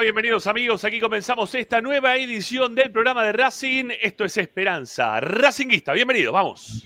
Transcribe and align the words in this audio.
Bienvenidos 0.00 0.46
amigos. 0.46 0.84
Aquí 0.84 0.98
comenzamos 0.98 1.54
esta 1.54 1.80
nueva 1.80 2.16
edición 2.16 2.74
del 2.74 2.90
programa 2.90 3.24
de 3.24 3.32
Racing. 3.32 3.90
Esto 4.02 4.24
es 4.24 4.36
Esperanza 4.36 5.20
Racinguista. 5.20 5.92
Bienvenidos, 5.92 6.32
vamos. 6.32 6.84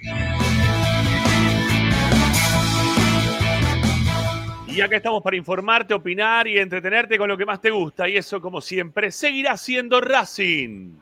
Y 4.66 4.80
acá 4.80 4.96
estamos 4.96 5.22
para 5.22 5.36
informarte, 5.36 5.94
opinar 5.94 6.46
y 6.46 6.58
entretenerte 6.58 7.18
con 7.18 7.28
lo 7.28 7.36
que 7.36 7.46
más 7.46 7.60
te 7.60 7.70
gusta. 7.70 8.08
Y 8.08 8.16
eso, 8.16 8.40
como 8.40 8.60
siempre, 8.60 9.10
seguirá 9.10 9.56
siendo 9.56 10.00
Racing. 10.00 10.98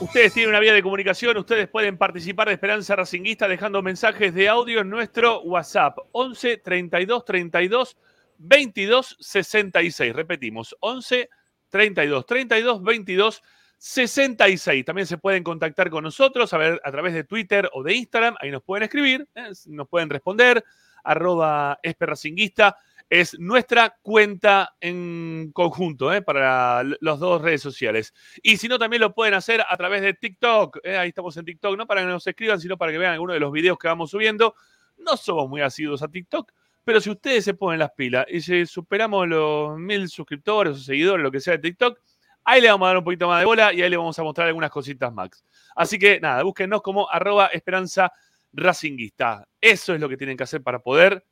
Ustedes 0.00 0.32
tienen 0.32 0.50
una 0.50 0.60
vía 0.60 0.72
de 0.72 0.82
comunicación, 0.82 1.36
ustedes 1.38 1.68
pueden 1.68 1.98
participar 1.98 2.46
de 2.46 2.54
Esperanza 2.54 2.94
Racinguista 2.94 3.48
dejando 3.48 3.82
mensajes 3.82 4.32
de 4.32 4.48
audio 4.48 4.80
en 4.80 4.90
nuestro 4.90 5.40
WhatsApp 5.40 5.98
11 6.12 6.58
32 6.58 7.24
32 7.24 7.96
22 8.38 9.16
66. 9.18 10.14
Repetimos, 10.14 10.76
11 10.78 11.28
32 11.68 12.26
32 12.26 12.82
22 12.84 13.42
66. 13.76 14.84
También 14.84 15.08
se 15.08 15.18
pueden 15.18 15.42
contactar 15.42 15.90
con 15.90 16.04
nosotros 16.04 16.54
a, 16.54 16.78
través 16.92 17.12
de 17.12 17.24
Twitter 17.24 17.68
o 17.72 17.82
de 17.82 17.94
Instagram. 17.94 18.36
Ahí 18.40 18.52
nos 18.52 18.62
pueden 18.62 18.84
escribir, 18.84 19.28
¿eh? 19.34 19.50
nos 19.66 19.88
pueden 19.88 20.10
responder. 20.10 20.64
Arroba 21.02 21.80
Esperracinguista 21.82 22.76
es 23.10 23.38
nuestra 23.38 23.96
cuenta 24.02 24.74
en 24.80 25.50
conjunto 25.52 26.12
¿eh? 26.12 26.22
para 26.22 26.82
las 27.00 27.18
dos 27.18 27.40
redes 27.40 27.62
sociales. 27.62 28.12
Y 28.42 28.58
si 28.58 28.68
no, 28.68 28.78
también 28.78 29.00
lo 29.00 29.14
pueden 29.14 29.34
hacer 29.34 29.64
a 29.66 29.76
través 29.76 30.02
de 30.02 30.14
TikTok. 30.14 30.78
¿eh? 30.82 30.96
Ahí 30.96 31.08
estamos 31.08 31.36
en 31.36 31.44
TikTok, 31.44 31.76
no 31.76 31.86
para 31.86 32.02
que 32.02 32.08
nos 32.08 32.26
escriban, 32.26 32.60
sino 32.60 32.76
para 32.76 32.92
que 32.92 32.98
vean 32.98 33.12
algunos 33.14 33.34
de 33.34 33.40
los 33.40 33.52
videos 33.52 33.78
que 33.78 33.88
vamos 33.88 34.10
subiendo. 34.10 34.54
No 34.98 35.16
somos 35.16 35.48
muy 35.48 35.62
asiduos 35.62 36.02
a 36.02 36.08
TikTok, 36.08 36.52
pero 36.84 37.00
si 37.00 37.10
ustedes 37.10 37.44
se 37.44 37.54
ponen 37.54 37.78
las 37.78 37.92
pilas 37.92 38.26
y 38.28 38.40
si 38.40 38.66
superamos 38.66 39.26
los 39.26 39.78
mil 39.78 40.08
suscriptores 40.08 40.76
o 40.76 40.80
seguidores, 40.80 41.22
lo 41.22 41.30
que 41.30 41.40
sea 41.40 41.54
de 41.54 41.60
TikTok, 41.60 41.98
ahí 42.44 42.60
le 42.60 42.70
vamos 42.70 42.86
a 42.86 42.88
dar 42.88 42.98
un 42.98 43.04
poquito 43.04 43.28
más 43.28 43.40
de 43.40 43.46
bola 43.46 43.72
y 43.72 43.82
ahí 43.82 43.88
le 43.88 43.96
vamos 43.96 44.18
a 44.18 44.22
mostrar 44.22 44.48
algunas 44.48 44.70
cositas 44.70 45.12
más. 45.12 45.30
Así 45.74 45.98
que 45.98 46.20
nada, 46.20 46.42
búsquennos 46.42 46.82
como 46.82 47.08
arroba 47.10 47.46
esperanza 47.46 48.12
racinguista. 48.52 49.46
Eso 49.60 49.94
es 49.94 50.00
lo 50.00 50.08
que 50.08 50.16
tienen 50.16 50.36
que 50.36 50.44
hacer 50.44 50.62
para 50.62 50.80
poder 50.80 51.24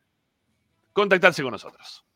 contactarse 0.97 1.43
con 1.43 1.53
nosotros. 1.53 2.07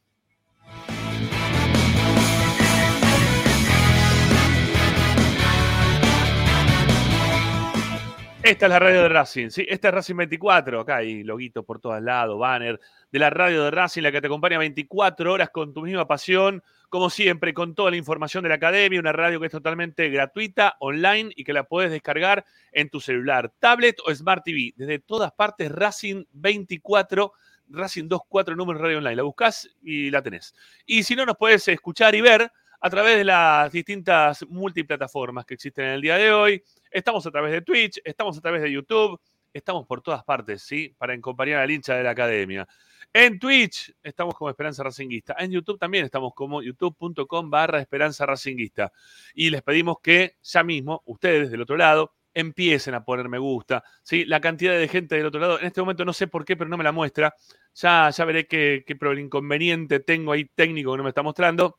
Esta 8.42 8.66
es 8.66 8.70
la 8.70 8.78
radio 8.78 9.02
de 9.02 9.08
Racing, 9.10 9.50
sí, 9.50 9.66
esta 9.68 9.88
es 9.88 9.94
Racing 9.94 10.16
24, 10.16 10.80
acá 10.80 10.96
hay 10.96 11.22
loguitos 11.22 11.62
por 11.62 11.78
todos 11.78 12.00
lados, 12.00 12.38
banner 12.38 12.80
de 13.12 13.18
la 13.18 13.28
radio 13.28 13.64
de 13.64 13.70
Racing, 13.70 14.00
la 14.00 14.10
que 14.10 14.22
te 14.22 14.28
acompaña 14.28 14.56
24 14.56 15.30
horas 15.30 15.50
con 15.50 15.74
tu 15.74 15.82
misma 15.82 16.08
pasión, 16.08 16.62
como 16.88 17.10
siempre, 17.10 17.52
con 17.52 17.74
toda 17.74 17.90
la 17.90 17.98
información 17.98 18.42
de 18.42 18.48
la 18.48 18.54
academia, 18.54 18.98
una 18.98 19.12
radio 19.12 19.40
que 19.40 19.46
es 19.46 19.52
totalmente 19.52 20.08
gratuita, 20.08 20.76
online 20.80 21.30
y 21.36 21.44
que 21.44 21.52
la 21.52 21.64
puedes 21.64 21.90
descargar 21.90 22.46
en 22.72 22.88
tu 22.88 22.98
celular, 22.98 23.52
tablet 23.58 23.98
o 24.06 24.14
Smart 24.14 24.42
TV, 24.42 24.72
desde 24.74 25.00
todas 25.00 25.32
partes, 25.32 25.70
Racing 25.70 26.24
24 26.32 27.34
Racing 27.70 28.08
24 28.08 28.56
números 28.56 28.82
radio 28.82 28.98
online. 28.98 29.16
La 29.16 29.22
buscas 29.22 29.68
y 29.82 30.10
la 30.10 30.22
tenés. 30.22 30.54
Y 30.86 31.02
si 31.02 31.16
no, 31.16 31.24
nos 31.24 31.36
puedes 31.36 31.66
escuchar 31.68 32.14
y 32.14 32.20
ver 32.20 32.50
a 32.80 32.90
través 32.90 33.18
de 33.18 33.24
las 33.24 33.70
distintas 33.70 34.44
multiplataformas 34.48 35.44
que 35.44 35.54
existen 35.54 35.86
en 35.86 35.90
el 35.92 36.00
día 36.00 36.16
de 36.16 36.32
hoy. 36.32 36.62
Estamos 36.90 37.26
a 37.26 37.30
través 37.30 37.52
de 37.52 37.62
Twitch, 37.62 38.00
estamos 38.04 38.38
a 38.38 38.40
través 38.40 38.62
de 38.62 38.72
YouTube, 38.72 39.20
estamos 39.52 39.86
por 39.86 40.00
todas 40.00 40.24
partes, 40.24 40.62
¿sí? 40.62 40.94
Para 40.96 41.12
acompañar 41.12 41.60
al 41.60 41.70
hincha 41.70 41.94
de 41.94 42.02
la 42.02 42.10
academia. 42.10 42.66
En 43.12 43.38
Twitch 43.38 43.92
estamos 44.02 44.34
como 44.34 44.50
Esperanza 44.50 44.82
Racinguista. 44.82 45.34
En 45.38 45.50
YouTube 45.50 45.78
también 45.78 46.04
estamos 46.04 46.32
como 46.34 46.62
youtube.com 46.62 47.50
barra 47.50 47.80
Esperanza 47.80 48.24
Racinguista. 48.24 48.92
Y 49.34 49.50
les 49.50 49.62
pedimos 49.62 49.98
que 50.00 50.36
ya 50.42 50.62
mismo, 50.62 51.02
ustedes 51.06 51.50
del 51.50 51.62
otro 51.62 51.76
lado, 51.76 52.14
empiecen 52.34 52.94
a 52.94 53.04
poner 53.04 53.28
me 53.28 53.38
gusta. 53.38 53.82
¿sí? 54.02 54.24
La 54.24 54.40
cantidad 54.40 54.72
de 54.72 54.88
gente 54.88 55.16
del 55.16 55.26
otro 55.26 55.40
lado, 55.40 55.60
en 55.60 55.66
este 55.66 55.80
momento 55.80 56.04
no 56.04 56.12
sé 56.12 56.26
por 56.26 56.44
qué, 56.44 56.56
pero 56.56 56.70
no 56.70 56.76
me 56.76 56.84
la 56.84 56.92
muestra. 56.92 57.34
Ya, 57.74 58.10
ya 58.10 58.24
veré 58.24 58.46
qué, 58.46 58.84
qué 58.86 58.96
inconveniente 59.18 60.00
tengo 60.00 60.32
ahí 60.32 60.44
técnico 60.54 60.92
que 60.92 60.98
no 60.98 61.04
me 61.04 61.10
está 61.10 61.22
mostrando, 61.22 61.76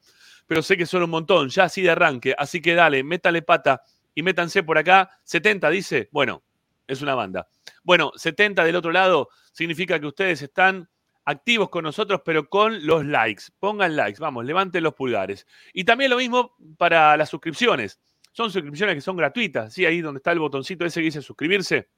pero 0.48 0.62
sé 0.62 0.77
que 0.77 0.86
son 0.86 1.03
un 1.03 1.09
montón, 1.09 1.50
ya 1.50 1.65
así 1.65 1.81
de 1.81 1.92
arranque. 1.92 2.36
Así 2.38 2.62
que 2.62 2.75
dale, 2.75 3.03
métale 3.03 3.42
pata 3.42 3.81
y 4.13 4.24
métanse 4.24 4.63
por 4.63 4.77
acá. 4.77 5.09
70 5.24 5.69
dice, 5.69 6.09
bueno, 6.12 6.44
es 6.88 7.01
una 7.01 7.15
banda. 7.15 7.48
Bueno, 7.83 8.12
70 8.15 8.63
del 8.63 8.75
otro 8.75 8.92
lado 8.92 9.30
significa 9.51 10.00
que 10.00 10.07
ustedes 10.07 10.42
están 10.42 10.89
activos 11.25 11.69
con 11.69 11.83
nosotros, 11.83 12.21
pero 12.25 12.50
con 12.50 12.86
los 12.86 13.06
likes. 13.06 13.44
Pongan 13.59 13.95
likes, 13.95 14.19
vamos, 14.19 14.45
levanten 14.45 14.83
los 14.83 14.94
pulgares. 14.94 15.48
Y 15.74 15.83
también 15.83 16.12
lo 16.12 16.18
mismo 16.18 16.56
para 16.77 17.15
las 17.18 17.30
suscripciones. 17.30 18.00
Son 18.31 18.51
suscripciones 18.51 18.95
que 18.95 19.01
son 19.01 19.18
gratuitas, 19.18 19.74
¿sí? 19.74 19.86
Ahí 19.86 20.01
donde 20.01 20.19
está 20.19 20.31
el 20.31 20.39
botoncito 20.39 20.86
ese 20.86 21.01
que 21.01 21.06
dice 21.06 21.22
suscribirse 21.22 21.89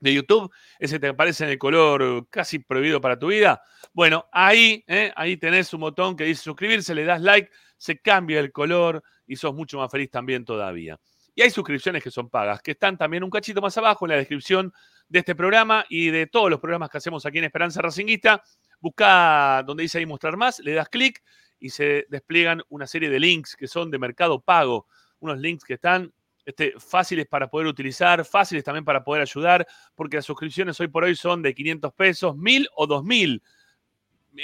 de 0.00 0.14
YouTube, 0.14 0.50
ese 0.78 0.98
te 0.98 1.08
aparece 1.08 1.44
en 1.44 1.50
el 1.50 1.58
color 1.58 2.26
casi 2.30 2.58
prohibido 2.58 3.00
para 3.00 3.18
tu 3.18 3.28
vida. 3.28 3.62
Bueno, 3.92 4.26
ahí, 4.32 4.82
¿eh? 4.86 5.12
ahí 5.14 5.36
tenés 5.36 5.72
un 5.74 5.80
botón 5.80 6.16
que 6.16 6.24
dice 6.24 6.42
suscribirse, 6.42 6.94
le 6.94 7.04
das 7.04 7.20
like, 7.20 7.50
se 7.76 7.98
cambia 8.00 8.40
el 8.40 8.50
color 8.50 9.02
y 9.26 9.36
sos 9.36 9.54
mucho 9.54 9.78
más 9.78 9.90
feliz 9.90 10.10
también 10.10 10.44
todavía. 10.44 10.98
Y 11.34 11.42
hay 11.42 11.50
suscripciones 11.50 12.02
que 12.02 12.10
son 12.10 12.28
pagas, 12.28 12.60
que 12.62 12.72
están 12.72 12.98
también 12.98 13.22
un 13.22 13.30
cachito 13.30 13.60
más 13.60 13.76
abajo 13.78 14.06
en 14.06 14.10
la 14.10 14.16
descripción 14.16 14.72
de 15.08 15.20
este 15.20 15.34
programa 15.34 15.84
y 15.88 16.10
de 16.10 16.26
todos 16.26 16.50
los 16.50 16.60
programas 16.60 16.90
que 16.90 16.98
hacemos 16.98 17.24
aquí 17.26 17.38
en 17.38 17.44
Esperanza 17.44 17.80
Racinguista. 17.82 18.42
Busca 18.80 19.62
donde 19.66 19.82
dice 19.82 19.98
ahí 19.98 20.06
mostrar 20.06 20.36
más, 20.36 20.58
le 20.60 20.72
das 20.72 20.88
clic 20.88 21.22
y 21.58 21.70
se 21.70 22.06
despliegan 22.08 22.62
una 22.68 22.86
serie 22.86 23.10
de 23.10 23.20
links 23.20 23.54
que 23.54 23.68
son 23.68 23.90
de 23.90 23.98
mercado 23.98 24.40
pago, 24.40 24.86
unos 25.20 25.38
links 25.38 25.64
que 25.64 25.74
están 25.74 26.12
este, 26.44 26.74
fáciles 26.78 27.26
para 27.26 27.48
poder 27.48 27.66
utilizar, 27.66 28.24
fáciles 28.24 28.64
también 28.64 28.84
para 28.84 29.04
poder 29.04 29.22
ayudar, 29.22 29.66
porque 29.94 30.16
las 30.16 30.24
suscripciones 30.24 30.80
hoy 30.80 30.88
por 30.88 31.04
hoy 31.04 31.14
son 31.14 31.42
de 31.42 31.54
500 31.54 31.92
pesos, 31.92 32.36
1000 32.36 32.68
o 32.74 32.86
2000. 32.86 33.42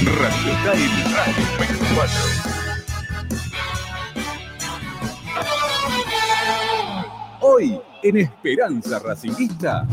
Radio 0.07 0.53
Time 0.63 0.89
Radio 1.15 1.45
24. 1.59 2.11
Hoy 7.41 7.81
en 8.05 8.17
Esperanza 8.19 9.01
Racinguista. 9.01 9.85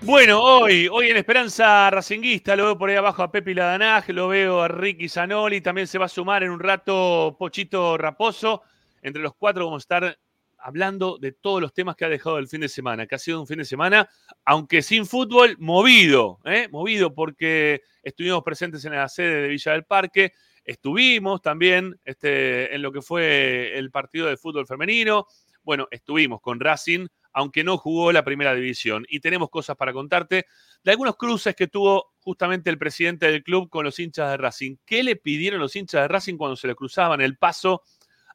Bueno, 0.00 0.40
hoy, 0.42 0.88
hoy 0.88 1.08
en 1.08 1.18
Esperanza 1.18 1.90
Racinguista, 1.90 2.56
lo 2.56 2.64
veo 2.64 2.78
por 2.78 2.88
ahí 2.88 2.96
abajo 2.96 3.22
a 3.22 3.30
Pepi 3.30 3.52
Ladanaj, 3.52 4.08
lo 4.08 4.28
veo 4.28 4.62
a 4.62 4.68
Ricky 4.68 5.10
Zanoli, 5.10 5.60
también 5.60 5.86
se 5.86 5.98
va 5.98 6.06
a 6.06 6.08
sumar 6.08 6.42
en 6.42 6.50
un 6.50 6.58
rato 6.58 7.36
Pochito 7.38 7.98
Raposo. 7.98 8.62
Entre 9.02 9.22
los 9.22 9.34
cuatro 9.34 9.66
vamos 9.66 9.82
a 9.82 9.84
estar 9.84 10.18
hablando 10.62 11.18
de 11.18 11.32
todos 11.32 11.60
los 11.60 11.72
temas 11.72 11.96
que 11.96 12.04
ha 12.04 12.08
dejado 12.08 12.38
el 12.38 12.48
fin 12.48 12.60
de 12.60 12.68
semana, 12.68 13.06
que 13.06 13.14
ha 13.14 13.18
sido 13.18 13.40
un 13.40 13.46
fin 13.46 13.58
de 13.58 13.64
semana, 13.64 14.08
aunque 14.44 14.82
sin 14.82 15.06
fútbol, 15.06 15.56
movido, 15.58 16.38
¿eh? 16.44 16.68
movido 16.70 17.14
porque 17.14 17.82
estuvimos 18.02 18.42
presentes 18.42 18.84
en 18.84 18.92
la 18.92 19.08
sede 19.08 19.42
de 19.42 19.48
Villa 19.48 19.72
del 19.72 19.84
Parque, 19.84 20.32
estuvimos 20.64 21.42
también 21.42 21.98
este, 22.04 22.74
en 22.74 22.82
lo 22.82 22.92
que 22.92 23.02
fue 23.02 23.76
el 23.78 23.90
partido 23.90 24.26
de 24.26 24.36
fútbol 24.36 24.66
femenino, 24.66 25.26
bueno, 25.62 25.88
estuvimos 25.90 26.40
con 26.40 26.58
Racing, 26.58 27.06
aunque 27.32 27.62
no 27.62 27.78
jugó 27.78 28.12
la 28.12 28.24
primera 28.24 28.54
división, 28.54 29.04
y 29.08 29.20
tenemos 29.20 29.50
cosas 29.50 29.76
para 29.76 29.92
contarte 29.92 30.46
de 30.82 30.90
algunos 30.90 31.16
cruces 31.16 31.54
que 31.54 31.68
tuvo 31.68 32.12
justamente 32.18 32.70
el 32.70 32.78
presidente 32.78 33.30
del 33.30 33.42
club 33.42 33.68
con 33.68 33.84
los 33.84 33.98
hinchas 33.98 34.30
de 34.30 34.36
Racing. 34.36 34.76
¿Qué 34.84 35.02
le 35.02 35.16
pidieron 35.16 35.60
los 35.60 35.76
hinchas 35.76 36.02
de 36.02 36.08
Racing 36.08 36.36
cuando 36.36 36.56
se 36.56 36.66
le 36.66 36.74
cruzaban 36.74 37.20
el 37.20 37.36
paso 37.36 37.82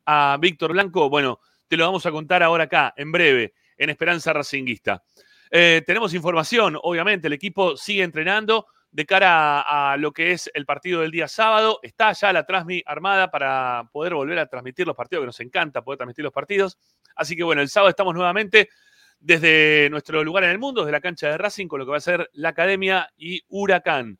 a 0.05 0.37
Víctor 0.39 0.73
Blanco? 0.73 1.09
Bueno, 1.09 1.39
te 1.67 1.77
lo 1.77 1.85
vamos 1.85 2.05
a 2.05 2.11
contar 2.11 2.43
ahora 2.43 2.65
acá, 2.65 2.93
en 2.95 3.11
breve, 3.11 3.53
en 3.77 3.89
Esperanza 3.89 4.33
Racinguista. 4.33 5.03
Eh, 5.51 5.83
tenemos 5.85 6.13
información, 6.13 6.77
obviamente, 6.81 7.27
el 7.27 7.33
equipo 7.33 7.77
sigue 7.77 8.03
entrenando 8.03 8.67
de 8.91 9.05
cara 9.05 9.61
a, 9.61 9.97
lo 9.97 10.13
que 10.13 10.31
es 10.31 10.49
el 10.53 10.65
partido 10.65 11.01
del 11.01 11.11
día 11.11 11.27
sábado. 11.27 11.79
Está 11.83 12.13
ya 12.13 12.31
la 12.31 12.45
Transmi 12.45 12.81
armada 12.85 13.29
para 13.29 13.89
poder 13.91 14.13
volver 14.13 14.39
a 14.39 14.47
transmitir 14.47 14.87
los 14.87 14.95
partidos, 14.95 15.23
que 15.23 15.27
nos 15.27 15.39
encanta 15.41 15.83
poder 15.83 15.97
transmitir 15.97 16.23
los 16.23 16.33
partidos. 16.33 16.77
Así 17.15 17.35
que 17.35 17.43
bueno, 17.43 17.61
el 17.61 17.67
sábado 17.69 17.89
estamos 17.89 18.13
nuevamente 18.13 18.69
desde 19.19 19.89
nuestro 19.89 20.23
lugar 20.23 20.45
en 20.45 20.51
el 20.51 20.59
mundo, 20.59 20.81
desde 20.81 20.93
la 20.93 21.01
cancha 21.01 21.29
de 21.29 21.37
Racing, 21.37 21.67
con 21.67 21.79
lo 21.79 21.85
que 21.85 21.91
va 21.91 21.97
a 21.97 22.01
ser 22.01 22.29
la 22.33 22.49
Academia 22.49 23.09
y 23.17 23.43
Huracán. 23.49 24.17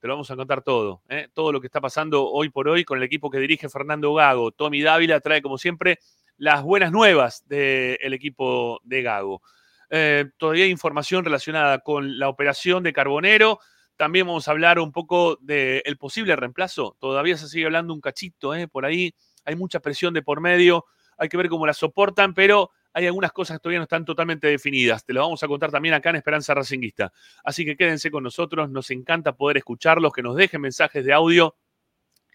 Te 0.00 0.08
lo 0.08 0.14
vamos 0.14 0.30
a 0.30 0.36
contar 0.36 0.62
todo, 0.62 1.02
¿eh? 1.08 1.28
todo 1.32 1.52
lo 1.52 1.60
que 1.60 1.68
está 1.68 1.80
pasando 1.80 2.28
hoy 2.28 2.48
por 2.50 2.68
hoy 2.68 2.84
con 2.84 2.98
el 2.98 3.04
equipo 3.04 3.30
que 3.30 3.38
dirige 3.38 3.68
Fernando 3.68 4.12
Gago. 4.12 4.50
Tommy 4.50 4.82
Dávila 4.82 5.20
trae, 5.20 5.40
como 5.40 5.56
siempre, 5.56 6.00
las 6.36 6.62
buenas 6.62 6.92
nuevas 6.92 7.46
del 7.46 8.12
equipo 8.12 8.80
de 8.84 9.02
Gago. 9.02 9.42
Eh, 9.90 10.26
todavía 10.36 10.64
hay 10.64 10.70
información 10.70 11.24
relacionada 11.24 11.78
con 11.78 12.18
la 12.18 12.28
operación 12.28 12.82
de 12.82 12.92
Carbonero. 12.92 13.60
También 13.96 14.26
vamos 14.26 14.48
a 14.48 14.50
hablar 14.50 14.78
un 14.78 14.92
poco 14.92 15.38
del 15.40 15.96
posible 15.98 16.36
reemplazo. 16.36 16.96
Todavía 17.00 17.36
se 17.36 17.48
sigue 17.48 17.66
hablando 17.66 17.94
un 17.94 18.00
cachito 18.00 18.54
¿eh? 18.54 18.68
por 18.68 18.84
ahí. 18.84 19.14
Hay 19.44 19.56
mucha 19.56 19.80
presión 19.80 20.12
de 20.12 20.22
por 20.22 20.40
medio. 20.40 20.84
Hay 21.16 21.28
que 21.28 21.36
ver 21.36 21.48
cómo 21.48 21.66
la 21.66 21.72
soportan, 21.72 22.34
pero 22.34 22.70
hay 22.92 23.06
algunas 23.06 23.32
cosas 23.32 23.56
que 23.56 23.62
todavía 23.62 23.78
no 23.78 23.84
están 23.84 24.04
totalmente 24.04 24.48
definidas. 24.48 25.04
Te 25.04 25.14
lo 25.14 25.22
vamos 25.22 25.42
a 25.42 25.48
contar 25.48 25.70
también 25.70 25.94
acá 25.94 26.10
en 26.10 26.16
Esperanza 26.16 26.52
Racinguista. 26.52 27.12
Así 27.42 27.64
que 27.64 27.76
quédense 27.76 28.10
con 28.10 28.22
nosotros. 28.22 28.68
Nos 28.68 28.90
encanta 28.90 29.34
poder 29.34 29.56
escucharlos, 29.56 30.12
que 30.12 30.22
nos 30.22 30.36
dejen 30.36 30.60
mensajes 30.60 31.04
de 31.04 31.12
audio 31.14 31.54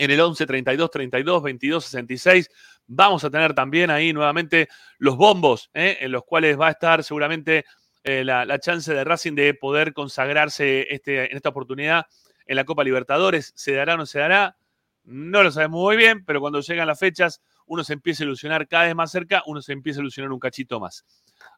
en 0.01 0.09
el 0.09 0.19
11 0.19 0.48
32 0.48 0.89
32 0.89 1.44
22 1.44 1.86
66. 1.86 2.50
Vamos 2.88 3.24
a 3.24 3.30
tener 3.30 3.53
también 3.53 3.92
ahí 3.92 4.12
nuevamente 4.13 4.68
los 4.98 5.15
bombos, 5.15 5.69
¿eh? 5.75 6.00
en 6.01 6.12
los 6.12 6.24
cuales 6.24 6.59
va 6.59 6.69
a 6.69 6.71
estar 6.71 7.03
seguramente 7.03 7.65
eh, 8.03 8.24
la, 8.24 8.44
la, 8.44 8.57
chance 8.57 8.92
de 8.92 9.03
Racing 9.03 9.36
de 9.36 9.53
poder 9.53 9.94
consagrarse 9.94 10.88
este, 10.89 11.30
en 11.30 11.38
esta 11.38 11.50
oportunidad 11.50 12.07
en 12.48 12.56
la 12.56 12.65
Copa 12.65 12.83
Libertadores. 12.83 13.53
¿Se 13.56 13.74
dará 13.74 13.94
o 13.94 13.98
no 13.98 14.07
se 14.07 14.18
dará? 14.18 14.57
No 15.03 15.44
lo 15.44 15.51
sabemos 15.51 15.80
muy 15.80 15.98
bien, 15.98 16.25
pero 16.25 16.42
cuando 16.42 16.62
llegan 16.62 16.88
las 16.88 17.00
fechas, 17.00 17.39
uno 17.68 17.83
se 17.83 17.94
empieza 17.94 18.24
a 18.24 18.25
ilusionar 18.25 18.68
cada 18.68 18.86
vez 18.86 18.95
más 18.95 19.12
cerca, 19.12 19.44
uno 19.45 19.62
se 19.62 19.71
empieza 19.71 20.00
a 20.00 20.01
ilusionar 20.01 20.31
un 20.31 20.39
cachito 20.39 20.80
más. 20.80 21.06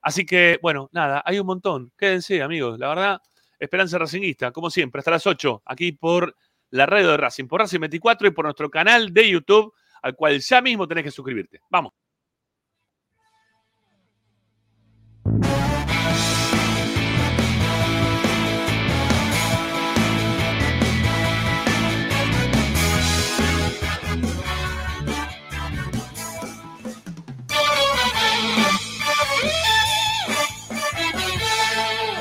Así 0.02 0.26
que, 0.26 0.60
bueno, 0.62 0.90
nada, 0.92 1.24
hay 1.26 1.40
un 1.40 1.48
montón. 1.48 1.94
Quédense, 1.98 2.42
amigos. 2.42 2.78
La 2.78 2.90
verdad, 2.90 3.22
Esperanza 3.58 3.98
Racinguista, 3.98 4.52
como 4.52 4.70
siempre, 4.70 5.00
hasta 5.00 5.12
las 5.12 5.26
8, 5.26 5.64
aquí 5.66 5.94
por 5.94 6.36
la 6.74 6.88
radio 6.88 7.12
de 7.12 7.18
Racing, 7.18 7.46
por 7.46 7.62
Racing 7.62 7.82
24 7.82 8.28
y 8.28 8.32
por 8.32 8.46
nuestro 8.46 8.68
canal 8.70 9.14
de 9.14 9.30
YouTube, 9.30 9.74
al 10.02 10.16
cual 10.16 10.40
ya 10.40 10.60
mismo 10.60 10.88
tenés 10.88 11.04
que 11.04 11.12
suscribirte. 11.12 11.62
Vamos. 11.70 11.94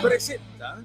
Presenta 0.02 0.84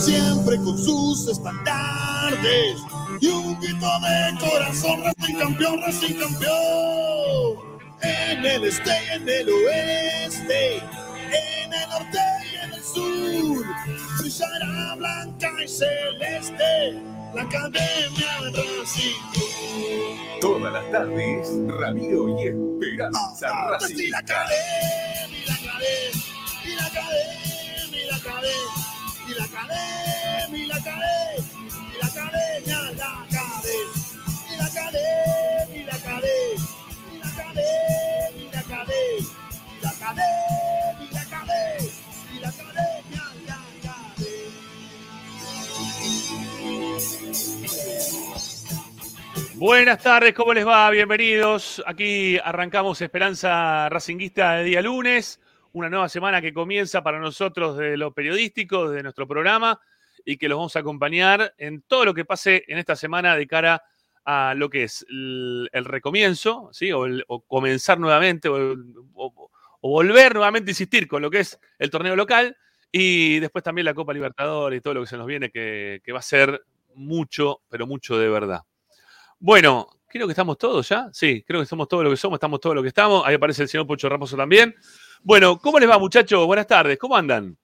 siempre 0.00 0.56
con 0.58 0.78
sus 0.78 1.28
estandartes 1.28 2.78
y 3.20 3.26
un 3.28 3.60
grito 3.60 3.86
de 4.00 4.38
corazón, 4.50 5.02
Racing 5.04 5.38
campeón, 5.38 5.80
Racing 5.82 6.14
campeón. 6.14 7.70
En 8.02 8.44
el 8.46 8.64
este 8.64 8.90
y 8.90 9.14
en 9.16 9.28
el 9.28 9.48
oeste, 9.50 10.76
en 10.78 11.72
el 11.72 11.88
norte 11.90 12.18
y 12.50 12.64
en 12.64 12.72
el 12.72 12.82
sur, 12.82 13.64
brillará 14.18 14.94
blanca 14.96 15.50
y 15.62 15.68
celeste 15.68 17.02
la 17.34 17.42
academia 17.42 18.40
de 18.52 18.62
Racing. 18.80 19.20
todas 20.40 20.72
las 20.72 20.90
tardes, 20.90 21.48
Radio 21.78 22.28
y 22.40 22.48
Esperanza 22.48 23.48
Y 23.48 23.50
la 23.50 23.70
Racinguista. 23.70 24.18
academia, 24.18 25.28
y 25.28 25.46
la 25.46 25.54
academia, 25.54 26.24
y 26.64 26.74
la 26.74 26.86
academia, 26.86 27.98
y 28.02 28.06
la 28.10 28.16
academia, 28.16 28.99
y 29.30 29.34
la 29.34 29.44
academia 29.44 30.58
y 30.58 30.66
la 30.66 30.74
academia, 30.74 31.44
y 31.70 31.98
la 32.00 32.06
academia, 32.06 32.78
la 32.82 33.22
academia, 33.22 34.00
y 34.50 34.56
la 34.56 34.66
academia, 34.66 35.68
y 35.72 35.84
la 35.84 35.94
academia, 35.94 36.66
y 37.12 37.18
la 37.18 37.28
academia, 37.28 37.78
y 38.34 38.48
la 38.50 38.60
academia, 38.60 39.20
y 39.70 39.82
la 39.82 39.90
academia, 39.90 40.96
y 41.00 41.14
la 41.14 41.20
academia, 41.20 41.92
y 42.32 42.40
la 42.40 42.48
academia, 42.48 43.24
la 43.46 43.58
Buenas 49.54 50.02
tardes, 50.02 50.34
¿cómo 50.34 50.54
les 50.54 50.66
va? 50.66 50.90
Bienvenidos. 50.90 51.82
Aquí 51.86 52.38
arrancamos 52.42 53.00
Esperanza 53.00 53.88
Racinguista 53.90 54.54
de 54.54 54.64
día 54.64 54.82
lunes, 54.82 55.38
una 55.72 55.88
nueva 55.88 56.08
semana 56.08 56.40
que 56.40 56.52
comienza 56.52 57.02
para 57.02 57.18
nosotros 57.18 57.76
de 57.76 57.96
lo 57.96 58.12
periodístico, 58.12 58.90
de 58.90 59.02
nuestro 59.02 59.26
programa, 59.26 59.80
y 60.24 60.36
que 60.36 60.48
los 60.48 60.56
vamos 60.58 60.76
a 60.76 60.80
acompañar 60.80 61.54
en 61.58 61.82
todo 61.82 62.04
lo 62.04 62.14
que 62.14 62.24
pase 62.24 62.64
en 62.68 62.78
esta 62.78 62.96
semana 62.96 63.36
de 63.36 63.46
cara 63.46 63.82
a 64.24 64.54
lo 64.54 64.68
que 64.68 64.84
es 64.84 65.04
el, 65.08 65.68
recomienzo, 65.72 66.68
¿sí? 66.72 66.90
o, 66.92 67.40
comenzar 67.46 67.98
nuevamente, 67.98 68.48
o, 68.48 69.50
volver 69.82 70.34
nuevamente 70.34 70.70
a 70.70 70.72
insistir 70.72 71.08
con 71.08 71.22
lo 71.22 71.30
que 71.30 71.40
es 71.40 71.58
el 71.78 71.90
torneo 71.90 72.14
local, 72.16 72.56
y 72.92 73.38
después 73.38 73.64
también 73.64 73.84
la 73.84 73.94
Copa 73.94 74.12
Libertadores 74.12 74.78
y 74.78 74.80
todo 74.80 74.94
lo 74.94 75.00
que 75.02 75.06
se 75.06 75.16
nos 75.16 75.26
viene, 75.26 75.50
que, 75.50 76.02
va 76.12 76.18
a 76.18 76.22
ser 76.22 76.64
mucho, 76.94 77.62
pero 77.68 77.86
mucho 77.86 78.18
de 78.18 78.28
verdad. 78.28 78.62
Bueno, 79.38 79.88
creo 80.08 80.26
que 80.26 80.32
estamos 80.32 80.58
todos 80.58 80.88
ya. 80.88 81.08
Sí, 81.12 81.42
creo 81.46 81.60
que 81.60 81.66
somos 81.66 81.88
todo 81.88 82.02
lo 82.02 82.10
que 82.10 82.16
somos, 82.16 82.36
estamos 82.36 82.60
todo 82.60 82.74
lo 82.74 82.82
que 82.82 82.88
estamos. 82.88 83.22
Ahí 83.24 83.36
aparece 83.36 83.62
el 83.62 83.68
señor 83.68 83.86
Pocho 83.86 84.08
Raposo 84.08 84.36
también. 84.36 84.74
Bueno, 85.22 85.58
¿cómo 85.58 85.78
les 85.78 85.88
va, 85.88 85.98
muchachos? 85.98 86.46
Buenas 86.46 86.66
tardes, 86.66 86.98
¿cómo 86.98 87.16
andan? 87.16 87.56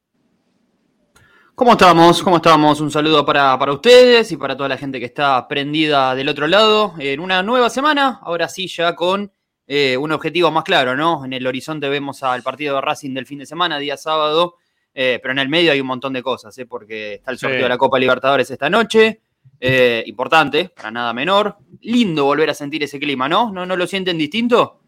¿Cómo 1.54 1.72
estamos? 1.72 2.22
¿Cómo 2.22 2.36
estamos? 2.36 2.80
Un 2.80 2.90
saludo 2.90 3.24
para, 3.24 3.58
para 3.58 3.72
ustedes 3.72 4.30
y 4.30 4.36
para 4.36 4.56
toda 4.56 4.68
la 4.68 4.76
gente 4.76 5.00
que 5.00 5.06
está 5.06 5.48
prendida 5.48 6.14
del 6.14 6.28
otro 6.28 6.46
lado 6.46 6.94
en 6.98 7.18
una 7.18 7.42
nueva 7.42 7.70
semana. 7.70 8.20
Ahora 8.22 8.46
sí, 8.48 8.66
ya 8.68 8.94
con 8.94 9.32
eh, 9.66 9.96
un 9.96 10.12
objetivo 10.12 10.50
más 10.50 10.64
claro, 10.64 10.94
¿no? 10.96 11.24
En 11.24 11.32
el 11.32 11.46
horizonte 11.46 11.88
vemos 11.88 12.22
al 12.22 12.42
partido 12.42 12.74
de 12.74 12.82
Racing 12.82 13.14
del 13.14 13.24
fin 13.26 13.38
de 13.38 13.46
semana, 13.46 13.78
día 13.78 13.96
sábado, 13.96 14.56
eh, 14.92 15.18
pero 15.22 15.32
en 15.32 15.38
el 15.38 15.48
medio 15.48 15.72
hay 15.72 15.80
un 15.80 15.86
montón 15.86 16.12
de 16.12 16.22
cosas, 16.22 16.56
¿eh? 16.58 16.66
Porque 16.66 17.14
está 17.14 17.30
el 17.30 17.38
sorteo 17.38 17.58
Sí. 17.60 17.62
de 17.62 17.68
la 17.70 17.78
Copa 17.78 17.98
Libertadores 17.98 18.50
esta 18.50 18.68
noche. 18.68 19.22
eh, 19.60 20.02
importante, 20.06 20.68
para 20.76 20.90
nada 20.90 21.12
menor. 21.14 21.56
Lindo 21.80 22.24
volver 22.24 22.50
a 22.50 22.54
sentir 22.54 22.82
ese 22.82 22.98
clima, 22.98 23.28
¿no? 23.28 23.50
¿No, 23.52 23.64
no 23.64 23.76
lo 23.76 23.86
sienten 23.86 24.18
distinto? 24.18 24.80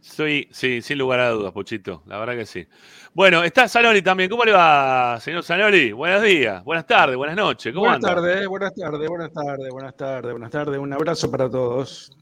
Soy, 0.00 0.48
sí, 0.50 0.80
sin 0.80 0.98
lugar 0.98 1.20
a 1.20 1.30
dudas, 1.30 1.52
Pochito. 1.52 2.02
La 2.06 2.18
verdad 2.18 2.34
que 2.34 2.46
sí. 2.46 2.66
Bueno, 3.12 3.44
está 3.44 3.68
Sanoli 3.68 4.00
también. 4.02 4.30
¿Cómo 4.30 4.44
le 4.44 4.52
va, 4.52 5.18
señor 5.20 5.42
Sanoli? 5.42 5.92
Buenos 5.92 6.22
días, 6.22 6.64
buenas 6.64 6.86
tardes, 6.86 7.16
buenas 7.16 7.36
noches. 7.36 7.72
¿Cómo 7.72 7.86
Buenas 7.86 8.00
tardes, 8.00 8.46
buenas 8.48 8.74
tardes, 8.74 9.08
buenas 9.08 9.32
tardes, 9.32 9.70
buenas 9.70 9.96
tardes, 9.96 10.32
buenas 10.32 10.50
tardes. 10.50 10.78
Un 10.78 10.92
abrazo 10.92 11.30
para 11.30 11.50
todos. 11.50 12.16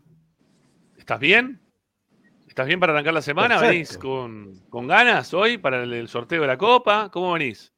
¿Estás 0.97 1.21
bien? 1.21 1.61
¿Estás 2.49 2.67
bien 2.67 2.81
para 2.81 2.93
arrancar 2.93 3.15
la 3.15 3.23
semana? 3.23 3.61
Perfecto. 3.61 3.73
¿Venís 3.73 3.99
con, 3.99 4.69
con 4.69 4.89
ganas 4.89 5.33
hoy 5.33 5.59
para 5.59 5.85
el, 5.85 5.93
el 5.93 6.09
sorteo 6.09 6.43
de 6.43 6.49
la 6.49 6.59
Copa? 6.59 7.11
¿Cómo 7.13 7.33
venís? 7.33 7.73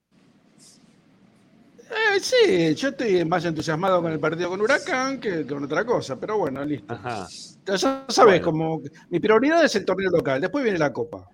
Eh, 1.90 2.20
sí, 2.20 2.74
yo 2.76 2.88
estoy 2.90 3.24
más 3.24 3.44
entusiasmado 3.44 4.00
con 4.00 4.12
el 4.12 4.20
partido 4.20 4.48
con 4.48 4.60
Huracán 4.60 5.18
que 5.18 5.44
con 5.46 5.64
otra 5.64 5.84
cosa, 5.84 6.18
pero 6.18 6.38
bueno, 6.38 6.64
listo. 6.64 6.94
Ajá, 6.94 7.26
Ya 7.66 7.78
sabes, 7.78 8.16
Bueno. 8.16 8.44
como 8.44 8.80
mi 9.08 9.18
prioridad 9.18 9.64
es 9.64 9.74
el 9.74 9.84
torneo 9.84 10.10
local, 10.10 10.40
después 10.40 10.62
viene 10.62 10.78
la 10.78 10.92
Copa. 10.92 11.28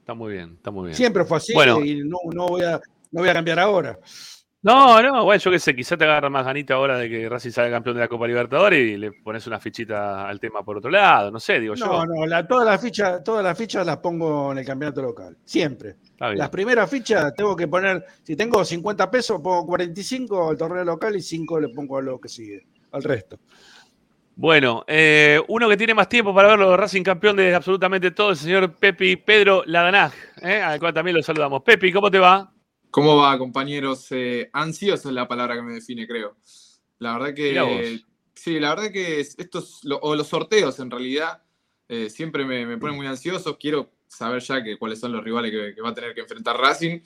está 0.00 0.14
muy 0.14 0.32
bien, 0.32 0.54
está 0.56 0.70
muy 0.70 0.86
bien. 0.86 0.96
Siempre 0.96 1.24
fue 1.24 1.36
así 1.36 1.52
Bueno. 1.52 1.84
y 1.84 2.02
no, 2.04 2.16
no 2.32 2.46
voy 2.48 2.62
a, 2.62 2.80
no 3.10 3.20
voy 3.20 3.28
a 3.28 3.34
cambiar 3.34 3.58
ahora. 3.58 3.98
No, 4.64 5.02
no, 5.02 5.24
bueno, 5.24 5.40
yo 5.42 5.50
qué 5.50 5.58
sé, 5.58 5.74
quizá 5.74 5.96
te 5.96 6.04
agarra 6.04 6.30
más 6.30 6.44
ganita 6.44 6.74
ahora 6.74 6.96
de 6.96 7.08
que 7.10 7.28
Racing 7.28 7.50
salga 7.50 7.72
campeón 7.72 7.96
de 7.96 8.02
la 8.02 8.06
Copa 8.08 8.28
Libertadores 8.28 8.78
y 8.92 8.96
le 8.96 9.10
pones 9.10 9.44
una 9.48 9.58
fichita 9.58 10.28
al 10.28 10.38
tema 10.38 10.62
por 10.64 10.76
otro 10.76 10.88
lado, 10.88 11.32
no 11.32 11.40
sé, 11.40 11.58
digo 11.58 11.74
No, 11.74 12.04
yo. 12.04 12.06
no, 12.06 12.26
la- 12.26 12.46
todas 12.46 12.64
las 12.66 12.80
fichas, 12.80 13.24
todas 13.24 13.42
las 13.42 13.58
fichas 13.58 13.84
las 13.84 13.96
pongo 13.96 14.52
en 14.52 14.58
el 14.58 14.64
campeonato 14.64 15.02
local, 15.02 15.36
siempre. 15.44 15.96
Las 16.36 16.48
primeras 16.50 16.88
fichas 16.88 17.34
tengo 17.34 17.56
que 17.56 17.66
poner, 17.66 18.04
si 18.22 18.36
tengo 18.36 18.64
50 18.64 19.10
pesos, 19.10 19.40
pongo 19.42 19.66
45 19.66 20.50
al 20.50 20.56
torneo 20.56 20.84
local 20.84 21.16
y 21.16 21.22
5 21.22 21.58
le 21.58 21.68
pongo 21.70 21.98
a 21.98 22.02
lo 22.02 22.20
que 22.20 22.28
sigue, 22.28 22.64
al 22.92 23.02
resto. 23.02 23.40
Bueno, 24.36 24.84
eh, 24.86 25.40
uno 25.48 25.68
que 25.68 25.76
tiene 25.76 25.92
más 25.92 26.08
tiempo 26.08 26.32
para 26.32 26.46
verlo, 26.48 26.76
Racing 26.76 27.02
campeón 27.02 27.34
de 27.36 27.52
absolutamente 27.52 28.12
todo, 28.12 28.30
el 28.30 28.36
señor 28.36 28.72
Pepi 28.76 29.16
Pedro 29.16 29.64
Ladanaj, 29.66 30.12
¿eh? 30.40 30.62
al 30.62 30.78
cual 30.78 30.94
también 30.94 31.16
lo 31.16 31.22
saludamos. 31.24 31.62
Pepi, 31.64 31.90
¿cómo 31.92 32.08
te 32.12 32.20
va? 32.20 32.48
¿Cómo 32.92 33.16
va, 33.16 33.36
compañeros? 33.38 34.06
Eh, 34.10 34.48
ansioso 34.52 35.08
es 35.08 35.14
la 35.14 35.26
palabra 35.26 35.56
que 35.56 35.62
me 35.62 35.72
define, 35.72 36.06
creo. 36.06 36.36
La 36.98 37.14
verdad 37.18 37.34
que. 37.34 37.54
Sí, 38.34 38.60
la 38.60 38.70
verdad 38.74 38.92
que 38.92 39.18
es- 39.20 39.36
estos, 39.38 39.80
lo- 39.82 39.98
o 39.98 40.14
los 40.14 40.28
sorteos 40.28 40.78
en 40.78 40.90
realidad, 40.90 41.42
eh, 41.88 42.08
siempre 42.10 42.44
me, 42.44 42.64
me 42.66 42.78
ponen 42.78 42.96
muy 42.96 43.06
ansioso. 43.06 43.56
Quiero 43.58 43.90
saber 44.06 44.42
ya 44.42 44.62
que, 44.62 44.76
cuáles 44.78 45.00
son 45.00 45.10
los 45.12 45.24
rivales 45.24 45.50
que, 45.50 45.74
que 45.74 45.80
va 45.80 45.88
a 45.90 45.94
tener 45.94 46.14
que 46.14 46.20
enfrentar 46.20 46.56
Racing. 46.56 47.00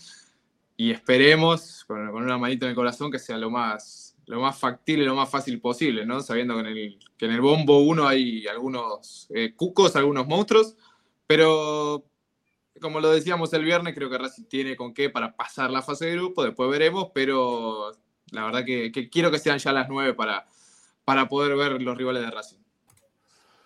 Y 0.76 0.90
esperemos, 0.90 1.84
con, 1.86 2.10
con 2.10 2.22
una 2.22 2.36
manita 2.36 2.66
en 2.66 2.70
el 2.70 2.76
corazón, 2.76 3.10
que 3.10 3.18
sea 3.18 3.38
lo 3.38 3.48
más, 3.50 4.16
lo 4.26 4.40
más 4.40 4.58
factible, 4.58 5.04
lo 5.04 5.14
más 5.14 5.30
fácil 5.30 5.60
posible, 5.60 6.04
¿no? 6.04 6.20
Sabiendo 6.20 6.54
que 6.54 6.60
en 6.60 6.66
el, 6.66 6.98
que 7.16 7.26
en 7.26 7.32
el 7.32 7.40
bombo 7.40 7.78
1 7.78 8.06
hay 8.08 8.46
algunos 8.48 9.26
eh, 9.34 9.54
cucos, 9.54 9.94
algunos 9.96 10.26
monstruos, 10.26 10.76
pero 11.26 12.04
como 12.80 13.00
lo 13.00 13.10
decíamos 13.10 13.52
el 13.52 13.64
viernes, 13.64 13.94
creo 13.94 14.08
que 14.10 14.18
Racing 14.18 14.44
tiene 14.44 14.76
con 14.76 14.92
qué 14.94 15.10
para 15.10 15.34
pasar 15.36 15.70
la 15.70 15.82
fase 15.82 16.06
de 16.06 16.16
grupo, 16.16 16.44
después 16.44 16.70
veremos, 16.70 17.08
pero 17.14 17.92
la 18.32 18.44
verdad 18.44 18.64
que, 18.64 18.90
que 18.92 19.08
quiero 19.08 19.30
que 19.30 19.38
sean 19.38 19.58
ya 19.58 19.72
las 19.72 19.88
9 19.88 20.14
para, 20.14 20.46
para 21.04 21.28
poder 21.28 21.56
ver 21.56 21.80
los 21.82 21.96
rivales 21.96 22.22
de 22.22 22.30
Racing. 22.30 22.58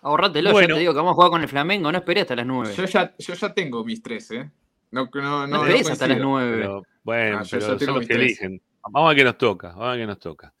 Ahorratelo, 0.03 0.51
Bueno. 0.51 0.69
ya 0.69 0.73
te 0.75 0.79
digo 0.79 0.93
que 0.93 0.97
vamos 0.97 1.11
a 1.11 1.15
jugar 1.15 1.29
con 1.31 1.41
el 1.43 1.47
Flamengo, 1.47 1.91
no 1.91 1.97
esperé 1.97 2.21
hasta 2.21 2.35
las 2.35 2.45
9. 2.45 2.73
Yo 2.75 2.85
ya, 2.85 3.13
yo 3.17 3.33
ya 3.35 3.53
tengo 3.53 3.83
mis 3.83 4.01
tres, 4.01 4.31
¿eh? 4.31 4.49
No, 4.89 5.09
no, 5.13 5.21
no, 5.21 5.47
No, 5.47 5.65
esperes 5.65 5.89
hasta 5.91 6.07
las 6.07 6.17
coincido. 6.17 6.29
9. 6.29 6.57
Pero, 6.57 6.83
bueno, 7.03 7.37
Ah, 7.39 7.43
pero 7.49 7.79
son 7.79 7.95
los 7.95 8.07
que 8.07 8.13
eligen. 8.13 8.61
Vamos 8.89 9.05
a 9.05 9.09
ver 9.09 9.17
qué 9.17 9.23
nos 9.23 9.37
toca, 9.37 9.67
vamos 9.69 9.83
a 9.85 9.89
ver 9.91 9.99
qué 9.99 10.07
nos 10.07 10.19
toca. 10.19 10.53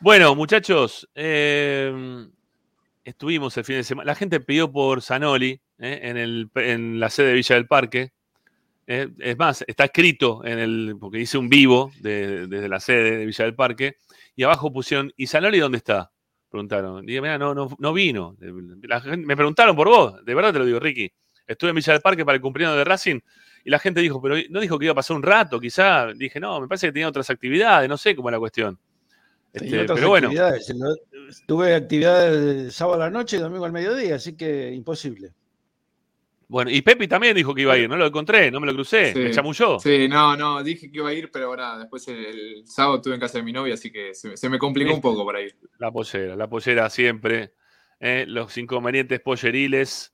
Bueno, 0.00 0.34
muchachos, 0.34 1.08
eh, 1.14 2.26
estuvimos 3.04 3.56
el 3.58 3.64
fin 3.64 3.76
de 3.76 3.84
semana. 3.84 4.06
La 4.06 4.14
gente 4.14 4.40
pidió 4.40 4.72
por 4.72 5.02
Zanoli 5.02 5.60
eh, 5.82 6.00
en, 6.04 6.16
el, 6.16 6.48
en 6.54 6.98
la 6.98 7.10
sede 7.10 7.28
de 7.28 7.34
Villa 7.34 7.56
del 7.56 7.66
Parque. 7.66 8.12
Eh, 8.86 9.08
es 9.18 9.38
más, 9.38 9.64
está 9.66 9.84
escrito 9.84 10.44
en 10.44 10.58
el, 10.58 10.96
porque 10.98 11.20
hice 11.20 11.36
un 11.38 11.48
vivo 11.48 11.92
de- 12.00 12.46
desde 12.46 12.68
la 12.68 12.80
sede 12.80 13.18
de 13.18 13.26
Villa 13.26 13.44
del 13.44 13.54
Parque, 13.54 13.96
y 14.34 14.42
abajo 14.44 14.72
pusieron, 14.72 15.12
¿y 15.16 15.26
Zanoli 15.26 15.58
dónde 15.58 15.78
está? 15.78 16.10
Preguntaron. 16.50 17.04
Dije, 17.06 17.20
mira, 17.20 17.38
no, 17.38 17.54
no, 17.54 17.74
no 17.78 17.92
vino. 17.92 18.36
La 18.82 19.00
gente- 19.00 19.26
me 19.26 19.36
preguntaron 19.36 19.76
por 19.76 19.88
vos, 19.88 20.24
de 20.24 20.34
verdad 20.34 20.52
te 20.52 20.58
lo 20.58 20.64
digo, 20.66 20.80
Ricky. 20.80 21.10
Estuve 21.46 21.70
en 21.70 21.76
Villa 21.76 21.92
del 21.94 22.02
Parque 22.02 22.24
para 22.24 22.36
el 22.36 22.42
cumpleaños 22.42 22.76
de 22.76 22.84
Racing 22.84 23.20
y 23.64 23.70
la 23.70 23.78
gente 23.78 24.00
dijo, 24.00 24.20
pero 24.22 24.36
no 24.50 24.60
dijo 24.60 24.78
que 24.78 24.86
iba 24.86 24.92
a 24.92 24.96
pasar 24.96 25.16
un 25.16 25.22
rato, 25.22 25.58
quizá. 25.60 26.12
Dije, 26.14 26.38
no, 26.40 26.60
me 26.60 26.68
parece 26.68 26.86
que 26.88 26.92
tenía 26.92 27.08
otras 27.08 27.28
actividades, 27.30 27.88
no 27.88 27.96
sé 27.96 28.14
cómo 28.14 28.28
es 28.28 28.32
la 28.32 28.38
cuestión. 28.38 28.78
Este, 29.52 29.84
pero 29.84 30.08
bueno, 30.08 30.30
Tuve 31.46 31.74
actividades 31.74 32.74
sábado 32.74 33.02
a 33.02 33.06
la 33.06 33.10
noche 33.10 33.36
y 33.36 33.40
domingo 33.40 33.64
al 33.64 33.72
mediodía, 33.72 34.16
así 34.16 34.34
que 34.34 34.72
imposible. 34.72 35.32
Bueno, 36.48 36.70
y 36.70 36.82
Pepi 36.82 37.08
también 37.08 37.34
dijo 37.34 37.54
que 37.54 37.62
iba 37.62 37.72
a 37.74 37.78
ir, 37.78 37.88
no 37.88 37.96
lo 37.96 38.06
encontré, 38.06 38.50
no 38.50 38.60
me 38.60 38.66
lo 38.66 38.74
crucé, 38.74 39.12
Sí. 39.12 39.18
me 39.18 39.30
chamulló. 39.30 39.78
Sí, 39.78 40.08
no, 40.08 40.36
no, 40.36 40.62
dije 40.62 40.90
que 40.90 40.98
iba 40.98 41.08
a 41.08 41.12
ir, 41.14 41.30
pero 41.32 41.56
nada, 41.56 41.78
después 41.78 42.06
el, 42.08 42.24
el 42.24 42.62
sábado 42.66 42.96
estuve 42.96 43.14
en 43.14 43.20
casa 43.20 43.38
de 43.38 43.44
mi 43.44 43.52
novia, 43.52 43.74
así 43.74 43.90
que 43.90 44.14
se, 44.14 44.36
se 44.36 44.48
me 44.48 44.58
complicó 44.58 44.90
un 44.90 44.96
¿Viste? 44.96 45.08
poco 45.08 45.24
para 45.26 45.40
ir. 45.40 45.56
La 45.78 45.90
pollera, 45.90 46.36
la 46.36 46.48
pollera 46.48 46.90
siempre. 46.90 47.54
eh, 48.00 48.24
los 48.26 48.56
inconvenientes 48.58 49.20
polleriles 49.20 50.12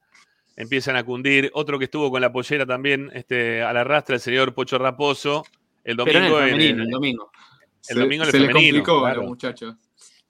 empiezan 0.56 0.96
a 0.96 1.04
cundir. 1.04 1.50
Otro 1.54 1.78
que 1.78 1.86
estuvo 1.86 2.10
con 2.10 2.20
la 2.20 2.30
pollera 2.32 2.66
también 2.66 3.10
este, 3.14 3.62
a 3.62 3.72
la 3.72 3.82
rastra, 3.84 4.16
el 4.16 4.20
señor 4.20 4.52
Pocho 4.54 4.76
Raposo, 4.78 5.44
el 5.84 5.96
Pero 5.96 6.10
en 6.18 6.24
el 6.24 6.30
domingo 6.30 6.40
en 6.40 6.48
femenino, 6.50 6.74
el- 6.82 6.86
el 6.86 6.90
domingo. 6.90 7.30
El 7.88 7.94
se 7.96 8.00
domingo 8.00 8.22
en 8.24 8.26
el 8.28 8.32
se 8.32 8.38
le 8.40 8.46
femenino, 8.48 8.72
complicó 8.78 8.98
a 8.98 9.00
claro. 9.08 9.20
los 9.22 9.28
muchachos. 9.30 9.74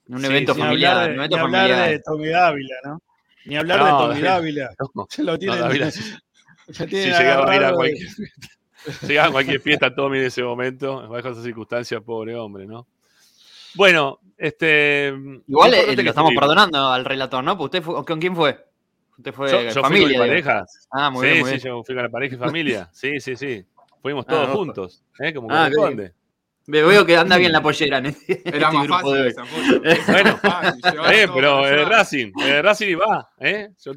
En 0.06 0.14
un 0.14 0.20
Sí, 0.20 0.26
evento 0.26 0.54
familiar. 0.54 0.92
hablar, 0.92 1.10
un 1.10 1.16
de, 1.16 1.24
evento 1.24 1.38
familiar. 1.38 1.90
de 1.90 1.98
Tommy 2.00 2.28
Dávila, 2.28 2.74
¿no? 2.84 3.02
Ni 3.44 3.56
hablar 3.56 3.78
No, 3.78 3.84
de 3.86 3.90
Tommy. 4.14 4.20
Dávila. 4.26 4.70
No, 4.94 5.06
Se 5.10 5.22
lo 5.22 5.38
tienen, 5.38 5.60
Dávila, 5.60 5.90
se 5.90 6.02
si 6.72 6.86
llegaba 6.86 7.50
a 7.50 7.56
ir 7.56 7.64
a 7.64 7.72
cualquier, 7.72 8.08
llegaba 9.06 9.28
a 9.28 9.32
cualquier 9.32 9.60
fiesta 9.60 9.94
Tommy 9.94 10.18
en 10.18 10.24
ese 10.24 10.42
momento, 10.42 11.08
bajo 11.08 11.28
esas 11.28 11.42
circunstancias, 11.44 12.02
pobre 12.02 12.34
hombre, 12.36 12.66
¿no? 12.66 12.86
Bueno, 13.74 14.18
este. 14.36 15.12
Igual 15.46 15.70
lo 15.70 15.76
eh, 15.76 15.96
lo 15.96 16.02
que 16.02 16.08
estamos 16.08 16.32
perdonando 16.34 16.88
al 16.88 17.04
relator, 17.04 17.42
¿no? 17.44 17.56
Pues 17.56 17.66
usted 17.66 17.82
fue- 17.82 18.04
¿Con 18.04 18.18
quién 18.20 18.34
fue? 18.34 18.64
Usted 19.18 19.32
fue 19.34 19.50
Yo, 19.50 19.62
yo 19.62 19.72
fui 19.72 19.82
familia. 19.82 20.02
con 20.04 20.10
mi 20.12 20.28
pareja. 20.30 20.64
Ah, 20.90 21.10
muy 21.10 21.26
sí, 21.26 21.32
bien, 21.32 21.40
muy 21.40 21.50
sí, 21.50 21.56
bien. 21.56 21.66
yo 21.76 21.84
fui 21.84 21.94
con 21.94 22.04
la 22.04 22.10
pareja 22.10 22.34
y 22.34 22.38
familia. 22.38 22.88
Sí, 22.92 23.20
sí, 23.20 23.36
sí. 23.36 23.64
Fuimos 24.00 24.24
Ah, 24.28 24.30
todos 24.30 24.48
juntos, 24.56 25.02
¿eh? 25.18 25.34
Como 25.34 25.48
Ah, 25.50 25.64
corresponde. 25.70 26.12
Ve- 26.70 26.82
Veo 26.82 27.04
que 27.06 27.16
anda 27.16 27.36
bien 27.38 27.50
la 27.52 27.62
pollera 27.62 27.98
en 27.98 28.06
este, 28.06 28.42
Era 28.44 28.68
este 28.68 28.76
más 28.76 28.86
grupo 28.86 29.12
de 29.14 29.32
fácil 29.32 29.46
hoy. 29.82 29.88
esa 29.88 30.02
foto. 30.02 30.12
Bueno, 30.12 30.36
fácil, 30.36 30.82
todo 30.82 31.34
pero 31.34 31.66
eh. 31.66 31.84
Racing, 31.86 32.32
eh, 32.44 32.62
Racing 32.62 32.88
y 32.88 32.94
va, 32.94 33.30
¿eh? 33.40 33.68
Yo- 33.84 33.92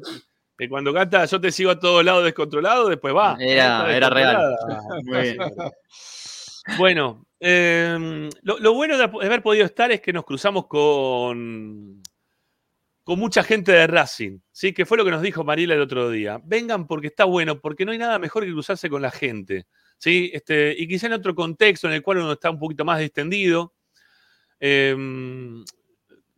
que 0.56 0.68
cuando 0.68 0.92
canta 0.94 1.24
yo 1.24 1.40
te 1.40 1.50
sigo 1.50 1.70
a 1.70 1.78
todos 1.78 2.04
lados 2.04 2.24
descontrolado, 2.24 2.88
después 2.88 3.14
va. 3.14 3.36
Era- 3.40 3.94
era 3.94 4.08
real. 4.10 4.36
descontrolada. 4.38 5.00
Muy 5.04 5.22
bien. 5.22 5.38
Bueno, 6.78 7.26
eh, 7.40 8.28
lo, 8.42 8.58
lo 8.60 8.72
bueno 8.74 8.96
de 8.96 9.02
haber 9.04 9.42
podido 9.42 9.64
estar 9.66 9.90
es 9.90 10.00
que 10.00 10.12
nos 10.12 10.24
cruzamos 10.24 10.68
con, 10.68 12.00
con 13.02 13.18
mucha 13.18 13.42
gente 13.42 13.72
de 13.72 13.88
Racing, 13.88 14.38
¿sí? 14.52 14.72
que 14.72 14.86
fue 14.86 14.96
lo 14.96 15.04
que 15.04 15.10
nos 15.10 15.22
dijo 15.22 15.42
Mariela 15.42 15.74
el 15.74 15.80
otro 15.80 16.08
día. 16.08 16.40
Vengan 16.44 16.86
porque 16.86 17.08
está 17.08 17.24
bueno, 17.24 17.58
porque 17.60 17.84
no 17.84 17.90
hay 17.90 17.98
nada 17.98 18.20
mejor 18.20 18.44
que 18.44 18.52
cruzarse 18.52 18.88
con 18.88 19.02
la 19.02 19.10
gente. 19.10 19.66
¿Sí? 20.02 20.30
Este, 20.34 20.74
y 20.76 20.88
quizá 20.88 21.06
en 21.06 21.12
otro 21.14 21.34
contexto 21.34 21.86
en 21.86 21.94
el 21.94 22.02
cual 22.02 22.18
uno 22.18 22.32
está 22.32 22.50
un 22.50 22.58
poquito 22.58 22.84
más 22.84 22.98
distendido. 22.98 23.72
Eh, 24.60 24.96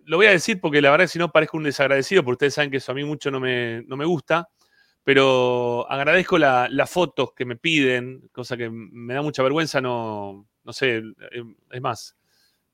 lo 0.07 0.17
voy 0.17 0.27
a 0.27 0.31
decir 0.31 0.61
porque 0.61 0.83
la 0.83 0.91
verdad 0.91 1.05
que 1.05 1.09
si 1.09 1.19
no 1.19 1.33
parezco 1.33 1.57
un 1.57 1.65
desagradecido, 1.65 2.23
porque 2.23 2.35
ustedes 2.35 2.55
saben 2.55 2.71
que 2.71 2.77
eso 2.79 2.93
a 2.93 2.95
mí 2.95 3.05
mucho 3.05 3.31
no 3.31 3.41
me, 3.41 3.83
no 3.87 3.97
me 3.97 4.05
gusta, 4.05 4.49
pero 5.03 5.91
agradezco 5.91 6.39
la- 6.39 6.69
las 6.71 6.91
fotos 6.91 7.33
que 7.35 7.45
me 7.45 7.57
piden, 7.57 8.29
cosa 8.33 8.57
que 8.57 8.71
me 8.71 9.15
da 9.15 9.23
mucha 9.23 9.43
vergüenza, 9.43 9.81
no, 9.81 10.47
no 10.65 10.73
sé, 10.73 10.99
eh, 10.99 11.45
es 11.71 11.81
más, 11.81 12.17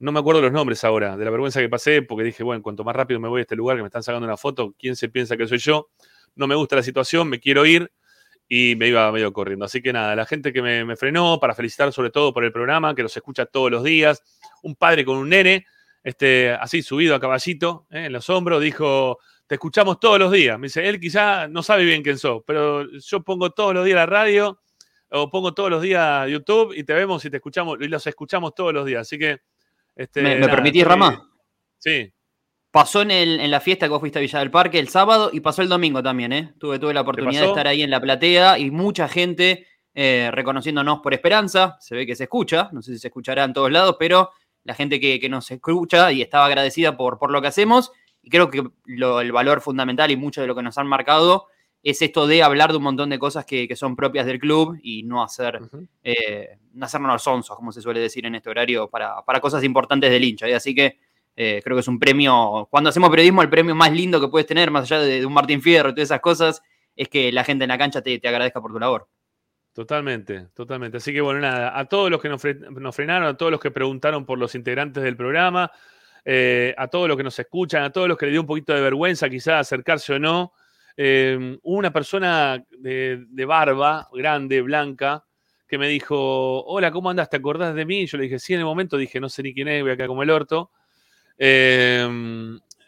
no 0.00 0.12
me 0.12 0.20
acuerdo 0.20 0.42
los 0.42 0.52
nombres 0.52 0.84
ahora, 0.84 1.16
de 1.16 1.24
la 1.24 1.30
vergüenza 1.30 1.60
que 1.60 1.68
pasé, 1.68 2.02
porque 2.02 2.24
dije, 2.24 2.42
bueno, 2.44 2.62
cuanto 2.62 2.84
más 2.84 2.96
rápido 2.96 3.20
me 3.20 3.28
voy 3.28 3.40
a 3.40 3.42
este 3.42 3.56
lugar 3.56 3.76
que 3.76 3.82
me 3.82 3.88
están 3.88 4.02
sacando 4.02 4.26
una 4.26 4.36
foto, 4.36 4.74
¿quién 4.78 4.96
se 4.96 5.08
piensa 5.08 5.36
que 5.36 5.46
soy 5.46 5.58
yo? 5.58 5.90
No 6.36 6.46
me 6.48 6.54
gusta 6.56 6.76
la 6.76 6.82
situación, 6.82 7.28
me 7.28 7.40
quiero 7.40 7.66
ir 7.66 7.92
y 8.52 8.74
me 8.74 8.88
iba 8.88 9.10
medio 9.12 9.32
corriendo. 9.32 9.64
Así 9.64 9.80
que 9.80 9.92
nada, 9.92 10.16
la 10.16 10.26
gente 10.26 10.52
que 10.52 10.60
me, 10.60 10.84
me 10.84 10.96
frenó, 10.96 11.38
para 11.38 11.54
felicitar 11.54 11.92
sobre 11.92 12.10
todo 12.10 12.34
por 12.34 12.44
el 12.44 12.50
programa, 12.50 12.96
que 12.96 13.02
los 13.04 13.16
escucha 13.16 13.46
todos 13.46 13.70
los 13.70 13.84
días, 13.84 14.24
un 14.64 14.74
padre 14.74 15.04
con 15.04 15.18
un 15.18 15.28
nene, 15.28 15.66
este, 16.02 16.50
así 16.50 16.82
subido 16.82 17.14
a 17.14 17.20
caballito, 17.20 17.86
eh, 17.90 18.06
en 18.06 18.12
los 18.12 18.28
hombros, 18.28 18.60
dijo, 18.60 19.20
te 19.46 19.54
escuchamos 19.54 20.00
todos 20.00 20.18
los 20.18 20.32
días. 20.32 20.58
Me 20.58 20.66
dice, 20.66 20.88
él 20.88 20.98
quizá 20.98 21.46
no 21.46 21.62
sabe 21.62 21.84
bien 21.84 22.02
quién 22.02 22.18
sos, 22.18 22.42
pero 22.44 22.90
yo 22.90 23.22
pongo 23.22 23.50
todos 23.50 23.72
los 23.72 23.84
días 23.84 23.94
la 23.94 24.06
radio 24.06 24.60
o 25.10 25.30
pongo 25.30 25.54
todos 25.54 25.70
los 25.70 25.80
días 25.80 26.28
YouTube 26.28 26.74
y 26.76 26.82
te 26.82 26.92
vemos 26.92 27.24
y 27.24 27.30
te 27.30 27.36
escuchamos 27.36 27.78
y 27.80 27.86
los 27.86 28.04
escuchamos 28.04 28.52
todos 28.52 28.74
los 28.74 28.84
días. 28.84 29.02
Así 29.02 29.16
que... 29.16 29.38
Este, 29.94 30.22
¿Me, 30.22 30.34
me 30.34 30.40
nada, 30.40 30.54
permitís, 30.54 30.84
Rama? 30.84 31.30
Sí. 31.78 32.12
Pasó 32.70 33.02
en, 33.02 33.10
el- 33.10 33.40
en 33.40 33.50
la 33.50 33.60
fiesta 33.60 33.86
que 33.86 33.90
vos 33.90 34.00
fuiste 34.00 34.18
a 34.18 34.22
Villa 34.22 34.38
del 34.38 34.50
Parque 34.50 34.78
el 34.78 34.88
sábado 34.88 35.30
y 35.32 35.40
pasó 35.40 35.62
el 35.62 35.68
domingo 35.68 36.02
también, 36.02 36.32
¿eh? 36.32 36.52
Tuve, 36.58 36.78
tuve 36.78 36.94
la 36.94 37.00
oportunidad 37.00 37.40
de 37.40 37.46
estar 37.52 37.66
ahí 37.66 37.82
en 37.82 37.90
la 37.90 38.00
platea 38.00 38.58
y 38.58 38.70
mucha 38.70 39.08
gente 39.08 39.66
eh, 39.94 40.30
reconociéndonos 40.32 41.00
por 41.00 41.12
esperanza. 41.12 41.76
Se 41.80 41.96
ve 41.96 42.06
que 42.06 42.14
se 42.14 42.24
escucha, 42.24 42.68
no 42.72 42.80
sé 42.80 42.92
si 42.92 42.98
se 43.00 43.08
escuchará 43.08 43.42
en 43.44 43.52
todos 43.52 43.72
lados, 43.72 43.96
pero 43.98 44.30
la 44.62 44.74
gente 44.74 45.00
que, 45.00 45.18
que 45.18 45.28
nos 45.28 45.50
escucha 45.50 46.12
y 46.12 46.22
estaba 46.22 46.46
agradecida 46.46 46.96
por, 46.96 47.18
por 47.18 47.32
lo 47.32 47.42
que 47.42 47.48
hacemos. 47.48 47.90
Y 48.22 48.30
creo 48.30 48.50
que 48.50 48.62
lo- 48.84 49.20
el 49.20 49.32
valor 49.32 49.60
fundamental 49.62 50.10
y 50.12 50.16
mucho 50.16 50.40
de 50.40 50.46
lo 50.46 50.54
que 50.54 50.62
nos 50.62 50.78
han 50.78 50.86
marcado 50.86 51.46
es 51.82 52.02
esto 52.02 52.26
de 52.26 52.42
hablar 52.42 52.70
de 52.70 52.76
un 52.76 52.82
montón 52.84 53.08
de 53.10 53.18
cosas 53.18 53.46
que, 53.46 53.66
que 53.66 53.74
son 53.74 53.96
propias 53.96 54.26
del 54.26 54.38
club 54.38 54.78
y 54.82 55.02
no 55.02 55.22
hacer 55.24 55.58
eh, 56.04 56.58
no 56.74 56.84
hacernos 56.86 57.22
sonsos, 57.22 57.56
como 57.56 57.72
se 57.72 57.80
suele 57.80 57.98
decir 58.00 58.26
en 58.26 58.34
este 58.36 58.50
horario, 58.50 58.88
para, 58.90 59.22
para 59.22 59.40
cosas 59.40 59.64
importantes 59.64 60.10
del 60.10 60.22
hincha. 60.22 60.46
¿eh? 60.46 60.54
Así 60.54 60.74
que 60.74 60.98
eh, 61.36 61.60
creo 61.64 61.76
que 61.76 61.80
es 61.80 61.88
un 61.88 61.98
premio, 61.98 62.68
cuando 62.70 62.90
hacemos 62.90 63.10
periodismo, 63.10 63.42
el 63.42 63.48
premio 63.48 63.74
más 63.74 63.92
lindo 63.92 64.20
que 64.20 64.28
puedes 64.28 64.46
tener, 64.46 64.70
más 64.70 64.90
allá 64.90 65.00
de, 65.02 65.24
un 65.24 65.32
Martín 65.32 65.62
Fierro 65.62 65.90
y 65.90 65.94
todas 65.94 66.08
esas 66.08 66.20
cosas, 66.20 66.62
es 66.94 67.08
que 67.08 67.32
la 67.32 67.44
gente 67.44 67.64
en 67.64 67.68
la 67.68 67.78
cancha 67.78 68.02
te, 68.02 68.18
te 68.18 68.28
agradezca 68.28 68.60
por 68.60 68.72
tu 68.72 68.78
labor. 68.78 69.08
Totalmente, 69.72 70.48
totalmente. 70.54 70.96
Así 70.96 71.12
que 71.12 71.20
bueno, 71.20 71.40
nada, 71.40 71.78
a 71.78 71.84
todos 71.86 72.10
los 72.10 72.20
que 72.20 72.28
nos, 72.28 72.42
fre- 72.44 72.58
nos 72.58 72.94
frenaron, 72.94 73.28
a 73.28 73.36
todos 73.36 73.52
los 73.52 73.60
que 73.60 73.70
preguntaron 73.70 74.26
por 74.26 74.38
los 74.38 74.54
integrantes 74.54 75.02
del 75.02 75.16
programa, 75.16 75.70
eh, 76.24 76.74
a 76.76 76.88
todos 76.88 77.08
los 77.08 77.16
que 77.16 77.22
nos 77.22 77.38
escuchan, 77.38 77.84
a 77.84 77.90
todos 77.90 78.08
los 78.08 78.18
que 78.18 78.26
le 78.26 78.32
dio 78.32 78.40
un 78.40 78.46
poquito 78.46 78.74
de 78.74 78.80
vergüenza 78.80 79.30
quizás 79.30 79.60
acercarse 79.60 80.14
o 80.14 80.18
no. 80.18 80.52
eh, 80.96 81.56
una 81.62 81.92
persona 81.92 82.62
de, 82.70 83.24
barba 83.46 84.08
grande, 84.12 84.60
blanca, 84.60 85.24
que 85.66 85.78
me 85.78 85.88
dijo, 85.88 86.64
hola, 86.64 86.90
¿cómo 86.90 87.08
andas? 87.08 87.30
¿Te 87.30 87.36
acordás 87.36 87.74
de 87.74 87.86
mí? 87.86 88.06
Yo 88.06 88.18
le 88.18 88.24
dije, 88.24 88.38
sí, 88.38 88.52
en 88.54 88.58
el 88.58 88.66
momento 88.66 88.96
dije, 88.96 89.20
no 89.20 89.28
sé 89.28 89.42
ni 89.42 89.54
quién 89.54 89.68
es, 89.68 89.82
voy 89.82 89.92
a 89.92 89.96
quedar 89.96 90.08
como 90.08 90.22
el 90.24 90.30
orto. 90.30 90.72
Eh, 91.40 92.06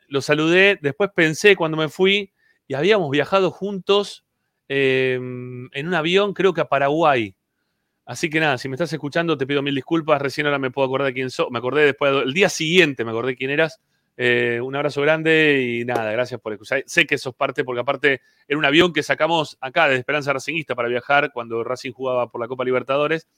lo 0.09 0.21
saludé, 0.21 0.79
después 0.81 1.11
pensé 1.15 1.57
cuando 1.57 1.79
me 1.79 1.89
fui 1.89 2.33
y 2.69 2.75
habíamos 2.75 3.11
viajado 3.11 3.51
juntos 3.51 4.25
eh, 4.69 5.15
en 5.15 5.89
un 5.89 5.95
avión, 5.95 6.35
creo 6.35 6.53
que 6.53 6.61
a 6.61 6.69
Paraguay. 6.69 7.35
Así 8.05 8.29
que 8.29 8.41
nada, 8.41 8.59
si 8.59 8.69
me 8.69 8.75
estás 8.75 8.93
escuchando, 8.93 9.39
te 9.39 9.47
pido 9.47 9.63
mil 9.63 9.75
disculpas. 9.75 10.21
Recién 10.21 10.47
ahora 10.47 10.59
me 10.59 10.71
puedo 10.71 10.87
acordar 10.87 11.07
de 11.07 11.15
quién 11.15 11.31
sos. 11.31 11.49
Me 11.51 11.59
acordé 11.59 11.85
después, 11.85 12.13
el 12.25 12.35
día 12.35 12.49
siguiente 12.49 13.05
me 13.05 13.11
acordé 13.11 13.37
quién 13.37 13.51
eras. 13.51 13.81
Eh, 14.19 14.61
un 14.63 14.77
abrazo 14.77 15.01
grande 15.01 15.63
y 15.63 15.85
nada, 15.87 16.13
gracias 16.13 16.41
por 16.41 16.53
escuchar. 16.53 16.83
Sé 16.87 17.07
que 17.07 17.17
sos 17.17 17.35
parte, 17.35 17.65
porque 17.65 17.81
aparte 17.81 18.21
era 18.47 18.59
un 18.59 18.65
avión 18.65 18.93
que 18.93 19.03
sacamos 19.03 19.57
acá 19.61 19.89
de 19.89 19.97
Esperanza 19.97 20.33
Racingista 20.33 20.75
para 20.75 20.89
viajar 20.89 21.33
cuando 21.33 21.65
Racing 21.65 21.93
jugaba 21.93 22.29
por 22.29 22.41
la 22.41 22.49
Copa 22.49 22.65
Libertadores. 22.65 23.29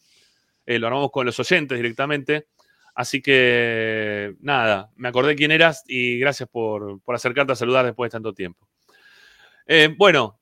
Eh, 0.66 0.78
lo 0.78 0.86
armamos 0.86 1.10
con 1.10 1.26
los 1.26 1.38
oyentes 1.38 1.78
directamente. 1.78 2.46
Así 2.94 3.20
que 3.20 4.36
nada, 4.40 4.90
me 4.94 5.08
acordé 5.08 5.34
quién 5.34 5.50
eras 5.50 5.82
y 5.86 6.18
gracias 6.18 6.48
por, 6.48 7.00
por 7.02 7.14
acercarte 7.14 7.52
a 7.52 7.56
saludar 7.56 7.84
después 7.84 8.10
de 8.10 8.12
tanto 8.12 8.32
tiempo. 8.32 8.68
Eh, 9.66 9.94
bueno, 9.96 10.38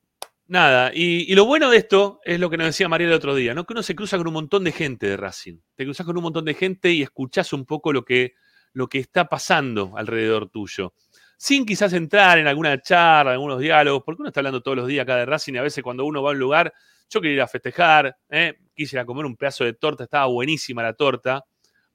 nada, 0.47 0.91
y, 0.93 1.33
lo 1.33 1.45
bueno 1.45 1.69
de 1.69 1.77
esto 1.77 2.19
es 2.23 2.39
lo 2.39 2.49
que 2.49 2.57
nos 2.57 2.67
decía 2.67 2.89
María 2.89 3.07
el 3.07 3.13
otro 3.13 3.33
día, 3.33 3.53
¿no? 3.53 3.65
Que 3.65 3.73
uno 3.73 3.81
se 3.81 3.95
cruza 3.95 4.17
con 4.17 4.27
un 4.27 4.33
montón 4.33 4.63
de 4.63 4.71
gente 4.71 5.07
de 5.07 5.17
Racing. 5.17 5.59
Te 5.75 5.83
cruzas 5.85 6.05
con 6.05 6.17
un 6.17 6.23
montón 6.23 6.45
de 6.45 6.53
gente 6.53 6.91
y 6.91 7.01
escuchás 7.01 7.53
un 7.53 7.65
poco 7.65 7.91
lo 7.91 8.03
que, 8.05 8.33
lo 8.73 8.87
que 8.87 8.99
está 8.99 9.27
pasando 9.27 9.93
alrededor 9.95 10.49
tuyo. 10.49 10.93
Sin 11.37 11.65
quizás 11.65 11.93
entrar 11.93 12.37
en 12.37 12.47
alguna 12.47 12.79
charla, 12.81 13.31
en 13.31 13.35
algunos 13.35 13.59
diálogos, 13.59 14.03
porque 14.05 14.21
uno 14.21 14.29
está 14.29 14.41
hablando 14.41 14.61
todos 14.61 14.77
los 14.77 14.87
días 14.87 15.03
acá 15.03 15.17
de 15.17 15.25
Racing 15.25 15.53
y 15.53 15.57
a 15.57 15.63
veces 15.63 15.83
cuando 15.83 16.05
uno 16.05 16.21
va 16.21 16.29
a 16.29 16.33
un 16.33 16.39
lugar, 16.39 16.73
yo 17.09 17.19
quería 17.19 17.35
ir 17.35 17.41
a 17.41 17.47
festejar, 17.47 18.15
¿eh? 18.29 18.59
quise 18.75 18.95
ir 18.95 18.99
a 18.99 19.05
comer 19.05 19.25
un 19.25 19.35
pedazo 19.35 19.63
de 19.63 19.73
torta, 19.73 20.03
estaba 20.03 20.25
buenísima 20.27 20.83
la 20.83 20.93
torta, 20.93 21.43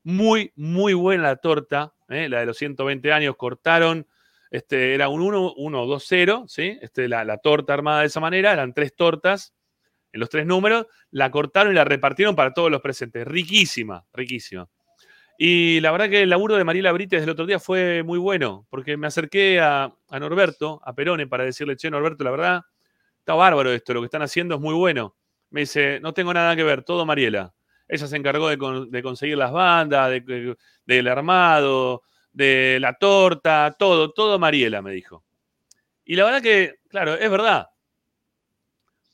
muy, 0.02 0.52
muy 0.56 0.94
buena 0.94 1.24
la 1.24 1.36
torta, 1.36 1.94
¿eh? 2.08 2.28
la 2.28 2.40
de 2.40 2.46
los 2.46 2.56
120 2.56 3.12
años, 3.12 3.36
cortaron, 3.36 4.06
este, 4.50 4.94
era 4.94 5.08
un 5.08 5.20
1, 5.20 5.54
1, 5.56 5.86
2, 5.86 6.04
0, 6.06 6.44
¿sí? 6.48 6.78
Este, 6.80 7.08
la, 7.08 7.24
la 7.24 7.38
torta 7.38 7.74
armada 7.74 8.00
de 8.00 8.06
esa 8.06 8.20
manera, 8.20 8.52
eran 8.52 8.72
tres 8.72 8.94
tortas 8.96 9.54
en 10.12 10.20
los 10.20 10.30
tres 10.30 10.46
números, 10.46 10.86
la 11.10 11.30
cortaron 11.30 11.72
y 11.72 11.76
la 11.76 11.84
repartieron 11.84 12.34
para 12.34 12.54
todos 12.54 12.70
los 12.70 12.80
presentes, 12.80 13.26
riquísima, 13.26 14.04
riquísima. 14.12 14.68
Y 15.36 15.80
la 15.80 15.92
verdad 15.92 16.08
que 16.08 16.22
el 16.22 16.30
laburo 16.30 16.56
de 16.56 16.64
Mariela 16.64 16.90
Brites 16.90 17.20
del 17.20 17.30
otro 17.30 17.46
día 17.46 17.60
fue 17.60 18.02
muy 18.02 18.18
bueno, 18.18 18.66
porque 18.70 18.96
me 18.96 19.06
acerqué 19.06 19.60
a, 19.60 19.94
a 20.08 20.18
Norberto, 20.18 20.80
a 20.84 20.94
Perone, 20.94 21.26
para 21.28 21.44
decirle, 21.44 21.76
che, 21.76 21.90
Norberto, 21.90 22.24
la 22.24 22.30
verdad, 22.32 22.62
está 23.20 23.34
bárbaro 23.34 23.70
esto, 23.70 23.94
lo 23.94 24.00
que 24.00 24.06
están 24.06 24.22
haciendo 24.22 24.56
es 24.56 24.60
muy 24.60 24.74
bueno. 24.74 25.14
Me 25.50 25.60
dice, 25.60 26.00
no 26.00 26.12
tengo 26.12 26.34
nada 26.34 26.56
que 26.56 26.64
ver, 26.64 26.82
todo 26.82 27.06
Mariela. 27.06 27.54
Ella 27.88 28.06
se 28.06 28.16
encargó 28.16 28.48
de, 28.48 28.58
con- 28.58 28.90
de 28.90 29.02
conseguir 29.02 29.38
las 29.38 29.50
bandas, 29.52 30.10
de- 30.10 30.20
de- 30.20 30.56
del 30.86 31.08
armado, 31.08 32.02
de 32.32 32.78
la 32.80 32.94
torta, 32.94 33.74
todo, 33.78 34.12
todo 34.12 34.38
Mariela, 34.38 34.82
me 34.82 34.92
dijo. 34.92 35.24
Y 36.04 36.14
la 36.16 36.24
verdad 36.24 36.42
que, 36.42 36.76
claro, 36.88 37.14
es 37.14 37.30
verdad. 37.30 37.68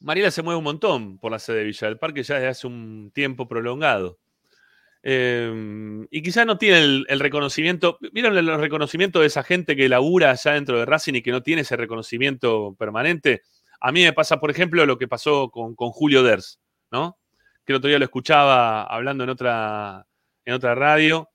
Mariela 0.01 0.31
se 0.31 0.43
mueve 0.43 0.59
un 0.59 0.65
montón 0.65 1.19
por 1.19 1.33
la 1.33 1.39
sede 1.39 1.59
de 1.59 1.65
Villa 1.65 1.89
del 1.89 1.99
Parque 1.99 2.23
ya 2.23 2.35
desde 2.35 2.49
hace 2.49 2.67
un 2.67 3.11
tiempo 3.15 3.49
prolongado. 3.49 4.19
Eh, 5.03 6.07
y 6.11 6.23
quizás 6.23 6.47
no 6.47 6.57
tiene 6.59 6.79
el, 6.81 7.07
el 7.09 7.21
reconocimiento. 7.21 7.99
¿Vieron 8.13 8.37
el 8.37 8.59
reconocimiento 8.59 9.21
de 9.21 9.27
esa 9.27 9.43
gente 9.43 9.77
que 9.77 9.89
labura 9.89 10.31
allá 10.31 10.53
dentro 10.53 10.79
de 10.79 10.87
Racing 10.87 11.15
y 11.15 11.23
que 11.23 11.31
no 11.31 11.43
tiene 11.43 11.63
ese 11.63 11.77
reconocimiento 11.77 12.75
permanente? 12.79 13.43
A 13.81 13.93
mí 13.93 14.03
me 14.03 14.13
pasa, 14.13 14.41
por 14.41 14.51
ejemplo, 14.51 14.85
lo 14.87 14.97
que 14.99 15.09
pasó 15.09 15.51
con, 15.51 15.75
con 15.75 15.91
Julio 15.91 16.23
Ders, 16.23 16.59
¿no? 16.91 17.19
Que 17.65 17.73
el 17.73 17.77
otro 17.77 17.89
día 17.89 17.99
lo 17.99 18.05
escuchaba 18.05 18.85
hablando 18.85 19.25
en 19.25 19.31
otra, 19.31 20.07
en 20.45 20.55
otra 20.55 20.75
radio. 20.75 21.31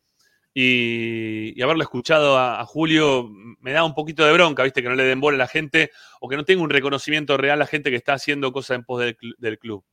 Y, 0.54 1.62
haberlo 1.62 1.84
escuchado 1.84 2.38
a, 2.38 2.66
Julio 2.66 3.30
me 3.60 3.72
da 3.72 3.84
un 3.84 3.94
poquito 3.94 4.26
de 4.26 4.34
bronca, 4.34 4.64
¿viste? 4.64 4.82
Que 4.82 4.90
no 4.90 4.96
le 4.96 5.04
den 5.04 5.22
bola 5.22 5.36
a 5.36 5.40
la 5.40 5.48
gente 5.48 5.92
o 6.20 6.28
que 6.28 6.36
no 6.36 6.44
tenga 6.44 6.64
un 6.64 6.70
reconocimiento 6.70 7.38
real 7.38 7.54
a 7.56 7.64
la 7.64 7.68
gente 7.68 7.90
que 7.90 7.96
está 7.96 8.14
haciendo 8.14 8.52
cosas 8.52 8.76
en 8.78 8.84
pos 8.84 9.00
del, 9.02 9.16
cl- 9.18 9.36
del 9.38 9.60
club. 9.60 9.84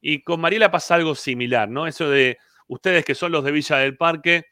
Y 0.00 0.22
con 0.22 0.40
Mariela 0.40 0.70
pasa 0.70 0.94
algo 0.94 1.14
similar, 1.14 1.68
¿no? 1.68 1.86
Eso 1.86 2.08
de 2.08 2.38
ustedes 2.68 3.04
que 3.04 3.14
son 3.14 3.32
los 3.32 3.44
de 3.44 3.52
Villa 3.52 3.78
del 3.78 3.96
Parque, 3.96 4.46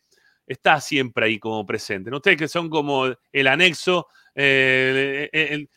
está 0.47 0.81
siempre 0.81 1.27
ahí 1.27 1.39
como 1.39 1.65
presente. 1.65 2.11
¿no? 2.11 2.17
Ustedes 2.17 2.37
que 2.37 2.49
son 2.49 2.69
como 2.69 3.07
el 3.33 3.47
anexo, 3.47 4.09
eh, 4.35 5.29
el- 5.33 5.69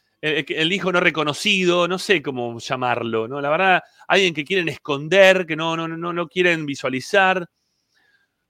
el 0.47 0.73
hijo 0.73 0.91
no 0.91 0.99
reconocido, 0.99 1.87
no 1.87 1.99
sé 1.99 2.21
cómo 2.21 2.59
llamarlo, 2.59 3.27
¿no? 3.27 3.41
La 3.41 3.49
verdad, 3.49 3.83
alguien 4.07 4.33
que 4.33 4.45
quieren 4.45 4.69
esconder, 4.69 5.45
que 5.45 5.55
no, 5.55 5.75
no, 5.77 5.87
no, 5.87 6.13
no 6.13 6.27
quieren 6.27 6.65
visualizar. 6.65 7.47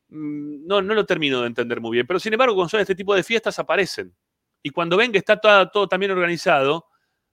Mm, 0.10 0.66
No, 0.68 0.82
no 0.82 0.94
lo 0.94 1.06
termino 1.06 1.42
de 1.42 1.48
entender 1.48 1.82
muy 1.82 1.92
bien. 1.98 2.08
Pero 2.08 2.20
sin 2.20 2.34
embargo, 2.34 2.56
cuando 2.56 2.70
son 2.70 2.80
este 2.82 2.96
tipo 2.96 3.16
de 3.16 3.24
fiestas 3.24 3.60
aparecen. 3.60 4.14
Y 4.64 4.70
cuando 4.72 4.98
ven 4.98 5.12
que 5.12 5.20
está 5.20 5.40
todo, 5.40 5.70
todo 5.70 5.88
también 5.88 6.12
organizado, 6.12 6.86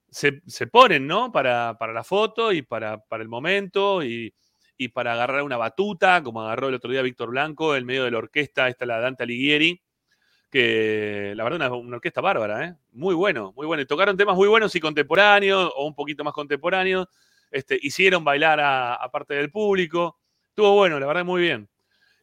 se, 0.09 0.41
se 0.47 0.67
ponen, 0.67 1.07
¿no? 1.07 1.31
Para, 1.31 1.77
para 1.79 1.93
la 1.93 2.03
foto 2.03 2.51
y 2.53 2.61
para, 2.61 2.99
para 2.99 3.23
el 3.23 3.29
momento 3.29 4.03
y, 4.03 4.33
y 4.77 4.89
para 4.89 5.13
agarrar 5.13 5.43
una 5.43 5.57
batuta, 5.57 6.23
como 6.23 6.41
agarró 6.43 6.69
el 6.69 6.75
otro 6.75 6.91
día 6.91 7.01
Víctor 7.01 7.31
Blanco, 7.31 7.75
en 7.75 7.85
medio 7.85 8.03
de 8.05 8.11
la 8.11 8.19
orquesta, 8.19 8.67
esta 8.69 8.85
la 8.85 8.99
Dante 8.99 9.23
Alighieri, 9.23 9.81
que 10.59 11.33
la 11.35 11.43
verdad 11.43 11.57
una, 11.67 11.73
una 11.75 11.95
orquesta 11.97 12.21
bárbara, 12.21 12.65
¿eh? 12.65 12.75
Muy 12.93 13.13
bueno, 13.13 13.51
muy 13.57 13.67
bueno. 13.67 13.83
Y 13.83 13.85
tocaron 13.85 14.15
temas 14.15 14.35
muy 14.35 14.47
buenos 14.47 14.73
y 14.75 14.79
contemporáneos, 14.79 15.69
o 15.75 15.85
un 15.85 15.93
poquito 15.93 16.23
más 16.23 16.33
contemporáneos. 16.33 17.07
Este, 17.51 17.77
hicieron 17.81 18.23
bailar 18.23 18.59
a, 18.61 18.95
a 18.95 19.11
parte 19.11 19.33
del 19.33 19.51
público. 19.51 20.17
Estuvo 20.47 20.73
bueno, 20.75 20.97
la 20.99 21.07
verdad, 21.07 21.25
muy 21.25 21.41
bien. 21.41 21.67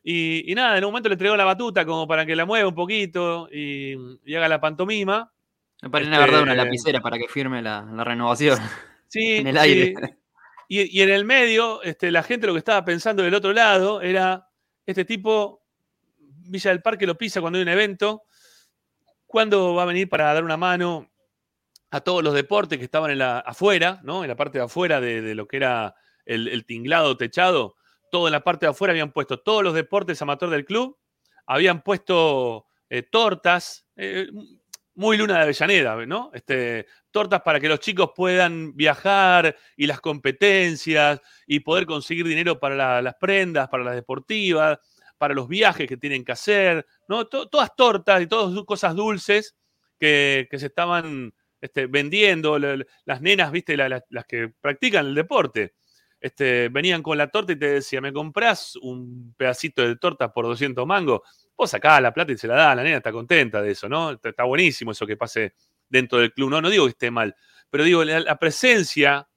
Y, 0.03 0.51
y 0.51 0.55
nada, 0.55 0.79
en 0.79 0.85
un 0.85 0.91
momento 0.93 1.09
le 1.11 1.15
entregó 1.15 1.37
la 1.37 1.45
batuta 1.45 1.85
como 1.85 2.09
para 2.09 2.25
que 2.25 2.35
la 2.35 2.47
mueva 2.47 2.67
un 2.69 2.75
poquito 2.75 3.49
y, 3.53 3.95
y 4.25 4.35
haga 4.35 4.49
la 4.49 4.61
pantomima. 4.61 5.31
Me 5.83 5.91
parece 5.91 6.11
Este- 6.11 6.21
verdad 6.25 6.43
una 6.43 6.55
lapicera 6.55 7.01
para 7.01 7.19
que 7.19 7.29
firme 7.29 7.61
la, 7.63 7.83
la 7.93 8.03
renovación. 8.05 8.59
Sí, 9.09 9.37
En 9.37 9.47
el 9.47 9.59
aire. 9.59 9.93
Y, 10.69 10.99
y 10.99 11.03
en 11.03 11.11
el 11.11 11.27
medio, 11.27 11.83
este, 11.83 12.11
la 12.11 12.23
gente 12.23 12.47
lo 12.47 12.55
que 12.55 12.61
estaba 12.61 12.83
pensando 12.83 13.23
del 13.23 13.35
otro 13.35 13.53
lado 13.53 14.01
era, 14.01 14.49
este 14.87 15.05
tipo, 15.05 15.62
Villa 16.49 16.71
del 16.71 16.83
Parque 16.83 17.07
lo 17.07 17.17
pisa 17.17 17.41
cuando 17.41 17.59
hay 17.59 17.63
un 17.63 17.69
evento, 17.69 18.25
¿cuándo 19.27 19.75
va 19.75 19.83
a 19.83 19.87
venir 19.87 20.09
para 20.09 20.33
dar 20.33 20.45
una 20.45 20.57
mano 20.57 21.11
a 21.91 22.01
todos 22.01 22.23
los 22.23 22.35
deportes 22.35 22.79
que 22.79 22.85
estaban 22.85 23.11
en 23.11 23.19
la, 23.19 23.39
afuera, 23.41 24.01
¿no? 24.03 24.25
en 24.25 24.29
la 24.29 24.37
parte 24.37 24.59
de 24.59 24.65
afuera 24.65 25.01
de, 25.01 25.35
lo 25.35 25.47
que 25.47 25.57
era 25.59 25.95
el, 26.25 26.49
el 26.49 26.65
tinglado 26.65 27.17
techado? 27.17 27.75
Todo 28.11 28.29
en 28.29 28.33
la 28.33 28.45
parte 28.45 28.67
de 28.67 28.71
afuera 28.71 28.93
habían 28.93 29.13
puesto 29.13 29.41
todos 29.41 29.63
los 29.63 29.75
deportes 29.75 30.21
amateur 30.23 30.51
del 30.51 30.65
club, 30.65 30.99
habían 31.47 31.83
puesto 31.83 32.67
eh, 32.91 33.03
tortas, 33.03 33.87
eh, 33.97 34.29
muy 34.95 35.17
luna 35.17 35.37
de 35.37 35.43
Avellaneda, 35.45 36.05
¿no? 36.05 36.31
Este, 36.35 36.87
tortas 37.11 37.41
para 37.41 37.59
que 37.59 37.69
los 37.69 37.81
chicos 37.81 38.11
puedan 38.15 38.77
viajar 38.77 39.57
y 39.75 39.87
las 39.87 40.03
competencias 40.03 41.21
y 41.47 41.61
poder 41.61 41.87
conseguir 41.87 42.27
dinero 42.27 42.61
para 42.61 42.75
la- 42.75 43.01
las 43.03 43.15
prendas, 43.15 43.69
para 43.69 43.85
las 43.85 43.95
deportivas, 43.95 44.79
para 45.23 45.35
los 45.35 45.47
viajes 45.47 45.87
que 45.87 45.97
tienen 45.97 46.25
que 46.25 46.33
hacer, 46.33 46.85
¿no? 47.07 47.27
To- 47.29 47.47
todas 47.49 47.71
tortas 47.77 48.21
y 48.21 48.27
todas 48.27 48.53
cosas 48.65 48.93
dulces 48.97 49.55
que, 49.97 50.49
se 50.59 50.67
estaban 50.67 51.33
este, 51.61 51.87
vendiendo, 51.87 52.59
la- 52.59 52.77
la- 52.77 52.85
las 53.05 53.21
nenas, 53.23 53.53
viste, 53.53 53.77
La- 53.77 53.89
la- 53.89 54.05
las 54.09 54.25
que 54.25 54.49
practican 54.61 55.07
el 55.07 55.15
deporte. 55.15 55.75
Este, 56.21 56.69
venían 56.71 57.05
con 57.05 57.17
la 57.17 57.29
torta 57.29 57.53
y 57.53 57.57
te 57.57 57.69
decía, 57.75 58.01
¿me 58.01 58.13
comprás 58.13 58.75
un 58.83 59.33
pedacito 59.37 59.83
de 59.87 59.95
torta 59.95 60.33
por 60.33 60.45
200 60.47 60.85
mangos? 60.89 61.21
Vos 61.57 61.71
sacás 61.71 62.03
la 62.03 62.13
plata 62.13 62.33
y 62.33 62.37
se 62.37 62.49
la 62.49 62.57
da, 62.57 62.75
la 62.75 62.83
nena 62.83 62.97
está 62.97 63.13
contenta 63.13 63.63
de 63.63 63.71
eso, 63.71 63.89
¿no? 63.89 64.19
Está, 64.21 64.43
buenísimo 64.43 64.91
eso 64.91 65.07
que 65.07 65.17
pase 65.17 65.55
dentro 65.89 66.19
del 66.19 66.33
club. 66.33 66.51
No, 66.51 66.61
no 66.61 66.69
digo 66.69 66.87
que 66.87 66.91
esté 66.91 67.13
mal, 67.13 67.33
pero 67.71 67.85
digo, 67.85 68.03
la 68.03 68.37
presencia 68.41 69.29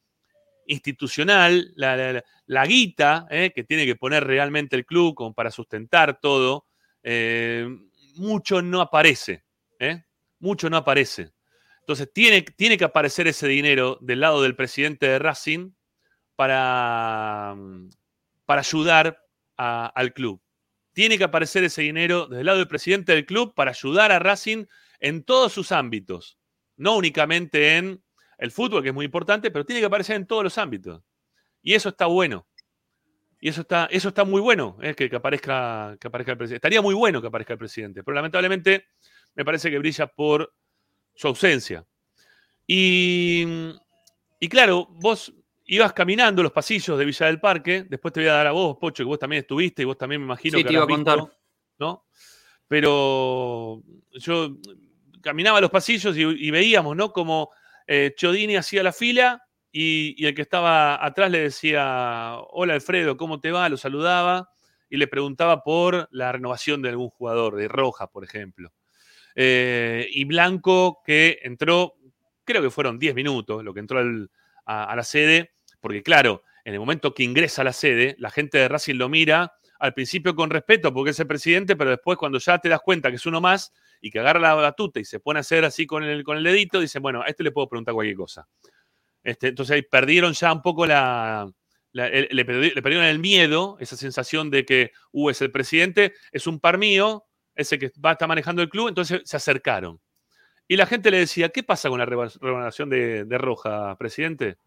institucional, 0.67 1.71
la, 1.75 2.23
la- 2.45 2.65
guita 2.65 3.27
¿eh? 3.29 3.51
que 3.53 3.63
tiene 3.63 3.85
que 3.85 3.95
poner 3.95 4.23
realmente 4.23 4.75
el 4.75 4.85
club 4.85 5.15
como 5.15 5.33
para 5.33 5.51
sustentar 5.51 6.19
todo, 6.19 6.65
eh, 7.03 7.67
mucho 8.15 8.61
no 8.61 8.81
aparece. 8.81 9.43
¿eh? 9.79 10.03
Mucho 10.39 10.69
no 10.69 10.77
aparece. 10.77 11.31
Entonces, 11.81 12.09
tiene, 12.13 12.41
tiene 12.41 12.77
que 12.77 12.85
aparecer 12.85 13.27
ese 13.27 13.47
dinero 13.47 13.97
del 14.01 14.19
lado 14.19 14.41
del 14.41 14.55
presidente 14.55 15.07
de 15.07 15.19
Racing 15.19 15.71
para, 16.35 17.55
para 18.45 18.61
ayudar 18.61 19.21
al 19.57 20.13
club. 20.13 20.41
Tiene 20.93 21.17
que 21.17 21.23
aparecer 21.25 21.63
ese 21.63 21.81
dinero 21.81 22.27
desde 22.27 22.41
el 22.41 22.45
lado 22.45 22.57
del 22.59 22.67
presidente 22.67 23.13
del 23.13 23.25
club 23.25 23.53
para 23.53 23.71
ayudar 23.71 24.11
a 24.11 24.19
Racing 24.19 24.65
en 24.99 25.23
todos 25.23 25.53
sus 25.53 25.71
ámbitos. 25.71 26.37
No 26.77 26.95
únicamente 26.95 27.77
en 27.77 28.03
el 28.37 28.51
fútbol, 28.51 28.81
que 28.83 28.89
es 28.89 28.95
muy 28.95 29.05
importante, 29.05 29.51
pero 29.51 29.65
tiene 29.65 29.79
que 29.81 29.85
aparecer 29.87 30.15
en 30.15 30.25
todos 30.27 30.43
los 30.43 30.57
ámbitos. 30.57 31.01
Y 31.61 31.73
eso 31.73 31.89
está 31.89 32.05
bueno. 32.05 32.47
Y 33.39 33.49
eso 33.49 33.61
está, 33.61 33.87
eso 33.91 34.09
está 34.09 34.23
muy 34.23 34.41
bueno, 34.41 34.77
eh, 34.81 34.95
que, 34.95 35.09
que 35.09 35.15
aparezca, 35.15 35.97
que 35.99 36.07
aparezca 36.07 36.31
el 36.31 36.37
presidente. 36.37 36.57
Estaría 36.57 36.81
muy 36.81 36.95
bueno 36.95 37.21
que 37.21 37.27
aparezca 37.27 37.53
el 37.53 37.59
presidente, 37.59 38.03
pero 38.03 38.15
lamentablemente 38.15 38.85
me 39.35 39.45
parece 39.45 39.69
que 39.69 39.77
brilla 39.77 40.07
por 40.07 40.53
su 41.13 41.27
ausencia. 41.27 41.85
Y, 42.65 43.45
y 44.39 44.49
claro, 44.49 44.87
vos 44.89 45.33
ibas 45.65 45.93
caminando 45.93 46.41
los 46.43 46.51
pasillos 46.51 46.97
de 46.97 47.05
Villa 47.05 47.25
del 47.27 47.39
Parque, 47.39 47.85
después 47.89 48.13
te 48.13 48.21
voy 48.21 48.29
a 48.29 48.33
dar 48.33 48.47
a 48.47 48.51
vos, 48.51 48.77
Pocho, 48.79 49.03
que 49.03 49.07
vos 49.07 49.19
también 49.19 49.41
estuviste 49.41 49.81
y 49.81 49.85
vos 49.85 49.97
también 49.97 50.21
me 50.21 50.25
imagino 50.25 50.57
Sí, 50.57 50.63
que 50.63 50.67
te 50.69 50.73
iba 50.73 50.83
a 50.83 50.87
contar. 50.87 51.17
visto, 51.19 51.33
¿no? 51.79 52.05
Pero 52.67 53.83
yo 54.13 54.57
caminaba 55.21 55.61
los 55.61 55.69
pasillos 55.69 56.15
y, 56.17 56.21
y 56.21 56.51
veíamos, 56.51 56.95
¿no? 56.95 57.11
Como 57.11 57.51
eh, 57.87 58.15
hacía 58.57 58.83
la 58.83 58.91
fila 58.91 59.43
y, 59.71 60.25
el 60.25 60.33
que 60.33 60.41
estaba 60.41 61.03
atrás 61.05 61.29
le 61.31 61.39
decía, 61.39 62.35
hola 62.51 62.73
Alfredo, 62.73 63.17
¿cómo 63.17 63.39
te 63.39 63.51
va? 63.51 63.67
Lo 63.69 63.77
saludaba 63.77 64.49
y 64.89 64.97
le 64.97 65.07
preguntaba 65.07 65.63
por 65.63 66.07
la 66.11 66.31
renovación 66.31 66.81
de 66.81 66.89
algún 66.89 67.09
jugador, 67.09 67.55
de 67.55 67.67
Roja, 67.67 68.07
por 68.07 68.23
ejemplo. 68.23 68.71
Eh, 69.35 70.07
y 70.11 70.23
Blanco, 70.23 71.01
que 71.05 71.39
entró, 71.43 71.95
creo 72.45 72.61
que 72.61 72.69
fueron 72.69 72.97
10 72.97 73.15
minutos 73.15 73.63
lo 73.63 73.73
que 73.73 73.81
entró 73.81 73.99
a 74.65 74.95
la 74.95 75.03
sede, 75.03 75.55
porque 75.81 76.01
claro, 76.03 76.43
en 76.63 76.73
el 76.73 76.79
momento 76.79 77.13
que 77.13 77.23
ingresa 77.23 77.61
a 77.61 77.65
la 77.65 77.73
sede, 77.73 78.15
la 78.17 78.31
gente 78.31 78.57
de 78.57 78.67
Racing 78.67 78.95
lo 78.95 79.07
mira 79.07 79.53
al 79.79 79.93
principio 79.93 80.35
con 80.35 80.49
respeto 80.49 80.91
porque 80.93 81.11
es 81.11 81.19
el 81.19 81.27
presidente, 81.27 81.75
pero 81.75 81.91
después 81.91 82.17
cuando 82.17 82.39
ya 82.39 82.57
te 82.57 82.69
das 82.69 82.81
cuenta 82.81 83.09
que 83.09 83.17
es 83.17 83.25
uno 83.25 83.39
más 83.39 83.71
y 84.05 84.11
que 84.11 84.19
agarra 84.19 84.39
la 84.39 84.53
batuta 84.53 84.99
y 84.99 85.03
se 85.05 85.19
pone 85.19 85.39
a 85.39 85.41
hacer 85.41 85.65
así 85.65 85.87
con 85.87 86.03
el, 86.03 86.23
con 86.23 86.37
el 86.37 86.43
dedito, 86.43 86.79
dice, 86.79 86.99
bueno, 86.99 87.23
a 87.23 87.25
este 87.25 87.41
le 87.41 87.49
puedo 87.51 87.67
preguntar 87.67 87.95
cualquier 87.95 88.15
cosa. 88.15 88.47
Este, 89.23 89.47
entonces 89.47 89.73
ahí 89.73 89.81
perdieron 89.81 90.33
ya 90.33 90.53
un 90.53 90.61
poco 90.61 90.85
la, 90.85 91.51
le, 91.91 92.29
perdi- 92.45 92.75
le 92.75 92.81
perdieron 92.83 93.07
el 93.07 93.17
miedo, 93.17 93.77
esa 93.79 93.97
sensación 93.97 94.51
de 94.51 94.63
que, 94.63 94.91
uh, 95.11 95.31
es 95.31 95.41
el 95.41 95.49
presidente, 95.49 96.13
es 96.31 96.45
un 96.45 96.59
par 96.59 96.77
mío, 96.77 97.25
ese 97.55 97.79
que 97.79 97.91
va 98.05 98.11
a 98.11 98.13
estar 98.13 98.27
manejando 98.27 98.61
el 98.61 98.69
club, 98.69 98.89
entonces 98.89 99.21
se 99.25 99.37
acercaron. 99.37 99.99
Y 100.67 100.75
la 100.75 100.85
gente 100.85 101.09
le 101.09 101.17
decía, 101.17 101.49
¿qué 101.49 101.63
pasa 101.63 101.89
con 101.89 101.97
la 101.97 102.05
reva- 102.05 102.31
renovación 102.39 102.91
de, 102.91 103.25
de 103.25 103.37
Roja, 103.39 103.95
presidente? 103.97 104.57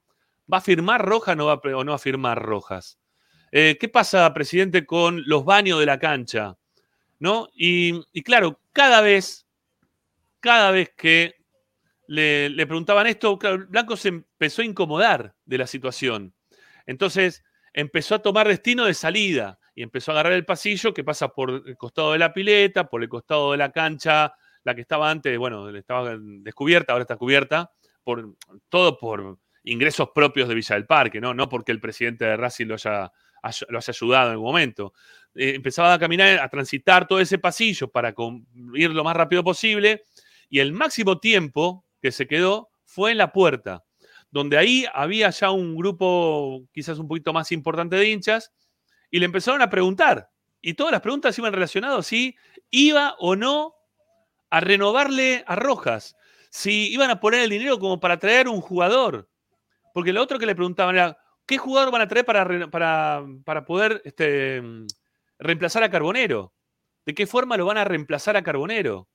¿Va 0.52 0.56
a 0.56 0.60
firmar 0.62 1.04
Roja 1.06 1.36
no 1.36 1.46
va 1.46 1.60
o 1.62 1.84
no 1.84 1.92
va 1.92 1.96
a 1.96 2.00
firmar 2.00 2.42
Rojas? 2.42 2.98
Eh, 3.52 3.76
¿Qué 3.78 3.88
pasa, 3.88 4.34
presidente, 4.34 4.84
con 4.84 5.22
los 5.26 5.44
baños 5.44 5.78
de 5.78 5.86
la 5.86 6.00
cancha? 6.00 6.56
¿No? 7.20 7.48
Y 7.52 8.00
claro, 8.22 8.60
cada 8.78 9.00
vez, 9.00 9.44
cada 10.38 10.70
vez 10.70 10.92
que 10.96 11.34
le, 12.06 12.48
preguntaban 12.64 13.08
esto, 13.08 13.36
Blanco 13.68 13.96
se 13.96 14.06
empezó 14.10 14.62
a 14.62 14.66
incomodar 14.66 15.34
de 15.44 15.58
la 15.58 15.66
situación. 15.66 16.32
Entonces 16.86 17.42
empezó 17.72 18.14
a 18.14 18.22
tomar 18.22 18.46
destino 18.46 18.84
de 18.84 18.94
salida 18.94 19.58
y 19.74 19.82
empezó 19.82 20.12
a 20.12 20.14
agarrar 20.14 20.34
el 20.34 20.44
pasillo 20.44 20.94
que 20.94 21.02
pasa 21.02 21.26
por 21.30 21.64
el 21.66 21.76
costado 21.76 22.12
de 22.12 22.20
la 22.20 22.32
pileta, 22.32 22.88
por 22.88 23.02
el 23.02 23.08
costado 23.08 23.50
de 23.50 23.58
la 23.58 23.72
cancha, 23.72 24.32
la 24.62 24.76
que 24.76 24.82
estaba 24.82 25.10
antes, 25.10 25.36
bueno, 25.38 25.68
estaba 25.76 26.16
descubierta, 26.16 26.92
ahora 26.92 27.02
está 27.02 27.16
cubierta, 27.16 27.72
por, 28.04 28.36
todo 28.68 28.96
por 28.96 29.38
ingresos 29.64 30.10
propios 30.14 30.48
de 30.48 30.54
Villa 30.54 30.76
del 30.76 30.86
Parque, 30.86 31.20
¿no? 31.20 31.34
No 31.34 31.48
porque 31.48 31.72
el 31.72 31.80
presidente 31.80 32.26
de 32.26 32.36
Racing 32.36 32.66
lo 32.66 32.74
haya, 32.74 33.10
haya- 33.42 33.66
lo 33.70 33.78
haya 33.78 33.90
ayudado 33.90 34.26
en 34.26 34.32
algún 34.34 34.46
momento. 34.46 34.92
Eh, 35.40 35.54
empezaba 35.54 35.94
a 35.94 35.98
caminar, 36.00 36.40
a 36.40 36.48
transitar 36.48 37.06
todo 37.06 37.20
ese 37.20 37.38
pasillo 37.38 37.86
para 37.86 38.12
ir 38.74 38.90
lo 38.90 39.04
más 39.04 39.16
rápido 39.16 39.44
posible 39.44 40.02
y 40.50 40.58
el 40.58 40.72
máximo 40.72 41.20
tiempo 41.20 41.84
que 42.02 42.10
se 42.10 42.26
quedó 42.26 42.70
fue 42.84 43.12
en 43.12 43.18
la 43.18 43.30
puerta, 43.30 43.84
donde 44.32 44.58
ahí 44.58 44.84
había 44.92 45.30
ya 45.30 45.52
un 45.52 45.76
grupo 45.76 46.64
quizás 46.72 46.98
un 46.98 47.06
poquito 47.06 47.32
más 47.32 47.52
importante 47.52 47.94
de 47.94 48.08
hinchas 48.08 48.52
y 49.12 49.20
le 49.20 49.26
empezaron 49.26 49.62
a 49.62 49.70
preguntar. 49.70 50.28
Y 50.60 50.74
todas 50.74 50.90
las 50.90 51.02
preguntas 51.02 51.38
iban 51.38 51.52
relacionadas 51.52 52.04
si 52.04 52.34
iba 52.70 53.14
o 53.20 53.36
no 53.36 53.76
a 54.50 54.58
renovarle 54.58 55.44
a 55.46 55.54
Rojas, 55.54 56.16
si 56.50 56.92
iban 56.92 57.10
a 57.10 57.20
poner 57.20 57.42
el 57.42 57.50
dinero 57.50 57.78
como 57.78 58.00
para 58.00 58.18
traer 58.18 58.48
un 58.48 58.60
jugador. 58.60 59.30
Porque 59.94 60.12
lo 60.12 60.20
otro 60.20 60.40
que 60.40 60.46
le 60.46 60.56
preguntaban 60.56 60.96
era, 60.96 61.16
¿qué 61.46 61.58
jugador 61.58 61.92
van 61.92 62.02
a 62.02 62.08
traer 62.08 62.26
para, 62.26 62.68
para, 62.70 63.24
para 63.44 63.64
poder 63.64 64.02
este, 64.04 64.62
reemplazar 65.38 65.82
a 65.82 65.90
Carbonero? 65.90 66.54
¿De 67.06 67.14
qué 67.14 67.26
forma 67.26 67.56
lo 67.56 67.66
van 67.66 67.78
a 67.78 67.84
reemplazar 67.84 68.36
a 68.36 68.42
Carbonero? 68.42 69.08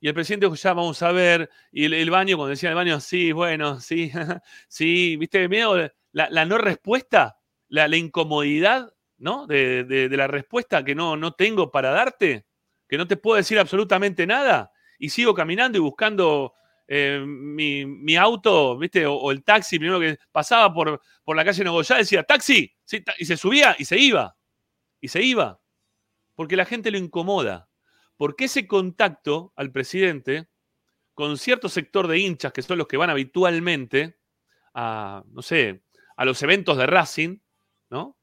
Y 0.00 0.08
el 0.08 0.14
presidente 0.14 0.46
dijo, 0.46 0.56
ya 0.56 0.74
vamos 0.74 1.02
a 1.02 1.12
ver. 1.12 1.50
Y 1.72 1.84
el, 1.84 2.10
baño, 2.10 2.36
cuando 2.36 2.50
decía 2.50 2.68
el 2.70 2.74
baño, 2.74 3.00
sí, 3.00 3.32
bueno, 3.32 3.80
sí, 3.80 4.12
sí, 4.68 5.16
viste, 5.16 5.48
miedo, 5.48 5.76
la, 6.12 6.28
la 6.30 6.44
no 6.44 6.58
respuesta, 6.58 7.38
la, 7.68 7.94
incomodidad, 7.96 8.92
¿no? 9.18 9.46
De, 9.46 9.84
de- 9.84 10.16
la 10.16 10.26
respuesta 10.26 10.84
que 10.84 10.94
no, 10.94 11.16
no 11.16 11.32
tengo 11.32 11.70
para 11.70 11.90
darte, 11.90 12.46
que 12.88 12.96
no 12.96 13.06
te 13.06 13.16
puedo 13.16 13.36
decir 13.36 13.58
absolutamente 13.58 14.26
nada. 14.26 14.72
Y 14.98 15.10
sigo 15.10 15.34
caminando 15.34 15.78
y 15.78 15.80
buscando 15.80 16.54
eh, 16.86 17.22
mi, 17.26 17.84
mi 17.84 18.16
auto, 18.16 18.78
¿viste? 18.78 19.04
O, 19.06 19.30
el 19.30 19.44
taxi, 19.44 19.78
primero 19.78 20.00
que 20.00 20.18
pasaba 20.32 20.72
por, 20.72 21.00
por 21.24 21.36
la 21.36 21.44
calle 21.44 21.64
Nogoyá, 21.64 21.96
decía, 21.96 22.22
taxi, 22.22 22.72
y 23.18 23.24
se 23.24 23.36
subía 23.36 23.76
y 23.78 23.84
se 23.84 23.98
iba. 23.98 24.37
Y 25.00 25.08
se 25.08 25.22
iba. 25.22 25.60
Porque 26.36 26.56
la 26.56 26.64
gente 26.66 26.90
lo 26.90 26.98
incomoda. 26.98 27.68
Porque 28.16 28.46
ese 28.46 28.66
contacto 28.66 29.52
al 29.56 29.72
presidente 29.72 30.48
con 31.14 31.38
cierto 31.38 31.68
sector 31.68 32.08
de 32.08 32.18
hinchas 32.18 32.52
que 32.52 32.62
son 32.62 32.78
los 32.78 32.88
que 32.88 32.96
van 32.98 33.10
habitualmente 33.10 34.18
a, 34.74 35.24
no 35.32 35.42
sé, 35.42 35.82
a 36.16 36.24
los 36.24 36.42
eventos 36.42 36.76
de 36.78 36.86
Racing, 36.86 37.38
¿no? 37.90 38.18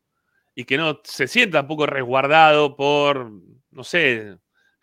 Y 0.55 0.65
que 0.65 0.77
no 0.77 1.01
se 1.03 1.27
sienta 1.27 1.59
tampoco 1.59 1.87
resguardado 1.87 2.75
por, 2.77 3.31
no 3.71 3.83
sé, 3.85 4.37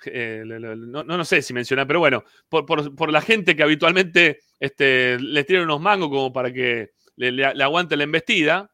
eh, 0.06 0.44
no, 0.46 1.04
no- 1.04 1.24
sé 1.24 1.42
si 1.42 1.54
mencionar, 1.54 1.86
pero 1.86 2.00
bueno, 2.00 2.24
por, 2.48 2.66
por- 2.66 2.94
por 2.96 3.12
la 3.12 3.22
gente 3.22 3.56
que 3.56 3.62
habitualmente 3.62 4.40
este, 4.60 5.18
les 5.20 5.46
tiran 5.46 5.64
unos 5.64 5.80
mangos 5.80 6.08
como 6.10 6.32
para 6.32 6.52
que 6.52 6.90
le- 7.16 7.32
le 7.32 7.64
aguante 7.64 7.96
la 7.96 8.04
embestida, 8.04 8.71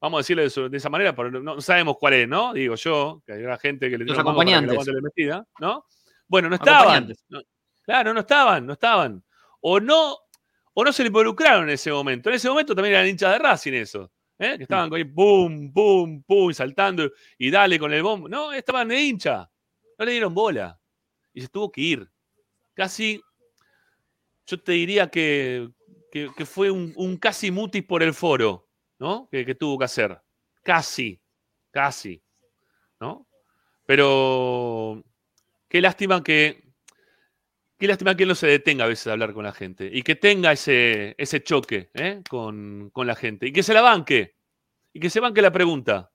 Vamos 0.00 0.18
a 0.18 0.20
decirle 0.20 0.44
de, 0.44 0.50
su- 0.50 0.68
de 0.68 0.76
esa 0.76 0.88
manera, 0.88 1.14
pero 1.14 1.30
no, 1.30 1.60
sabemos 1.60 1.96
cuál 1.98 2.14
es, 2.14 2.28
¿no? 2.28 2.52
Digo 2.52 2.74
yo, 2.76 3.22
que 3.26 3.32
hay 3.32 3.42
una 3.42 3.58
gente 3.58 3.90
que 3.90 3.98
le 3.98 4.04
mano 4.04 4.14
para 4.16 4.22
que 4.22 4.50
la 4.50 4.58
acompañantes. 4.58 5.02
metida, 5.02 5.46
¿no? 5.60 5.84
Bueno, 6.28 6.48
no 6.48 6.54
estaban. 6.54 6.80
Acompañantes. 6.82 7.24
No- 7.28 7.40
claro, 7.82 8.14
no 8.14 8.20
estaban, 8.20 8.66
no 8.66 8.72
estaban. 8.74 9.24
O 9.60 9.80
no, 9.80 10.16
o 10.74 10.84
no 10.84 10.92
se 10.92 11.02
le 11.02 11.08
involucraron 11.08 11.64
en 11.64 11.70
ese 11.70 11.90
momento. 11.90 12.28
En 12.28 12.36
ese 12.36 12.48
momento 12.48 12.74
también 12.74 12.94
eran 12.94 13.08
hinchas 13.08 13.32
de 13.32 13.38
Racing 13.40 13.72
eso. 13.72 14.12
¿eh? 14.38 14.54
Que 14.56 14.62
estaban 14.62 14.94
ahí, 14.94 15.02
pum, 15.04 15.72
pum, 15.72 16.22
pum, 16.22 16.52
saltando 16.52 17.10
y 17.36 17.50
dale 17.50 17.76
con 17.78 17.92
el 17.92 18.02
bombo. 18.04 18.28
No, 18.28 18.52
estaban 18.52 18.86
de 18.86 19.00
hincha. 19.02 19.50
No 19.98 20.04
le 20.04 20.12
dieron 20.12 20.32
bola. 20.32 20.78
Y 21.34 21.40
se 21.40 21.48
tuvo 21.48 21.72
que 21.72 21.80
ir. 21.80 22.08
Casi, 22.74 23.20
yo 24.46 24.60
te 24.62 24.72
diría 24.72 25.08
que, 25.10 25.68
que- 26.12 26.30
que 26.36 26.46
fue 26.46 26.70
un, 26.70 26.92
un 26.96 27.16
casi 27.16 27.50
mutis 27.50 27.82
por 27.84 28.04
el 28.04 28.14
foro, 28.14 28.67
¿no? 28.98 29.28
Que, 29.30 29.54
tuvo 29.54 29.78
que 29.78 29.84
hacer. 29.84 30.20
Casi, 30.62 31.20
casi, 31.70 32.22
¿no? 33.00 33.26
Pero 33.86 35.02
qué 35.68 35.80
lástima 35.80 36.22
que, 36.22 36.72
qué 37.78 37.86
lástima 37.86 38.16
que 38.16 38.24
él 38.24 38.28
no 38.28 38.34
se 38.34 38.46
detenga 38.46 38.84
a 38.84 38.88
veces 38.88 39.06
a 39.06 39.12
hablar 39.12 39.32
con 39.32 39.44
la 39.44 39.52
gente 39.52 39.88
y 39.90 40.02
que 40.02 40.14
tenga 40.14 40.52
ese, 40.52 41.14
ese 41.16 41.42
choque 41.42 41.90
¿eh? 41.94 42.22
con, 42.28 42.90
con 42.90 43.06
la 43.06 43.14
gente 43.14 43.46
y 43.46 43.52
que 43.52 43.62
se 43.62 43.72
la 43.72 43.80
banque 43.80 44.36
y 44.92 45.00
que 45.00 45.10
se 45.10 45.20
banque 45.20 45.42
la 45.42 45.52
pregunta. 45.52 46.10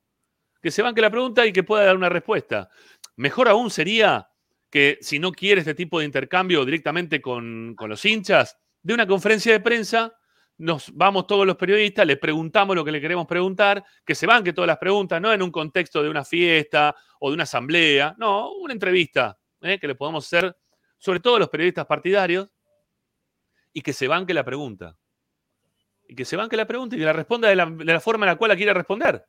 Que 0.62 0.72
se 0.72 0.82
banque 0.82 1.02
la 1.02 1.10
pregunta 1.10 1.46
y 1.46 1.52
que 1.52 1.64
pueda 1.64 1.84
dar 1.84 1.96
una 1.96 2.10
respuesta. 2.10 2.70
Mejor 3.16 3.50
aún 3.50 3.70
sería 3.70 4.30
que 4.70 4.98
si 5.02 5.20
no 5.20 5.32
quiere 5.32 5.60
este 5.60 5.76
tipo 5.76 6.00
de 6.00 6.06
intercambio 6.06 6.66
directamente 6.66 7.22
con, 7.22 7.76
con 7.76 7.90
los 7.90 8.04
hinchas, 8.06 8.58
de 8.82 8.94
una 8.94 9.08
conferencia 9.08 9.52
de 9.52 9.60
prensa, 9.60 10.14
nos 10.58 10.92
vamos 10.94 11.28
todos 11.28 11.46
los 11.46 11.56
periodistas, 11.56 12.06
le 12.06 12.18
preguntamos 12.18 12.76
lo 12.76 12.86
que 12.86 12.92
le 12.92 13.02
queremos 13.02 13.26
preguntar, 13.26 13.84
que 14.06 14.16
se 14.16 14.28
banque 14.28 14.54
todas 14.54 14.68
las 14.68 14.78
preguntas, 14.78 15.20
no 15.20 15.34
en 15.34 15.42
un 15.42 15.52
contexto 15.52 16.04
de 16.04 16.10
una 16.10 16.24
fiesta 16.24 16.96
o 17.20 17.30
de 17.30 17.34
una 17.36 17.44
asamblea, 17.44 18.16
no, 18.18 18.52
una 18.54 18.74
entrevista 18.74 19.38
¿eh? 19.62 19.80
que 19.80 19.88
le 19.88 19.96
podamos 19.96 20.26
hacer, 20.26 20.56
sobre 20.98 21.20
todo 21.20 21.38
a 21.38 21.40
los 21.40 21.50
periodistas 21.50 21.86
partidarios, 21.86 22.50
y 23.74 23.82
que 23.82 23.94
se 23.94 24.08
banque 24.08 24.34
la 24.34 24.44
pregunta. 24.44 24.96
Y 26.08 26.16
que 26.16 26.26
se 26.26 26.36
banque 26.36 26.56
la 26.56 26.68
pregunta 26.68 26.96
y 26.96 27.00
que 27.00 27.06
la 27.06 27.14
responda 27.14 27.50
de 27.50 27.56
la, 27.56 28.00
forma 28.00 28.26
en 28.26 28.32
la 28.32 28.36
cual 28.36 28.50
la 28.50 28.56
quiere 28.56 28.74
responder. 28.74 29.26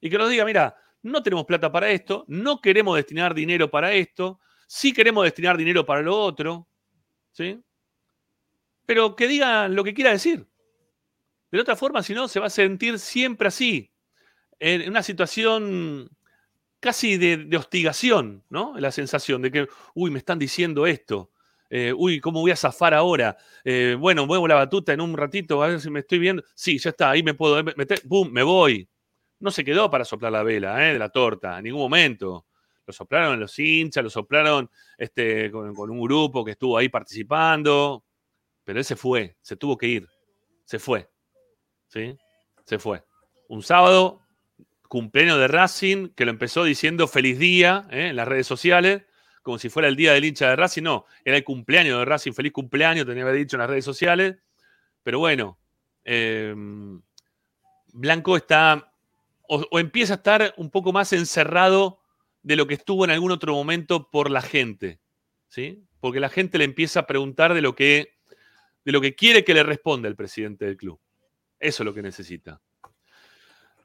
Y 0.00 0.08
que 0.08 0.16
nos 0.16 0.30
diga, 0.30 0.44
mira, 0.44 0.76
no 1.02 1.22
tenemos 1.22 1.44
plata 1.44 1.72
para 1.72 1.90
esto, 1.90 2.24
no 2.28 2.60
queremos 2.60 2.96
destinar 2.96 3.34
dinero 3.34 3.70
para 3.70 3.92
esto, 3.92 4.38
sí 4.68 4.92
queremos 4.92 5.24
destinar 5.24 5.56
dinero 5.56 5.84
para 5.84 6.02
lo 6.02 6.16
otro, 6.16 6.68
¿sí? 7.32 7.60
Pero 8.86 9.16
que 9.16 9.26
diga 9.26 9.66
lo 9.68 9.82
que 9.82 9.94
quiera 9.94 10.12
decir. 10.12 10.49
De 11.50 11.60
otra 11.60 11.76
forma, 11.76 12.02
si 12.02 12.14
no, 12.14 12.28
se 12.28 12.40
va 12.40 12.46
a 12.46 12.50
sentir 12.50 12.98
siempre 12.98 13.48
así, 13.48 13.92
en 14.58 14.88
una 14.88 15.02
situación 15.02 16.10
casi 16.80 17.18
de, 17.18 17.56
hostigación, 17.56 18.44
¿no? 18.48 18.74
La 18.78 18.90
sensación 18.90 19.42
de 19.42 19.50
que, 19.50 19.68
uy, 19.94 20.10
me 20.10 20.18
están 20.18 20.38
diciendo 20.38 20.86
esto, 20.86 21.30
eh, 21.68 21.92
uy, 21.96 22.20
¿cómo 22.20 22.40
voy 22.40 22.50
a 22.50 22.56
zafar 22.56 22.94
ahora? 22.94 23.36
Eh, 23.64 23.96
bueno, 23.98 24.26
muevo 24.26 24.48
la 24.48 24.56
batuta 24.56 24.92
en 24.92 25.00
un 25.00 25.16
ratito, 25.16 25.62
a 25.62 25.68
ver 25.68 25.80
si 25.80 25.90
me 25.90 26.00
estoy 26.00 26.18
viendo. 26.18 26.42
Sí, 26.54 26.78
ya 26.78 26.90
está, 26.90 27.10
ahí 27.10 27.22
me 27.22 27.34
puedo 27.34 27.62
meter, 27.76 28.02
¡pum! 28.08 28.30
Me 28.30 28.42
voy. 28.42 28.88
No 29.38 29.50
se 29.50 29.64
quedó 29.64 29.90
para 29.90 30.04
soplar 30.04 30.32
la 30.32 30.42
vela 30.42 30.88
¿eh? 30.88 30.92
de 30.94 30.98
la 30.98 31.10
torta, 31.10 31.58
en 31.58 31.64
ningún 31.64 31.80
momento. 31.82 32.46
Lo 32.86 32.92
soplaron 32.92 33.38
los 33.38 33.56
hinchas, 33.58 34.02
lo 34.02 34.10
soplaron 34.10 34.68
este, 34.98 35.50
con, 35.50 35.74
con 35.74 35.90
un 35.90 36.00
grupo 36.00 36.44
que 36.44 36.52
estuvo 36.52 36.76
ahí 36.76 36.88
participando, 36.88 38.04
pero 38.64 38.78
él 38.78 38.84
se 38.84 38.96
fue, 38.96 39.36
se 39.40 39.56
tuvo 39.56 39.78
que 39.78 39.86
ir, 39.86 40.08
se 40.64 40.78
fue. 40.78 41.08
¿Sí? 41.92 42.16
Se 42.64 42.78
fue. 42.78 43.04
Un 43.48 43.62
sábado, 43.62 44.22
cumpleaños 44.88 45.38
de 45.38 45.48
Racing, 45.48 46.08
que 46.14 46.24
lo 46.24 46.30
empezó 46.30 46.64
diciendo 46.64 47.06
feliz 47.08 47.38
día 47.38 47.86
¿eh? 47.90 48.08
en 48.08 48.16
las 48.16 48.26
redes 48.26 48.46
sociales, 48.46 49.02
como 49.42 49.58
si 49.58 49.68
fuera 49.68 49.88
el 49.88 49.96
día 49.96 50.12
del 50.12 50.24
hincha 50.24 50.48
de 50.48 50.56
Racing. 50.56 50.82
No, 50.82 51.04
era 51.24 51.36
el 51.36 51.44
cumpleaños 51.44 51.98
de 51.98 52.04
Racing, 52.04 52.32
feliz 52.32 52.52
cumpleaños, 52.52 53.06
tenía 53.06 53.24
que 53.24 53.28
haber 53.28 53.40
dicho 53.40 53.56
en 53.56 53.60
las 53.60 53.70
redes 53.70 53.84
sociales. 53.84 54.36
Pero 55.02 55.18
bueno, 55.18 55.58
eh, 56.04 56.54
Blanco 57.92 58.36
está, 58.36 58.92
o, 59.48 59.66
o 59.70 59.78
empieza 59.78 60.14
a 60.14 60.16
estar 60.16 60.54
un 60.56 60.70
poco 60.70 60.92
más 60.92 61.12
encerrado 61.12 62.00
de 62.42 62.56
lo 62.56 62.66
que 62.66 62.74
estuvo 62.74 63.04
en 63.04 63.10
algún 63.10 63.32
otro 63.32 63.52
momento 63.52 64.10
por 64.10 64.30
la 64.30 64.42
gente. 64.42 65.00
¿sí? 65.50 65.84
Porque 66.00 66.20
la 66.20 66.30
gente 66.30 66.56
le 66.56 66.64
empieza 66.64 67.00
a 67.00 67.06
preguntar 67.06 67.52
de 67.52 67.60
lo 67.60 67.74
que, 67.74 68.14
de 68.84 68.92
lo 68.92 69.00
que 69.00 69.14
quiere 69.14 69.44
que 69.44 69.52
le 69.52 69.62
responda 69.62 70.08
el 70.08 70.16
presidente 70.16 70.64
del 70.64 70.76
club. 70.76 70.98
Eso 71.60 71.82
es 71.82 71.84
lo 71.84 71.94
que 71.94 72.02
necesita. 72.02 72.60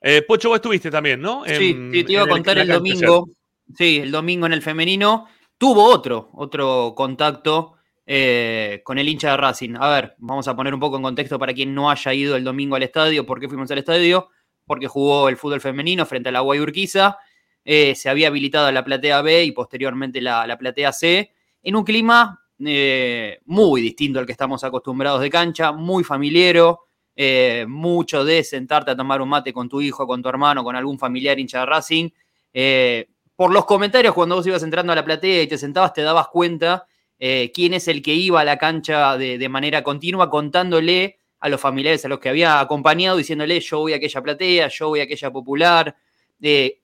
Eh, 0.02 0.22
Pocho, 0.22 0.50
vos 0.50 0.58
estuviste 0.58 0.90
también, 0.90 1.20
¿no? 1.22 1.44
Sí, 1.46 1.52
En- 1.72 1.92
sí, 1.92 2.04
te 2.04 2.12
iba 2.14 2.22
a 2.22 2.26
el- 2.26 2.30
contar 2.30 2.58
el, 2.58 2.68
domingo. 2.68 3.28
Sí, 3.76 4.00
el 4.02 4.12
domingo 4.12 4.46
en 4.46 4.54
el 4.54 4.62
femenino. 4.62 5.28
Tuvo 5.58 5.84
otro, 5.86 6.30
otro 6.34 6.94
contacto 6.96 7.74
eh, 8.06 8.82
con 8.84 9.00
el 9.00 9.10
hincha 9.10 9.32
de 9.32 9.38
Racing. 9.38 9.76
A 9.80 9.90
ver, 9.90 10.16
vamos 10.20 10.48
a 10.48 10.56
poner 10.56 10.74
un 10.74 10.80
poco 10.80 10.98
en 10.98 11.02
contexto 11.04 11.40
para 11.40 11.54
quien 11.54 11.74
no 11.74 11.90
haya 11.90 12.14
ido 12.14 12.36
el 12.36 12.44
domingo 12.44 12.76
al 12.76 12.84
estadio. 12.84 13.26
¿Por 13.26 13.40
qué 13.40 13.48
fuimos 13.48 13.72
al 13.72 13.80
estadio? 13.80 14.30
Porque 14.66 14.88
jugó 14.88 15.28
el 15.28 15.38
fútbol 15.38 15.60
femenino 15.62 16.06
frente 16.06 16.30
a 16.30 16.32
la 16.32 16.42
Guayurquiza. 16.42 17.18
Eh, 17.64 17.96
se 17.96 18.10
había 18.10 18.28
habilitado 18.28 18.72
la 18.72 18.84
platea 18.86 19.22
B 19.24 19.46
y 19.46 19.52
posteriormente 19.54 20.22
la, 20.22 20.46
la 20.46 20.56
platea 20.58 20.92
C 20.94 21.32
en 21.64 21.76
un 21.76 21.84
clima 21.84 22.40
eh, 22.64 23.40
muy 23.46 23.82
distinto 23.82 24.20
al 24.20 24.28
que 24.28 24.34
estamos 24.34 24.64
acostumbrados 24.64 25.20
de 25.22 25.32
cancha, 25.32 25.72
muy 25.72 26.04
familiero, 26.04 26.85
eh, 27.16 27.66
mucho 27.68 28.26
de 28.26 28.44
sentarte 28.44 28.92
a 28.92 28.96
tomar 28.96 29.22
un 29.22 29.30
mate 29.30 29.54
con 29.54 29.70
tu 29.70 29.80
hijo, 29.80 30.06
con 30.06 30.22
tu 30.22 30.28
hermano, 30.28 30.64
con 30.64 30.76
algún 30.76 31.00
familiar 31.00 31.40
hincha 31.40 31.62
de 31.62 31.66
Racing. 31.66 32.10
Eh, 32.54 33.08
por 33.36 33.54
los 33.54 33.66
comentarios, 33.66 34.14
cuando 34.14 34.36
vos 34.36 34.46
ibas 34.46 34.64
entrando 34.64 34.92
a 34.92 34.96
la 34.96 35.06
platea 35.06 35.44
y 35.44 35.48
te 35.48 35.58
sentabas, 35.58 35.94
te 35.94 36.02
dabas 36.02 36.28
cuenta 36.28 36.86
eh, 37.18 37.52
quién 37.54 37.74
es 37.74 37.88
el 37.88 38.02
que 38.02 38.14
iba 38.14 38.42
a 38.42 38.44
la 38.44 38.58
cancha 38.58 39.18
de, 39.18 39.50
manera 39.50 39.82
continua, 39.84 40.30
contándole 40.30 41.18
a 41.40 41.50
los 41.50 41.62
familiares 41.62 42.04
a 42.04 42.10
los 42.10 42.20
que 42.20 42.30
había 42.30 42.60
acompañado, 42.60 43.18
diciéndole 43.18 43.60
yo 43.60 43.80
voy 43.80 43.94
a 43.94 43.98
aquella 43.98 44.22
platea, 44.22 44.68
yo 44.68 44.90
voy 44.90 45.00
a 45.00 45.04
aquella 45.04 45.32
popular, 45.32 45.96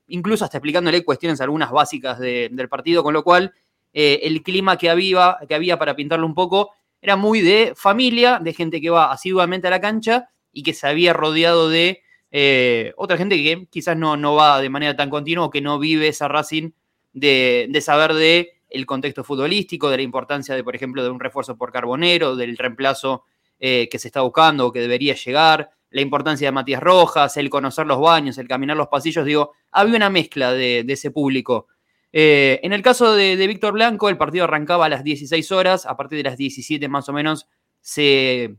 incluso 0.07 0.45
hasta 0.45 0.57
explicándole 0.57 1.03
cuestiones 1.03 1.41
algunas 1.41 1.71
básicas 1.71 2.19
de- 2.19 2.49
del 2.51 2.69
partido, 2.69 3.01
con 3.03 3.13
lo 3.13 3.23
cual 3.23 3.53
el 3.93 4.43
clima 4.43 4.77
que 4.77 4.89
había, 4.89 5.37
que 5.47 5.55
había 5.55 5.77
para 5.79 5.95
pintarlo 5.95 6.25
un 6.25 6.35
poco 6.35 6.71
era 7.01 7.15
muy 7.15 7.41
de 7.41 7.73
familia, 7.75 8.39
de 8.41 8.53
gente 8.53 8.79
que 8.79 8.89
va 8.89 9.11
asiduamente 9.11 9.67
a 9.67 9.71
la 9.71 9.81
cancha 9.81 10.29
y 10.53 10.63
que 10.63 10.73
se 10.73 10.87
había 10.87 11.13
rodeado 11.13 11.69
de 11.69 12.01
eh, 12.31 12.93
otra 12.95 13.17
gente 13.17 13.35
que 13.37 13.67
quizás 13.69 13.97
no, 13.97 14.15
no 14.15 14.35
va 14.35 14.61
de 14.61 14.69
manera 14.69 14.95
tan 14.95 15.09
continua 15.09 15.45
o 15.45 15.49
que 15.49 15.61
no 15.61 15.79
vive 15.79 16.07
esa 16.07 16.27
Racing 16.27 16.71
de, 17.13 17.67
de 17.69 17.81
saber 17.81 18.13
de 18.13 18.61
el 18.69 18.85
contexto 18.85 19.23
futbolístico, 19.23 19.89
de 19.89 19.97
la 19.97 20.03
importancia 20.03 20.55
de, 20.55 20.63
por 20.63 20.75
ejemplo, 20.75 21.03
de 21.03 21.09
un 21.09 21.19
refuerzo 21.19 21.57
por 21.57 21.71
Carbonero, 21.71 22.35
del 22.37 22.57
reemplazo 22.57 23.25
eh, 23.59 23.89
que 23.91 23.99
se 23.99 24.07
está 24.07 24.21
buscando 24.21 24.67
o 24.67 24.71
que 24.71 24.79
debería 24.79 25.13
llegar, 25.13 25.71
la 25.89 26.01
importancia 26.01 26.47
de 26.47 26.53
Matías 26.53 26.81
Rojas, 26.81 27.35
el 27.35 27.49
conocer 27.49 27.85
los 27.85 27.99
baños, 27.99 28.37
el 28.37 28.47
caminar 28.47 28.77
los 28.77 28.87
pasillos, 28.87 29.25
digo, 29.25 29.51
había 29.71 29.97
una 29.97 30.09
mezcla 30.09 30.53
de, 30.53 30.83
de 30.85 30.93
ese 30.93 31.11
público. 31.11 31.67
Eh, 32.13 32.60
en 32.63 32.74
el 32.74 32.82
caso 32.82 33.13
de, 33.15 33.36
Víctor 33.47 33.74
Blanco, 33.74 34.10
el 34.10 34.17
partido 34.17 34.43
arrancaba 34.43 34.86
a 34.86 34.89
las 34.89 35.04
16 35.04 35.52
horas, 35.52 35.86
a 35.86 35.95
partir 35.95 36.17
de 36.17 36.24
las 36.24 36.38
17 36.38 36.88
más 36.89 37.08
o 37.10 37.13
menos 37.13 37.47
se 37.80 38.56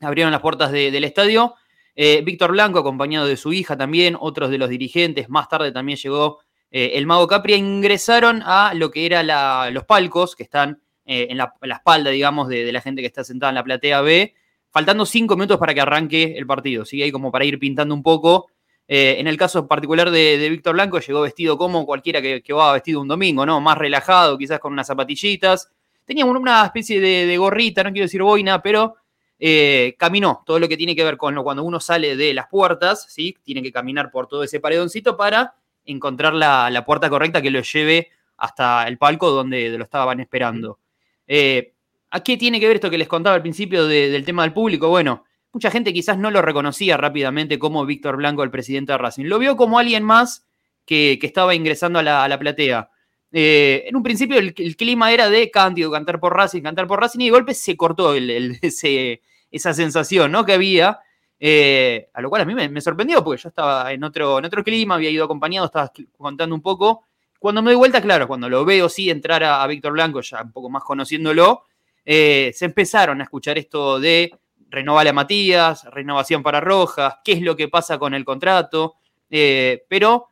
abrieron 0.00 0.32
las 0.32 0.40
puertas 0.40 0.70
de- 0.72 0.90
del 0.90 1.04
estadio. 1.04 1.54
Eh, 1.94 2.22
Víctor 2.24 2.52
Blanco, 2.52 2.78
acompañado 2.78 3.26
de 3.26 3.36
su 3.36 3.52
hija 3.52 3.76
también, 3.76 4.16
otros 4.18 4.50
de 4.50 4.58
los 4.58 4.68
dirigentes, 4.68 5.28
más 5.28 5.48
tarde 5.48 5.72
también 5.72 5.98
llegó 5.98 6.40
eh, 6.70 6.92
el 6.94 7.06
Mago 7.06 7.26
Capria, 7.26 7.56
ingresaron 7.56 8.42
a 8.44 8.72
lo 8.74 8.90
que 8.90 9.06
eran 9.06 9.26
los 9.72 9.84
palcos, 9.84 10.36
que 10.36 10.42
están 10.42 10.82
en, 11.04 11.38
la, 11.38 11.54
espalda, 11.62 12.10
digamos, 12.10 12.48
de, 12.48 12.64
de 12.64 12.72
la 12.72 12.80
gente 12.80 13.00
que 13.00 13.06
está 13.06 13.22
sentada 13.24 13.50
en 13.50 13.54
la 13.54 13.64
platea 13.64 14.00
B, 14.00 14.34
faltando 14.70 15.06
cinco 15.06 15.36
minutos 15.36 15.58
para 15.58 15.72
que 15.72 15.80
arranque 15.80 16.34
el 16.36 16.46
partido. 16.46 16.84
Sigue 16.84 17.04
ahí 17.04 17.12
como 17.12 17.30
para 17.30 17.44
ir 17.44 17.58
pintando 17.58 17.94
un 17.94 18.02
poco. 18.02 18.48
Eh, 18.88 19.16
en 19.18 19.26
el 19.26 19.36
caso 19.36 19.66
particular 19.66 20.10
de, 20.10 20.38
de 20.38 20.48
Víctor 20.48 20.74
Blanco, 20.74 21.00
llegó 21.00 21.22
vestido 21.22 21.58
como 21.58 21.84
cualquiera 21.84 22.22
que, 22.22 22.40
que 22.42 22.52
va 22.52 22.72
vestido 22.72 23.00
un 23.00 23.08
domingo, 23.08 23.44
¿no? 23.44 23.60
Más 23.60 23.76
relajado, 23.76 24.38
quizás 24.38 24.60
con 24.60 24.72
unas 24.72 24.86
zapatillitas. 24.86 25.70
Tenía 26.04 26.24
una 26.24 26.64
especie 26.64 27.00
de, 27.00 27.26
de 27.26 27.36
gorrita, 27.36 27.82
no 27.82 27.90
quiero 27.92 28.04
decir 28.04 28.22
boina, 28.22 28.62
pero 28.62 28.94
eh, 29.40 29.96
caminó 29.98 30.42
todo 30.46 30.58
lo 30.60 30.68
que 30.68 30.76
tiene 30.76 30.94
que 30.94 31.02
ver 31.04 31.16
con 31.16 31.34
lo, 31.34 31.42
cuando 31.42 31.64
uno 31.64 31.80
sale 31.80 32.16
de 32.16 32.32
las 32.32 32.46
puertas, 32.46 33.06
¿sí? 33.08 33.36
Tiene 33.42 33.60
que 33.62 33.72
caminar 33.72 34.10
por 34.10 34.28
todo 34.28 34.44
ese 34.44 34.60
paredoncito 34.60 35.16
para 35.16 35.54
encontrar 35.84 36.32
la, 36.34 36.70
la 36.70 36.84
puerta 36.84 37.10
correcta 37.10 37.42
que 37.42 37.50
lo 37.50 37.60
lleve 37.60 38.10
hasta 38.36 38.86
el 38.86 38.98
palco 38.98 39.30
donde 39.30 39.70
lo 39.76 39.82
estaban 39.84 40.20
esperando. 40.20 40.78
Eh, 41.26 41.72
¿A 42.10 42.20
qué 42.22 42.36
tiene 42.36 42.60
que 42.60 42.66
ver 42.68 42.76
esto 42.76 42.88
que 42.90 42.98
les 42.98 43.08
contaba 43.08 43.34
al 43.34 43.42
principio 43.42 43.86
de- 43.86 44.10
del 44.10 44.24
tema 44.24 44.42
del 44.42 44.52
público? 44.52 44.88
Bueno, 44.88 45.24
mucha 45.56 45.70
gente 45.70 45.94
quizás 45.94 46.18
no 46.18 46.30
lo 46.30 46.42
reconocía 46.42 46.98
rápidamente 46.98 47.58
como 47.58 47.86
Víctor 47.86 48.18
Blanco, 48.18 48.42
el 48.42 48.50
presidente 48.50 48.92
de 48.92 48.98
Racing. 48.98 49.24
Lo 49.24 49.38
vio 49.38 49.56
como 49.56 49.78
alguien 49.78 50.02
más 50.02 50.46
que, 50.84 51.16
que 51.18 51.26
estaba 51.26 51.54
ingresando 51.54 51.98
a 51.98 52.02
la, 52.02 52.22
a 52.24 52.28
la 52.28 52.38
platea. 52.38 52.90
Eh, 53.32 53.84
en 53.86 53.96
un 53.96 54.02
principio 54.02 54.38
el, 54.38 54.52
clima 54.52 55.10
era 55.10 55.30
de 55.30 55.50
cántico, 55.50 55.90
cantar 55.90 56.20
por 56.20 56.36
Racing, 56.36 56.60
cantar 56.60 56.86
por 56.86 57.00
Racing, 57.00 57.20
y 57.20 57.24
de 57.24 57.30
golpe 57.30 57.54
se 57.54 57.74
cortó 57.74 58.12
el- 58.14 58.28
el- 58.28 58.58
ese- 58.62 59.22
esa 59.50 59.72
sensación 59.72 60.30
¿no? 60.30 60.44
que 60.44 60.52
había. 60.52 60.98
Eh, 61.40 62.10
a 62.12 62.20
lo 62.20 62.28
cual 62.28 62.42
a 62.42 62.44
mí 62.44 62.54
me, 62.54 62.80
sorprendió 62.82 63.24
porque 63.24 63.40
yo 63.42 63.48
estaba 63.48 63.90
en 63.94 64.04
otro, 64.04 64.38
en 64.38 64.44
otro 64.44 64.62
clima, 64.62 64.96
había 64.96 65.08
ido 65.08 65.24
acompañado, 65.24 65.64
estaba 65.64 65.90
contando 66.18 66.54
un 66.54 66.60
poco. 66.60 67.04
Cuando 67.38 67.62
me 67.62 67.70
doy 67.70 67.78
vuelta, 67.78 68.02
claro, 68.02 68.28
cuando 68.28 68.50
lo 68.50 68.62
veo 68.66 68.90
sí 68.90 69.08
entrar 69.08 69.42
a, 69.42 69.62
a 69.62 69.66
Víctor 69.66 69.94
Blanco, 69.94 70.20
ya 70.20 70.42
un 70.42 70.52
poco 70.52 70.68
más 70.68 70.84
conociéndolo, 70.84 71.62
eh, 72.04 72.52
se 72.54 72.66
empezaron 72.66 73.22
a 73.22 73.24
escuchar 73.24 73.56
esto 73.56 73.98
de 73.98 74.30
renovar 74.70 75.06
a 75.08 75.12
Matías, 75.12 75.84
renovación 75.92 76.42
para 76.42 76.60
Rojas, 76.60 77.16
qué 77.24 77.32
es 77.32 77.42
lo 77.42 77.56
que 77.56 77.68
pasa 77.68 77.98
con 77.98 78.14
el 78.14 78.24
contrato, 78.24 78.94
eh, 79.30 79.84
pero 79.88 80.28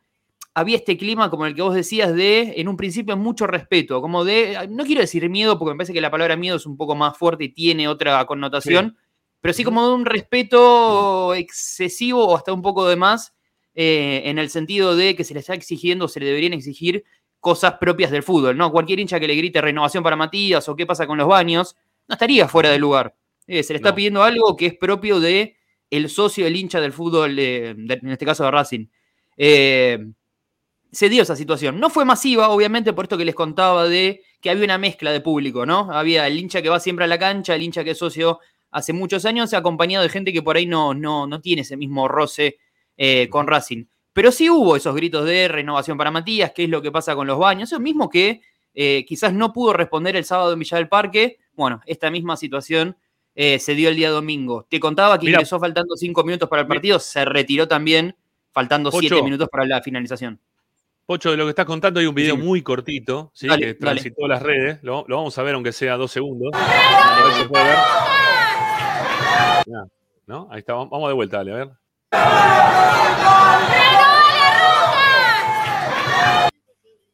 había 0.53 0.77
este 0.77 0.97
clima 0.97 1.29
como 1.29 1.45
el 1.45 1.53
que 1.53 1.61
vos 1.61 1.75
decías 1.75 2.13
de, 2.15 2.53
en 2.57 2.67
un 2.67 2.77
principio, 2.77 3.17
mucho 3.17 3.45
respeto, 3.45 4.01
como 4.01 4.23
de, 4.23 4.67
no 4.69 4.85
quiero 4.85 5.01
decir 5.01 5.29
miedo, 5.29 5.59
porque 5.59 5.73
me 5.73 5.77
parece 5.77 5.93
que 5.93 6.01
la 6.01 6.11
palabra 6.11 6.37
miedo 6.37 6.55
es 6.55 6.65
un 6.65 6.77
poco 6.77 6.95
más 6.95 7.17
fuerte 7.17 7.45
y 7.45 7.49
tiene 7.49 7.87
otra 7.87 8.25
connotación, 8.25 8.97
pero 9.41 9.53
sí 9.53 9.63
como 9.63 9.85
de 9.85 9.93
un 9.93 10.05
respeto 10.05 11.33
excesivo 11.33 12.25
o 12.25 12.37
hasta 12.37 12.53
un 12.53 12.61
poco 12.61 12.87
de 12.87 12.95
más, 12.95 13.35
eh, 13.73 14.21
en 14.25 14.39
el 14.39 14.49
sentido 14.49 14.95
de 14.95 15.15
que 15.15 15.25
se 15.25 15.33
le 15.33 15.41
está 15.41 15.53
exigiendo, 15.53 16.07
se 16.07 16.21
le 16.21 16.27
deberían 16.27 16.53
exigir 16.53 17.03
cosas 17.41 17.73
propias 17.73 18.09
del 18.09 18.23
fútbol, 18.23 18.57
¿no? 18.57 18.71
Cualquier 18.71 19.01
hincha 19.01 19.19
que 19.19 19.27
le 19.27 19.35
grite 19.35 19.59
renovación 19.59 20.03
para 20.03 20.15
Matías 20.15 20.67
o 20.69 20.75
qué 20.75 20.85
pasa 20.85 21.05
con 21.05 21.17
los 21.17 21.27
baños, 21.27 21.75
no 22.07 22.13
estaría 22.13 22.47
fuera 22.47 22.71
de 22.71 22.79
lugar. 22.79 23.13
Eh, 23.47 23.63
se 23.63 23.73
le 23.73 23.77
está 23.77 23.89
No. 23.89 23.95
pidiendo 23.95 24.23
algo 24.23 24.55
que 24.55 24.67
es 24.67 24.73
propio 24.75 25.19
de 25.19 25.55
el 25.89 26.09
socio, 26.09 26.47
el 26.47 26.55
hincha 26.55 26.81
del 26.81 26.93
fútbol, 26.93 27.37
eh, 27.37 27.73
de- 27.77 27.93
en 27.95 28.09
este 28.09 28.25
caso 28.25 28.43
de 28.43 28.51
Racing. 28.51 28.87
Eh, 29.37 29.99
se 30.91 31.09
dio 31.09 31.23
esa 31.23 31.35
situación. 31.35 31.79
No 31.79 31.89
fue 31.89 32.05
masiva, 32.05 32.49
obviamente, 32.49 32.93
por 32.93 33.05
esto 33.05 33.17
que 33.17 33.25
les 33.25 33.35
contaba 33.35 33.87
de 33.87 34.21
que 34.41 34.49
había 34.49 34.63
una 34.65 34.77
mezcla 34.77 35.11
de 35.11 35.21
público, 35.21 35.65
¿no? 35.65 35.91
Había 35.91 36.25
el 36.27 36.37
hincha 36.39 36.61
que 36.61 36.69
va 36.69 36.79
siempre 36.79 37.05
a 37.05 37.07
la 37.07 37.19
cancha, 37.19 37.55
el 37.55 37.63
hincha 37.63 37.83
que 37.83 37.91
es 37.91 37.97
socio 37.97 38.39
hace 38.71 38.93
muchos 38.93 39.25
años, 39.25 39.53
acompañado 39.53 40.03
de 40.03 40.09
gente 40.09 40.31
que 40.33 40.41
por 40.41 40.55
ahí 40.57 40.65
no, 40.65 40.93
no, 40.93 41.27
no 41.27 41.41
tiene 41.41 41.61
ese 41.63 41.77
mismo 41.77 42.07
roce 42.07 42.57
eh, 42.97 43.27
con 43.29 43.47
Racing. 43.47 43.85
Pero 44.13 44.31
sí 44.31 44.49
hubo 44.49 44.75
esos 44.77 44.95
gritos 44.95 45.25
de 45.25 45.47
renovación 45.49 45.97
para 45.97 46.11
Matías, 46.11 46.51
qué 46.55 46.63
es 46.65 46.69
lo 46.69 46.81
que 46.81 46.91
pasa 46.91 47.15
con 47.15 47.27
los 47.27 47.37
baños, 47.37 47.69
eso 47.71 47.79
mismo 47.81 48.09
que 48.09 48.41
eh, 48.73 49.05
quizás 49.07 49.33
no 49.33 49.51
pudo 49.53 49.73
responder 49.73 50.15
el 50.15 50.23
sábado 50.25 50.53
en 50.53 50.59
Villa 50.59 50.77
del 50.77 50.87
Parque. 50.89 51.39
Bueno, 51.53 51.81
esta 51.85 52.09
misma 52.11 52.37
situación 52.37 52.95
eh, 53.35 53.59
se 53.59 53.75
dio 53.75 53.89
el 53.89 53.95
día 53.95 54.09
domingo. 54.09 54.65
Te 54.69 54.79
contaba 54.79 55.19
que 55.19 55.25
Mirá. 55.27 55.37
ingresó 55.39 55.59
faltando 55.59 55.95
cinco 55.97 56.23
minutos 56.23 56.47
para 56.49 56.61
el 56.63 56.67
partido, 56.67 56.99
se 56.99 57.25
retiró 57.25 57.67
también 57.67 58.15
faltando 58.51 58.89
Pocho. 58.91 59.01
siete 59.01 59.21
minutos 59.21 59.49
para 59.49 59.65
la 59.65 59.81
finalización. 59.81 60.39
Pocho, 61.05 61.29
de 61.31 61.37
lo 61.37 61.43
que 61.43 61.49
estás 61.51 61.65
contando 61.65 61.99
hay 61.99 62.07
un 62.07 62.15
video 62.15 62.35
Sí. 62.35 62.41
muy 62.41 62.63
cortito, 62.63 63.29
¿sí? 63.33 63.47
Dale, 63.47 63.61
que 63.61 63.73
dale. 63.73 63.79
transitó 63.99 64.27
las 64.27 64.41
redes. 64.41 64.79
Lo, 64.81 65.05
lo 65.07 65.17
vamos 65.17 65.37
a 65.37 65.43
ver 65.43 65.53
aunque 65.53 65.71
sea 65.71 65.97
dos 65.97 66.11
segundos. 66.11 66.51
A 66.55 67.23
ver 67.23 67.33
si 67.33 67.41
se 67.41 67.47
puede 67.49 67.63
ver. 67.65 67.77
Mirá, 69.67 69.85
¿no? 70.25 70.47
Ahí 70.49 70.59
está, 70.59 70.73
vamos 70.73 71.07
de 71.07 71.13
vuelta, 71.13 71.37
dale, 71.37 71.51
a 71.51 71.55
ver. 71.55 71.69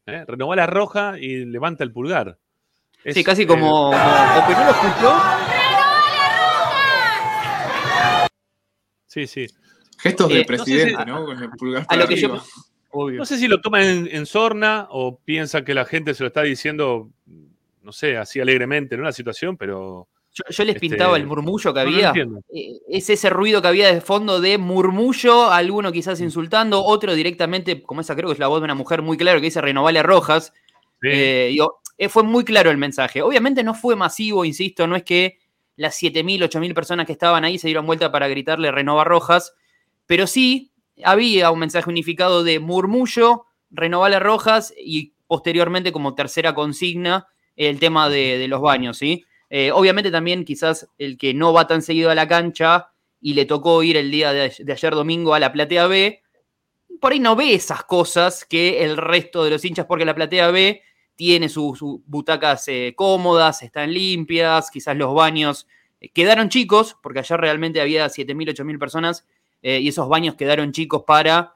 ¿Eh? 0.08 0.26
Renovó 0.28 0.56
la 0.56 0.68
roja 0.68 1.14
y 1.20 1.46
levanta 1.46 1.84
el 1.84 1.92
pulgar. 1.92 2.38
Es, 3.04 3.14
Sí, 3.16 3.24
casi 3.24 3.44
eh, 3.44 3.48
como, 3.48 3.92
como- 3.92 3.92
o 3.92 4.48
que 4.48 4.54
no 4.54 4.64
lo 4.66 4.72
escuchó. 4.72 5.16
Sí, 9.12 9.28
sí. 9.28 9.48
Gestos 9.98 10.32
Eh, 10.32 10.34
de 10.34 10.40
no 10.40 10.44
sé 10.44 10.48
presidente, 10.48 10.96
si- 10.98 11.06
¿no? 11.12 11.26
Con 11.26 11.44
el 11.44 11.50
pulgar 11.52 11.84
A 11.84 11.86
para 11.86 12.02
lo 12.02 12.08
que 12.08 12.16
yo. 12.16 12.42
Obvio. 12.92 13.20
No 13.20 13.26
sé 13.26 13.38
si 13.38 13.48
lo 13.48 13.62
toma 13.62 13.84
en, 13.86 14.08
en 14.12 14.26
sorna 14.26 14.88
o 14.90 15.18
piensa 15.20 15.64
que 15.64 15.74
la 15.74 15.86
gente 15.86 16.14
se 16.14 16.24
lo 16.24 16.28
está 16.28 16.42
diciendo, 16.42 17.10
no 17.84 17.92
sé, 17.92 18.18
así 18.18 18.40
alegremente 18.40 18.96
en 18.96 19.02
una 19.02 19.12
situación, 19.12 19.56
pero 19.58 20.08
Yo, 20.34 20.44
yo 20.50 20.64
les 20.66 20.76
Este, 20.76 20.88
pintaba 20.88 21.18
el 21.18 21.26
murmullo 21.26 21.74
que 21.74 21.80
había. 21.82 22.14
Eh, 22.54 22.80
es 22.90 23.10
ese 23.10 23.30
ruido 23.30 23.62
que 23.62 23.68
había 23.68 23.94
de 23.94 24.02
fondo 24.02 24.40
de 24.42 24.58
murmullo, 24.58 25.52
alguno 25.52 25.92
quizás 25.92 26.20
insultando, 26.22 26.84
otro 26.84 27.14
directamente, 27.16 27.82
como 27.82 28.02
esa 28.02 28.16
creo 28.16 28.28
que 28.30 28.34
es 28.34 28.40
la 28.40 28.48
voz 28.48 28.62
de 28.62 28.66
una 28.66 28.76
mujer 28.76 29.02
muy 29.02 29.18
claro 29.18 29.40
que 29.40 29.46
dice 29.46 29.62
renovale 29.62 30.00
a 30.00 30.04
Rojas. 30.04 30.52
Sí. 31.02 31.10
Eh, 31.12 31.48
digo, 31.52 31.82
eh, 31.98 32.10
fue 32.10 32.24
muy 32.24 32.44
claro 32.44 32.72
el 32.72 32.78
mensaje. 32.78 33.22
Obviamente 33.22 33.64
no 33.64 33.74
fue 33.74 33.96
masivo, 33.96 34.44
insisto, 34.46 34.86
no 34.88 34.96
es 34.96 35.04
que 35.04 35.38
las 35.82 36.02
7.000, 36.02 36.48
8.000 36.48 36.74
personas 36.76 37.06
que 37.08 37.12
estaban 37.12 37.44
ahí 37.44 37.58
se 37.58 37.68
dieron 37.68 37.88
vuelta 37.88 38.12
para 38.12 38.28
gritarle 38.28 38.72
renova 38.72 39.04
Rojas, 39.04 39.56
pero 40.06 40.28
sí 40.28 40.72
había 41.04 41.50
un 41.50 41.60
mensaje 41.60 41.90
unificado 41.90 42.44
de 42.44 42.60
murmullo, 42.60 43.46
renovale 43.72 44.20
Rojas 44.20 44.74
y 44.78 45.14
posteriormente 45.26 45.92
como 45.92 46.14
tercera 46.14 46.54
consigna 46.54 47.28
el 47.56 47.80
tema 47.80 48.10
de, 48.10 48.38
de 48.38 48.48
los 48.48 48.62
baños, 48.62 48.98
¿sí? 48.98 49.26
Eh, 49.50 49.72
obviamente 49.72 50.12
también 50.12 50.46
quizás 50.46 50.88
el 51.00 51.18
que 51.18 51.34
no 51.34 51.52
va 51.52 51.66
tan 51.66 51.82
seguido 51.82 52.12
a 52.12 52.16
la 52.16 52.28
cancha 52.28 52.92
y 53.20 53.34
le 53.34 53.46
tocó 53.46 53.82
ir 53.82 53.98
el 53.98 54.12
día 54.12 54.34
de, 54.34 54.54
de 54.58 54.72
ayer 54.72 54.94
domingo 54.94 55.34
a 55.34 55.40
la 55.40 55.52
Platea 55.52 55.88
B, 55.88 56.22
por 57.00 57.12
ahí 57.12 57.20
no 57.20 57.36
ve 57.36 57.56
esas 57.56 57.84
cosas 57.86 58.46
que 58.46 58.84
el 58.84 58.98
resto 58.98 59.44
de 59.44 59.50
los 59.50 59.66
hinchas, 59.66 59.88
porque 59.88 60.06
la 60.06 60.14
Platea 60.14 60.52
B 60.52 60.84
tiene 61.22 61.50
sus 61.50 61.78
sus 61.78 62.00
butacas 62.08 62.68
eh, 62.68 62.94
cómodas, 62.96 63.62
están 63.62 63.94
limpias, 63.94 64.72
quizás 64.72 64.98
los 64.98 65.14
baños 65.14 65.68
eh, 66.00 66.10
quedaron 66.10 66.50
chicos, 66.50 66.98
porque 67.04 67.20
ayer 67.20 67.40
realmente 67.40 67.80
había 67.80 68.08
7.000, 68.10 68.50
8.000 68.50 68.80
personas 68.80 69.28
eh, 69.62 69.80
y 69.82 69.90
esos 69.90 70.10
baños 70.10 70.34
quedaron 70.34 70.72
chicos 70.72 71.04
para 71.06 71.54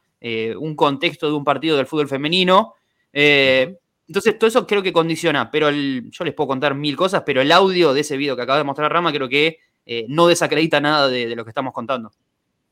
un 0.60 0.76
contexto 0.76 1.28
de 1.28 1.34
un 1.34 1.44
partido 1.44 1.78
del 1.78 1.86
fútbol 1.86 2.08
femenino. 2.08 2.74
Entonces, 3.14 4.38
todo 4.40 4.48
eso 4.48 4.66
creo 4.68 4.82
que 4.84 4.92
condiciona, 4.94 5.50
pero 5.52 5.68
el- 5.70 6.10
yo 6.12 6.24
les 6.26 6.34
puedo 6.34 6.48
contar 6.48 6.74
mil 6.76 6.96
cosas, 6.96 7.24
pero 7.26 7.42
el 7.42 7.52
audio 7.52 7.94
de 7.94 8.02
ese 8.02 8.18
video 8.18 8.36
que 8.36 8.42
acaba 8.44 8.58
de 8.58 8.64
mostrar 8.64 8.92
Rama 8.92 9.12
creo 9.12 9.28
que 9.30 9.60
eh, 9.86 10.06
no 10.10 10.26
desacredita 10.28 10.80
nada 10.82 11.08
de, 11.10 11.28
de 11.28 11.36
lo 11.36 11.44
que 11.44 11.50
estamos 11.52 11.74
contando. 11.74 12.12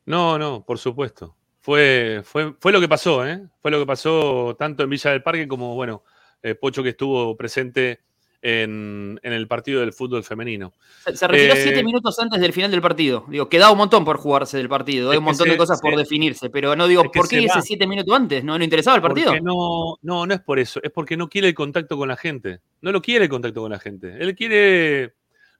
No, 0.05 0.37
no, 0.39 0.63
por 0.63 0.79
supuesto. 0.79 1.35
Fue, 1.61 2.21
fue, 2.23 2.53
fue 2.59 2.71
lo 2.71 2.81
que 2.81 2.89
pasó, 2.89 3.25
¿eh? 3.27 3.39
Fue 3.61 3.69
lo 3.71 3.79
que 3.79 3.85
pasó 3.85 4.55
tanto 4.57 4.81
en 4.83 4.89
Villa 4.89 5.11
del 5.11 5.21
Parque 5.23 5.47
como, 5.47 5.75
bueno, 5.75 6.03
eh, 6.43 6.55
Pocho 6.55 6.83
que 6.83 6.89
estuvo 6.89 7.35
presente 7.35 7.99
en, 8.41 9.17
en 9.23 9.31
el 9.33 9.47
partido 9.47 9.79
del 9.79 9.93
fútbol 9.93 10.23
femenino. 10.25 10.73
Se, 11.05 11.15
se 11.15 11.27
retiró 11.27 11.53
Eh, 11.53 11.61
siete 11.63 11.81
minutos 11.83 12.19
antes 12.19 12.41
del 12.41 12.51
final 12.51 12.69
del 12.71 12.81
partido. 12.81 13.25
Digo, 13.29 13.47
quedaba 13.47 13.71
un 13.71 13.77
montón 13.77 14.03
por 14.03 14.17
jugarse 14.17 14.57
del 14.57 14.67
partido, 14.67 15.11
hay 15.11 15.17
un 15.17 15.23
montón 15.23 15.45
de 15.47 15.53
se- 15.53 15.57
cosas 15.57 15.79
por 15.79 15.91
se- 15.93 15.99
definirse, 15.99 16.49
pero 16.49 16.75
no 16.75 16.85
digo, 16.87 17.03
es 17.03 17.09
que 17.11 17.19
¿por 17.19 17.29
qué 17.29 17.45
ese 17.45 17.61
siete 17.61 17.87
minutos 17.87 18.13
antes? 18.13 18.43
¿No 18.43 18.57
le 18.57 18.65
interesaba 18.65 18.97
el 18.97 19.01
partido? 19.01 19.33
No, 19.41 19.97
no, 20.01 20.25
no 20.25 20.33
es 20.33 20.41
por 20.41 20.59
eso, 20.59 20.81
es 20.83 20.91
porque 20.91 21.15
no 21.15 21.29
quiere 21.29 21.47
el 21.47 21.53
contacto 21.53 21.95
con 21.97 22.09
la 22.09 22.17
gente. 22.17 22.59
No 22.81 22.91
lo 22.91 23.01
quiere 23.01 23.23
el 23.25 23.29
contacto 23.29 23.61
con 23.61 23.71
la 23.71 23.79
gente. 23.79 24.17
Él 24.19 24.35
quiere 24.35 25.13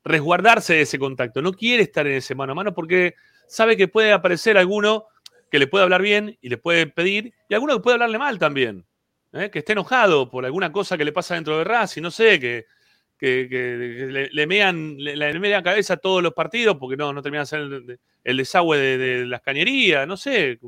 resguardarse 0.04 0.74
de 0.74 0.82
ese 0.82 1.00
contacto, 1.00 1.42
no 1.42 1.54
quiere 1.54 1.84
estar 1.84 2.06
en 2.06 2.16
ese 2.16 2.36
mano 2.36 2.52
a 2.52 2.56
mano 2.56 2.74
porque 2.74 3.16
sabe 3.48 3.78
que 3.78 3.88
puede 3.88 4.12
aparecer 4.12 4.58
alguno 4.58 5.06
que 5.50 5.60
le 5.60 5.68
puede 5.68 5.84
hablar 5.84 6.02
bien 6.02 6.38
y 6.42 6.50
le 6.50 6.58
puede 6.58 6.88
pedir, 6.88 7.34
y 7.48 7.54
alguno 7.54 7.76
que 7.76 7.80
puede 7.82 7.94
hablarle 7.96 8.18
mal 8.18 8.40
también. 8.40 8.86
¿Eh? 9.34 9.50
Que 9.52 9.60
esté 9.60 9.74
enojado 9.74 10.30
por 10.30 10.46
alguna 10.46 10.72
cosa 10.72 10.98
que 10.98 11.06
le 11.06 11.12
pasa 11.12 11.36
dentro 11.36 11.58
de 11.58 11.64
Racing, 11.64 12.02
no 12.02 12.12
sé, 12.12 12.40
que, 12.40 12.66
que, 13.18 13.48
que 13.50 14.08
le, 14.10 14.30
le 14.32 14.48
mean, 14.48 14.96
le, 14.98 15.16
le 15.16 15.40
mean 15.40 15.64
cabeza 15.64 15.94
a 15.96 15.98
todos 15.98 16.22
los 16.24 16.34
partidos 16.34 16.78
porque 16.78 16.98
no, 16.98 17.12
no 17.14 17.22
termina 17.22 17.42
de 17.42 17.46
ser 17.48 17.60
el, 17.62 18.00
el 18.24 18.38
desagüe 18.38 18.78
de, 18.78 18.98
de 18.98 19.26
las 19.26 19.42
cañerías, 19.42 20.08
no 20.08 20.18
sé. 20.18 20.60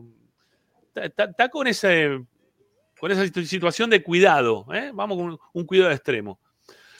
Está, 0.96 1.50
con 1.50 1.68
ese 1.68 2.22
con 2.98 3.12
esa 3.12 3.24
situ- 3.26 3.44
situación 3.44 3.90
de 3.90 4.02
cuidado, 4.02 4.66
¿eh? 4.74 4.92
vamos 4.94 5.18
con 5.18 5.26
un, 5.32 5.40
un 5.54 5.66
cuidado 5.66 5.92
extremo. 5.92 6.40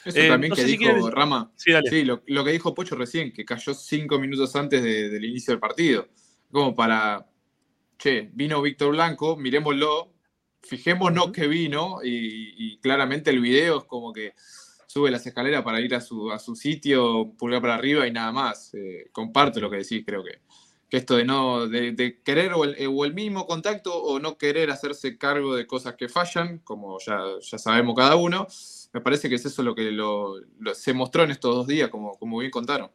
Eso 0.04 0.18
Eh, 0.20 0.28
también 0.28 0.50
no 0.50 0.56
que 0.56 0.62
si 0.62 0.76
dijo 0.76 0.84
quieren- 0.92 1.10
Rama. 1.10 1.50
Sí, 1.56 2.04
lo, 2.04 2.22
lo 2.26 2.44
que 2.44 2.52
dijo 2.52 2.74
Pocho 2.74 2.94
recién, 2.94 3.32
que 3.32 3.44
cayó 3.46 3.72
cinco 3.74 4.18
minutos 4.20 4.54
antes 4.54 4.82
de- 4.82 5.08
del 5.08 5.24
inicio 5.24 5.52
del 5.52 5.58
partido. 5.60 6.08
Como 6.50 6.74
para, 6.76 7.26
che, 7.98 8.28
vino 8.34 8.60
Víctor 8.62 8.92
Blanco, 8.92 9.36
miremoslo, 9.36 10.12
fijémonos 10.62 11.30
que 11.32 11.46
vino 11.46 11.98
y, 12.02 12.54
y 12.56 12.78
claramente 12.78 13.30
el 13.30 13.40
video 13.40 13.78
es 13.78 13.84
como 13.84 14.12
que 14.12 14.34
sube 14.86 15.10
las 15.10 15.26
escaleras 15.26 15.62
para 15.62 15.80
ir 15.80 15.94
a 15.94 16.00
su, 16.00 16.30
a 16.32 16.38
su 16.38 16.56
sitio, 16.56 17.32
pulgar 17.38 17.60
para 17.60 17.74
arriba 17.74 18.06
y 18.06 18.12
nada 18.12 18.32
más. 18.32 18.72
Eh, 18.74 19.08
comparto 19.12 19.60
lo 19.60 19.70
que 19.70 19.76
decís, 19.78 20.02
creo 20.06 20.24
que, 20.24 20.40
que 20.88 20.96
esto 20.96 21.16
de 21.16 21.24
no 21.24 21.66
de, 21.68 21.92
de 21.92 22.20
querer 22.22 22.52
o 22.54 22.64
el, 22.64 22.76
o 22.86 23.04
el 23.04 23.12
mismo 23.14 23.46
contacto 23.46 23.94
o 23.94 24.18
no 24.18 24.38
querer 24.38 24.70
hacerse 24.70 25.18
cargo 25.18 25.54
de 25.54 25.66
cosas 25.66 25.94
que 25.96 26.08
fallan, 26.08 26.58
como 26.60 26.98
ya, 27.04 27.20
ya 27.40 27.58
sabemos 27.58 27.94
cada 27.94 28.16
uno, 28.16 28.46
me 28.92 29.00
parece 29.00 29.28
que 29.28 29.34
es 29.34 29.44
eso 29.44 29.62
lo 29.62 29.74
que 29.74 29.90
lo- 29.90 30.40
lo- 30.60 30.74
se 30.74 30.94
mostró 30.94 31.24
en 31.24 31.30
estos 31.32 31.54
dos 31.54 31.66
días, 31.66 31.90
como, 31.90 32.12
como 32.18 32.38
bien 32.38 32.50
contaron. 32.50 32.90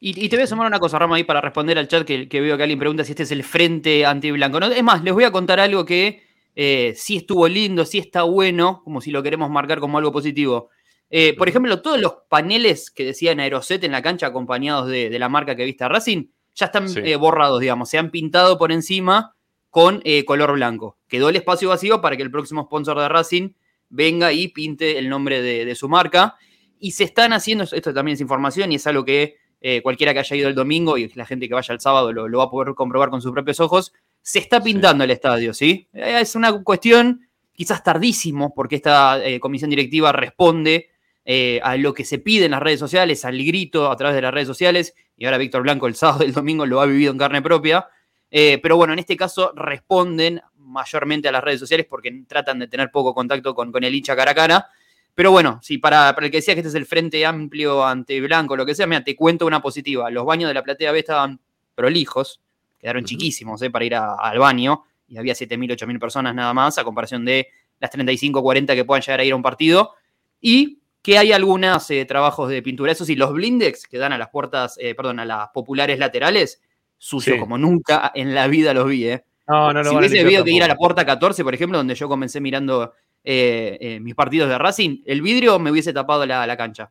Y, 0.00 0.24
y 0.24 0.28
te 0.28 0.36
voy 0.36 0.42
a 0.42 0.46
sumar 0.46 0.66
una 0.66 0.80
cosa, 0.80 0.98
Rama, 0.98 1.16
ahí 1.16 1.24
para 1.24 1.40
responder 1.40 1.78
al 1.78 1.88
chat 1.88 2.04
que, 2.06 2.28
que 2.28 2.40
veo 2.40 2.56
que 2.56 2.62
alguien 2.64 2.78
pregunta 2.78 3.04
si 3.04 3.12
este 3.12 3.22
es 3.22 3.30
el 3.30 3.44
frente 3.44 4.04
anti-blanco. 4.04 4.60
No, 4.60 4.66
es 4.66 4.82
más, 4.82 5.02
les 5.04 5.14
voy 5.14 5.24
a 5.24 5.30
contar 5.30 5.58
algo 5.60 5.84
que 5.86 6.25
eh, 6.56 6.94
sí 6.96 7.18
estuvo 7.18 7.46
lindo, 7.46 7.84
sí 7.84 7.98
está 7.98 8.24
bueno, 8.24 8.80
como 8.82 9.00
si 9.00 9.10
lo 9.12 9.22
queremos 9.22 9.48
marcar 9.50 9.78
como 9.78 9.98
algo 9.98 10.10
positivo. 10.10 10.70
Eh, 11.10 11.34
por 11.36 11.48
ejemplo, 11.48 11.80
todos 11.82 12.00
los 12.00 12.14
paneles 12.28 12.90
que 12.90 13.04
decían 13.04 13.38
Aeroset 13.38 13.84
en 13.84 13.92
la 13.92 14.02
cancha 14.02 14.26
acompañados 14.26 14.88
de, 14.88 15.08
de 15.08 15.18
la 15.20 15.28
marca 15.28 15.54
que 15.54 15.64
viste 15.64 15.84
a 15.84 15.88
Racing, 15.88 16.26
ya 16.54 16.66
están 16.66 16.88
Sí. 16.88 17.00
eh, 17.04 17.14
borrados, 17.16 17.60
digamos, 17.60 17.88
se 17.90 17.98
han 17.98 18.10
pintado 18.10 18.58
por 18.58 18.72
encima 18.72 19.36
con 19.70 20.00
eh, 20.04 20.24
color 20.24 20.52
blanco. 20.54 20.96
Quedó 21.06 21.28
el 21.28 21.36
espacio 21.36 21.68
vacío 21.68 22.00
para 22.00 22.16
que 22.16 22.22
el 22.24 22.30
próximo 22.30 22.64
sponsor 22.64 22.98
de 22.98 23.08
Racing 23.08 23.50
venga 23.90 24.32
y 24.32 24.48
pinte 24.48 24.98
el 24.98 25.08
nombre 25.08 25.42
de, 25.42 25.64
de 25.64 25.74
su 25.76 25.88
marca. 25.88 26.34
Y 26.80 26.92
se 26.92 27.04
están 27.04 27.32
haciendo, 27.32 27.64
esto 27.64 27.94
también 27.94 28.14
es 28.14 28.20
información 28.20 28.72
y 28.72 28.76
es 28.76 28.86
algo 28.86 29.04
que 29.04 29.36
cualquiera 29.82 30.12
que 30.12 30.20
haya 30.20 30.36
ido 30.36 30.48
el 30.48 30.54
domingo 30.54 30.96
y 30.96 31.08
la 31.14 31.26
gente 31.26 31.48
que 31.48 31.54
vaya 31.54 31.74
el 31.74 31.80
sábado 31.80 32.12
lo, 32.12 32.28
lo 32.28 32.38
va 32.38 32.44
a 32.44 32.50
poder 32.50 32.74
comprobar 32.74 33.10
con 33.10 33.20
sus 33.20 33.32
propios 33.32 33.58
ojos, 33.58 33.92
se 34.26 34.40
está 34.40 34.60
pintando 34.60 35.04
el 35.04 35.12
estadio, 35.12 35.54
¿sí? 35.54 35.86
Eh, 35.92 36.18
Es 36.20 36.34
una 36.34 36.52
cuestión 36.64 37.28
quizás 37.52 37.84
tardísimo, 37.84 38.52
porque 38.52 38.74
esta 38.74 39.24
eh, 39.24 39.38
comisión 39.38 39.70
directiva 39.70 40.10
responde 40.10 40.90
eh, 41.24 41.60
a 41.62 41.76
lo 41.76 41.94
que 41.94 42.04
se 42.04 42.18
pide 42.18 42.46
en 42.46 42.50
las 42.50 42.60
redes 42.60 42.80
sociales, 42.80 43.24
al 43.24 43.38
grito 43.38 43.88
a 43.88 43.96
través 43.96 44.16
de 44.16 44.22
las 44.22 44.34
redes 44.34 44.48
sociales, 44.48 44.94
y 45.16 45.26
ahora 45.26 45.38
Víctor 45.38 45.62
Blanco 45.62 45.86
el 45.86 45.94
sábado 45.94 46.24
y 46.24 46.26
el 46.26 46.32
domingo 46.32 46.66
lo 46.66 46.80
ha 46.80 46.86
vivido 46.86 47.12
en 47.12 47.18
carne 47.18 47.40
propia. 47.40 47.86
Eh, 48.28 48.58
pero 48.60 48.76
bueno, 48.76 48.94
en 48.94 48.98
este 48.98 49.16
caso 49.16 49.52
responden 49.54 50.42
mayormente 50.56 51.28
a 51.28 51.32
las 51.32 51.44
redes 51.44 51.60
sociales 51.60 51.86
porque 51.88 52.10
tratan 52.26 52.58
de 52.58 52.66
tener 52.66 52.90
poco 52.90 53.14
contacto 53.14 53.54
con, 53.54 53.70
con 53.70 53.84
el 53.84 53.94
hincha 53.94 54.16
cara 54.16 54.32
a 54.32 54.34
cara. 54.34 54.68
Pero 55.14 55.30
bueno, 55.30 55.60
sí, 55.62 55.78
para, 55.78 56.12
para 56.16 56.26
el 56.26 56.32
que 56.32 56.38
decía 56.38 56.54
que 56.54 56.60
este 56.60 56.70
es 56.70 56.74
el 56.74 56.84
frente 56.84 57.24
amplio 57.24 57.86
ante 57.86 58.20
Blanco, 58.20 58.56
lo 58.56 58.66
que 58.66 58.74
sea, 58.74 58.88
mira, 58.88 59.04
te 59.04 59.14
cuento 59.14 59.46
una 59.46 59.62
positiva. 59.62 60.10
Los 60.10 60.26
baños 60.26 60.48
de 60.48 60.54
la 60.54 60.64
platea 60.64 60.90
B 60.90 60.98
estaban 60.98 61.40
prolijos, 61.76 62.40
quedaron 62.78 63.04
chiquísimos 63.04 63.60
eh, 63.62 63.70
para 63.70 63.84
ir 63.84 63.94
a- 63.94 64.14
al 64.14 64.38
baño, 64.38 64.84
y 65.08 65.18
había 65.18 65.34
7.000, 65.34 65.70
8.000 65.72 65.98
personas 66.00 66.34
nada 66.34 66.52
más, 66.54 66.78
a 66.78 66.84
comparación 66.84 67.24
de 67.24 67.48
las 67.78 67.90
35, 67.90 68.42
40 68.42 68.74
que 68.74 68.84
puedan 68.84 69.02
llegar 69.02 69.20
a 69.20 69.24
ir 69.24 69.32
a 69.32 69.36
un 69.36 69.42
partido. 69.42 69.92
Y 70.40 70.80
que 71.02 71.18
hay 71.18 71.30
algunos 71.32 71.88
eh, 71.90 72.04
trabajos 72.04 72.48
de 72.48 72.60
pintura. 72.62 72.90
Eso 72.90 73.04
sí, 73.04 73.14
los 73.14 73.32
blindex 73.32 73.86
que 73.86 73.96
dan 73.98 74.12
a 74.12 74.18
las 74.18 74.28
puertas, 74.30 74.76
eh, 74.80 74.94
perdón, 74.96 75.20
a 75.20 75.24
las 75.24 75.48
populares 75.54 75.98
laterales, 76.00 76.60
sucios 76.98 77.34
Sí. 77.34 77.40
como 77.40 77.56
nunca 77.58 78.10
en 78.14 78.34
la 78.34 78.48
vida 78.48 78.74
los 78.74 78.88
vi, 78.88 79.06
¿eh? 79.06 79.24
No, 79.46 79.72
no, 79.72 79.82
no. 79.84 79.90
si 79.90 79.96
hubiese 79.96 80.20
habido 80.20 80.42
que 80.42 80.50
ir 80.50 80.64
a 80.64 80.66
la 80.66 80.74
puerta 80.74 81.06
14, 81.06 81.44
por 81.44 81.54
ejemplo, 81.54 81.78
donde 81.78 81.94
yo 81.94 82.08
comencé 82.08 82.40
mirando 82.40 82.92
eh, 83.22 83.98
mis 84.02 84.14
partidos 84.16 84.48
de 84.48 84.58
Racing, 84.58 85.02
el 85.06 85.22
vidrio 85.22 85.58
me 85.60 85.70
hubiese 85.70 85.92
tapado 85.92 86.26
la, 86.26 86.44
la 86.46 86.56
cancha. 86.56 86.90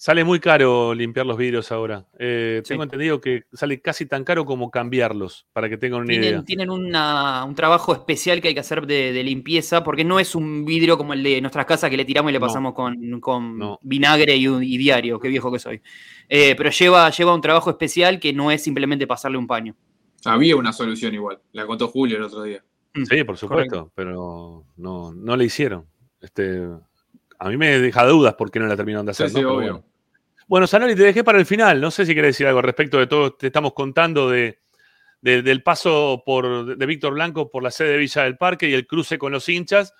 Sale 0.00 0.22
muy 0.22 0.38
caro 0.38 0.94
limpiar 0.94 1.26
los 1.26 1.36
vidrios 1.36 1.72
ahora. 1.72 2.06
Eh, 2.20 2.60
Sí. 2.62 2.68
Tengo 2.68 2.84
entendido 2.84 3.20
que 3.20 3.42
sale 3.52 3.80
casi 3.80 4.06
tan 4.06 4.22
caro 4.22 4.44
como 4.44 4.70
cambiarlos, 4.70 5.48
para 5.52 5.68
que 5.68 5.76
tengan 5.76 6.02
una 6.02 6.12
idea. 6.14 6.22
Tienen, 6.22 6.44
tienen 6.44 6.70
una- 6.70 7.44
un 7.44 7.56
trabajo 7.56 7.92
especial 7.94 8.40
que 8.40 8.46
hay 8.46 8.54
que 8.54 8.60
hacer 8.60 8.86
de, 8.86 9.12
de 9.12 9.24
limpieza, 9.24 9.82
porque 9.82 10.04
no 10.04 10.20
es 10.20 10.36
un 10.36 10.64
vidrio 10.64 10.96
como 10.98 11.14
el 11.14 11.24
de 11.24 11.40
nuestras 11.40 11.66
casas 11.66 11.90
que 11.90 11.96
le 11.96 12.04
tiramos 12.04 12.30
y 12.30 12.32
le 12.32 12.38
No. 12.38 12.46
pasamos 12.46 12.74
con, 12.74 13.18
con 13.20 13.58
No. 13.58 13.80
vinagre 13.82 14.36
y, 14.36 14.76
diario, 14.78 15.18
qué 15.18 15.26
viejo 15.26 15.50
que 15.50 15.58
soy. 15.58 15.82
Eh, 16.28 16.54
pero 16.56 16.70
lleva, 16.70 17.10
lleva 17.10 17.34
un 17.34 17.40
trabajo 17.40 17.68
especial 17.68 18.20
que 18.20 18.32
no 18.32 18.52
es 18.52 18.62
simplemente 18.62 19.04
pasarle 19.08 19.36
un 19.36 19.48
paño. 19.48 19.74
Había 20.24 20.54
una 20.54 20.72
solución 20.72 21.12
igual, 21.14 21.40
la 21.50 21.66
contó 21.66 21.88
Julio 21.88 22.18
el 22.18 22.22
otro 22.22 22.44
día. 22.44 22.62
Sí, 22.94 23.24
por 23.24 23.36
supuesto, 23.36 23.90
pero 23.96 24.64
no, 24.76 25.12
no 25.12 25.36
le 25.36 25.44
hicieron. 25.44 25.86
Este, 26.20 26.68
a 27.38 27.48
mí 27.48 27.56
me 27.56 27.78
deja 27.78 28.04
dudas 28.06 28.34
por 28.34 28.50
qué 28.50 28.58
no 28.58 28.66
la 28.66 28.76
terminaron 28.76 29.06
de 29.06 29.12
hacer. 29.12 29.28
Sí, 29.28 29.34
¿no? 29.34 29.38
sí, 29.38 29.44
Pero 29.44 29.56
obvio. 29.56 29.72
bueno. 29.72 29.84
Bueno, 30.46 30.66
Sanoli, 30.66 30.94
te 30.94 31.02
dejé 31.02 31.22
para 31.24 31.38
el 31.38 31.46
final. 31.46 31.80
No 31.80 31.90
sé 31.90 32.06
si 32.06 32.14
querés 32.14 32.30
decir 32.34 32.46
algo 32.46 32.62
respecto 32.62 32.98
de 32.98 33.06
todo 33.06 33.20
lo 33.20 33.30
que 33.32 33.38
te 33.40 33.46
estamos 33.48 33.74
contando 33.74 34.30
de, 34.30 34.58
de- 35.20 35.42
del 35.42 35.62
paso 35.62 36.22
por, 36.24 36.76
de 36.76 36.86
Víctor 36.86 37.12
Blanco 37.14 37.50
por 37.50 37.62
la 37.62 37.70
sede 37.70 37.90
de 37.92 37.98
Villa 37.98 38.24
del 38.24 38.36
Parque 38.38 38.68
y 38.68 38.72
el 38.74 38.86
cruce 38.86 39.18
con 39.18 39.32
los 39.32 39.48
hinchas. 39.48 39.92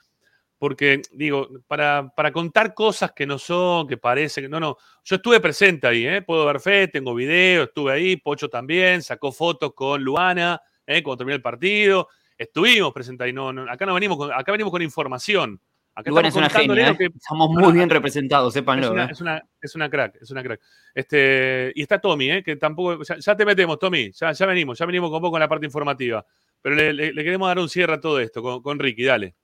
Porque, 0.59 1.03
digo, 1.12 1.49
para, 1.68 2.12
para 2.16 2.32
contar 2.32 2.74
cosas 2.74 3.12
que 3.12 3.26
no 3.26 3.39
son, 3.39 3.86
que 3.86 3.97
parecen, 3.97 4.51
no, 4.51 4.59
no. 4.59 4.76
Yo 5.05 5.16
estuve 5.16 5.39
presente 5.39 5.86
ahí, 5.86 6.05
¿eh? 6.05 6.22
Puedo 6.22 6.45
dar 6.47 6.59
fe, 6.61 6.89
tengo 6.89 7.14
video, 7.14 7.64
estuve 7.64 7.93
ahí, 7.93 8.16
Pocho 8.16 8.49
también, 8.49 9.01
sacó 9.03 9.30
fotos 9.30 9.72
con 9.74 10.03
Luana, 10.03 10.61
¿eh? 10.84 11.01
Cuando 11.05 11.18
terminó 11.18 11.36
el 11.36 11.43
partido. 11.43 12.09
Estuvimos 12.36 12.93
presentes 12.93 13.24
ahí, 13.26 13.32
no, 13.32 13.53
no, 13.53 13.70
acá 13.70 13.84
no 13.86 13.95
venimos 13.95 14.16
con, 14.16 14.32
acá 14.32 14.51
venimos 14.51 14.72
con 14.72 14.82
información. 14.82 15.61
Acá 15.99 16.11
Luana 16.11 16.28
es 16.28 16.34
estamos 16.36 16.53
una 16.55 16.61
genia, 16.61 16.88
lo 16.90 16.96
que- 16.96 17.05
¿eh? 17.07 17.11
estamos 17.14 17.51
muy 17.51 17.72
bien 17.72 17.90
representados, 17.90 18.55
sépanlo. 18.55 18.86
es 18.86 18.90
una, 18.92 19.05
¿eh? 19.05 19.09
es, 19.11 19.20
una, 19.20 19.42
es 19.61 19.74
una 19.74 19.90
crack, 19.90 20.14
es 20.22 20.30
una 20.30 20.42
crack. 20.44 20.61
Este, 20.94 21.72
y 21.74 21.82
está 21.82 22.01
Tommy, 22.01 22.30
¿eh? 22.30 22.42
que 22.44 22.55
tampoco. 22.57 23.03
Ya, 23.03 23.16
ya 23.18 23.36
te 23.36 23.44
metemos, 23.44 23.78
Tommy. 23.80 24.12
Ya, 24.12 24.30
ya 24.32 24.46
venimos, 24.46 24.78
ya 24.78 24.86
venimos 24.86 25.11
con 25.11 25.20
poco 25.20 25.36
en 25.36 25.40
la 25.40 25.49
parte 25.49 25.66
informativa. 25.66 26.24
Pero 26.62 26.74
le, 26.76 26.92
le- 26.92 27.12
le 27.12 27.24
queremos 27.24 27.49
dar 27.49 27.59
un 27.59 27.68
cierre 27.68 27.94
a 27.94 28.01
todo 28.01 28.20
esto 28.20 28.40
con, 28.42 28.62
con 28.62 28.78
Ricky, 28.78 29.05
dale. 29.05 29.34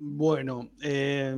Bueno, 0.00 0.70
eh, 0.82 1.34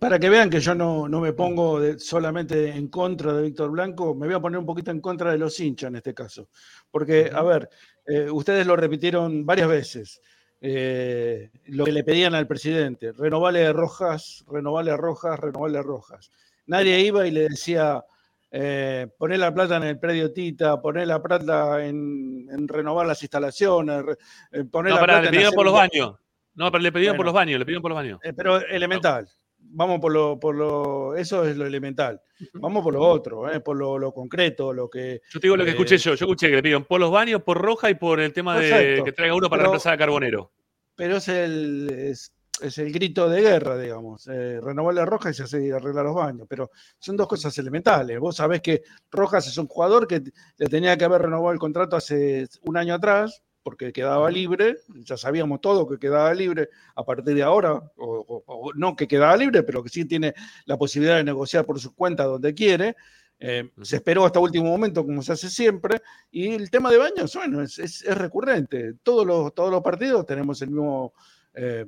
para 0.00 0.18
que 0.18 0.28
vean 0.28 0.50
que 0.50 0.58
yo 0.60 0.74
no, 0.74 1.08
no 1.08 1.20
me 1.20 1.32
pongo 1.32 1.78
de- 1.78 1.98
solamente 1.98 2.70
en 2.70 2.88
contra 2.88 3.32
de 3.34 3.42
Víctor 3.42 3.70
Blanco, 3.70 4.14
me 4.14 4.26
voy 4.26 4.34
a 4.34 4.40
poner 4.40 4.58
un 4.58 4.66
poquito 4.66 4.90
en 4.90 5.00
contra 5.00 5.30
de 5.30 5.38
los 5.38 5.60
hinchas 5.60 5.88
en 5.88 5.96
este 5.96 6.12
caso. 6.14 6.48
Porque, 6.90 7.30
a 7.32 7.42
ver, 7.42 7.68
eh, 8.06 8.28
ustedes 8.30 8.66
lo 8.66 8.74
repitieron 8.76 9.46
varias 9.46 9.68
veces, 9.68 10.20
eh, 10.60 11.50
lo 11.66 11.84
que 11.84 11.92
le 11.92 12.04
pedían 12.04 12.34
al 12.34 12.46
presidente, 12.46 13.12
renovale 13.12 13.72
Rojas, 13.72 14.44
renovale 14.50 14.96
Rojas, 14.96 15.38
renovale 15.38 15.82
Rojas. 15.82 16.30
Nadie 16.66 17.00
iba 17.00 17.26
y 17.26 17.30
le 17.30 17.48
decía, 17.48 18.04
eh, 18.50 19.06
poner 19.18 19.38
la 19.38 19.52
plata 19.54 19.76
en 19.76 19.84
el 19.84 19.98
predio 19.98 20.32
Tita, 20.32 20.80
poner 20.80 21.06
la 21.06 21.22
plata 21.22 21.84
en, 21.84 22.46
en 22.50 22.68
renovar 22.68 23.06
las 23.06 23.22
instalaciones, 23.22 24.04
eh, 24.52 24.64
poner 24.64 24.90
No, 24.90 24.96
la 24.96 25.00
pará, 25.00 25.20
plata 25.20 25.30
le 25.30 25.38
hacer 25.38 25.54
por 25.54 25.64
los 25.64 25.74
baños. 25.74 26.16
No, 26.54 26.72
pero 26.72 26.82
le 26.82 26.92
pidieron 26.92 27.16
por 27.16 27.26
los 27.26 27.34
baños, 27.34 27.58
le 27.58 27.64
pidieron 27.64 27.82
por 27.82 27.90
los 27.90 27.96
baños. 27.96 28.18
eh, 28.22 28.32
pero 28.32 28.60
elemental. 28.66 29.28
Vamos 29.70 30.00
por 30.00 30.12
lo, 30.12 30.40
por 30.40 30.54
lo, 30.54 31.14
eso 31.14 31.44
es 31.44 31.56
lo 31.56 31.66
elemental. 31.66 32.20
Vamos 32.54 32.82
por 32.82 32.94
lo 32.94 33.02
otro, 33.02 33.50
eh, 33.52 33.60
por 33.60 33.76
lo, 33.76 33.98
lo 33.98 34.12
concreto, 34.12 34.72
lo 34.72 34.88
que. 34.88 35.20
Yo 35.30 35.40
te 35.40 35.46
digo 35.46 35.56
lo 35.56 35.64
que 35.64 35.70
eh, 35.70 35.74
escuché 35.74 35.98
yo. 35.98 36.14
Yo 36.14 36.24
escuché 36.24 36.48
que 36.48 36.56
le 36.56 36.62
pidieron 36.62 36.84
por 36.84 37.00
los 37.00 37.10
baños, 37.10 37.42
por 37.42 37.58
Roja 37.60 37.90
y 37.90 37.94
por 37.94 38.20
el 38.20 38.32
tema 38.32 38.58
de 38.58 39.02
que 39.04 39.12
traiga 39.12 39.34
uno 39.34 39.48
para 39.50 39.60
Pero- 39.62 39.70
reemplazar 39.72 39.94
a 39.94 39.98
Carbonero. 39.98 40.50
Pero 40.94 41.18
es 41.18 41.28
el, 41.28 41.88
es, 41.90 42.32
es 42.60 42.78
el 42.78 42.90
grito 42.92 43.28
de 43.28 43.40
guerra, 43.42 43.76
digamos. 43.78 44.26
Eh, 44.28 44.58
renovar 44.60 44.94
la 44.94 45.04
Roja 45.04 45.30
y 45.30 45.34
se 45.34 45.44
hace 45.44 45.72
arreglar 45.72 46.06
los 46.06 46.14
baños. 46.16 46.46
Pero 46.48 46.70
son 46.98 47.16
dos 47.16 47.28
cosas 47.28 47.56
elementales. 47.58 48.18
Vos 48.18 48.36
sabés 48.36 48.60
que 48.62 48.82
Rojas 49.10 49.46
es 49.46 49.58
un 49.58 49.66
jugador 49.68 50.08
que 50.08 50.22
le 50.56 50.66
tenía 50.66 50.96
que 50.96 51.04
haber 51.04 51.22
renovado 51.22 51.52
el 51.52 51.58
contrato 51.58 51.94
hace 51.94 52.46
un 52.62 52.76
año 52.76 52.94
atrás, 52.94 53.42
porque 53.68 53.92
quedaba 53.92 54.30
libre. 54.30 54.78
Ya 55.04 55.18
sabíamos 55.18 55.60
todo 55.60 55.86
que 55.86 55.98
quedaba 55.98 56.32
libre 56.32 56.70
a 56.94 57.04
partir 57.04 57.34
de 57.34 57.42
ahora, 57.42 57.74
o, 57.74 57.84
o- 57.98 58.42
o 58.46 58.72
no 58.72 58.96
que 58.96 59.06
quedaba 59.06 59.36
libre, 59.36 59.62
pero 59.62 59.82
que 59.82 59.90
sí 59.90 60.06
tiene 60.06 60.32
la 60.64 60.78
posibilidad 60.78 61.16
de 61.18 61.24
negociar 61.24 61.66
por 61.66 61.78
su 61.78 61.94
cuenta 61.94 62.24
donde 62.24 62.54
quiere. 62.54 62.96
Eh, 63.38 63.70
se 63.82 63.96
esperó 63.96 64.24
hasta 64.24 64.40
último 64.40 64.64
momento, 64.70 65.04
como 65.04 65.20
se 65.22 65.32
hace 65.32 65.50
siempre, 65.50 66.00
y 66.30 66.48
el 66.54 66.70
tema 66.70 66.90
de 66.90 66.96
baños, 66.96 67.34
bueno, 67.34 67.60
es, 67.62 67.78
es- 67.78 68.02
es 68.02 68.16
recurrente. 68.16 68.94
Todos 69.02 69.26
los, 69.26 69.52
todos 69.54 69.70
los 69.70 69.82
partidos 69.82 70.24
tenemos 70.24 70.62
el 70.62 70.70
mismo 70.70 71.12
eh, 71.52 71.84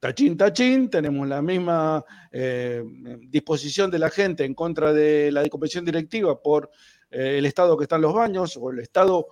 tachín, 0.00 0.36
tachín, 0.36 0.90
tenemos 0.90 1.28
la 1.28 1.40
misma 1.42 2.04
eh, 2.32 2.82
disposición 3.28 3.88
de 3.88 4.00
la 4.00 4.10
gente 4.10 4.44
en 4.44 4.54
contra 4.54 4.92
de 4.92 5.30
la 5.30 5.48
comisión 5.48 5.84
directiva 5.84 6.42
por 6.42 6.70
eh, 7.08 7.36
el 7.38 7.46
estado 7.46 7.76
que 7.76 7.84
están 7.84 8.00
los 8.02 8.12
baños 8.14 8.56
o 8.60 8.70
el 8.72 8.80
estado... 8.80 9.28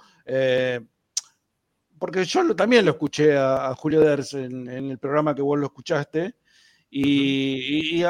porque 1.98 2.24
yo 2.24 2.42
lo- 2.42 2.56
también 2.56 2.84
lo 2.84 2.92
escuché 2.92 3.36
a, 3.36 3.68
a 3.68 3.74
Julio 3.74 4.00
Ders 4.00 4.34
en, 4.34 4.68
en 4.68 4.90
el 4.90 4.98
programa 4.98 5.34
que 5.34 5.42
vos 5.42 5.58
lo 5.58 5.66
escuchaste, 5.66 6.34
y, 6.90 8.00
y, 8.00 8.04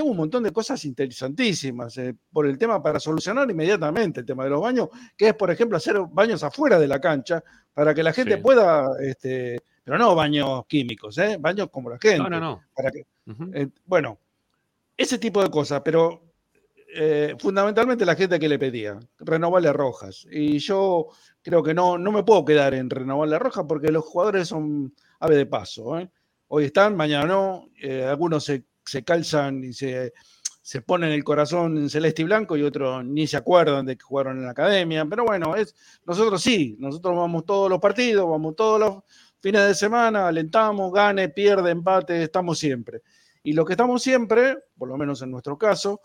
un 0.00 0.16
montón 0.16 0.42
de 0.44 0.50
cosas 0.52 0.82
interesantísimas 0.86 1.98
eh, 1.98 2.14
por 2.32 2.46
el 2.46 2.56
tema 2.56 2.82
para 2.82 2.98
solucionar 2.98 3.50
inmediatamente 3.50 4.20
el 4.20 4.26
tema 4.26 4.44
de 4.44 4.50
los 4.50 4.62
baños, 4.62 4.88
que 5.16 5.28
es, 5.28 5.34
por 5.34 5.50
ejemplo, 5.50 5.76
hacer 5.76 5.98
baños 6.10 6.42
afuera 6.42 6.78
de 6.78 6.88
la 6.88 7.00
cancha 7.00 7.44
para 7.74 7.94
que 7.94 8.02
la 8.02 8.12
gente 8.14 8.36
Sí. 8.36 8.40
pueda, 8.40 8.88
este, 9.02 9.60
pero 9.82 9.98
no 9.98 10.14
baños 10.14 10.64
químicos, 10.66 11.18
¿eh? 11.18 11.36
baños 11.38 11.68
como 11.70 11.90
la 11.90 11.98
gente. 12.00 12.18
No, 12.18 12.30
no, 12.30 12.40
no. 12.40 12.62
para 12.74 12.90
que- 12.90 13.04
Ujú. 13.26 13.50
eh, 13.52 13.68
bueno, 13.84 14.18
ese 14.96 15.18
tipo 15.18 15.42
de 15.42 15.50
cosas, 15.50 15.82
pero 15.84 16.22
eh, 16.96 17.34
fundamentalmente 17.38 18.06
la 18.06 18.14
gente 18.14 18.38
que 18.38 18.48
le 18.48 18.58
pedía, 18.58 18.98
renovarle 19.18 19.72
rojas. 19.72 20.26
Y 20.30 20.58
yo 20.58 21.08
creo 21.42 21.62
que 21.62 21.74
no, 21.74 21.98
no 21.98 22.12
me 22.12 22.22
puedo 22.22 22.44
quedar 22.44 22.74
en 22.74 22.88
renovarle 22.88 23.38
rojas 23.38 23.64
porque 23.68 23.90
los 23.90 24.04
jugadores 24.04 24.48
son 24.48 24.94
ave 25.18 25.36
de 25.36 25.46
paso. 25.46 25.98
¿eh? 25.98 26.10
Hoy 26.48 26.66
están, 26.66 26.96
mañana 26.96 27.26
no. 27.26 27.68
eh, 27.82 28.04
algunos 28.04 28.44
se, 28.44 28.64
se 28.84 29.02
calzan 29.02 29.64
y 29.64 29.72
se, 29.72 30.12
se 30.62 30.80
ponen 30.82 31.10
el 31.10 31.24
corazón 31.24 31.76
en 31.76 31.90
celeste 31.90 32.22
y 32.22 32.24
blanco 32.24 32.56
y 32.56 32.62
otros 32.62 33.04
ni 33.04 33.26
se 33.26 33.36
acuerdan 33.36 33.84
de 33.84 33.96
que 33.96 34.02
jugaron 34.02 34.38
en 34.38 34.44
la 34.44 34.52
academia. 34.52 35.04
Pero 35.04 35.24
bueno, 35.24 35.56
es, 35.56 35.74
nosotros 36.06 36.40
sí, 36.42 36.76
nosotros 36.78 37.16
vamos 37.16 37.44
todos 37.44 37.68
los 37.68 37.80
partidos, 37.80 38.30
vamos 38.30 38.56
todos 38.56 38.80
los 38.80 39.02
fines 39.40 39.66
de 39.66 39.74
semana, 39.74 40.28
alentamos, 40.28 40.90
gane, 40.92 41.28
pierde, 41.28 41.70
empate, 41.70 42.22
estamos 42.22 42.58
siempre. 42.58 43.02
Y 43.42 43.52
lo 43.52 43.64
que 43.66 43.74
estamos 43.74 44.02
siempre, 44.02 44.56
por 44.78 44.88
lo 44.88 44.96
menos 44.96 45.20
en 45.20 45.30
nuestro 45.30 45.58
caso, 45.58 46.00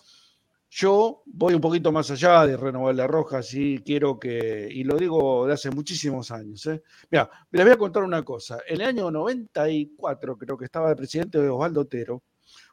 yo 0.72 1.24
voy 1.26 1.53
un 1.55 1.61
poquito 1.61 1.91
más 1.91 2.11
allá 2.11 2.45
de 2.45 2.55
renovar 2.57 2.93
la 2.95 3.07
roja, 3.07 3.41
sí 3.41 3.82
quiero 3.84 4.20
que, 4.20 4.67
y 4.72 4.84
lo 4.84 4.97
digo 4.97 5.47
de 5.47 5.53
hace 5.53 5.72
muchísimos 5.72 6.30
años. 6.32 6.65
¿eh? 6.67 6.84
Mira, 7.09 7.30
les 7.51 7.65
voy 7.65 7.74
a 7.74 7.78
contar 7.78 8.03
una 8.03 8.24
cosa. 8.24 8.59
En 8.67 8.82
el 8.82 8.88
año 8.88 9.09
94, 9.11 10.38
creo 10.38 10.57
que 10.57 10.65
estaba 10.65 10.89
el 10.91 10.95
presidente 10.95 11.39
Osvaldo 11.39 11.82
Otero. 11.82 12.24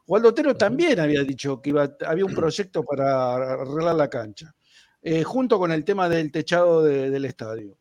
Osvaldo 0.06 0.28
Otero 0.28 0.54
también 0.56 1.00
había 1.00 1.22
dicho 1.24 1.60
que 1.62 1.70
iba, 1.70 1.96
había 2.06 2.24
un 2.24 2.34
proyecto 2.34 2.82
para 2.84 3.34
arreglar 3.34 3.94
la 3.96 4.08
cancha, 4.10 4.54
eh, 5.02 5.22
junto 5.24 5.58
con 5.58 5.72
el 5.72 5.84
tema 5.84 6.08
del 6.08 6.30
techado 6.30 6.82
de- 6.82 7.10
del 7.10 7.24
estadio. 7.24 7.78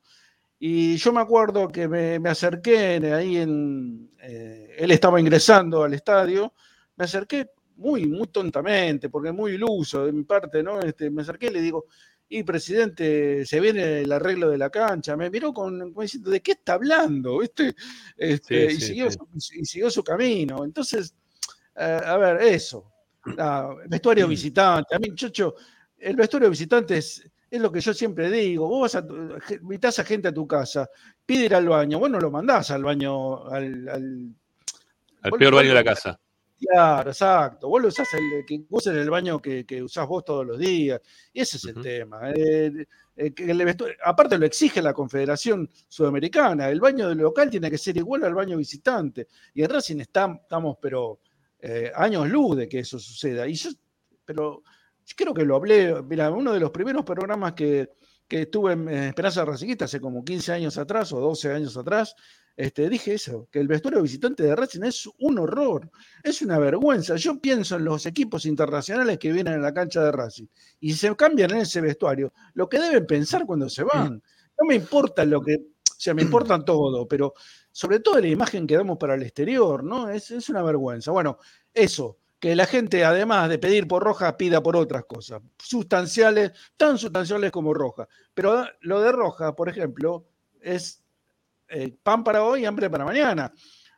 Y 0.60 0.96
yo 0.98 1.12
me 1.14 1.22
acuerdo 1.22 1.68
que 1.68 1.88
me, 1.88 2.20
me 2.20 2.30
acerqué 2.30 2.78
ahí 3.14 3.38
en. 3.38 4.12
eh, 4.22 4.76
él 4.80 4.92
estaba 4.92 5.20
ingresando 5.20 5.84
al 5.84 5.94
estadio, 5.94 6.54
me 6.96 7.06
acerqué 7.06 7.50
muy, 7.78 8.06
muy 8.08 8.28
tontamente, 8.28 9.10
porque 9.10 9.32
muy 9.32 9.54
iluso 9.54 10.06
de 10.06 10.12
mi 10.12 10.24
parte, 10.24 10.64
¿no? 10.64 10.80
Este, 10.80 11.10
me 11.10 11.22
acerqué 11.22 11.48
y 11.48 11.52
le 11.52 11.62
digo, 11.62 11.86
y 12.28 12.44
presidente, 12.44 13.46
se 13.46 13.60
viene 13.60 14.02
el 14.02 14.12
arreglo 14.12 14.50
de 14.50 14.58
la 14.58 14.70
cancha. 14.70 15.16
Me 15.16 15.30
miró 15.30 15.54
con, 15.54 15.78
como 15.80 16.02
diciendo, 16.02 16.32
¿de 16.32 16.42
qué 16.42 16.54
está 16.54 16.74
hablando? 16.74 17.40
¿Viste? 17.40 17.76
Este, 18.18 18.70
Sí, 18.72 18.76
y, 18.76 18.80
sí, 18.80 18.86
siguió 18.88 19.12
sí. 19.12 19.18
Su, 19.18 19.60
y 19.60 19.66
siguió 19.66 19.90
su 19.92 20.04
camino. 20.04 20.64
Entonces, 20.66 21.14
eh, 21.76 22.00
a 22.04 22.18
ver, 22.18 22.42
eso. 22.42 22.92
Ah, 23.38 23.76
vestuario 23.88 24.28
visitante. 24.28 24.96
A 24.96 25.00
mí, 25.00 25.14
Chocho, 25.14 25.56
el 26.00 26.16
vestuario 26.16 26.50
visitante 26.50 26.98
es, 26.98 27.30
es 27.50 27.62
lo 27.62 27.72
que 27.72 27.80
yo 27.82 27.94
siempre 27.94 28.32
digo. 28.32 28.68
Vos 28.68 28.94
vas 28.94 29.04
a, 29.04 29.06
invitás 29.62 30.00
a 30.00 30.04
gente 30.04 30.28
a 30.28 30.34
tu 30.34 30.48
casa, 30.48 30.90
pide 31.26 31.46
ir 31.46 31.56
al 31.56 31.68
baño. 31.70 32.00
Vos 32.00 32.10
no 32.10 32.20
lo 32.20 32.32
mandás 32.32 32.72
al 32.72 32.84
baño, 32.84 33.46
al, 33.48 33.88
al- 33.90 34.36
Al 35.22 35.32
Vos- 35.32 35.40
peor 35.40 35.54
baño 35.56 35.70
de 35.70 35.74
la 35.76 35.84
casa. 35.84 36.20
Claro, 36.60 37.10
exacto. 37.10 37.68
Vos 37.68 37.82
lo 37.82 37.90
usás 37.90 38.08
el, 38.14 38.46
que 38.46 38.64
usen 38.70 38.96
el 38.96 39.10
baño 39.10 39.42
que, 39.42 39.66
que 39.66 39.84
usás 39.84 40.08
vos 40.08 40.24
todos 40.24 40.46
los 40.46 40.58
días. 40.58 41.02
Y 41.34 41.42
ese 41.42 41.58
es 41.58 41.66
el 41.66 41.82
tema. 41.82 42.32
Eh, 42.32 42.72
eh, 43.18 43.34
que 43.34 43.52
el 43.52 43.60
vestu- 43.62 43.94
aparte 44.04 44.38
lo 44.38 44.46
exige 44.46 44.82
la 44.82 44.94
Confederación 44.94 45.70
Sudamericana. 45.88 46.70
El 46.70 46.80
baño 46.80 47.10
del 47.10 47.18
local 47.20 47.50
tiene 47.50 47.70
que 47.70 47.78
ser 47.78 47.98
igual 47.98 48.24
al 48.24 48.34
baño 48.34 48.58
visitante. 48.58 49.28
Y 49.54 49.64
en 49.64 49.70
Racing 49.70 50.00
está- 50.00 50.40
estamos, 50.42 50.78
pero 50.82 51.20
eh, 51.60 51.92
años 51.94 52.30
luz 52.30 52.56
de 52.58 52.70
que 52.70 52.80
eso 52.80 53.00
suceda. 53.00 53.46
Y 53.48 53.54
yo, 53.56 53.70
pero 54.24 54.64
yo 55.06 55.14
creo 55.18 55.34
que 55.34 55.44
lo 55.46 55.58
hablé, 55.58 56.02
mira, 56.04 56.32
uno 56.32 56.54
de 56.54 56.60
los 56.62 56.72
primeros 56.72 57.04
programas 57.04 57.54
que, 57.54 57.90
que 58.28 58.44
estuve 58.44 58.74
en 58.74 58.88
Esperanza 58.90 59.44
Racingista 59.46 59.86
hace 59.86 60.00
como 60.00 60.24
15 60.24 60.54
años 60.54 60.78
atrás 60.78 61.12
o 61.14 61.20
12 61.20 61.52
años 61.52 61.76
atrás, 61.78 62.16
este, 62.58 62.90
dije 62.90 63.14
eso, 63.16 63.50
que 63.52 63.60
el 63.60 63.68
vestuario 63.68 64.02
visitante 64.02 64.44
de 64.44 64.56
Racing 64.56 64.84
es 64.84 65.10
un 65.20 65.40
horror, 65.40 65.90
es 66.24 66.42
una 66.42 66.58
vergüenza. 66.58 67.16
Yo 67.18 67.40
pienso 67.40 67.76
en 67.76 67.84
los 67.84 68.06
equipos 68.06 68.46
internacionales 68.46 69.18
que 69.18 69.32
vienen 69.32 69.56
a 69.56 69.58
la 69.58 69.74
cancha 69.74 70.04
de 70.04 70.12
Racing 70.12 70.48
y 70.80 70.94
se 70.94 71.14
cambian 71.16 71.52
en 71.52 71.58
ese 71.58 71.82
vestuario, 71.82 72.32
lo 72.54 72.70
que 72.70 72.80
deben 72.80 73.06
pensar 73.06 73.46
cuando 73.46 73.70
se 73.70 73.84
van. 73.84 74.22
No 74.58 74.68
me 74.68 74.76
importa 74.76 75.26
lo 75.26 75.42
que, 75.42 75.56
o 75.56 75.96
sea, 75.98 76.14
me 76.14 76.22
importan 76.22 76.64
todo, 76.64 77.06
pero 77.08 77.34
sobre 77.72 78.00
todo 78.00 78.20
la 78.20 78.28
imagen 78.28 78.66
que 78.66 78.78
damos 78.78 78.98
para 78.98 79.16
el 79.16 79.24
exterior, 79.24 79.84
¿no? 79.84 80.10
Es, 80.10 80.32
es 80.32 80.48
una 80.48 80.64
vergüenza. 80.64 81.12
Bueno, 81.12 81.40
eso, 81.74 82.20
que 82.40 82.56
la 82.56 82.66
gente, 82.66 83.04
además 83.04 83.50
de 83.50 83.60
pedir 83.60 83.86
por 83.86 84.02
Roja, 84.02 84.38
pida 84.38 84.64
por 84.64 84.78
otras 84.78 85.04
cosas, 85.06 85.42
sustanciales, 85.58 86.54
tan 86.78 86.98
sustanciales 86.98 87.52
como 87.52 87.74
Roja. 87.74 88.08
Pero 88.34 88.66
lo 88.80 89.02
de 89.02 89.12
Roja, 89.12 89.56
por 89.56 89.68
ejemplo, 89.68 90.26
es 90.62 91.05
eh, 91.70 91.96
pan 92.02 92.24
para 92.24 92.44
hoy, 92.44 92.66
hambre 92.66 92.90
para 92.90 93.06
mañana. 93.06 93.52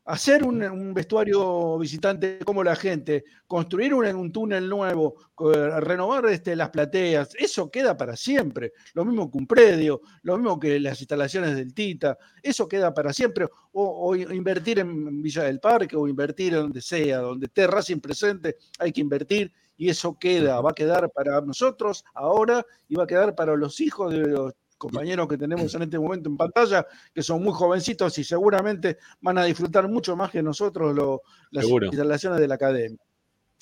Hacer 0.06 0.46
un, 0.46 0.64
un 0.64 0.94
vestuario 0.94 1.78
visitante 1.78 2.40
como 2.46 2.64
la 2.64 2.78
gente, 2.78 3.26
construir 3.46 3.94
un, 3.94 4.06
un 4.06 4.32
túnel 4.32 4.70
nuevo, 4.70 5.16
renovar 5.38 6.28
este, 6.28 6.56
las 6.56 6.70
plateas, 6.70 7.36
eso 7.38 7.70
queda 7.70 7.98
para 7.98 8.16
siempre. 8.16 8.72
Lo 8.94 9.04
mismo 9.04 9.30
que 9.30 9.38
un 9.38 9.46
predio, 9.46 10.00
lo 10.22 10.38
mismo 10.38 10.58
que 10.58 10.80
las 10.80 11.02
instalaciones 11.02 11.58
del 11.58 11.74
Tita, 11.74 12.18
eso 12.42 12.70
queda 12.70 12.94
para 12.94 13.12
siempre. 13.12 13.50
O, 13.74 14.10
o 14.10 14.16
invertir 14.16 14.80
en 14.80 15.22
Villa 15.22 15.44
del 15.44 15.60
Parque 15.60 15.98
o 15.98 16.08
invertir 16.08 16.54
en 16.54 16.62
donde 16.62 16.82
sea, 16.82 17.18
donde 17.18 17.48
esté 17.48 17.68
Racing 17.68 18.00
presente, 18.00 18.56
hay 18.80 18.94
que 18.94 19.02
invertir 19.02 19.52
y 19.78 19.90
eso 19.90 20.18
queda, 20.18 20.60
va 20.62 20.72
a 20.72 20.74
quedar 20.74 21.10
para 21.12 21.40
nosotros 21.42 22.04
ahora 22.14 22.66
y 22.88 22.96
va 22.96 23.04
a 23.04 23.08
quedar 23.08 23.36
para 23.36 23.56
los 23.56 23.80
hijos 23.80 24.12
de 24.12 24.20
los 24.20 24.54
compañeros 24.78 25.28
que 25.28 25.38
tenemos 25.38 25.74
en 25.76 25.82
este 25.84 25.98
momento 26.00 26.30
en 26.30 26.38
pantalla, 26.38 26.86
que 27.14 27.22
son 27.24 27.44
muy 27.44 27.54
jovencitos 27.54 28.18
y 28.20 28.24
seguramente 28.24 28.98
van 29.22 29.38
a 29.38 29.44
disfrutar 29.46 29.88
mucho 29.90 30.16
más 30.16 30.32
que 30.32 30.42
nosotros 30.44 30.96
lo- 30.96 31.22
las 31.52 31.66
Seguro. 31.66 31.88
instalaciones 31.88 32.40
de 32.40 32.48
la 32.48 32.56
academia. 32.56 33.00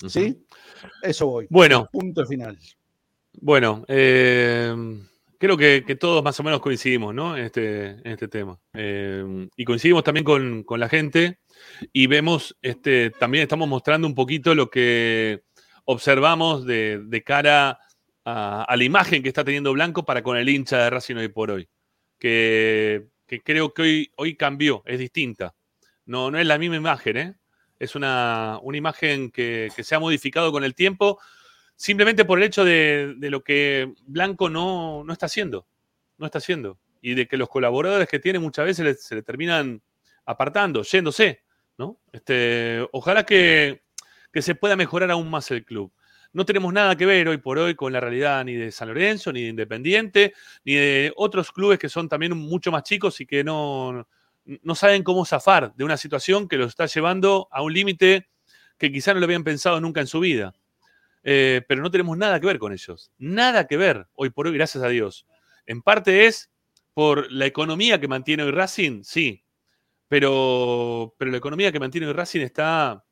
¿Sí? 0.06 0.44
Eso 1.02 1.26
voy. 1.26 1.46
Bueno, 1.48 1.88
Punto 1.90 2.26
final. 2.26 2.58
Bueno, 3.40 3.84
eh, 3.88 4.74
creo 5.38 5.56
que, 5.56 5.84
que 5.86 5.96
todos 5.96 6.22
más 6.22 6.38
o 6.40 6.42
menos 6.42 6.60
coincidimos 6.60 7.14
¿no? 7.14 7.36
en, 7.36 7.44
este, 7.44 7.86
en 7.90 8.06
este 8.06 8.28
tema. 8.28 8.58
Eh, 8.74 9.48
y 9.56 9.64
coincidimos 9.64 10.04
también 10.04 10.24
con, 10.24 10.62
con 10.64 10.80
la 10.80 10.88
gente 10.88 11.38
y 11.92 12.06
vemos, 12.06 12.56
este, 12.60 13.10
también 13.10 13.42
estamos 13.42 13.68
mostrando 13.68 14.06
un 14.06 14.14
poquito 14.14 14.54
lo 14.54 14.68
que 14.70 15.42
observamos 15.86 16.66
de, 16.66 17.00
de 17.06 17.22
cara 17.22 17.78
a, 18.26 18.76
la 18.76 18.84
imagen 18.84 19.22
que 19.22 19.28
está 19.28 19.44
teniendo 19.44 19.72
Blanco 19.72 20.04
para 20.04 20.22
con 20.22 20.36
el 20.36 20.48
hincha 20.48 20.78
de 20.84 20.90
Racing 20.90 21.16
hoy 21.16 21.28
por 21.28 21.50
hoy. 21.50 21.68
Que, 22.18 23.06
que 23.26 23.40
creo 23.42 23.72
que 23.72 23.82
hoy, 23.82 24.12
hoy 24.16 24.36
cambió, 24.36 24.82
es 24.84 24.98
distinta. 24.98 25.54
No, 26.04 26.30
no 26.30 26.38
es 26.38 26.46
la 26.46 26.58
misma 26.58 26.76
imagen, 26.76 27.16
¿eh? 27.16 27.34
Es 27.78 27.94
una, 27.94 28.58
una 28.62 28.76
imagen 28.76 29.30
que, 29.30 29.70
que 29.74 29.84
se 29.84 29.94
ha 29.94 30.00
modificado 30.00 30.50
con 30.50 30.64
el 30.64 30.74
tiempo 30.74 31.20
simplemente 31.76 32.24
por 32.24 32.38
el 32.38 32.44
hecho 32.44 32.64
de, 32.64 33.14
de 33.18 33.30
lo 33.30 33.44
que 33.44 33.92
Blanco 34.06 34.48
no, 34.48 35.04
no 35.04 35.12
está 35.12 35.26
haciendo. 35.26 35.66
No 36.18 36.26
está 36.26 36.38
haciendo. 36.38 36.78
Y 37.02 37.14
de 37.14 37.28
que 37.28 37.36
los 37.36 37.48
colaboradores 37.48 38.08
que 38.08 38.18
tiene 38.18 38.38
muchas 38.38 38.64
veces 38.64 38.84
le- 38.84 38.94
se 38.94 39.14
le 39.14 39.22
terminan 39.22 39.82
apartando, 40.24 40.82
yéndose. 40.82 41.42
¿no? 41.78 42.00
Este, 42.10 42.86
ojalá 42.92 43.24
que, 43.26 43.82
que 44.32 44.40
se 44.42 44.54
pueda 44.54 44.74
mejorar 44.74 45.10
aún 45.10 45.28
más 45.30 45.50
el 45.50 45.64
club. 45.64 45.92
No 46.36 46.44
tenemos 46.44 46.70
nada 46.70 46.94
que 46.96 47.06
ver 47.06 47.28
hoy 47.28 47.38
por 47.38 47.58
hoy 47.58 47.74
con 47.74 47.94
la 47.94 47.98
realidad 47.98 48.44
ni 48.44 48.56
de 48.56 48.70
San 48.70 48.88
Lorenzo, 48.88 49.32
ni 49.32 49.44
de 49.44 49.48
Independiente, 49.48 50.34
ni 50.66 50.74
de 50.74 51.10
otros 51.16 51.50
clubes 51.50 51.78
que 51.78 51.88
son 51.88 52.10
también 52.10 52.36
mucho 52.36 52.70
más 52.70 52.82
chicos 52.82 53.22
y 53.22 53.26
que 53.26 53.42
no, 53.42 54.06
no 54.44 54.74
saben 54.74 55.02
cómo 55.02 55.24
zafar 55.24 55.74
de 55.74 55.84
una 55.84 55.96
situación 55.96 56.46
que 56.46 56.58
los 56.58 56.68
está 56.68 56.84
llevando 56.84 57.48
a 57.50 57.62
un 57.62 57.72
límite 57.72 58.28
que 58.76 58.92
quizá 58.92 59.14
no 59.14 59.20
lo 59.20 59.24
habían 59.24 59.44
pensado 59.44 59.80
nunca 59.80 60.02
en 60.02 60.08
su 60.08 60.20
vida. 60.20 60.52
Eh, 61.22 61.62
pero 61.66 61.80
no 61.80 61.90
tenemos 61.90 62.18
nada 62.18 62.38
que 62.38 62.48
ver 62.48 62.58
con 62.58 62.74
ellos. 62.74 63.10
Nada 63.16 63.66
que 63.66 63.78
ver 63.78 64.06
hoy 64.12 64.28
por 64.28 64.46
hoy, 64.46 64.52
gracias 64.52 64.84
a 64.84 64.88
Dios. 64.88 65.26
En 65.64 65.80
parte 65.80 66.26
es 66.26 66.50
por 66.92 67.32
la 67.32 67.46
economía 67.46 67.98
que 67.98 68.08
mantiene 68.08 68.42
hoy 68.42 68.50
Racing, 68.50 69.04
sí, 69.04 69.42
pero, 70.06 71.14
pero 71.16 71.30
la 71.30 71.38
economía 71.38 71.72
que 71.72 71.80
mantiene 71.80 72.06
hoy 72.06 72.12
Racing 72.12 72.42
está 72.42 73.05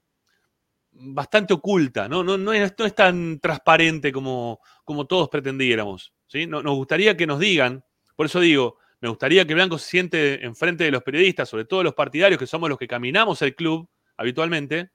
bastante 0.95 1.55
oculta, 1.55 2.09
¿no? 2.09 2.23
No, 2.25 2.39
no, 2.39 2.53
es, 2.53 2.73
es 2.77 2.95
tan 2.95 3.39
transparente 3.41 4.13
como, 4.13 4.61
como 4.85 5.07
todos 5.07 5.29
pretendiéramos. 5.29 6.13
¿sí? 6.27 6.47
No- 6.47 6.63
nos 6.63 6.75
gustaría 6.77 7.17
que 7.17 7.27
nos 7.27 7.39
digan, 7.39 7.85
por 8.17 8.27
eso 8.27 8.41
digo, 8.41 8.79
me 9.01 9.09
gustaría 9.09 9.47
que 9.47 9.55
Blanco 9.55 9.77
se 9.79 9.91
siente 9.91 10.45
enfrente 10.45 10.85
de 10.85 10.91
los 10.91 11.03
periodistas, 11.03 11.49
sobre 11.49 11.65
todo 11.67 11.83
los 11.83 11.95
partidarios, 11.95 12.39
que 12.39 12.47
somos 12.47 12.69
los 12.69 12.79
que 12.79 12.87
caminamos 12.89 13.43
el 13.43 13.55
club 13.55 13.89
habitualmente, 14.17 14.91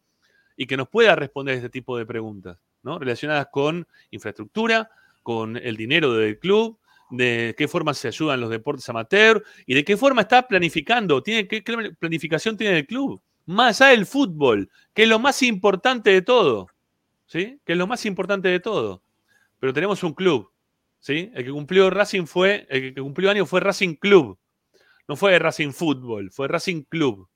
y 0.56 0.66
que 0.66 0.76
nos 0.76 0.90
pueda 0.90 1.16
responder 1.16 1.56
este 1.56 1.70
tipo 1.70 1.98
de 1.98 2.06
preguntas, 2.06 2.58
¿no? 2.84 3.00
Relacionadas 3.00 3.48
con 3.52 3.88
infraestructura, 4.12 4.90
con 5.24 5.56
el 5.56 5.78
dinero 5.78 6.14
del 6.14 6.38
club, 6.40 6.80
de 7.12 7.56
qué 7.58 7.68
forma 7.68 7.94
se 7.94 8.10
ayudan 8.10 8.42
los 8.42 8.50
deportes 8.50 8.88
amateur 8.90 9.44
y 9.66 9.74
de 9.74 9.84
qué 9.86 9.96
forma 9.96 10.22
está 10.22 10.48
planificando, 10.48 11.24
tiene, 11.24 11.48
qué 11.48 11.62
planificación 11.98 12.58
tiene 12.58 12.80
el 12.80 12.86
club, 12.88 13.22
más 13.50 13.82
allá 13.82 13.92
del 13.92 14.06
fútbol, 14.06 14.70
que 14.94 15.04
es 15.04 15.10
lo 15.10 15.18
más 15.18 15.42
importante 15.42 16.12
de 16.12 16.22
todo, 16.22 16.68
¿sí? 17.26 17.60
Que 17.66 17.72
es 17.72 17.80
lo 17.80 17.88
más 17.88 18.06
importante 18.06 18.48
de 18.48 18.60
todo. 18.60 19.02
Pero 19.60 19.74
tenemos 19.74 20.04
un 20.04 20.14
club, 20.14 20.52
¿sí? 21.00 21.32
El 21.34 21.46
que 21.46 21.52
cumplió 21.52 21.90
Racing 21.90 22.28
fue, 22.28 22.68
el 22.70 22.94
que 22.94 23.02
cumplió 23.02 23.32
año 23.32 23.48
fue 23.48 23.60
Racing 23.60 23.96
Club, 23.96 24.38
no 25.08 25.16
fue 25.16 25.40
Racing 25.40 25.72
Fútbol, 25.72 26.30
fue 26.30 26.48
Racing 26.48 26.84
Club. 26.84 27.28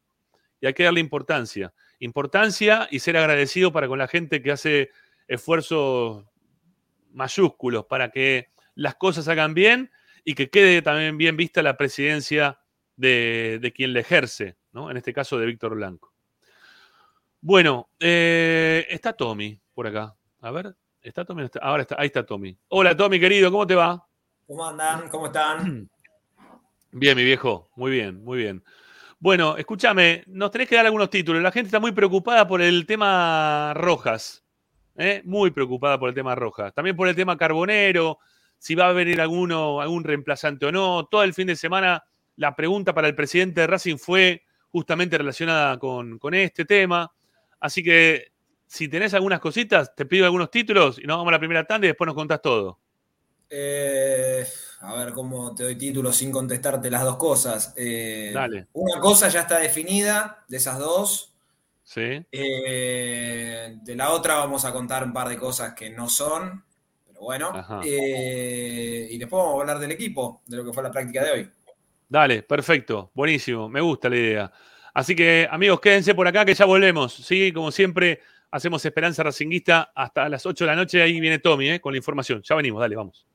Y 0.61 0.67
hay 0.67 0.75
que 0.75 0.83
darle 0.83 0.99
importancia. 0.99 1.73
Importancia 1.97 2.87
y 2.91 2.99
ser 2.99 3.17
agradecido 3.17 3.71
para 3.71 3.87
con 3.87 3.97
la 3.97 4.07
gente 4.07 4.43
que 4.43 4.51
hace 4.51 4.91
esfuerzos 5.27 6.25
mayúsculos 7.11 7.85
para 7.85 8.11
que 8.11 8.49
las 8.75 8.95
cosas 8.95 9.27
hagan 9.27 9.55
bien 9.55 9.89
y 10.23 10.35
que 10.35 10.51
quede 10.51 10.83
también 10.83 11.17
bien 11.17 11.37
vista 11.37 11.63
la 11.63 11.75
presidencia 11.75 12.59
de, 12.97 13.57
de 13.59 13.73
quien 13.73 13.93
la 13.93 14.01
ejerce, 14.01 14.57
¿no? 14.73 14.91
En 14.91 14.97
este 14.97 15.13
caso 15.13 15.37
de 15.37 15.45
Víctor 15.45 15.75
Blanco. 15.75 16.13
Bueno, 17.41 17.89
eh, 17.99 18.85
está 18.89 19.13
Tommy 19.13 19.59
por 19.73 19.87
acá. 19.87 20.15
A 20.41 20.51
ver, 20.51 20.75
¿está 21.01 21.23
Tommy? 21.23 21.47
Ahora 21.61 21.83
está, 21.83 21.95
ahí 21.97 22.07
está 22.07 22.25
Tommy. 22.25 22.57
Hola 22.69 22.95
Tommy, 22.95 23.19
querido, 23.19 23.51
¿cómo 23.51 23.65
te 23.65 23.75
va? 23.75 24.05
¿Cómo 24.47 24.67
andan? 24.67 25.09
¿Cómo 25.09 25.27
están? 25.27 25.89
Bien, 26.91 27.17
mi 27.17 27.23
viejo, 27.23 27.71
muy 27.75 27.89
bien, 27.89 28.23
muy 28.23 28.37
bien. 28.37 28.63
Bueno, 29.17 29.57
escúchame, 29.57 30.23
nos 30.27 30.51
tenés 30.51 30.69
que 30.69 30.75
dar 30.75 30.85
algunos 30.85 31.09
títulos. 31.09 31.41
La 31.41 31.51
gente 31.51 31.69
está 31.69 31.79
muy 31.79 31.91
preocupada 31.91 32.47
por 32.47 32.61
el 32.61 32.85
tema 32.85 33.73
Rojas. 33.73 34.43
¿eh? 34.97 35.23
Muy 35.25 35.49
preocupada 35.49 35.97
por 35.97 36.09
el 36.09 36.15
tema 36.15 36.35
Rojas. 36.35 36.71
También 36.73 36.95
por 36.95 37.07
el 37.07 37.15
tema 37.15 37.35
Carbonero, 37.35 38.19
si 38.59 38.75
va 38.75 38.89
a 38.89 38.93
venir 38.93 39.21
alguno, 39.21 39.81
algún 39.81 40.03
reemplazante 40.03 40.67
o 40.67 40.71
no. 40.71 41.07
Todo 41.09 41.23
el 41.23 41.33
fin 41.33 41.47
de 41.47 41.55
semana 41.55 42.03
la 42.35 42.55
pregunta 42.55 42.93
para 42.93 43.07
el 43.07 43.15
presidente 43.15 43.61
de 43.61 43.67
Racing 43.67 43.97
fue 43.97 44.43
justamente 44.73 45.19
relacionada 45.19 45.77
con, 45.77 46.17
con 46.17 46.33
este 46.33 46.65
tema. 46.65 47.09
Así 47.59 47.83
que 47.83 48.33
si 48.65 48.89
tenés 48.89 49.13
algunas 49.13 49.39
cositas, 49.39 49.95
te 49.95 50.07
pido 50.07 50.25
algunos 50.25 50.49
títulos 50.49 50.97
y 50.97 51.03
nos 51.03 51.17
vamos 51.17 51.29
a 51.29 51.33
la 51.33 51.39
primera 51.39 51.63
tanda 51.63 51.85
y 51.85 51.89
después 51.89 52.07
nos 52.07 52.15
contás 52.15 52.41
todo. 52.41 52.79
Eh, 53.47 54.43
a 54.81 54.95
ver 54.95 55.13
cómo 55.13 55.53
te 55.53 55.61
doy 55.63 55.75
título 55.75 56.11
sin 56.11 56.31
contestarte 56.31 56.89
las 56.89 57.03
dos 57.03 57.17
cosas. 57.17 57.71
Eh, 57.77 58.31
Dale. 58.33 58.67
Una 58.73 58.99
cosa 58.99 59.29
ya 59.29 59.41
está 59.41 59.59
definida, 59.59 60.43
de 60.47 60.57
esas 60.57 60.79
dos. 60.79 61.35
¿Sí? 61.83 62.25
Eh, 62.31 63.77
de 63.83 63.95
la 63.95 64.09
otra 64.09 64.37
vamos 64.37 64.65
a 64.65 64.73
contar 64.73 65.03
un 65.03 65.13
par 65.13 65.29
de 65.29 65.37
cosas 65.37 65.75
que 65.75 65.91
no 65.91 66.09
son. 66.09 66.65
Pero 67.05 67.21
Bueno, 67.21 67.53
y 67.83 69.17
después 69.19 69.39
vamos 69.39 69.57
a 69.57 69.61
hablar 69.61 69.77
del 69.77 69.91
equipo, 69.91 70.41
de 70.47 70.57
lo 70.57 70.65
que 70.65 70.73
fue 70.73 70.81
la 70.81 70.91
práctica 70.91 71.23
de 71.23 71.31
hoy. 71.31 71.51
Dale, 72.13 72.43
perfecto, 72.43 73.09
buenísimo, 73.15 73.67
me 73.67 73.81
gusta 73.81 74.07
la 74.07 74.15
idea. 74.15 74.51
Así 74.93 75.15
que, 75.15 75.47
amigos, 75.49 75.79
quédense 75.79 76.13
por 76.13 76.27
acá 76.27 76.45
que 76.45 76.53
ya 76.53 76.63
volvemos. 76.65 77.11
Sí, 77.11 77.51
como 77.51 77.71
siempre, 77.71 78.21
hacemos 78.51 78.85
Esperanza 78.85 79.23
Racinguista 79.23 79.91
hasta 79.95 80.29
las 80.29 80.45
8 80.45 80.63
de 80.63 80.67
la 80.67 80.75
noche. 80.75 81.01
Ahí 81.01 81.19
viene 81.19 81.39
Tommy 81.39 81.71
eh, 81.71 81.81
con 81.81 81.91
la 81.91 81.97
información. 81.97 82.43
Ya 82.43 82.55
venimos, 82.55 82.81
dale, 82.81 82.95
vamos. 82.95 83.25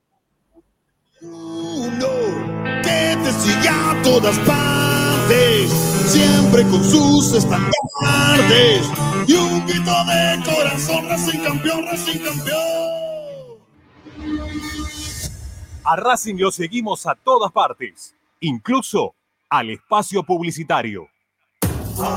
Uno 1.20 2.09
que 2.85 3.18
te 3.20 3.33
siga 3.33 3.91
a 3.91 4.03
todas 4.05 4.39
partes, 4.39 5.72
siempre 6.07 6.62
con 6.62 6.85
sus 6.85 7.35
estandartes 7.35 8.89
y 9.26 9.33
un 9.33 9.66
grito 9.66 9.91
de 10.05 10.41
corazón, 10.45 11.09
Racing 11.09 11.41
campeón, 11.41 11.85
Racing 11.85 12.20
campeón. 12.20 13.59
A 15.83 15.97
Racing 15.97 16.37
lo 16.37 16.53
seguimos 16.53 17.09
a 17.09 17.16
todas 17.16 17.51
partes, 17.51 18.14
incluso 18.41 19.14
al 19.51 19.70
espacio 19.70 20.22
publicitario. 20.24 21.09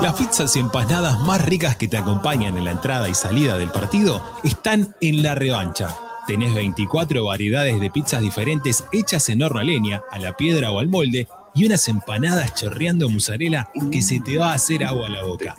Las 0.01 0.13
pizzas 0.13 0.55
y 0.55 0.59
empanadas 0.59 1.19
más 1.21 1.43
ricas 1.43 1.75
que 1.75 1.87
te 1.87 1.97
acompañan 1.97 2.55
en 2.57 2.65
la 2.65 2.71
entrada 2.71 3.09
y 3.09 3.15
salida 3.15 3.57
del 3.57 3.71
partido 3.71 4.21
están 4.43 4.95
en 5.01 5.23
la 5.23 5.33
revancha. 5.33 5.97
Tenés 6.27 6.53
24 6.53 7.25
variedades 7.25 7.79
de 7.79 7.89
pizzas 7.89 8.21
diferentes 8.21 8.85
hechas 8.91 9.27
en 9.29 9.41
horno 9.41 9.59
a 9.59 9.63
leña, 9.63 10.03
a 10.11 10.19
la 10.19 10.37
piedra 10.37 10.71
o 10.71 10.79
al 10.79 10.87
molde 10.87 11.27
y 11.53 11.65
unas 11.65 11.87
empanadas 11.87 12.53
chorreando 12.53 13.09
mozzarella 13.09 13.69
que 13.91 14.01
se 14.01 14.19
te 14.19 14.37
va 14.37 14.51
a 14.51 14.55
hacer 14.55 14.83
agua 14.83 15.07
a 15.07 15.09
la 15.09 15.23
boca. 15.23 15.55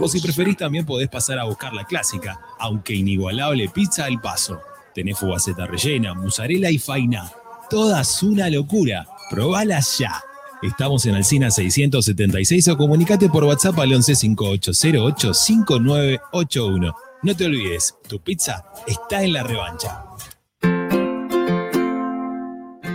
O 0.00 0.08
si 0.08 0.20
preferís 0.20 0.56
también 0.56 0.86
podés 0.86 1.08
pasar 1.08 1.38
a 1.38 1.44
buscar 1.44 1.74
la 1.74 1.84
clásica, 1.84 2.40
aunque 2.58 2.94
inigualable 2.94 3.68
pizza 3.68 4.04
al 4.04 4.20
paso. 4.20 4.60
Tenés 4.94 5.18
fugaceta 5.18 5.66
rellena, 5.66 6.14
mozzarella 6.14 6.70
y 6.70 6.78
faina. 6.78 7.30
Todas 7.68 8.22
una 8.22 8.48
locura. 8.48 9.06
Probalas 9.34 9.98
ya. 9.98 10.22
Estamos 10.62 11.04
en 11.06 11.16
Alcina 11.16 11.50
676 11.50 12.68
o 12.68 12.76
comunicate 12.76 13.28
por 13.28 13.42
WhatsApp 13.42 13.76
al 13.80 13.92
11 13.92 14.14
5808 14.14 15.34
5981. 15.34 16.96
No 17.20 17.36
te 17.36 17.44
olvides, 17.44 17.96
tu 18.08 18.20
pizza 18.20 18.64
está 18.86 19.24
en 19.24 19.32
la 19.32 19.42
revancha. 19.42 20.04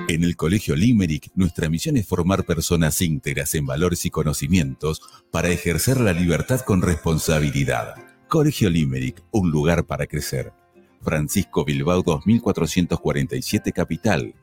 En 0.08 0.24
el 0.24 0.38
Colegio 0.38 0.78
Limerick, 0.78 1.30
nuestra 1.36 1.68
misión 1.68 1.98
es 1.98 2.08
formar 2.08 2.46
personas 2.46 3.02
íntegras 3.02 3.54
en 3.56 3.66
valores 3.66 4.06
y 4.06 4.10
conocimientos 4.10 5.02
para 5.32 5.50
ejercer 5.50 6.00
la 6.00 6.14
libertad 6.14 6.62
con 6.62 6.82
responsabilidad. 6.82 7.96
Colegio 8.30 8.70
Limerick, 8.70 9.22
un 9.32 9.52
lugar 9.52 9.84
para 9.84 10.08
crecer. 10.08 10.54
Francisco 11.02 11.66
Bilbao 11.66 12.02
2447 12.02 13.74
Capital. 13.74 14.34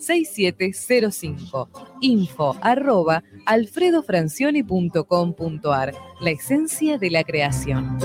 4772-6705. 0.00 1.68
Info 2.00 2.56
arroba 2.60 3.22
alfredofrancioni.com.ar. 3.46 5.94
La 6.20 6.30
esencia 6.30 6.98
de 6.98 7.10
la 7.10 7.22
creación. 7.24 7.98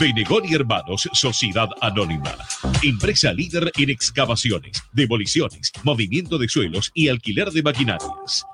Benegoni 0.00 0.54
Hermanos, 0.54 1.06
Sociedad 1.12 1.68
Anónima. 1.82 2.34
Empresa 2.82 3.34
líder 3.34 3.70
en 3.76 3.90
excavaciones, 3.90 4.82
demoliciones, 4.94 5.70
movimiento 5.82 6.38
de 6.38 6.48
suelos 6.48 6.90
y 6.94 7.08
alquiler 7.08 7.50
de 7.50 7.62
maquinarias. 7.62 8.46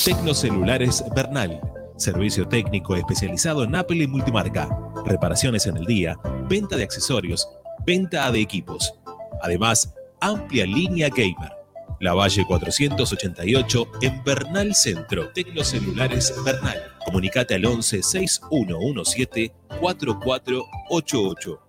Tecnocelulares 0.07 1.05
Bernal. 1.15 1.61
Servicio 1.99 2.49
técnico 2.49 2.97
especializado 2.97 3.65
en 3.65 3.75
Apple 3.75 4.05
y 4.05 4.07
multimarca. 4.07 4.71
Reparaciones 5.05 5.67
en 5.67 5.77
el 5.77 5.85
día, 5.85 6.17
venta 6.49 6.77
de 6.77 6.85
accesorios, 6.85 7.47
venta 7.85 8.33
de 8.33 8.41
equipos. 8.41 8.95
Además, 9.43 9.93
amplia 10.21 10.67
línea 10.67 11.09
gamer. 11.09 11.53
La 12.01 12.15
Valle 12.15 12.45
488 12.47 13.93
en 14.03 14.23
Bernal 14.23 14.75
Centro. 14.75 15.31
Tecnocelulares 15.31 16.33
Bernal. 16.45 16.81
Comunicate 17.05 17.55
al 17.55 17.65
11 17.65 18.03
6117 18.03 19.53
4488. 19.81 21.61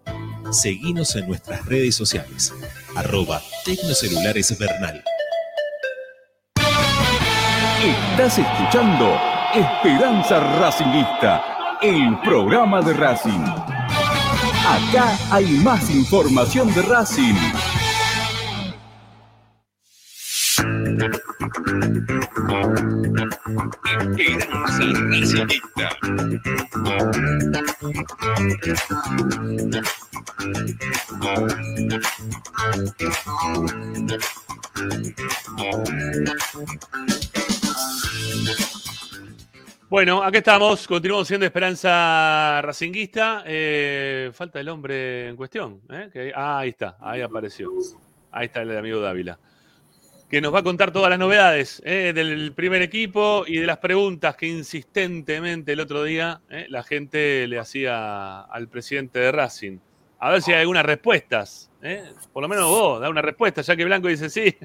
Seguinos 0.52 1.16
en 1.16 1.28
nuestras 1.28 1.66
redes 1.66 1.96
sociales. 1.96 2.54
Arroba 2.96 3.42
Tecnocelulares 3.66 4.58
Bernal. 4.58 5.04
Estás 7.82 8.38
escuchando 8.38 9.18
Esperanza 9.56 10.40
Racingista, 10.60 11.78
el 11.82 12.20
programa 12.20 12.82
de 12.82 12.94
Racing. 12.94 13.46
Acá 14.68 15.18
hay 15.32 15.46
más 15.64 15.90
información 15.90 16.72
de 16.74 16.82
Racing. 16.84 17.36
Bueno, 39.90 40.22
aquí 40.24 40.38
estamos, 40.38 40.88
continuamos 40.88 41.28
siendo 41.28 41.48
Esperanza 41.48 42.62
Racinguista. 42.62 43.44
Eh, 43.46 44.30
falta 44.34 44.60
el 44.60 44.70
hombre 44.70 45.30
en 45.30 45.36
cuestión. 45.36 45.82
¿eh? 45.90 46.32
Ah, 46.36 46.60
ahí 46.60 46.70
está, 46.70 46.98
ahí 47.02 47.22
apareció. 47.22 47.72
Ahí 48.32 48.46
está 48.46 48.62
el 48.62 48.78
amigo 48.78 49.00
Dávila. 49.00 49.40
Que 50.30 50.42
nos 50.42 50.54
va 50.54 50.60
a 50.60 50.64
contar 50.64 50.92
todas 50.92 51.10
las 51.10 51.18
novedades 51.18 51.82
¿eh? 51.84 52.14
del 52.14 52.54
primer 52.54 52.84
equipo 52.84 53.46
y 53.48 53.58
de 53.58 53.66
las 53.66 53.80
preguntas 53.80 54.36
que 54.36 54.46
insistentemente 54.46 55.74
el 55.74 55.80
otro 55.80 56.04
día 56.04 56.42
¿eh? 56.50 56.68
la 56.70 56.84
gente 56.84 57.48
le 57.48 57.58
hacía 57.58 58.42
al 58.42 58.68
presidente 58.68 59.18
de 59.18 59.32
Racing. 59.32 59.80
A 60.20 60.30
ver 60.30 60.42
si 60.44 60.52
hay 60.52 60.62
algunas 60.62 60.86
respuestas. 60.86 61.72
¿eh? 61.82 62.14
Por 62.32 62.44
lo 62.44 62.50
menos 62.50 62.70
vos, 62.70 63.02
da 63.02 63.10
una 63.10 63.24
respuesta, 63.24 63.62
ya 63.62 63.76
que 63.76 63.86
Blanco 63.86 64.08
dice 64.08 64.30
sí. 64.30 64.56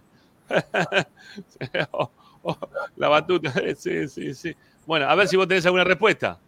Oh, 1.92 2.10
oh, 2.42 2.58
la 2.96 3.08
batuta, 3.08 3.52
sí, 3.76 4.06
sí, 4.08 4.34
sí. 4.34 4.54
Bueno, 4.84 5.08
a 5.08 5.14
ver 5.14 5.28
si 5.28 5.36
vos 5.36 5.48
tenés 5.48 5.64
alguna 5.64 5.84
respuesta. 5.84 6.38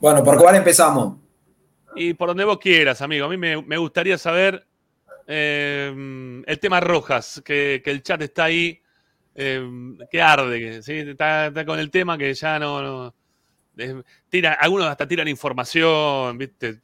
Bueno, 0.00 0.24
¿por 0.24 0.36
cuál 0.38 0.56
empezamos? 0.56 1.18
Y 1.94 2.14
por 2.14 2.28
donde 2.28 2.44
vos 2.44 2.58
quieras, 2.58 3.00
amigo. 3.00 3.26
A 3.26 3.28
mí 3.28 3.36
me, 3.36 3.62
me 3.62 3.76
gustaría 3.76 4.18
saber 4.18 4.66
eh, 5.26 6.42
el 6.46 6.58
tema 6.58 6.80
Rojas, 6.80 7.42
que, 7.44 7.80
que 7.84 7.90
el 7.90 8.02
chat 8.02 8.20
está 8.22 8.44
ahí, 8.44 8.80
eh, 9.34 9.62
que 10.10 10.22
arde, 10.22 10.78
está, 10.78 11.52
con 11.66 11.78
el 11.78 11.90
tema 11.90 12.16
que 12.16 12.32
ya 12.34 12.58
no... 12.58 13.14
tira, 14.28 14.52
algunos 14.54 14.86
hasta 14.86 15.08
tiran 15.08 15.28
información. 15.28 16.38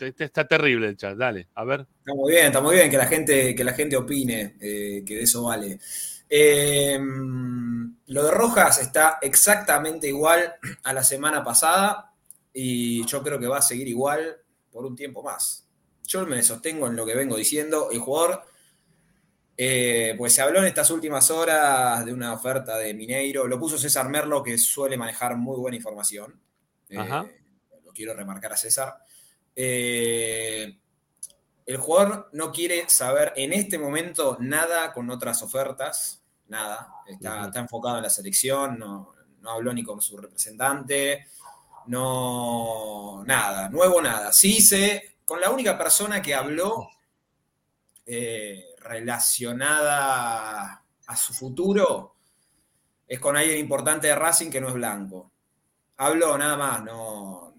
Está- 0.09 0.47
terrible 0.49 0.89
el 0.89 0.97
chat, 0.97 1.17
dale, 1.17 1.49
a 1.55 1.65
ver. 1.65 1.87
Está 1.99 2.15
muy 2.15 2.33
bien, 2.33 2.47
está 2.47 2.61
muy 2.61 2.75
bien 2.75 2.91
que 2.91 2.99
la 2.99 3.07
gente, 3.07 3.55
que 3.55 3.65
la 3.65 3.73
gente 3.73 3.97
opine, 3.97 4.57
eh, 4.61 5.03
que 5.07 5.17
de 5.17 5.23
eso 5.23 5.45
vale. 5.45 5.79
Eh, 6.29 6.99
lo 6.99 8.25
de 8.25 8.31
Rojas 8.31 8.81
está 8.81 9.19
exactamente 9.21 10.09
igual 10.09 10.55
a 10.85 10.93
la 10.93 11.03
semana 11.03 11.43
pasada 11.43 12.13
y 12.53 13.05
yo 13.07 13.23
creo 13.23 13.39
que 13.39 13.47
va 13.47 13.59
a 13.59 13.63
seguir 13.63 13.89
igual 13.89 14.37
por 14.71 14.85
un 14.85 14.95
tiempo 14.95 15.23
más. 15.23 15.67
Yo 16.11 16.27
me 16.27 16.43
sostengo 16.43 16.89
en 16.89 16.97
lo 16.97 17.07
que 17.07 17.15
vengo 17.15 17.37
diciendo. 17.37 17.89
El 17.93 18.01
jugador, 18.01 18.43
eh, 19.57 20.17
pues 20.19 20.33
se 20.33 20.43
habló 20.43 20.59
en 20.59 20.65
estas 20.65 20.91
últimas 20.91 21.31
horas 21.31 22.05
de 22.05 22.13
una 22.13 22.33
oferta 22.33 22.77
de 22.79 22.93
Mineiro. 22.95 23.47
Lo 23.47 23.61
puso 23.61 23.79
César 23.79 24.09
Merlo, 24.09 24.43
que 24.43 24.59
suele 24.59 24.97
manejar 24.97 25.37
muy 25.37 25.57
buena 25.57 25.77
información. 25.77 26.41
Eh, 26.89 26.97
lo 27.85 27.93
quiero 27.93 28.13
remarcar 28.13 28.55
a 28.55 28.57
César. 28.57 28.97
Eh, 29.55 30.81
el 31.65 31.77
jugador 31.77 32.29
no 32.33 32.51
quiere 32.51 32.91
saber 32.91 33.33
en 33.37 33.53
este 33.53 33.79
momento 33.79 34.37
nada 34.41 34.93
con 34.93 35.09
otras 35.11 35.41
ofertas, 35.45 36.25
nada. 36.49 36.93
Está 37.07 37.61
enfocado 37.61 37.99
en 37.99 38.03
la 38.03 38.11
selección, 38.11 38.81
no, 38.81 39.15
no 39.43 39.51
habló 39.53 39.73
ni 39.73 39.85
con 39.85 40.01
su 40.01 40.17
representante, 40.17 41.29
no, 41.87 43.23
nada, 43.25 43.69
nuevo 43.69 44.03
nada. 44.03 44.33
Sí 44.33 44.61
sé, 44.61 45.10
con 45.31 45.41
la 45.41 45.49
única 45.51 45.79
persona 45.79 46.21
que 46.21 46.35
habló 46.35 46.89
eh, 48.05 48.65
relacionada 48.81 50.83
a 51.07 51.17
su 51.17 51.33
futuro 51.33 52.17
es 53.07 53.21
con 53.21 53.37
alguien 53.37 53.59
importante 53.59 54.09
de 54.09 54.17
Racing 54.17 54.51
que 54.51 54.61
no 54.61 54.67
es 54.67 54.75
blanco. 54.75 55.31
Habló 55.99 56.37
nada 56.37 56.57
más, 56.57 56.83
no, 56.83 57.55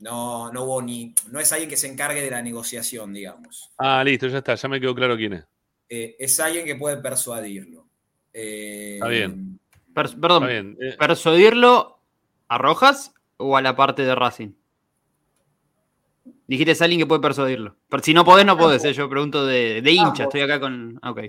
no, 0.00 0.50
no 0.52 0.64
hubo 0.64 0.82
ni, 0.82 1.14
no 1.30 1.38
es 1.38 1.52
alguien 1.52 1.70
que 1.70 1.76
se 1.76 1.86
encargue 1.86 2.22
de 2.22 2.30
la 2.32 2.42
negociación, 2.42 3.12
digamos. 3.12 3.70
Ah, 3.78 4.02
listo, 4.02 4.26
ya 4.26 4.38
está, 4.38 4.56
ya 4.56 4.68
me 4.68 4.80
quedó 4.80 4.96
claro 4.96 5.16
quién 5.16 5.34
es. 5.34 5.44
Eh, 5.88 6.16
es 6.18 6.40
alguien 6.40 6.64
que 6.64 6.74
puede 6.74 6.96
persuadirlo. 6.96 7.86
Eh, 8.32 8.94
Está 8.94 9.06
bien. 9.06 9.60
Per- 9.94 10.18
perdón, 10.20 10.42
Está 10.42 10.52
bien. 10.52 10.76
eh, 10.80 10.96
¿persuadirlo 10.98 12.00
a 12.48 12.58
Rojas 12.58 13.14
o 13.36 13.56
a 13.56 13.62
la 13.62 13.76
parte 13.76 14.02
de 14.02 14.16
Racing? 14.16 14.54
Dijiste 16.52 16.72
es 16.72 16.82
alguien 16.82 17.00
que 17.00 17.06
puede 17.06 17.22
persuadirlo. 17.22 17.76
Pero 17.88 18.02
si 18.02 18.12
no 18.12 18.26
podés, 18.26 18.44
no 18.44 18.58
podés. 18.58 18.84
eh, 18.84 18.92
Yo 18.92 19.08
pregunto 19.08 19.46
de, 19.46 19.80
de 19.80 19.90
hincha. 19.90 20.04
Ambos. 20.04 20.20
Estoy 20.20 20.40
acá 20.42 20.60
con. 20.60 20.98
ah, 21.00 21.10
Ok. 21.10 21.20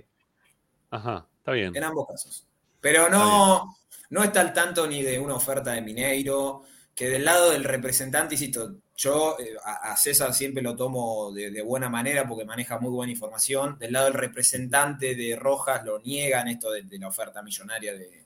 Ajá, 0.91 1.25
está 1.37 1.51
bien. 1.53 1.73
En 1.73 1.83
ambos 1.85 2.07
casos. 2.09 2.45
Pero 2.81 3.07
no, 3.09 3.73
no 4.09 4.23
está 4.23 4.41
al 4.41 4.51
tanto 4.51 4.85
ni 4.85 5.01
de 5.01 5.17
una 5.17 5.35
oferta 5.35 5.71
de 5.71 5.81
Mineiro, 5.81 6.63
que 6.93 7.07
del 7.07 7.23
lado 7.23 7.51
del 7.51 7.63
representante, 7.63 8.35
insisto, 8.35 8.75
yo 8.97 9.37
eh, 9.39 9.55
a, 9.63 9.93
a 9.93 9.95
César 9.97 10.33
siempre 10.33 10.61
lo 10.61 10.75
tomo 10.75 11.31
de, 11.31 11.51
de 11.51 11.61
buena 11.61 11.87
manera 11.87 12.27
porque 12.27 12.43
maneja 12.43 12.77
muy 12.79 12.91
buena 12.91 13.13
información. 13.13 13.77
Del 13.79 13.93
lado 13.93 14.05
del 14.07 14.15
representante 14.15 15.15
de 15.15 15.37
Rojas 15.37 15.85
lo 15.85 15.99
niegan 15.99 16.49
esto 16.49 16.69
de, 16.69 16.83
de 16.83 16.99
la 16.99 17.07
oferta 17.07 17.41
millonaria 17.41 17.93
de, 17.93 18.25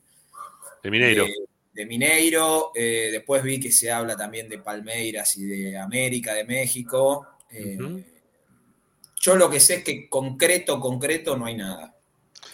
De 0.82 0.90
Mineiro. 0.92 1.26
De, 1.78 1.86
Mineiro. 1.86 2.72
Eh, 2.76 3.10
después 3.12 3.44
vi 3.44 3.60
que 3.60 3.72
se 3.72 3.92
habla 3.92 4.16
también 4.18 4.50
de 4.50 4.60
Palmeiras 4.60 5.38
y 5.38 5.46
de 5.46 5.78
América, 5.78 6.34
de 6.34 6.44
México. 6.44 7.28
Eh. 7.52 7.78
Yo 9.20 9.36
lo 9.36 9.50
que 9.50 9.60
sé 9.60 9.76
es 9.76 9.84
que 9.84 10.08
concreto, 10.10 10.80
concreto 10.80 11.38
no 11.38 11.46
hay 11.46 11.56
nada. 11.56 11.96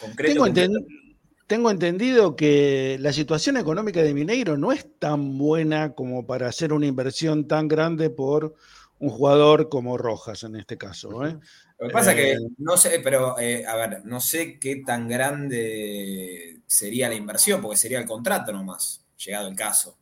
Concreto, 0.00 0.32
Tengo, 0.34 0.46
concreto, 0.46 0.72
enten- 0.72 1.16
tengo 1.46 1.70
entendido 1.70 2.36
que 2.36 2.96
la 3.00 3.12
situación 3.12 3.56
económica 3.56 4.02
de 4.02 4.14
Mineiro 4.14 4.56
no 4.56 4.72
es 4.72 4.86
tan 4.98 5.36
buena 5.38 5.92
como 5.94 6.26
para 6.26 6.48
hacer 6.48 6.72
una 6.72 6.86
inversión 6.86 7.46
tan 7.46 7.68
grande 7.68 8.10
por 8.10 8.54
un 8.98 9.10
jugador 9.10 9.68
como 9.68 9.98
Rojas 9.98 10.42
en 10.44 10.56
este 10.56 10.78
caso. 10.78 11.26
¿eh? 11.26 11.36
Lo 11.78 11.88
que 11.88 11.92
pasa 11.92 12.12
es 12.12 12.18
Eh, 12.18 12.22
que 12.38 12.46
no 12.58 12.76
sé, 12.76 13.00
pero 13.04 13.38
eh, 13.38 13.64
a 13.66 13.76
ver, 13.76 14.04
no 14.04 14.20
sé 14.20 14.58
qué 14.58 14.76
tan 14.76 15.08
grande 15.08 16.60
sería 16.66 17.08
la 17.08 17.14
inversión, 17.14 17.60
porque 17.60 17.76
sería 17.76 17.98
el 17.98 18.06
contrato 18.06 18.52
nomás, 18.52 19.03
llegado 19.16 19.48
el 19.48 19.56
caso. 19.56 19.96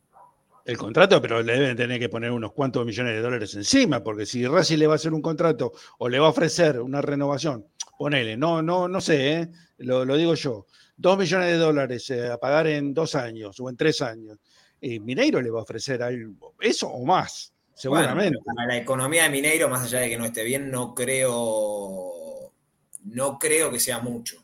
El 0.65 0.77
contrato, 0.77 1.21
pero 1.21 1.41
le 1.41 1.53
deben 1.53 1.75
tener 1.75 1.99
que 1.99 2.07
poner 2.07 2.31
unos 2.31 2.53
cuantos 2.53 2.85
millones 2.85 3.13
de 3.13 3.21
dólares 3.21 3.53
encima, 3.55 4.01
porque 4.01 4.25
si 4.25 4.47
Racing 4.47 4.77
le 4.77 4.87
va 4.87 4.93
a 4.93 4.95
hacer 4.95 5.13
un 5.13 5.21
contrato 5.21 5.73
o 5.97 6.07
le 6.07 6.19
va 6.19 6.27
a 6.27 6.29
ofrecer 6.29 6.79
una 6.79 7.01
renovación, 7.01 7.67
ponele, 7.97 8.37
no, 8.37 8.61
no, 8.61 8.87
no 8.87 9.01
sé, 9.01 9.33
¿eh? 9.33 9.51
lo, 9.79 10.05
lo 10.05 10.15
digo 10.15 10.35
yo, 10.35 10.67
dos 10.95 11.17
millones 11.17 11.47
de 11.47 11.57
dólares 11.57 12.09
eh, 12.11 12.31
a 12.31 12.37
pagar 12.37 12.67
en 12.67 12.93
dos 12.93 13.15
años 13.15 13.59
o 13.59 13.69
en 13.69 13.75
tres 13.75 14.01
años, 14.01 14.37
y 14.79 15.01
Mineiro 15.01 15.41
le 15.41 15.49
va 15.49 15.59
a 15.59 15.63
ofrecer 15.63 16.01
algo, 16.01 16.55
eso 16.61 16.87
o 16.87 17.03
más, 17.03 17.53
seguramente. 17.73 18.37
Bueno, 18.37 18.55
para 18.55 18.67
la 18.67 18.77
economía 18.77 19.23
de 19.23 19.29
Mineiro, 19.31 19.67
más 19.67 19.83
allá 19.83 19.99
de 19.99 20.09
que 20.09 20.17
no 20.17 20.23
esté 20.23 20.45
bien, 20.45 20.71
no 20.71 20.95
creo, 20.95 22.53
no 23.03 23.37
creo 23.37 23.69
que 23.69 23.81
sea 23.81 23.99
mucho. 23.99 24.41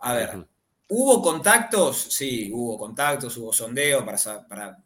A 0.00 0.12
ver. 0.14 0.46
¿Hubo 0.88 1.22
contactos? 1.22 1.96
Sí, 2.10 2.50
hubo 2.52 2.78
contactos, 2.78 3.36
hubo 3.36 3.52
sondeo 3.52 4.04
para, 4.04 4.78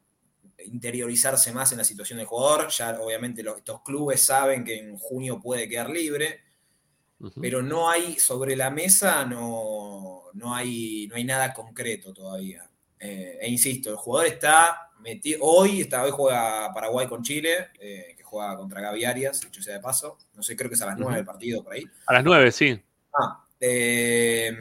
interiorizarse 0.67 1.53
más 1.53 1.73
en 1.73 1.79
la 1.79 1.85
situación 1.85 2.19
del 2.19 2.27
jugador. 2.27 2.69
Ya 2.69 2.99
obviamente 3.01 3.43
los- 3.43 3.57
estos 3.59 3.83
clubes 3.83 4.21
saben 4.23 4.63
que 4.65 4.79
en 4.79 4.97
junio 4.99 5.41
puede 5.41 5.69
quedar 5.69 5.89
libre, 5.89 6.41
pero 7.41 7.63
no 7.63 7.91
hay 7.91 8.19
sobre 8.19 8.57
la 8.57 8.71
mesa, 8.71 9.25
no, 9.25 10.25
no, 10.35 10.55
hay, 10.55 11.07
no 11.09 11.17
hay 11.17 11.25
nada 11.25 11.53
concreto 11.53 12.13
todavía. 12.13 12.69
Eh, 12.99 13.39
e 13.41 13.49
insisto, 13.49 13.91
el 13.91 13.97
jugador 13.97 14.29
está 14.29 14.91
metido, 15.01 15.39
hoy, 15.43 15.81
está, 15.81 16.03
hoy 16.05 16.11
juega 16.11 16.73
Paraguay 16.75 17.07
con 17.07 17.23
Chile, 17.23 17.69
eh, 17.81 18.15
que 18.17 18.23
juega 18.23 18.55
contra 18.57 18.81
Gavi 18.83 19.05
Arias, 19.07 19.41
dicho 19.41 19.63
sea 19.63 19.75
de 19.75 19.81
paso. 19.81 20.19
No 20.35 20.43
sé, 20.43 20.55
creo 20.57 20.69
que 20.69 20.77
es 20.77 20.83
a 20.83 20.87
las 20.87 20.99
9 20.99 21.13
Ujú. 21.13 21.21
el 21.21 21.27
partido 21.27 21.65
por 21.65 21.73
ahí. 21.73 21.85
A 22.07 22.13
las 22.13 22.25
nueve, 22.25 22.53
sí. 22.53 22.79
Ah, 23.19 23.45
eh, 23.59 24.55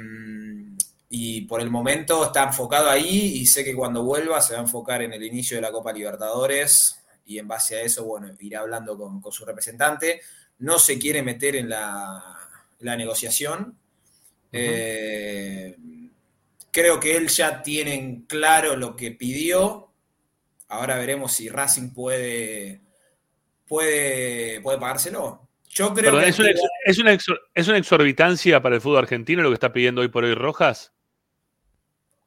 y 1.10 1.42
por 1.42 1.60
el 1.60 1.72
momento 1.72 2.26
está 2.26 2.44
enfocado 2.44 2.88
ahí 2.88 3.40
y 3.40 3.46
sé 3.48 3.64
que 3.64 3.76
cuando 3.76 4.04
vuelva 4.04 4.40
se 4.42 4.54
va 4.54 4.60
a 4.60 4.64
enfocar 4.64 5.02
en 5.02 5.12
el 5.12 5.24
inicio 5.24 5.58
de 5.58 5.62
la 5.62 5.72
Copa 5.72 5.92
Libertadores 5.92 7.04
y 7.26 7.40
en 7.40 7.48
base 7.48 7.78
a 7.78 7.82
eso, 7.82 8.06
bueno, 8.06 8.32
irá 8.40 8.60
hablando 8.60 8.96
con, 8.96 9.20
con 9.20 9.32
su 9.32 9.44
representante. 9.44 10.22
No 10.60 10.78
se 10.78 11.00
quiere 11.00 11.24
meter 11.24 11.56
en 11.56 11.70
la, 11.70 12.38
la 12.80 12.96
negociación. 12.96 13.78
Eh, 14.52 15.76
creo 16.72 17.00
que 17.00 17.16
él 17.18 17.28
ya 17.28 17.62
tiene 17.62 17.96
en 17.96 18.22
claro 18.24 18.76
lo 18.76 18.96
que 18.96 19.12
pidió. 19.12 19.92
Ahora 20.68 20.98
veremos 20.98 21.34
si 21.34 21.50
Racing 21.50 21.92
puede, 21.92 22.82
puede, 23.68 24.62
puede 24.62 24.78
pagárselo. 24.78 25.48
Yo 25.70 25.94
creo 25.94 26.12
Perdón, 26.12 26.24
que 26.24 26.30
¿es, 26.86 27.00
una, 27.00 27.14
¿es 27.54 27.68
una 27.68 27.78
exorbitancia 27.78 28.62
para 28.62 28.76
el 28.76 28.82
fútbol 28.82 29.00
argentino 29.00 29.44
lo 29.44 29.50
que 29.50 29.56
está 29.56 29.72
pidiendo 29.72 30.02
hoy 30.02 30.08
por 30.08 30.24
hoy 30.24 30.34
Rojas? 30.34 30.94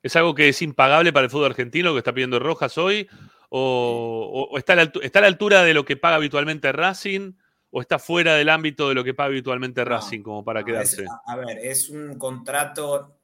¿Es 0.02 0.16
algo 0.16 0.34
que 0.34 0.48
es 0.48 0.60
impagable 0.62 1.12
para 1.12 1.24
el 1.24 1.30
fútbol 1.30 1.50
argentino 1.50 1.92
que 1.92 1.98
está 1.98 2.12
pidiendo 2.12 2.38
Rojas 2.38 2.76
hoy? 2.78 3.08
¿O, 3.50 4.54
está, 4.56 4.72
a 4.72 4.76
la, 4.76 4.92
está 5.02 5.18
a 5.18 5.22
la 5.22 5.28
altura 5.28 5.62
de 5.62 5.74
lo 5.74 5.84
que 5.84 5.96
paga 5.96 6.16
habitualmente 6.16 6.72
Racing? 6.72 7.34
¿O 7.70 7.80
está 7.80 7.98
fuera 7.98 8.34
del 8.34 8.48
ámbito 8.48 8.88
de 8.88 8.94
lo 8.94 9.04
que 9.04 9.14
paga 9.14 9.28
habitualmente 9.28 9.84
Racing 9.84 10.22
como 10.22 10.44
para 10.44 10.60
No, 10.60 10.66
quedarse? 10.66 11.04
es- 11.04 11.10
a, 11.26 11.36
ver, 11.36 11.58
es 11.58 11.88
un 11.88 12.18
contrato. 12.18 13.16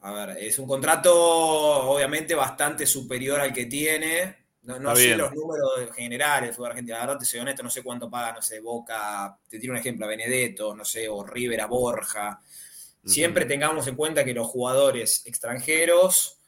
A 0.00 0.12
ver, 0.12 0.38
es 0.38 0.58
un 0.58 0.66
contrato 0.66 1.12
obviamente 1.14 2.34
bastante 2.34 2.86
superior 2.86 3.40
al 3.40 3.52
que 3.52 3.66
tiene. 3.66 4.42
No, 4.62 4.94
sé 4.94 5.16
los 5.16 5.32
números 5.32 5.90
generales 5.94 6.48
del 6.48 6.54
fútbol 6.54 6.70
argentino. 6.70 6.96
La 6.96 7.06
verdad, 7.06 7.18
te 7.18 7.24
soy 7.24 7.40
honesto, 7.40 7.64
no 7.64 7.70
sé 7.70 7.82
cuánto 7.82 8.08
paga, 8.08 8.32
no 8.32 8.42
sé, 8.42 8.60
Boca, 8.60 9.36
te 9.48 9.58
tiro 9.58 9.72
un 9.72 9.78
ejemplo, 9.78 10.06
a 10.06 10.08
Benedetto, 10.08 10.74
no 10.74 10.84
sé, 10.84 11.08
o 11.08 11.24
River 11.24 11.60
a 11.60 11.66
Borja. 11.66 12.40
Siempre 13.04 13.46
tengamos 13.46 13.86
en 13.88 13.96
cuenta 13.96 14.24
que 14.24 14.32
los 14.32 14.46
jugadores 14.46 15.26
extranjeros 15.26 16.38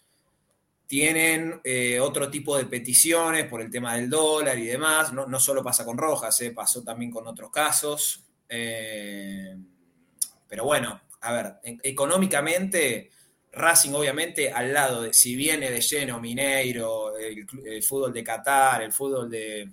tienen 0.86 1.60
eh, 1.64 1.98
otro 1.98 2.30
tipo 2.30 2.56
de 2.56 2.66
peticiones 2.66 3.46
por 3.48 3.60
el 3.60 3.70
tema 3.70 3.96
del 3.96 4.08
dólar 4.08 4.58
y 4.58 4.66
demás. 4.66 5.12
No, 5.12 5.26
no 5.26 5.40
solo 5.40 5.62
pasa 5.62 5.84
con 5.84 5.98
Rojas, 5.98 6.40
eh, 6.42 6.52
pasó 6.52 6.84
también 6.84 7.10
con 7.10 7.26
otros 7.26 7.50
casos. 7.50 8.24
Eh, 8.48 9.56
pero 10.46 10.64
bueno, 10.64 11.00
a 11.22 11.32
ver, 11.32 11.54
e- 11.64 11.78
económicamente, 11.82 13.10
Racing 13.52 13.92
obviamente 13.94 14.52
al 14.52 14.72
lado 14.72 15.02
de, 15.02 15.12
si 15.12 15.34
viene 15.34 15.70
de 15.70 15.80
lleno 15.80 16.20
Mineiro, 16.20 17.16
el, 17.16 17.82
fútbol 17.82 18.12
de 18.12 18.22
Qatar, 18.22 18.82
el 18.82 18.92
fútbol 18.92 19.30
de, 19.30 19.68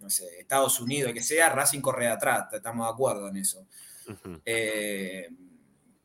no 0.00 0.08
sé, 0.08 0.40
Estados 0.40 0.80
Unidos, 0.80 1.12
que 1.12 1.22
sea, 1.22 1.50
Racing 1.50 1.80
corre 1.80 2.06
de 2.06 2.12
atrás, 2.12 2.52
estamos 2.52 2.86
de 2.86 2.92
acuerdo 2.92 3.28
en 3.28 3.36
eso. 3.36 3.66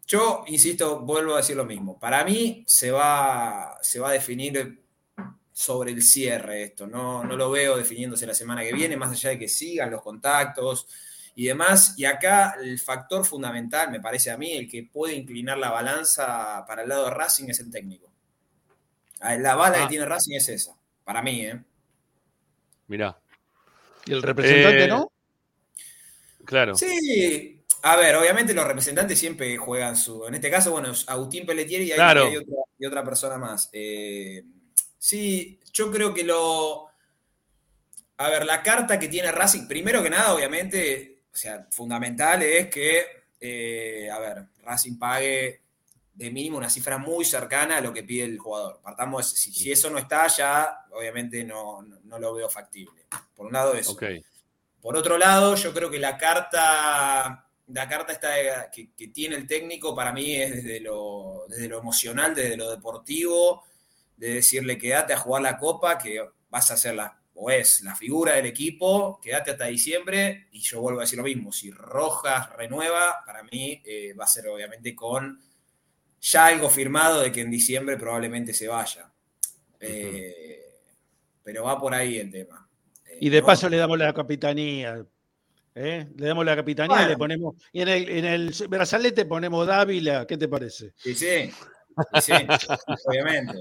Yo, 0.09 0.43
insisto, 0.47 1.01
vuelvo 1.01 1.35
a 1.35 1.37
decir 1.37 1.55
lo 1.55 1.65
mismo. 1.65 1.99
Para 1.99 2.23
mí 2.25 2.63
se 2.67 2.89
va, 2.89 3.77
se 3.81 3.99
va 3.99 4.09
a 4.09 4.13
definir 4.13 4.83
sobre 5.53 5.91
el 5.91 6.01
cierre 6.01 6.63
esto. 6.63 6.87
No, 6.87 7.23
no 7.23 7.37
lo 7.37 7.51
veo 7.51 7.77
definiéndose 7.77 8.25
la 8.25 8.33
semana 8.33 8.63
que 8.63 8.73
viene, 8.73 8.97
más 8.97 9.11
allá 9.11 9.29
de 9.29 9.37
que 9.39 9.47
sigan 9.47 9.91
los 9.91 10.01
contactos 10.01 10.87
y 11.35 11.45
demás. 11.45 11.93
Y 11.95 12.05
acá 12.05 12.55
el 12.59 12.79
factor 12.79 13.23
fundamental, 13.23 13.91
me 13.91 13.99
parece 14.01 14.31
a 14.31 14.37
mí, 14.37 14.51
el 14.53 14.67
que 14.67 14.83
puede 14.91 15.13
inclinar 15.13 15.59
la 15.59 15.69
balanza 15.69 16.65
para 16.67 16.81
el 16.81 16.89
lado 16.89 17.05
de 17.05 17.11
Racing 17.11 17.49
es 17.49 17.59
el 17.59 17.69
técnico. 17.69 18.11
Ah, 19.19 19.35
La 19.35 19.53
bala 19.55 19.77
Ah. 19.77 19.81
que 19.83 19.89
tiene 19.89 20.05
Racing 20.05 20.35
es 20.37 20.49
esa, 20.49 20.75
para 21.03 21.21
mí, 21.21 21.41
¿eh? 21.41 21.61
Mirá. 22.87 23.19
¿Y 24.07 24.13
el 24.13 24.23
representante 24.23 24.85
Eh, 24.85 24.87
no? 24.87 25.11
Claro. 26.45 26.73
Sí, 26.75 27.58
a 27.81 27.95
ver, 27.95 28.15
obviamente 28.15 28.53
los 28.53 28.65
representantes 28.67 29.17
siempre 29.19 29.55
juegan 29.57 29.95
su. 29.95 30.25
En 30.25 30.35
este 30.35 30.49
caso, 30.51 30.71
bueno, 30.71 30.91
es 30.91 31.07
Agustín 31.07 31.45
Pelletieri 31.45 31.85
y 31.85 31.91
hay, 31.91 31.97
Claro. 31.97 32.25
y 32.25 32.31
hay 32.31 32.37
otra, 32.37 32.55
y 32.77 32.85
otra 32.85 33.03
persona 33.03 33.37
más. 33.37 33.69
Eh, 33.73 34.43
sí, 34.97 35.59
yo 35.73 35.91
creo 35.91 36.13
que 36.13 36.23
lo. 36.23 36.87
A 38.17 38.29
ver, 38.29 38.45
la 38.45 38.61
carta 38.61 38.99
que 38.99 39.07
tiene 39.07 39.31
Racing, 39.31 39.67
primero 39.67 40.03
que 40.03 40.09
nada, 40.09 40.33
obviamente, 40.33 41.21
o 41.31 41.35
sea, 41.35 41.67
fundamental 41.71 42.41
es 42.43 42.69
que, 42.69 43.05
eh, 43.39 44.09
a 44.11 44.19
ver, 44.19 44.43
Racing 44.61 44.97
pague 44.99 45.61
de 46.13 46.29
mínimo 46.31 46.57
una 46.57 46.69
cifra 46.69 46.97
muy 46.97 47.23
cercana 47.23 47.77
a 47.77 47.81
lo 47.81 47.93
que 47.93 48.03
pide 48.03 48.25
el 48.25 48.37
jugador. 48.37 48.81
Partamos, 48.83 49.31
si, 49.31 49.53
si 49.53 49.71
eso 49.71 49.89
no 49.89 49.97
está, 49.97 50.27
ya 50.27 50.85
obviamente 50.91 51.45
no, 51.45 51.81
no, 51.81 51.97
no 52.03 52.19
lo 52.19 52.33
veo 52.33 52.49
factible. 52.49 53.05
Por 53.33 53.45
un 53.45 53.53
lado, 53.53 53.73
eso. 53.73 53.97
Por 54.81 54.97
otro 54.97 55.17
lado, 55.17 55.55
yo 55.55 55.73
creo 55.73 55.89
que 55.89 55.97
la 55.99 56.17
carta, 56.17 57.48
la 57.73 57.87
carta 57.87 58.13
esta 58.13 58.69
que, 58.71 58.91
que 58.93 59.07
tiene 59.09 59.35
el 59.35 59.47
técnico 59.47 59.95
para 59.95 60.11
mí 60.11 60.35
es 60.35 60.55
desde 60.55 60.79
lo, 60.79 61.45
desde 61.47 61.67
lo 61.67 61.79
emocional, 61.79 62.33
desde 62.33 62.57
lo 62.57 62.69
deportivo, 62.71 63.63
de 64.17 64.35
decirle 64.35 64.77
quédate 64.77 65.13
a 65.13 65.17
jugar 65.17 65.41
la 65.41 65.57
copa, 65.57 65.97
que 65.97 66.21
vas 66.49 66.71
a 66.71 66.77
ser 66.77 66.95
la, 66.95 67.19
o 67.35 67.49
es 67.49 67.81
la 67.81 67.95
figura 67.95 68.33
del 68.33 68.47
equipo, 68.47 69.19
quédate 69.21 69.51
hasta 69.51 69.65
diciembre, 69.65 70.47
y 70.51 70.59
yo 70.59 70.81
vuelvo 70.81 70.99
a 70.99 71.03
decir 71.03 71.17
lo 71.17 71.23
mismo, 71.23 71.51
si 71.51 71.71
Rojas 71.71 72.53
renueva, 72.55 73.23
para 73.25 73.43
mí 73.43 73.81
eh, 73.85 74.13
va 74.13 74.25
a 74.25 74.27
ser 74.27 74.47
obviamente 74.47 74.95
con 74.95 75.41
ya 76.21 76.47
algo 76.47 76.69
firmado 76.69 77.21
de 77.21 77.31
que 77.31 77.41
en 77.41 77.51
diciembre 77.51 77.97
probablemente 77.97 78.53
se 78.53 78.67
vaya. 78.67 79.09
Eh, 79.79 80.65
pero 81.41 81.63
va 81.63 81.79
por 81.79 81.93
ahí 81.93 82.17
el 82.17 82.29
tema. 82.29 82.67
Y 83.21 83.29
de 83.29 83.39
no. 83.39 83.45
paso 83.45 83.69
le 83.69 83.77
damos 83.77 83.97
la 83.97 84.13
capitanía. 84.13 85.05
¿Eh? 85.79 86.07
Le 86.17 86.27
damos 86.27 86.45
la 86.45 86.55
capitanía 86.55 86.95
y 86.95 86.99
Bueno. 86.99 87.09
le 87.09 87.17
ponemos. 87.17 87.55
Y 87.71 87.81
en 87.81 87.87
el, 87.87 88.09
en 88.09 88.25
el 88.25 88.53
brazalete 88.69 89.25
ponemos 89.25 89.65
Dávila. 89.65 90.25
¿Qué 90.27 90.37
te 90.37 90.47
parece? 90.47 90.93
Sí, 90.97 91.15
sí. 91.15 91.51
Sí, 92.21 92.31
obviamente. 93.05 93.53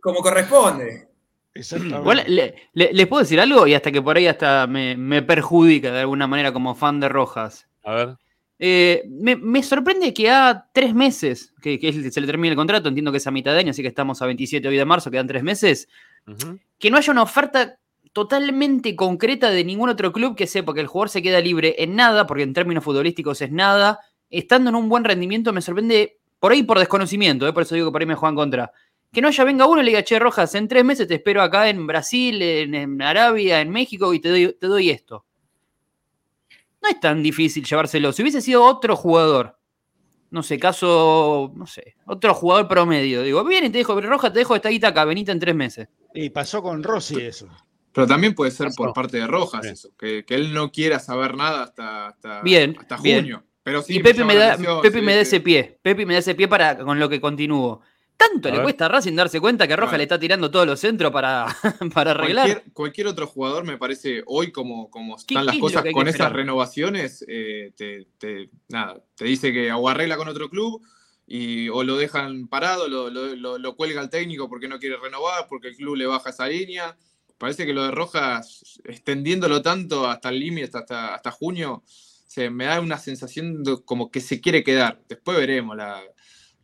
Como 0.00 0.20
corresponde. 0.20 1.08
Igual, 1.54 2.24
le- 2.28 2.54
le- 2.72 2.92
les 2.92 3.06
puedo 3.06 3.22
decir 3.22 3.38
algo 3.40 3.66
y 3.66 3.74
hasta 3.74 3.92
que 3.92 4.00
por 4.00 4.16
ahí 4.16 4.26
hasta 4.26 4.66
me, 4.66 4.96
me 4.96 5.22
perjudica 5.22 5.92
de 5.92 6.00
alguna 6.00 6.26
manera 6.26 6.52
como 6.52 6.74
fan 6.74 6.98
de 7.00 7.08
Rojas. 7.08 7.68
A 7.84 7.92
ver. 7.94 8.16
Eh, 8.58 9.02
me, 9.10 9.36
me 9.36 9.62
sorprende 9.62 10.14
que 10.14 10.30
a 10.30 10.68
tres 10.72 10.94
meses 10.94 11.52
que, 11.60 11.78
que 11.78 11.92
se 12.10 12.20
le 12.20 12.26
termine 12.26 12.50
el 12.50 12.56
contrato, 12.56 12.88
entiendo 12.88 13.10
que 13.10 13.18
es 13.18 13.26
a 13.26 13.30
mitad 13.32 13.52
de 13.52 13.58
año, 13.58 13.70
así 13.72 13.82
que 13.82 13.88
estamos 13.88 14.22
a 14.22 14.26
27 14.26 14.66
hoy 14.68 14.76
de 14.76 14.84
marzo, 14.84 15.10
quedan 15.10 15.26
tres 15.26 15.42
meses, 15.42 15.88
que 16.78 16.88
no 16.90 16.96
haya 16.96 17.10
una 17.12 17.22
oferta 17.24 17.78
totalmente 18.12 18.94
concreta 18.94 19.50
de 19.50 19.64
ningún 19.64 19.88
otro 19.88 20.12
club 20.12 20.36
que 20.36 20.46
sepa 20.46 20.74
que 20.74 20.80
el 20.80 20.86
jugador 20.86 21.08
se 21.08 21.22
queda 21.22 21.40
libre 21.40 21.74
en 21.78 21.96
nada, 21.96 22.26
porque 22.26 22.42
en 22.42 22.52
términos 22.52 22.84
futbolísticos 22.84 23.40
es 23.40 23.50
nada, 23.50 24.00
estando 24.30 24.70
en 24.70 24.76
un 24.76 24.88
buen 24.88 25.04
rendimiento 25.04 25.52
me 25.52 25.62
sorprende 25.62 26.18
por 26.38 26.52
ahí 26.52 26.62
por 26.62 26.78
desconocimiento, 26.78 27.46
eh, 27.46 27.52
por 27.52 27.62
eso 27.62 27.74
digo 27.74 27.88
que 27.88 27.92
por 27.92 28.02
ahí 28.02 28.06
me 28.06 28.14
juegan 28.14 28.34
contra. 28.34 28.72
Que 29.12 29.20
no 29.20 29.28
haya 29.28 29.44
venga 29.44 29.66
uno 29.66 29.80
y 29.80 29.84
le 29.84 29.90
diga, 29.90 30.02
che, 30.02 30.18
Rojas, 30.18 30.54
en 30.54 30.68
tres 30.68 30.84
meses 30.84 31.06
te 31.06 31.14
espero 31.14 31.42
acá 31.42 31.68
en 31.68 31.86
Brasil, 31.86 32.40
en, 32.42 33.02
Arabia, 33.02 33.60
en 33.60 33.70
México 33.70 34.12
y 34.14 34.20
te 34.20 34.56
doy, 34.60 34.90
esto. 34.90 35.24
No 36.82 36.88
es 36.88 36.98
tan 36.98 37.22
difícil 37.22 37.64
llevárselo. 37.64 38.10
Si 38.12 38.22
hubiese 38.22 38.40
sido 38.40 38.64
otro 38.64 38.96
jugador, 38.96 39.56
no 40.30 40.42
sé, 40.42 40.58
caso, 40.58 41.52
no 41.54 41.66
sé, 41.66 41.94
otro 42.06 42.34
jugador 42.34 42.66
promedio, 42.66 43.22
digo, 43.22 43.44
viene 43.44 43.68
y 43.68 43.70
te 43.70 43.78
dejo, 43.78 44.00
Rojas, 44.00 44.32
te 44.32 44.40
dejo 44.40 44.56
esta 44.56 44.70
guita 44.70 44.88
acá, 44.88 45.04
venite 45.04 45.30
en 45.30 45.38
tres 45.38 45.54
meses. 45.54 45.88
Y 46.14 46.30
pasó 46.30 46.62
con 46.62 46.82
Rossi 46.82 47.20
eso. 47.20 47.48
Pero 47.92 48.06
también 48.06 48.34
puede 48.34 48.50
ser 48.50 48.68
por 48.76 48.92
parte 48.92 49.18
de 49.18 49.26
Rojas 49.26 49.64
eso, 49.66 49.90
que, 49.98 50.24
que 50.24 50.34
él 50.34 50.52
no 50.54 50.70
quiera 50.72 50.98
saber 50.98 51.34
nada 51.36 51.64
hasta, 51.64 52.08
hasta, 52.08 52.40
Bien, 52.42 52.76
hasta 52.78 52.96
bien. 52.98 53.18
junio. 53.20 53.44
Pero 53.62 53.82
sí, 53.82 53.96
y 53.96 54.02
Pepe 54.02 54.24
me, 54.24 54.34
da, 54.34 54.56
Pepe 54.82 54.98
sí, 54.98 55.04
me 55.04 55.14
da 55.14 55.20
ese 55.20 55.40
pie. 55.40 55.78
Pepe 55.82 56.04
me 56.06 56.14
da 56.14 56.18
ese 56.20 56.34
pie 56.34 56.48
para, 56.48 56.78
con 56.78 56.98
lo 56.98 57.08
que 57.08 57.20
continúo. 57.20 57.80
Tanto 58.16 58.48
A 58.48 58.50
le 58.52 58.58
ver. 58.58 58.64
cuesta 58.64 58.86
a 58.86 58.88
Racing 58.88 59.14
darse 59.14 59.40
cuenta 59.40 59.66
que 59.66 59.74
Rojas 59.76 59.96
le 59.98 60.04
está 60.04 60.18
tirando 60.18 60.50
todos 60.50 60.66
los 60.66 60.78
centros 60.80 61.10
para, 61.12 61.46
para 61.94 62.12
arreglar. 62.12 62.46
Cualquier, 62.48 62.72
cualquier 62.72 63.06
otro 63.08 63.26
jugador, 63.26 63.64
me 63.64 63.76
parece, 63.78 64.22
hoy 64.26 64.52
como, 64.52 64.90
como 64.90 65.16
¿Qué- 65.16 65.34
están 65.34 65.46
las 65.46 65.58
cosas 65.58 65.82
con 65.92 66.02
esas 66.08 66.14
esperar? 66.14 66.32
renovaciones, 66.36 67.24
eh, 67.28 67.72
te, 67.76 68.06
te- 68.18 68.50
nada, 68.68 69.02
te 69.16 69.24
dice 69.24 69.52
que 69.52 69.72
o 69.72 69.88
arregla 69.88 70.16
con 70.16 70.28
otro 70.28 70.48
club 70.48 70.82
y, 71.26 71.68
o 71.68 71.82
lo 71.84 71.96
dejan 71.96 72.46
parado, 72.48 72.88
lo, 72.88 73.10
lo- 73.10 73.34
lo- 73.34 73.58
lo 73.58 73.76
cuelga 73.76 74.00
el 74.00 74.10
técnico 74.10 74.48
porque 74.48 74.68
no 74.68 74.78
quiere 74.78 74.96
renovar, 74.98 75.46
porque 75.48 75.68
el 75.68 75.76
club 75.76 75.96
le 75.96 76.06
baja 76.06 76.30
esa 76.30 76.46
línea. 76.48 76.96
Parece 77.42 77.66
que 77.66 77.72
lo 77.72 77.82
de 77.82 77.90
Rojas, 77.90 78.80
extendiéndolo 78.84 79.60
tanto 79.62 80.06
hasta 80.06 80.28
el 80.28 80.38
límite, 80.38 80.78
hasta, 80.78 81.12
hasta 81.16 81.32
junio, 81.32 81.82
se 81.84 82.48
me 82.50 82.66
da 82.66 82.80
una 82.80 82.98
sensación 82.98 83.64
de 83.64 83.78
como 83.84 84.12
que 84.12 84.20
se 84.20 84.40
quiere 84.40 84.62
quedar. 84.62 85.00
Después 85.08 85.38
veremos 85.38 85.76
la, 85.76 86.00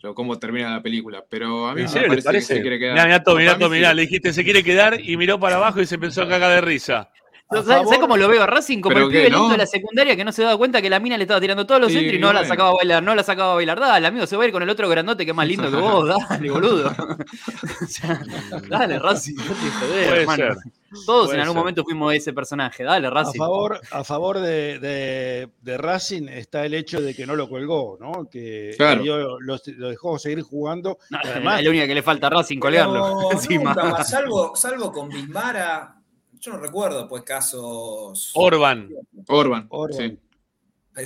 lo- 0.03 0.14
cómo 0.14 0.39
termina 0.39 0.70
la 0.70 0.81
película. 0.81 1.24
Pero 1.29 1.66
a 1.66 1.74
mí 1.74 1.81
¿En 1.81 1.93
me 1.93 2.07
parece, 2.07 2.31
que 2.31 2.41
se 2.41 2.61
quiere 2.61 2.79
quedar. 2.79 2.95
Mirá, 2.95 3.24
mirá, 3.35 3.57
mirá, 3.57 3.68
mirá, 3.68 3.93
le 3.95 4.03
dijiste 4.03 4.33
se 4.33 4.45
quiere 4.45 4.62
quedar 4.62 5.01
y 5.01 5.16
miró 5.16 5.41
para 5.41 5.57
abajo 5.57 5.81
y 5.81 5.87
se 5.87 5.97
empezó 5.97 6.22
a 6.22 6.29
cagar 6.29 6.53
de 6.53 6.61
risa. 6.61 7.11
¿Sabes 7.51 7.99
cómo 7.99 8.17
lo 8.17 8.29
veo 8.29 8.43
a 8.43 8.47
Racing? 8.47 8.81
Como 8.81 8.95
¿Pero 8.95 9.07
el 9.07 9.13
pibe 9.13 9.31
no? 9.31 9.39
lindo 9.39 9.53
de 9.53 9.59
la 9.59 9.67
secundaria 9.67 10.15
que 10.17 10.25
no 10.25 10.33
se 10.33 10.43
daba 10.43 10.57
cuenta 10.59 10.83
que 10.83 10.91
la 10.91 11.01
mina 11.01 11.17
le 11.17 11.25
estaba 11.25 11.41
tirando 11.41 11.67
todos 11.67 11.81
los 11.81 11.89
Sí, 11.91 11.95
centros 11.99 12.17
y 12.17 12.19
no 12.21 12.33
la 12.33 12.45
sacaba 12.45 12.71
a 12.71 12.75
bailar, 12.75 13.03
no 13.03 13.15
la 13.15 13.23
sacaba 13.23 13.53
a 13.53 13.55
bailar. 13.55 13.81
Dale, 13.81 14.07
amigo, 14.07 14.27
se 14.27 14.37
va 14.37 14.43
a 14.45 14.47
ir 14.47 14.53
con 14.53 14.63
el 14.63 14.69
otro 14.69 14.89
grandote 14.89 15.25
que 15.25 15.31
es 15.31 15.37
más 15.37 15.47
lindo 15.49 15.71
que 15.71 15.77
vos, 15.77 16.07
dale, 16.29 16.51
boludo. 16.51 16.91
O 17.83 17.87
sea, 17.87 18.21
dale, 18.69 18.99
Racing, 18.99 19.37
no 19.37 19.43
te 19.45 19.51
jodés, 19.53 20.09
Puede 20.09 20.21
hermano. 20.23 20.37
ser. 20.37 20.57
Todos 21.05 21.27
Puede 21.27 21.37
en 21.37 21.41
algún 21.43 21.55
ser. 21.55 21.59
momento 21.59 21.85
fuimos 21.85 22.15
ese 22.15 22.33
personaje. 22.33 22.83
Dale, 22.83 23.07
A 23.07 23.11
Racing. 23.11 23.39
favor, 23.39 23.81
a 23.91 24.05
favor 24.05 24.39
de, 24.41 24.79
de- 24.79 25.49
de 25.61 25.79
Racing 25.79 26.29
está 26.29 26.65
el 26.65 26.75
hecho 26.75 27.01
de 27.01 27.15
que 27.15 27.27
no 27.27 27.37
lo 27.37 27.49
colgó, 27.49 27.97
¿no? 28.01 28.27
Que 28.31 28.75
Claro. 28.77 29.05
lo, 29.05 29.39
lo 29.41 29.89
dejó 29.89 30.19
seguir 30.19 30.43
jugando. 30.43 30.99
No, 31.11 31.19
Además, 31.25 31.59
es 31.59 31.65
la 31.65 31.71
única 31.71 31.87
que 31.87 31.95
le 31.95 32.03
falta 32.03 32.27
a 32.29 32.31
Racing 32.31 32.59
colgarlo. 32.59 33.03
Pero 33.21 33.33
encima. 33.33 33.75
nunca 33.75 33.85
más, 33.91 34.09
salvo, 34.11 34.57
salvo 34.57 34.91
con 34.93 35.09
Bismara, 35.11 35.95
yo 36.41 36.53
no 36.53 36.59
recuerdo 36.59 37.07
pues 37.09 37.22
casos. 37.22 38.32
Orban. 38.34 38.91
Orban. 39.28 39.68
Eso 39.91 39.99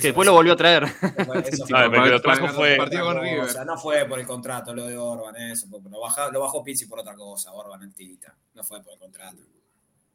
Que 0.01 0.07
después 0.07 0.25
lo 0.25 0.33
volvió 0.33 0.53
a 0.53 0.55
traer. 0.55 0.83
Eso 1.45 1.65
No, 1.69 2.05
lo 2.07 2.21
trajo 2.21 2.47
fue- 2.49 2.77
partido 2.77 3.05
con 3.05 3.17
otra 3.17 3.29
River. 3.29 3.41
cosa, 3.47 3.65
no 3.65 3.77
fue 3.77 4.05
por 4.05 4.19
el 4.19 4.25
contrato 4.25 4.73
lo 4.73 4.87
de 4.87 4.97
Orban, 4.97 5.35
eso, 5.35 5.67
lo, 5.71 5.99
baja- 5.99 6.31
lo 6.31 6.39
bajó 6.39 6.63
Pizzi 6.63 6.87
por 6.87 6.99
otra 6.99 7.13
cosa, 7.15 7.51
Orban 7.53 7.83
el 7.83 7.93
Tita, 7.93 8.35
no 8.55 8.63
fue 8.63 8.81
por 8.81 8.93
el 8.93 8.99
contrato. 8.99 9.37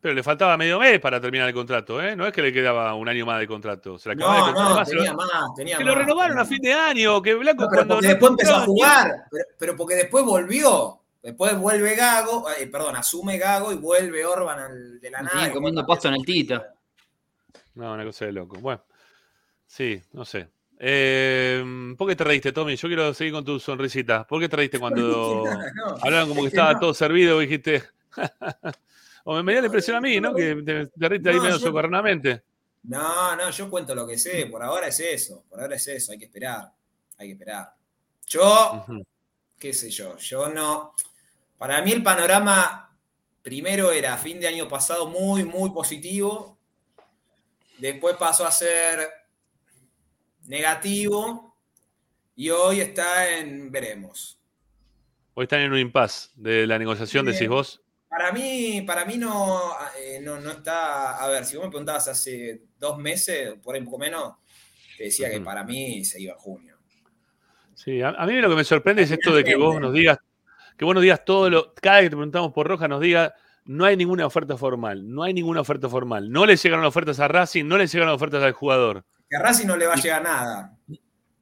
Pero 0.01 0.15
le 0.15 0.23
faltaba 0.23 0.57
medio 0.57 0.79
mes 0.79 1.01
para 1.01 1.21
terminar 1.21 1.49
el 1.49 1.55
contrato, 1.55 2.01
¿eh? 2.03 2.15
No 2.17 2.25
es 2.27 2.33
que 2.33 2.41
le 2.43 2.53
quedaba 2.53 2.95
un 2.95 3.09
año 3.09 3.27
más 3.27 3.41
de 3.41 3.49
contrato. 3.49 3.99
Se 3.99 4.09
le 4.09 4.15
No, 4.17 4.53
no, 4.53 4.61
Además, 4.61 4.89
se 4.89 4.95
lo- 4.95 5.01
tenía 5.03 5.13
más, 5.17 5.55
tenía 5.57 5.77
que 5.77 5.85
más. 5.85 5.93
lo 5.95 6.01
renovaron 6.01 6.39
a 6.39 6.45
fin 6.45 6.61
de 6.63 6.73
año, 6.73 7.21
que 7.23 7.35
Blanco 7.35 7.65
No, 7.65 7.69
pero 7.71 7.87
cuando 7.87 8.07
después 8.09 8.31
empezó 8.31 8.55
a 8.57 8.61
jugar, 8.61 9.13
pero, 9.31 9.45
pero 9.59 9.77
porque 9.77 9.95
después 9.97 10.25
volvió. 10.25 11.01
Después 11.29 11.59
vuelve 11.59 11.95
Gago, 11.95 12.47
eh, 12.59 12.67
perdón, 12.69 12.97
asume 12.97 13.37
Gago 13.37 13.71
y 13.71 13.75
vuelve 13.75 14.25
Orban 14.25 14.61
al, 14.61 14.99
de 14.99 15.11
la 15.11 15.21
nada. 15.21 15.53
Comiendo 15.53 15.85
pasto 15.85 16.09
en 16.09 16.15
el 16.15 16.25
Tita. 16.25 16.75
No, 17.75 17.93
una 17.93 18.03
cosa 18.03 18.25
de 18.25 18.33
loco. 18.33 18.57
Bueno, 18.59 18.83
sí, 19.67 20.01
no 20.13 20.25
sé. 20.25 20.49
Eh, 20.79 21.63
¿Por 21.99 22.09
qué 22.09 22.17
te 22.17 22.25
reíste, 22.25 22.53
Tommy? 22.53 22.77
Yo 22.77 22.89
quiero 22.89 23.13
seguir 23.13 23.35
con 23.35 23.45
tu 23.45 23.61
sonrisita. 23.61 24.27
¿Por 24.27 24.41
qué 24.41 24.49
te 24.49 24.57
reíste 24.57 24.79
cuando 24.79 25.45
No, 25.75 25.97
hablaban 26.01 26.29
como 26.29 26.41
que 26.41 26.47
es 26.47 26.53
que 26.53 26.57
estaba 26.57 26.73
no. 26.73 26.81
todo 26.81 26.95
servido 26.95 27.43
y 27.43 27.47
dijiste... 27.47 27.85
o 29.25 29.43
me 29.43 29.53
dio 29.53 29.61
la 29.61 29.67
impresión 29.67 29.99
a 29.99 30.01
mí, 30.01 30.19
¿no? 30.19 30.35
Que 30.35 30.55
te, 30.65 30.87
te 30.87 31.09
reíste 31.11 31.29
ahí 31.29 31.37
No, 31.37 31.43
medio 31.43 31.59
socarronamente. 31.59 32.43
No, 32.85 33.37
no, 33.37 33.51
yo 33.51 33.69
cuento 33.69 33.95
lo 33.95 34.07
que 34.07 34.17
sé, 34.17 34.47
por 34.47 34.63
ahora 34.63 34.89
es 34.89 34.99
eso, 35.01 35.45
por 35.47 35.61
ahora 35.61 35.77
es 35.77 35.87
eso, 35.89 36.13
hay 36.13 36.19
que 36.19 36.25
esperar. 36.25 36.73
hay 37.19 37.27
que 37.27 37.33
esperar. 37.35 37.75
Yo, 38.27 38.87
qué 39.59 39.75
sé 39.75 39.91
yo, 39.91 40.17
yo 40.17 40.49
no. 40.49 40.95
Para 41.59 41.83
mí 41.83 41.91
el 41.91 42.03
panorama 42.03 42.97
primero 43.43 43.91
era 43.91 44.17
fin 44.17 44.39
de 44.41 44.47
año 44.47 44.69
pasado 44.69 45.09
muy, 45.09 45.45
muy 45.45 45.71
positivo. 45.71 46.57
Después 47.79 48.17
pasó 48.17 48.47
a 48.47 48.53
ser 48.53 49.09
negativo. 50.47 51.57
Y 52.37 52.51
hoy 52.51 52.81
está 52.81 53.37
en 53.37 53.73
veremos. 53.73 54.39
Hoy 55.35 55.45
están 55.45 55.61
en 55.61 55.73
un 55.73 55.79
impasse 55.79 56.31
de 56.37 56.69
la 56.69 56.79
negociación, 56.79 57.25
Bien. 57.25 57.35
decís 57.35 57.49
vos. 57.49 57.83
Para 58.09 58.31
mí, 58.31 58.83
para 58.87 59.05
mí 59.05 59.19
no, 59.19 59.73
eh, 60.01 60.21
no, 60.23 60.39
no 60.41 60.53
está. 60.53 61.17
A 61.17 61.29
ver, 61.29 61.45
si 61.45 61.57
vos 61.57 61.67
me 61.67 61.71
preguntabas 61.71 62.07
hace 62.07 62.63
dos 62.79 62.97
meses, 62.99 63.55
por 63.63 63.75
ahí 63.75 63.81
un 63.81 63.87
poco 63.87 63.99
menos, 63.99 64.35
te 64.97 65.05
decía 65.05 65.31
que 65.31 65.41
para 65.41 65.65
mí 65.65 66.05
se 66.05 66.21
iba 66.21 66.33
en 66.35 66.39
junio. 66.39 66.79
Sí, 67.75 68.01
a, 68.03 68.11
a 68.11 68.27
mí 68.27 68.35
lo 68.41 68.49
que 68.49 68.57
me 68.57 68.65
sorprende 68.65 69.03
es 69.03 69.11
esto 69.11 69.35
de 69.35 69.43
que 69.43 69.57
vos 69.57 69.81
nos 69.81 69.93
digas, 69.93 70.19
que 70.79 70.85
vos 70.85 70.95
nos 70.95 71.03
digas 71.03 71.25
todo 71.25 71.51
lo, 71.51 71.75
cada 71.75 71.97
vez 71.97 72.05
que 72.07 72.11
te 72.11 72.17
preguntamos 72.17 72.53
por 72.53 72.67
Roja 72.67 72.89
nos 72.89 73.01
diga, 73.01 73.35
no 73.67 73.85
hay 73.85 73.97
ninguna 73.97 74.25
oferta 74.27 74.57
formal, 74.57 75.03
no 75.13 75.23
hay 75.25 75.35
ninguna 75.35 75.61
oferta 75.61 75.89
formal, 75.89 76.31
no 76.31 76.47
le 76.47 76.57
llegaron 76.57 76.85
ofertas 76.87 77.21
a 77.21 77.29
Racing, 77.29 77.67
no 77.67 77.77
le 77.77 77.87
llegaron 77.87 78.15
ofertas 78.15 78.43
al 78.43 78.53
jugador. 78.53 79.05
Que 79.29 79.37
a 79.37 79.41
Racing 79.43 79.67
no 79.67 79.77
le 79.77 79.87
va 79.87 79.93
a 79.93 79.97
llegar 79.97 80.23
nada. 80.23 80.73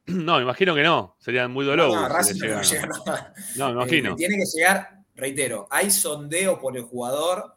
No, 0.07 0.37
me 0.37 0.41
imagino 0.43 0.73
que 0.75 0.83
no, 0.83 1.15
serían 1.19 1.51
muy 1.51 1.65
No, 1.65 1.71
dolorosos. 1.71 2.03
a 2.03 2.07
si 2.07 2.13
Racing 2.13 2.33
le 2.33 2.39
no 2.39 2.47
le 2.47 2.53
va 2.55 2.59
a 2.59 2.63
llegaran. 2.63 2.89
llegar 2.91 3.05
nada. 3.05 3.33
No, 3.55 3.65
me 3.65 3.71
Eh, 3.71 3.73
imagino. 3.75 4.15
tiene 4.15 4.35
que 4.37 4.45
llegar, 4.53 4.89
reitero, 5.15 5.67
hay 5.69 5.91
sondeo 5.91 6.59
por 6.59 6.75
el 6.75 6.83
jugador, 6.83 7.55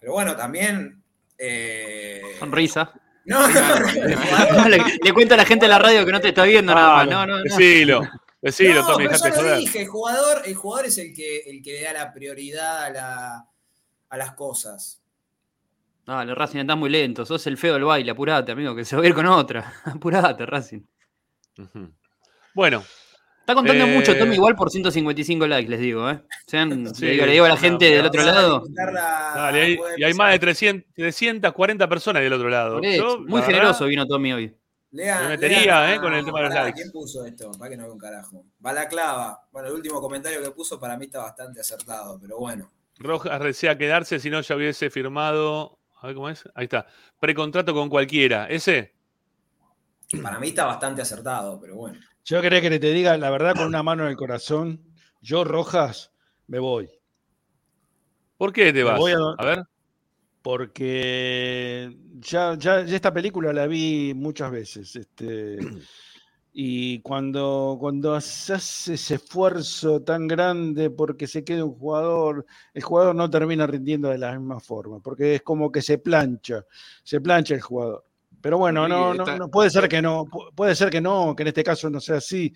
pero 0.00 0.12
bueno, 0.12 0.36
también. 0.36 1.02
eh, 1.38 2.20
Sonrisa. 2.38 2.92
No, 3.24 3.46
no, 3.46 3.60
no, 3.60 4.62
No, 4.62 4.68
le, 4.68 4.78
le 5.02 5.12
cuento 5.12 5.34
a 5.34 5.36
la 5.36 5.44
gente 5.44 5.66
de 5.66 5.68
la 5.70 5.78
radio 5.78 6.04
que 6.06 6.12
no 6.12 6.20
te 6.20 6.28
está 6.28 6.44
viendo 6.44 6.74
nada 6.74 6.94
más. 6.96 7.06
No, 7.08 7.26
no, 7.26 7.36
no. 7.36 7.42
Decilo, 7.42 8.08
decilo, 8.48 8.82
no, 8.82 8.86
Tommy, 8.92 9.04
pero 9.06 9.10
dejate 9.18 9.30
ya 9.30 9.36
lo 9.36 9.42
joder. 9.48 9.58
dije, 9.60 9.82
el 9.82 9.88
jugador, 9.88 10.42
el 10.44 10.54
jugador 10.54 10.86
es 10.86 10.98
el 10.98 11.14
que, 11.14 11.38
el 11.46 11.62
que 11.62 11.72
le 11.72 11.82
da 11.82 11.92
la 11.92 12.12
prioridad 12.12 12.84
a, 12.84 12.90
la- 12.90 13.48
a 14.10 14.16
las 14.16 14.32
cosas. 14.34 15.00
Dale, 16.06 16.34
Racing, 16.34 16.60
estás 16.60 16.76
muy 16.78 16.88
lento. 16.90 17.26
Sos 17.26 17.46
el 17.46 17.58
feo 17.58 17.74
del 17.74 17.84
baile. 17.84 18.10
Apurate, 18.10 18.50
amigo, 18.52 18.74
que 18.74 18.84
se 18.84 18.96
va 18.96 19.02
a 19.02 19.06
ir 19.06 19.14
con 19.14 19.26
otra. 19.26 19.74
Apurate, 19.84 20.46
Racing. 20.46 20.80
Bueno. 22.54 22.82
Está 23.40 23.54
contando 23.54 23.84
Eh, 23.86 23.94
mucho 23.94 24.14
Tommy 24.18 24.34
igual 24.34 24.54
por 24.54 24.70
155 24.70 25.46
likes, 25.46 25.70
les 25.70 25.80
digo, 25.80 26.10
¿eh? 26.10 26.20
Sean, 26.46 26.86
Sí, 26.94 27.06
le, 27.06 27.12
digo, 27.12 27.24
le 27.26 27.32
digo 27.32 27.44
a 27.46 27.48
la 27.48 27.56
gente 27.56 27.86
del 27.86 28.04
otro 28.04 28.22
lado. 28.22 28.62
Dale, 28.74 29.60
hay- 29.62 29.78
y 29.96 30.04
hay 30.04 30.12
más 30.14 30.32
de 30.32 30.38
300, 30.38 30.92
340 30.94 31.88
personas 31.88 32.22
del 32.22 32.32
otro 32.34 32.50
lado. 32.50 32.80
Yo, 32.82 33.20
muy 33.20 33.40
generoso 33.42 33.84
verdad, 33.84 33.88
vino 33.88 34.06
Tommy 34.06 34.32
hoy. 34.34 34.54
Lean, 34.90 35.22
Me 35.24 35.28
metería, 35.30 35.94
eh, 35.94 36.00
con 36.00 36.14
el 36.14 36.24
tema 36.24 36.38
de 36.38 36.44
los 36.46 36.54
pará, 36.54 36.64
likes. 36.64 36.80
¿Quién 36.80 36.92
puso 36.92 37.24
esto? 37.26 37.50
Para 37.52 37.70
que 37.70 37.76
no 37.76 37.84
veo 37.84 37.92
un 37.92 37.98
carajo. 37.98 38.44
Balaclava. 38.58 39.46
Bueno, 39.52 39.68
el 39.68 39.74
último 39.74 40.00
comentario 40.00 40.42
que 40.42 40.50
puso 40.50 40.80
para 40.80 40.96
mí 40.96 41.06
está 41.06 41.18
bastante 41.20 41.60
acertado, 41.60 42.18
pero 42.18 42.38
bueno. 42.38 42.70
Rojas 42.98 43.38
desea 43.40 43.76
quedarse 43.76 44.18
si 44.18 44.30
no 44.30 44.40
ya 44.40 44.56
hubiese 44.56 44.88
firmado. 44.90 45.78
A 46.00 46.06
ver 46.06 46.16
cómo 46.16 46.30
es. 46.30 46.48
Ahí 46.54 46.64
está. 46.64 46.86
Precontrato 47.20 47.74
con 47.74 47.88
cualquiera. 47.90 48.46
¿Ese? 48.46 48.94
Para 50.22 50.38
mí 50.38 50.48
está 50.48 50.64
bastante 50.64 51.02
acertado, 51.02 51.60
pero 51.60 51.76
bueno. 51.76 52.00
Yo 52.24 52.40
quería 52.40 52.60
que 52.62 52.70
te 52.78 52.92
diga 52.92 53.16
la 53.18 53.30
verdad 53.30 53.54
con 53.54 53.66
una 53.66 53.82
mano 53.82 54.04
en 54.04 54.10
el 54.10 54.16
corazón. 54.16 54.82
Yo, 55.20 55.44
Rojas, 55.44 56.12
me 56.46 56.58
voy. 56.58 56.88
¿Por 58.38 58.52
qué 58.52 58.66
te 58.72 58.84
Me 58.84 58.84
vas? 58.84 58.98
voy 58.98 59.12
a... 59.12 59.16
a- 59.36 59.44
ver. 59.44 59.62
Porque 60.48 61.94
ya, 62.20 62.56
ya, 62.58 62.82
ya 62.82 62.96
esta 62.96 63.12
película 63.12 63.52
la 63.52 63.66
vi 63.66 64.14
muchas 64.14 64.50
veces. 64.50 64.96
Este, 64.96 65.58
y 66.54 67.00
cuando, 67.00 67.76
cuando 67.78 68.18
se 68.22 68.54
hace 68.54 68.94
ese 68.94 69.16
esfuerzo 69.16 70.00
tan 70.02 70.26
grande 70.26 70.88
porque 70.88 71.26
se 71.26 71.44
quede 71.44 71.62
un 71.62 71.74
jugador, 71.74 72.46
el 72.72 72.82
jugador 72.82 73.14
no 73.14 73.28
termina 73.28 73.66
rindiendo 73.66 74.08
de 74.08 74.16
la 74.16 74.38
misma 74.38 74.58
forma, 74.58 75.00
porque 75.00 75.34
es 75.34 75.42
como 75.42 75.70
que 75.70 75.82
se 75.82 75.98
plancha, 75.98 76.64
se 77.02 77.20
plancha 77.20 77.54
el 77.54 77.60
jugador. 77.60 78.06
Pero 78.40 78.56
bueno, 78.56 78.88
no, 78.88 79.12
no, 79.12 79.24
no 79.26 79.50
puede 79.50 79.68
ser 79.68 79.86
que 79.86 80.00
no, 80.00 80.24
pu- 80.24 80.50
puede 80.54 80.74
ser 80.74 80.88
que 80.88 81.02
no, 81.02 81.36
que 81.36 81.42
en 81.42 81.48
este 81.48 81.62
caso 81.62 81.90
no 81.90 82.00
sea 82.00 82.16
así. 82.16 82.54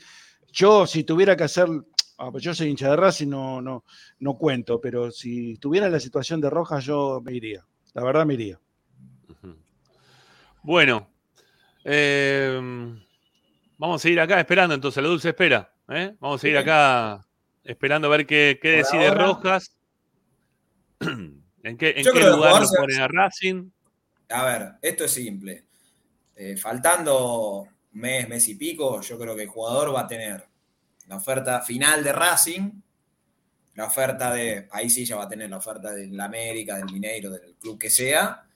Yo, 0.51 0.87
si 0.87 1.05
tuviera 1.05 1.37
que 1.37 1.45
hacer, 1.45 1.69
ah, 2.17 2.31
pues 2.33 2.43
yo 2.43 2.55
soy 2.55 2.69
hincha 2.71 2.89
de 2.89 2.97
Racing, 2.97 3.29
no, 3.29 3.61
no, 3.61 3.85
no 4.21 4.39
cuento, 4.39 4.81
pero 4.81 5.11
si 5.11 5.53
estuviera 5.53 5.89
en 5.89 5.93
la 5.93 6.01
situación 6.01 6.41
de 6.41 6.49
Rojas, 6.49 6.85
yo 6.87 7.21
me 7.23 7.35
iría. 7.35 7.63
La 7.95 8.03
verdad 8.05 8.25
me 8.27 8.35
iría. 8.35 8.59
Bueno. 10.63 11.09
eh, 11.85 12.59
vamos 13.79 14.01
a 14.01 14.03
seguir 14.03 14.21
acá 14.21 14.39
esperando 14.41 14.75
entonces. 14.75 15.03
La 15.03 15.09
dulce 15.09 15.31
espera. 15.31 15.73
¿eh? 15.89 16.15
Vamos 16.21 16.41
a 16.41 16.43
seguir 16.43 16.57
acá 16.59 17.27
esperando 17.65 18.09
a 18.09 18.11
ver 18.11 18.27
qué, 18.27 18.59
qué 18.61 18.71
decide 18.71 19.09
ahora- 19.09 19.25
Rojas. 19.27 19.77
¿En 21.01 21.77
qué, 21.79 21.91
en 21.97 22.05
qué 22.05 22.11
lugar 22.13 22.27
lo 22.31 22.37
jugador 22.37 22.67
se- 22.67 22.77
pone 22.77 22.97
a 22.99 23.09
Racing? 23.09 23.71
A 24.31 24.45
ver, 24.45 24.73
esto 24.83 25.05
es 25.05 25.11
simple. 25.13 25.65
Eh, 26.35 26.57
faltando 26.57 27.69
mes, 27.93 28.29
mes 28.29 28.49
y 28.49 28.55
pico, 28.57 29.01
yo 29.01 29.19
creo 29.19 29.37
que 29.37 29.43
el 29.43 29.49
jugador 29.49 29.95
va 29.95 30.01
a 30.03 30.07
tener 30.07 30.45
la 31.07 31.17
oferta 31.17 31.61
final 31.61 32.03
de 32.03 32.13
Racing, 32.13 32.71
la 33.75 33.87
oferta 33.87 34.33
de, 34.33 34.69
ahí 34.71 34.91
sí 34.91 35.05
ya 35.05 35.17
va 35.17 35.25
a 35.25 35.29
tener 35.29 35.49
la 35.49 35.57
oferta 35.57 35.93
del 35.93 36.19
América, 36.21 36.77
del 36.77 36.93
Mineiro, 36.93 37.31
del 37.31 37.57
club 37.57 37.79
que 37.79 37.91
sea, 37.91 38.47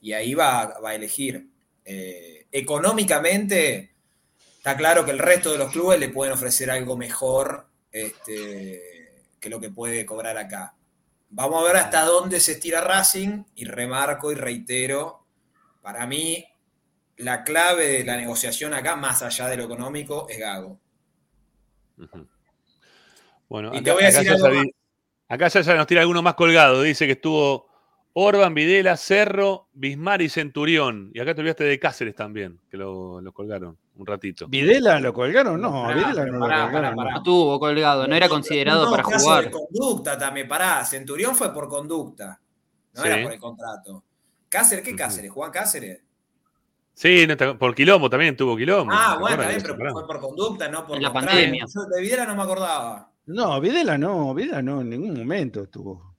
y 0.00 0.12
ahí 0.12 0.34
va, 0.34 0.78
va 0.80 0.90
a 0.90 0.94
elegir. 0.94 1.48
Eh, 1.84 2.46
económicamente, 2.52 3.94
está 4.56 4.76
claro 4.76 5.04
que 5.04 5.12
el 5.12 5.18
resto 5.18 5.52
de 5.52 5.58
los 5.58 5.72
clubes 5.72 5.98
le 5.98 6.10
pueden 6.10 6.34
ofrecer 6.34 6.70
algo 6.70 6.96
mejor 6.96 7.68
este, 7.90 9.24
que 9.40 9.48
lo 9.48 9.60
que 9.60 9.70
puede 9.70 10.04
cobrar 10.04 10.36
acá. 10.36 10.76
Vamos 11.30 11.62
a 11.62 11.66
ver 11.66 11.76
hasta 11.76 12.04
dónde 12.04 12.40
se 12.40 12.52
estira 12.52 12.80
Racing 12.80 13.44
y 13.54 13.64
remarco 13.64 14.30
y 14.30 14.34
reitero, 14.34 15.26
para 15.80 16.06
mí 16.06 16.44
la 17.16 17.44
clave 17.44 17.86
de 17.88 18.04
la 18.04 18.16
negociación 18.16 18.74
acá, 18.74 18.96
más 18.96 19.22
allá 19.22 19.48
de 19.48 19.56
lo 19.56 19.64
económico, 19.64 20.26
es 20.28 20.38
Gago. 20.38 20.78
Bueno, 23.48 23.70
Y 23.74 23.78
acá, 23.78 23.84
te 23.84 23.92
voy 23.92 24.04
a 24.04 24.08
acá 24.08 24.18
decir 24.18 24.30
ya, 24.38 24.44
algo 24.46 24.54
ya 24.56 24.62
di- 24.62 24.74
acá 25.28 25.48
ya, 25.48 25.74
nos 25.76 25.86
tira 25.86 26.00
alguno 26.00 26.22
más 26.22 26.34
colgado. 26.34 26.82
Dice 26.82 27.06
que 27.06 27.12
estuvo 27.12 27.68
Orban, 28.14 28.54
Videla, 28.54 28.96
Cerro, 28.96 29.68
Bismar 29.72 30.22
y 30.22 30.28
Centurión. 30.28 31.10
Y 31.14 31.20
acá 31.20 31.34
te 31.34 31.40
olvidaste 31.42 31.64
de 31.64 31.78
Cáceres 31.78 32.14
también, 32.14 32.58
que 32.70 32.76
lo, 32.76 33.20
lo 33.20 33.32
colgaron 33.32 33.76
un 33.96 34.06
ratito. 34.06 34.46
¿Videla 34.48 34.98
lo 35.00 35.12
colgaron? 35.14 35.60
No, 35.60 35.84
Pará, 35.84 35.94
Videla 35.94 36.26
no 36.26 36.40
pará, 36.40 36.58
lo 36.66 36.72
colgaron. 36.72 36.96
pará, 36.96 37.10
No 37.12 37.22
tuvo 37.22 37.58
colgado, 37.60 38.06
no 38.06 38.14
era 38.14 38.28
considerado 38.28 38.84
No, 38.86 38.90
para 38.90 39.02
caso 39.02 39.24
jugar. 39.24 39.44
de 39.44 39.50
conducta 39.50 40.18
también, 40.18 40.48
pará. 40.48 40.84
Centurión 40.84 41.34
fue 41.34 41.52
por 41.52 41.68
conducta, 41.68 42.40
no 42.94 43.02
Sí. 43.02 43.08
era 43.08 43.22
por 43.22 43.32
el 43.32 43.38
contrato. 43.40 44.02
Cáceres, 44.48 44.84
¿qué 44.84 44.94
Cáceres? 44.96 45.30
¿Juan 45.32 45.50
Cáceres? 45.50 46.00
Sí, 46.94 47.26
no 47.26 47.58
por 47.58 47.74
quilombo 47.74 48.08
también 48.08 48.34
tuvo 48.36 48.56
quilombo. 48.56 48.90
Ah, 48.94 49.12
¿se 49.14 49.20
bueno, 49.20 49.46
bien, 49.48 49.60
pero 49.62 49.76
fue 49.92 50.06
por 50.06 50.20
conducta, 50.20 50.68
no 50.68 50.86
por 50.86 50.96
En 50.96 51.02
la 51.02 51.12
contrato. 51.12 51.36
pandemia. 51.36 51.64
Yo 51.74 51.84
de 51.84 52.00
Videla 52.00 52.24
no 52.24 52.34
me 52.36 52.42
acordaba. 52.42 53.10
No, 53.26 53.60
Videla 53.60 53.98
no, 53.98 54.32
Videla 54.34 54.62
no, 54.62 54.80
en 54.82 54.90
ningún 54.90 55.14
momento 55.18 55.64
estuvo. 55.64 56.14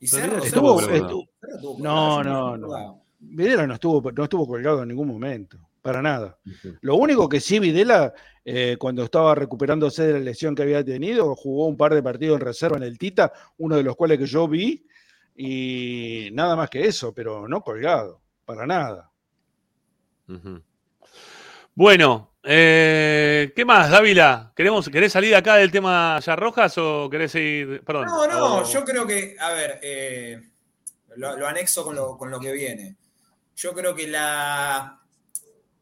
Y 0.00 0.06
Cerro, 0.06 0.38
Estuvo, 0.42 0.80
Cerro, 0.80 0.94
estuvo- 0.94 1.28
Cerro 1.40 1.76
no, 1.78 2.22
no, 2.24 2.56
no. 2.56 3.02
Videla 3.18 3.66
no 3.66 3.74
estuvo, 3.74 4.10
no 4.12 4.24
estuvo 4.24 4.46
colgado 4.46 4.82
en 4.82 4.88
ningún 4.88 5.08
momento, 5.08 5.58
para 5.82 6.00
nada. 6.00 6.38
Lo 6.80 6.96
único 6.96 7.28
que 7.28 7.38
sí, 7.40 7.58
Videla, 7.58 8.14
eh, 8.44 8.76
cuando 8.78 9.02
estaba 9.04 9.34
recuperándose 9.34 10.04
de 10.06 10.12
la 10.14 10.18
lesión 10.20 10.54
que 10.54 10.62
había 10.62 10.82
tenido, 10.82 11.34
jugó 11.36 11.66
un 11.66 11.76
par 11.76 11.92
de 11.94 12.02
partidos 12.02 12.36
en 12.40 12.46
reserva 12.46 12.78
en 12.78 12.84
el 12.84 12.96
Tita, 12.98 13.30
uno 13.58 13.76
de 13.76 13.82
los 13.82 13.94
cuales 13.96 14.18
que 14.18 14.24
yo 14.26 14.48
vi, 14.48 14.86
y 15.36 16.30
nada 16.32 16.56
más 16.56 16.70
que 16.70 16.86
eso, 16.86 17.12
pero 17.12 17.46
no 17.46 17.60
colgado, 17.62 18.22
para 18.46 18.66
nada. 18.66 19.10
Bueno, 21.74 22.29
eh, 22.42 23.52
¿qué 23.54 23.64
más, 23.64 23.90
Dávila? 23.90 24.52
¿Queremos, 24.56 24.88
¿Querés 24.88 25.12
salir 25.12 25.34
acá 25.34 25.56
del 25.56 25.70
tema 25.70 26.18
ya 26.20 26.36
Rojas 26.36 26.76
o 26.78 27.08
querés? 27.10 27.32
Perdón. 27.84 28.06
No, 28.06 28.26
no, 28.26 28.64
yo 28.64 28.84
creo 28.84 29.06
que, 29.06 29.36
a 29.38 29.50
ver, 29.52 29.78
eh, 29.82 30.40
lo, 31.16 31.36
lo 31.36 31.46
anexo 31.46 31.84
con 31.84 31.94
lo, 31.94 32.16
con 32.16 32.30
lo 32.30 32.40
que 32.40 32.52
viene. 32.52 32.96
Yo 33.56 33.74
creo 33.74 33.94
que 33.94 34.06
la, 34.08 35.00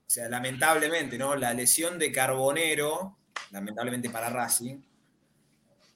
o 0.08 0.10
sea, 0.10 0.28
lamentablemente, 0.28 1.18
¿no? 1.18 1.36
La 1.36 1.52
lesión 1.52 1.98
de 1.98 2.10
Carbonero, 2.10 3.18
lamentablemente 3.50 4.10
para 4.10 4.30
Racing, 4.30 4.80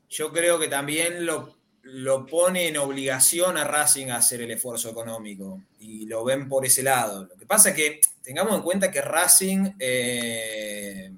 yo 0.09 0.31
creo 0.31 0.59
que 0.61 0.69
también 0.69 1.25
lo, 1.25 1.57
lo 1.83 2.27
pone 2.27 2.69
en 2.69 2.77
obligación 2.77 3.57
a 3.57 3.65
Racing 3.65 4.09
a 4.09 4.17
hacer 4.17 4.41
el 4.43 4.51
esfuerzo 4.53 4.89
económico 4.91 5.63
y 5.81 6.07
lo 6.07 6.25
ven 6.25 6.49
por 6.49 6.65
ese 6.65 6.83
lado. 6.83 7.25
Lo 7.25 7.37
que 7.37 7.45
pasa 7.47 7.71
es 7.71 7.75
que 7.77 8.01
tengamos 8.23 8.55
en 8.55 8.63
cuenta 8.63 8.91
que 8.91 9.01
Racing 9.03 9.73
eh, 9.79 11.13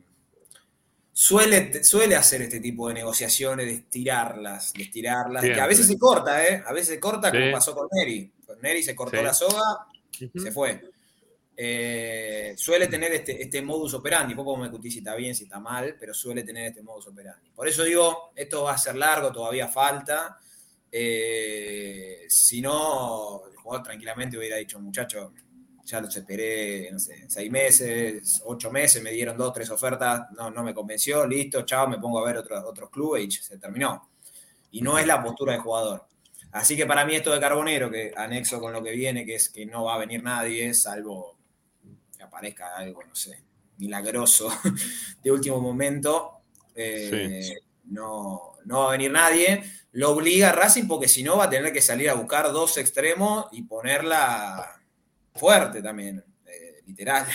suele, 1.12 1.84
suele 1.84 2.16
hacer 2.16 2.42
este 2.42 2.60
tipo 2.60 2.88
de 2.88 2.94
negociaciones, 2.94 3.66
de 3.66 3.72
estirarlas, 3.74 4.72
de 4.72 4.82
estirarlas, 4.84 5.44
que 5.44 5.60
a 5.60 5.66
veces 5.66 5.86
se 5.86 5.98
corta, 5.98 6.46
¿eh? 6.46 6.62
A 6.66 6.72
veces 6.72 6.88
se 6.94 7.00
corta 7.00 7.30
como 7.30 7.52
pasó 7.52 7.74
con 7.74 7.88
Neri. 7.92 8.32
Con 8.46 8.60
Neri 8.60 8.82
se 8.82 8.94
cortó 8.96 9.16
Sí. 9.18 9.22
la 9.22 9.34
soga, 9.34 9.62
Ujú. 10.20 10.38
se 10.40 10.52
fue. 10.52 10.80
eh, 11.56 12.54
suele 12.56 12.88
tener 12.88 13.12
este, 13.12 13.40
este 13.40 13.62
modus 13.62 13.94
operandi. 13.94 14.34
Poco 14.34 14.56
me 14.56 14.64
discutir 14.64 14.90
si 14.90 14.98
está 14.98 15.14
bien, 15.14 15.36
si 15.36 15.44
está 15.44 15.60
mal, 15.60 15.94
pero 16.00 16.12
suele 16.12 16.42
tener 16.42 16.66
este 16.66 16.82
modus 16.82 17.06
operandi. 17.06 17.48
Por 17.54 17.68
eso 17.68 17.84
digo, 17.84 18.32
esto 18.34 18.64
va 18.64 18.72
a 18.72 18.78
ser 18.78 18.96
largo, 18.96 19.30
todavía 19.30 19.68
falta. 19.68 20.40
Eh, 20.96 22.26
si 22.28 22.60
no, 22.60 23.42
el 23.50 23.56
jugador 23.56 23.84
tranquilamente 23.84 24.38
hubiera 24.38 24.58
dicho, 24.58 24.78
muchacho, 24.78 25.32
ya 25.84 26.00
los 26.00 26.16
esperé, 26.16 26.88
no 26.92 27.00
sé, 27.00 27.24
seis 27.28 27.50
meses, 27.50 28.40
ocho 28.44 28.70
meses, 28.70 29.02
me 29.02 29.10
dieron 29.10 29.36
dos, 29.36 29.52
tres 29.52 29.68
ofertas, 29.70 30.30
no, 30.36 30.52
no 30.52 30.62
me 30.62 30.72
convenció, 30.72 31.26
listo, 31.26 31.62
chao, 31.62 31.88
me 31.88 31.98
pongo 31.98 32.20
a 32.20 32.24
ver 32.24 32.36
otros 32.36 32.62
otros 32.64 32.90
clubes 32.90 33.24
y 33.24 33.30
se 33.32 33.58
terminó. 33.58 34.08
Y 34.70 34.82
no 34.82 34.96
es 34.96 35.04
la 35.04 35.20
postura 35.20 35.54
del 35.54 35.62
jugador. 35.62 36.06
Así 36.52 36.76
que 36.76 36.86
para 36.86 37.04
mí 37.04 37.16
esto 37.16 37.32
de 37.32 37.40
Carbonero, 37.40 37.90
que 37.90 38.12
anexo 38.16 38.60
con 38.60 38.72
lo 38.72 38.80
que 38.80 38.92
viene, 38.92 39.26
que 39.26 39.34
es 39.34 39.48
que 39.48 39.66
no 39.66 39.82
va 39.82 39.96
a 39.96 39.98
venir 39.98 40.22
nadie, 40.22 40.72
salvo 40.74 41.36
que 42.16 42.22
aparezca 42.22 42.76
algo, 42.76 43.02
no 43.02 43.16
sé, 43.16 43.42
milagroso 43.78 44.48
de 45.24 45.32
último 45.32 45.60
momento, 45.60 46.42
eh, 46.72 47.52
no, 47.86 48.53
no 48.64 48.80
va 48.80 48.88
a 48.88 48.92
venir 48.92 49.10
nadie. 49.10 49.62
Lo 49.92 50.10
obliga 50.10 50.50
a 50.50 50.52
Racing 50.52 50.86
porque 50.88 51.08
si 51.08 51.22
no 51.22 51.36
va 51.36 51.44
a 51.44 51.50
tener 51.50 51.72
que 51.72 51.80
salir 51.80 52.10
a 52.10 52.14
buscar 52.14 52.50
dos 52.52 52.76
extremos 52.78 53.46
y 53.52 53.62
ponerla 53.62 54.80
fuerte 55.34 55.82
también, 55.82 56.24
eh, 56.46 56.82
literal. 56.86 57.26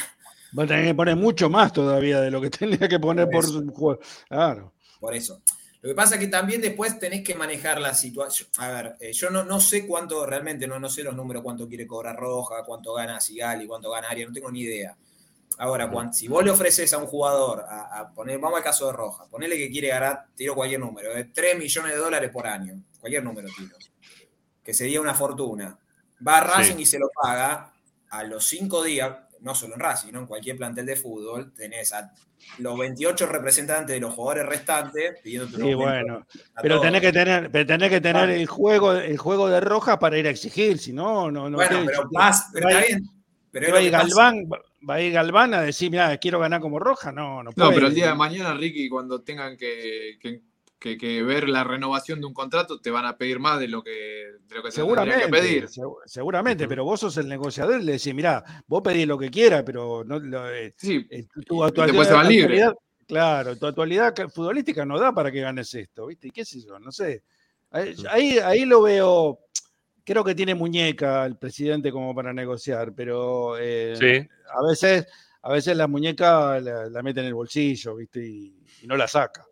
Va 0.57 0.63
a 0.63 0.67
tener 0.67 0.86
que 0.86 0.95
poner 0.95 1.15
mucho 1.15 1.49
más 1.49 1.71
todavía 1.71 2.21
de 2.21 2.32
lo 2.32 2.41
que 2.41 2.49
tenía 2.49 2.88
que 2.89 2.99
poner 2.99 3.30
por, 3.30 3.45
su 3.45 3.65
juego. 3.71 4.01
Claro. 4.27 4.73
Por 4.99 5.15
eso. 5.15 5.41
Lo 5.82 5.88
que 5.88 5.95
pasa 5.95 6.15
es 6.15 6.21
que 6.21 6.27
también 6.27 6.59
después 6.59 6.99
tenés 6.99 7.23
que 7.23 7.36
manejar 7.36 7.80
la 7.80 7.93
situación. 7.93 8.49
A 8.57 8.67
ver, 8.67 8.95
eh, 8.99 9.13
yo 9.13 9.30
no, 9.30 9.45
no 9.45 9.61
sé 9.61 9.88
cuánto, 9.88 10.25
realmente 10.25 10.67
no, 10.67 10.77
no 10.77 10.89
sé 10.89 11.03
los 11.03 11.15
números, 11.15 11.41
cuánto 11.41 11.69
quiere 11.69 11.88
cobrar 11.88 12.17
Roja, 12.17 12.63
cuánto 12.65 12.93
gana 12.93 13.21
Sigali, 13.21 13.65
cuánto 13.65 13.89
gana 13.89 14.09
Aria, 14.09 14.27
no 14.27 14.34
tengo 14.34 14.51
ni 14.51 14.61
idea. 14.61 14.97
Ahora, 15.58 15.89
cuan- 15.89 16.14
si 16.14 16.28
vos 16.28 16.43
le 16.43 16.52
ofreces 16.52 16.93
a 16.93 16.97
un 17.00 17.08
jugador, 17.08 17.66
a, 17.68 18.00
a 18.00 18.14
poner, 18.14 18.39
vamos 18.39 18.58
al 18.58 18.64
caso 18.64 18.88
de 18.88 18.93
Roja, 18.93 19.26
ponele 19.30 19.58
que 19.58 19.70
quiere 19.70 19.89
ganar, 19.89 20.26
tiro 20.36 20.56
cualquier 20.56 20.80
número, 20.80 21.14
de 21.14 21.26
3 21.26 21.58
millones 21.58 21.91
de 21.93 21.97
dólares 21.97 22.30
por 22.32 22.47
año, 22.47 22.82
cualquier 23.00 23.24
número 23.24 23.50
tiro, 23.58 23.76
que 24.64 24.74
sería 24.74 25.02
una 25.02 25.14
fortuna. 25.14 25.78
Va 26.26 26.38
a 26.38 26.41
Racing 26.41 26.76
Sí. 26.76 26.82
y 26.84 26.86
se 26.86 27.00
lo 27.00 27.10
paga 27.10 27.74
a 28.10 28.24
los 28.24 28.45
5 28.47 28.84
días, 28.84 29.12
no 29.41 29.54
solo 29.56 29.74
en 29.76 29.80
Racing, 29.82 30.12
¿no? 30.14 30.20
en 30.20 30.28
cualquier 30.28 30.56
plantel 30.58 30.86
de 30.86 30.95
fútbol, 30.95 31.54
tenés 31.54 31.91
a 31.93 32.12
los 32.60 32.78
28 32.78 33.26
representantes 33.26 33.93
de 33.95 34.00
los 34.00 34.14
jugadores 34.14 34.45
restantes 34.47 35.20
pidiendo 35.22 35.47
Sí, 35.58 35.74
bueno. 35.74 36.26
Pero 36.62 36.80
tenés 36.80 37.02
que 37.02 37.12
tener, 37.12 37.52
pero 37.52 37.66
tenés 37.66 37.89
que 37.89 38.00
tener 38.02 38.30
el 38.30 38.47
juego, 38.47 38.93
el 38.93 39.18
juego 39.18 39.50
de 39.50 39.60
roja 39.60 40.00
para 40.00 40.18
ir 40.18 40.26
a 40.28 40.30
exigir, 40.30 40.78
si 40.80 40.93
no, 40.93 41.30
no, 41.30 41.50
no. 41.50 41.58
Bueno, 41.58 41.84
pero 41.86 42.08
vas- 42.12 42.47
pero 42.54 42.70
está 42.70 42.82
bien, 42.88 43.10
pero 43.52 43.74
va. 43.74 43.82
Galván, 43.89 44.45
va- 44.89 44.95
a 44.95 45.02
ir 45.02 45.14
Galván 45.14 45.54
a 45.54 45.62
decir, 45.62 45.89
mira, 45.91 46.18
quiero 46.18 46.39
ganar 46.39 46.62
como 46.62 46.80
roja. 46.80 47.12
No, 47.12 47.43
no 47.43 47.50
No, 47.50 47.52
puede. 47.52 47.74
pero 47.76 47.88
el 47.88 47.95
día 47.95 48.08
de 48.10 48.16
mañana, 48.16 48.54
Ricky, 48.54 48.89
cuando 48.89 49.22
tengan 49.22 49.58
que, 49.58 50.18
que- 50.22 50.41
que- 50.80 50.97
que 50.97 51.22
ver 51.24 51.50
la 51.50 51.64
renovación 51.66 52.22
de 52.22 52.26
un 52.28 52.34
contrato, 52.34 52.80
te 52.80 52.89
van 52.89 53.06
a 53.06 53.18
pedir 53.18 53.38
más 53.39 53.60
de 53.60 53.68
lo 53.68 53.84
que, 53.84 53.91
de 53.91 54.56
lo 54.56 54.62
que 54.64 54.70
te 54.70 54.76
Seguramente, 54.76 55.26
que 55.26 55.28
pedir. 55.30 55.66
segu- 55.68 55.97
seguramente, 56.06 56.68
pero 56.70 56.86
vos 56.86 57.02
sos 57.02 57.18
el 57.18 57.28
negociador 57.28 57.82
y 57.82 57.84
le 57.84 57.91
decís, 57.93 58.14
mira, 58.16 58.41
vos 58.66 58.82
pedís 58.82 59.06
lo 59.06 59.18
que 59.18 59.30
quieras, 59.30 59.64
pero 59.66 60.04
no, 60.06 60.20
lo, 60.20 60.50
eh, 60.50 60.74
eh, 60.82 61.28
tu, 61.34 61.41
tu 61.41 61.64
y 61.66 61.86
después 61.86 62.08
se 62.08 62.14
van 62.14 62.28
actualidad- 62.28 62.47
libres. 62.47 62.72
Claro, 63.06 63.56
tu 63.58 63.66
actualidad 63.66 64.14
ca- 64.16 64.30
futbolística 64.30 64.86
no 64.86 65.00
da 65.00 65.12
para 65.12 65.32
que 65.32 65.41
ganes 65.41 65.74
esto, 65.74 66.06
¿viste? 66.06 66.28
¿Y 66.28 66.32
qué 66.32 66.45
sé 66.45 66.62
yo? 66.62 66.78
No 66.80 66.91
sé. 66.91 67.24
Ahí, 67.72 67.95
ahí, 68.10 68.38
ahí 68.38 68.66
lo 68.66 68.84
veo, 68.84 69.39
creo 70.10 70.24
que 70.24 70.34
tiene 70.34 70.55
muñeca 70.55 71.24
el 71.26 71.38
presidente 71.38 71.91
como 71.91 72.16
para 72.16 72.34
negociar, 72.34 72.93
pero 72.95 73.57
eh, 73.60 73.93
Sí. 73.95 74.28
a 74.51 74.68
veces, 74.68 75.05
a 75.43 75.51
veces 75.51 75.78
la 75.78 75.86
muñeca 75.88 76.60
la, 76.60 76.89
la 76.89 77.03
mete 77.03 77.20
en 77.20 77.28
el 77.28 77.36
bolsillo, 77.36 77.95
¿viste? 77.95 78.26
Y, 78.26 78.66
y 78.82 78.88
no 78.88 78.97
la 78.97 79.07
saca. 79.07 79.45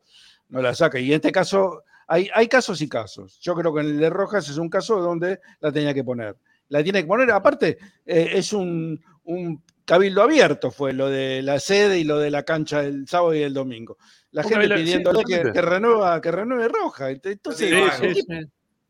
No 0.49 0.60
la 0.62 0.74
saca. 0.74 0.97
Y 0.99 1.10
en 1.10 1.18
este 1.18 1.32
caso, 1.32 1.84
hay, 2.08 2.28
hay 2.34 2.47
casos 2.47 2.82
y 2.82 2.89
casos. 2.89 3.39
Yo 3.39 3.53
creo 3.53 3.72
que 3.72 3.82
en 3.82 3.88
el 3.88 3.99
de 3.99 4.10
Rojas 4.10 4.49
es 4.49 4.58
un 4.58 4.68
caso 4.70 4.99
donde 4.99 5.39
la 5.60 5.72
tenía 5.72 5.93
que 5.93 6.03
poner. 6.03 6.36
La 6.70 6.82
tiene 6.84 7.01
que 7.01 7.08
poner, 7.08 7.30
aparte, 7.32 7.78
eh, 8.05 8.32
es 8.34 8.51
un, 8.51 8.99
un 9.26 9.64
cabildo 9.86 10.24
abierto, 10.24 10.72
fue 10.72 10.91
lo 10.91 11.08
de 11.08 11.41
la 11.43 11.60
sede 11.60 11.99
y 11.99 12.03
lo 12.03 12.18
de 12.18 12.32
la 12.32 12.41
cancha 12.43 12.82
el 12.84 13.08
sábado 13.08 13.36
y 13.36 13.43
el 13.43 13.53
domingo. 13.53 13.97
La 14.32 14.41
gente 14.43 14.68
sí, 14.68 14.74
pidiéndole 14.74 15.24
que, 15.24 15.62
renueva, 15.62 16.20
que 16.20 16.32
renueve 16.32 16.68
Roja. 16.68 17.12
Entonces, 17.12 17.70
Sí, 18.01 18.26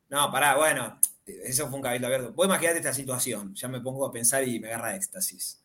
No, 0.09 0.31
pará, 0.31 0.55
bueno, 0.55 0.97
eso 1.27 1.67
fue 1.67 1.75
un 1.77 1.81
cabildo 1.81 2.07
abierto. 2.07 2.33
Vos 2.33 2.45
imaginate 2.45 2.77
esta 2.77 2.93
situación, 2.93 3.53
ya 3.55 3.67
me 3.67 3.81
pongo 3.81 4.05
a 4.05 4.11
pensar 4.11 4.47
y 4.47 4.59
me 4.59 4.67
agarra 4.69 4.95
éxtasis. 4.95 5.61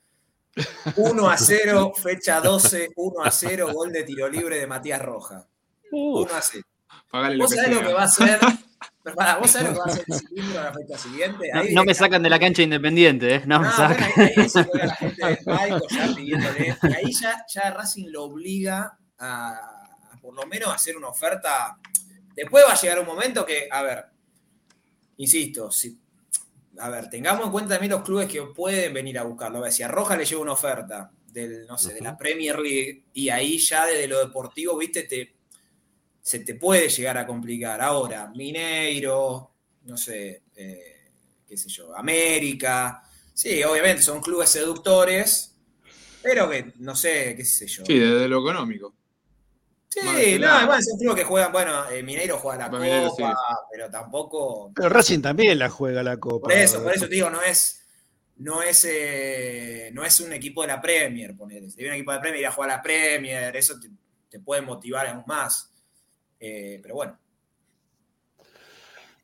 1 0.96 1.30
a 1.30 1.36
0, 1.36 1.92
fecha 2.02 2.40
12, 2.40 2.90
1 2.96 3.24
a 3.24 3.30
0, 3.30 3.72
gol 3.72 3.92
de 3.92 4.02
tiro 4.02 4.28
libre 4.28 4.58
de 4.58 4.66
Matías 4.66 5.00
Roja. 5.00 5.46
1 5.90 6.34
a 6.34 6.40
0. 6.42 6.64
Pagale 7.10 7.36
lo 7.36 7.44
¿Vos 7.44 7.54
sabés 7.54 7.74
lo 7.74 7.80
que 7.82 7.92
va 7.92 8.02
a 8.02 8.04
hacer? 8.04 8.38
Pero 9.04 9.16
pará, 9.16 9.36
¿Vos 9.38 9.50
sabés 9.50 9.68
lo 9.68 9.74
que 9.74 9.78
va 9.80 9.84
a 9.84 9.88
hacer 9.88 10.04
el 10.06 10.14
cilindro 10.14 10.60
a 10.60 10.64
la 10.64 10.72
fecha 10.72 10.98
siguiente? 10.98 11.50
No, 11.52 11.60
Ahí 11.60 11.74
no 11.74 11.84
me 11.84 11.94
sacan 11.94 12.22
de 12.22 12.30
la 12.30 12.38
cancha 12.38 12.62
independiente, 12.62 13.34
¿eh? 13.36 13.42
No 13.46 13.58
me 13.60 13.66
No, 13.66 13.72
sacan. 13.72 14.10
bueno, 14.14 14.30
ahí, 14.36 14.42
ahí 14.42 14.48
se 14.48 14.64
juega 14.64 14.86
la 14.86 14.94
gente 14.94 15.26
del 15.26 15.38
palco 15.44 15.86
ya 15.90 16.14
pidiéndole. 16.14 16.76
Y 16.82 16.86
ahí 16.94 17.12
ya, 17.12 17.44
ya 17.52 17.70
Racing 17.72 18.08
lo 18.10 18.24
obliga 18.24 18.96
a, 19.18 19.50
a 20.12 20.16
por 20.20 20.34
lo 20.34 20.46
menos 20.46 20.72
hacer 20.72 20.96
una 20.96 21.08
oferta. 21.08 21.76
Después 22.36 22.64
va 22.68 22.72
a 22.74 22.80
llegar 22.80 23.00
un 23.00 23.06
momento 23.06 23.44
que, 23.44 23.68
a 23.70 23.82
ver, 23.82 24.04
insisto, 25.22 25.70
si, 25.70 25.98
a 26.78 26.88
ver, 26.90 27.08
tengamos 27.10 27.46
en 27.46 27.52
cuenta 27.52 27.74
también 27.74 27.92
los 27.92 28.02
clubes 28.02 28.28
que 28.28 28.42
pueden 28.42 28.92
venir 28.92 29.18
a 29.18 29.24
buscarlo. 29.24 29.58
A 29.58 29.62
ver, 29.62 29.72
si 29.72 29.82
a 29.82 29.88
Roja 29.88 30.16
le 30.16 30.24
llega 30.24 30.40
una 30.40 30.52
oferta 30.52 31.10
del, 31.26 31.66
no 31.66 31.78
sé, 31.78 31.94
de 31.94 32.00
la 32.00 32.16
Premier 32.16 32.58
League 32.58 33.04
y 33.14 33.28
ahí 33.28 33.58
ya 33.58 33.86
desde 33.86 34.08
lo 34.08 34.18
deportivo, 34.18 34.76
viste, 34.76 35.04
te, 35.04 35.34
se 36.20 36.40
te 36.40 36.54
puede 36.54 36.88
llegar 36.88 37.18
a 37.18 37.26
complicar. 37.26 37.80
Ahora, 37.80 38.30
Mineiro, 38.34 39.50
no 39.84 39.96
sé, 39.96 40.42
eh, 40.56 41.10
qué 41.46 41.56
sé 41.56 41.68
yo, 41.68 41.96
América. 41.96 43.02
Sí, 43.34 43.62
obviamente 43.64 44.02
son 44.02 44.20
clubes 44.20 44.50
seductores, 44.50 45.56
pero 46.22 46.50
que 46.50 46.72
no 46.78 46.94
sé, 46.94 47.34
qué 47.36 47.44
sé 47.44 47.66
yo. 47.66 47.84
Sí, 47.86 47.98
desde 47.98 48.28
lo 48.28 48.40
económico. 48.40 48.94
Sí, 49.92 50.38
no, 50.38 50.48
además 50.50 50.86
son 50.88 50.98
clubes 50.98 51.16
que 51.16 51.24
juegan, 51.24 51.52
bueno, 51.52 51.90
eh, 51.90 52.02
Mineiro 52.02 52.38
juega 52.38 52.64
la 52.64 52.68
Bueno, 52.70 52.84
Mineiro 52.86 53.10
Copa, 53.10 53.28
sí. 53.28 53.54
pero 53.70 53.90
tampoco. 53.90 54.72
Pero 54.74 54.88
Racing 54.88 55.20
también 55.20 55.58
la 55.58 55.68
juega 55.68 56.02
la 56.02 56.16
Copa. 56.16 56.44
Por 56.48 56.52
eso, 56.52 56.82
por 56.82 56.94
eso 56.94 57.06
te 57.06 57.14
digo, 57.14 57.28
no 57.28 57.42
es, 57.42 57.84
no 58.36 58.62
es, 58.62 58.86
eh, 58.88 59.90
no 59.92 60.02
es 60.02 60.18
un 60.20 60.32
equipo 60.32 60.62
de 60.62 60.68
la 60.68 60.80
Premier, 60.80 61.36
ponele. 61.36 61.68
Si 61.68 61.84
un 61.84 61.92
equipo 61.92 62.10
de 62.10 62.16
la 62.16 62.22
Premier 62.22 62.40
ir 62.40 62.46
a 62.46 62.52
jugar 62.52 62.70
a 62.70 62.76
la 62.76 62.82
Premier, 62.82 63.54
eso 63.54 63.78
te, 63.78 63.90
te 64.30 64.40
puede 64.40 64.62
motivar 64.62 65.06
aún 65.08 65.24
más. 65.26 65.70
Eh, 66.40 66.80
pero 66.82 66.94
bueno, 66.94 67.18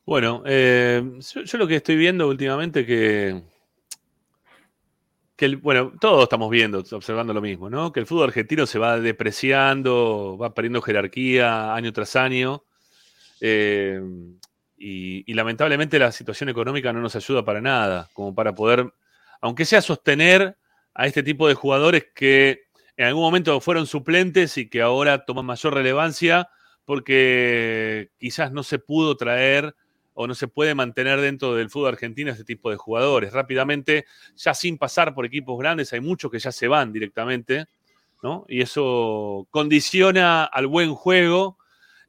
Bueno, 0.05 0.43
eh, 0.45 1.03
yo, 1.35 1.43
yo 1.45 1.59
lo 1.59 1.67
que 1.67 1.77
estoy 1.77 1.97
viendo 1.97 2.29
últimamente 2.29 2.85
que, 2.85 3.43
que 5.39 5.55
bueno, 5.55 5.93
todos 6.01 6.25
estamos 6.25 6.51
viendo, 6.51 6.81
observando 6.91 7.33
lo 7.33 7.41
mismo, 7.41 7.71
¿no? 7.71 7.93
Que 7.93 8.01
el 8.01 8.07
fútbol 8.07 8.25
argentino 8.25 8.67
se 8.67 8.81
va 8.81 8.99
depreciando, 8.99 10.37
va 10.37 10.53
perdiendo 10.53 10.83
jerarquía 10.83 11.75
año 11.75 11.93
tras 11.93 12.17
año. 12.17 12.65
eh, 13.41 14.01
y 14.81 15.35
lamentablemente 15.35 15.99
la 15.99 16.13
situación 16.13 16.49
económica 16.49 16.93
no 16.93 17.01
nos 17.01 17.17
ayuda 17.17 17.45
para 17.45 17.61
nada, 17.61 18.09
como 18.13 18.35
para 18.35 18.55
poder, 18.55 18.93
aunque 19.41 19.65
sea 19.65 19.81
sostener 19.81 20.57
a 20.95 21.07
este 21.07 21.23
tipo 21.23 21.47
de 21.47 21.55
jugadores 21.55 22.07
que 22.15 22.63
en 22.97 23.07
algún 23.07 23.23
momento 23.23 23.61
fueron 23.61 23.87
suplentes 23.87 24.59
y 24.59 24.69
que 24.69 24.83
ahora 24.83 25.25
toman 25.25 25.47
mayor 25.47 25.75
relevancia 25.75 26.49
porque 26.85 28.11
quizás 28.19 28.51
no 28.51 28.65
se 28.65 28.81
pudo 28.81 29.17
traer 29.17 29.77
o 30.21 30.27
no 30.27 30.35
se 30.35 30.49
puede 30.49 30.75
mantener 30.75 31.21
dentro 31.21 31.55
del 31.55 31.71
fútbol 31.71 31.91
argentino 31.91 32.33
este 32.33 32.43
tipo 32.43 32.73
de 32.73 32.77
jugadores. 32.77 33.33
Rápidamente, 33.33 34.05
ya 34.35 34.53
sin 34.53 34.77
pasar 34.77 35.15
por 35.15 35.25
equipos 35.25 35.57
grandes, 35.57 35.93
hay 35.93 36.01
muchos 36.01 36.29
que 36.29 36.41
ya 36.41 36.51
se 36.51 36.67
van 36.67 36.93
directamente, 36.93 37.67
¿no? 38.21 38.45
Y 38.49 38.61
eso 38.61 39.47
condiciona 39.53 40.43
al 40.43 40.67
buen 40.67 40.93
juego 40.93 41.57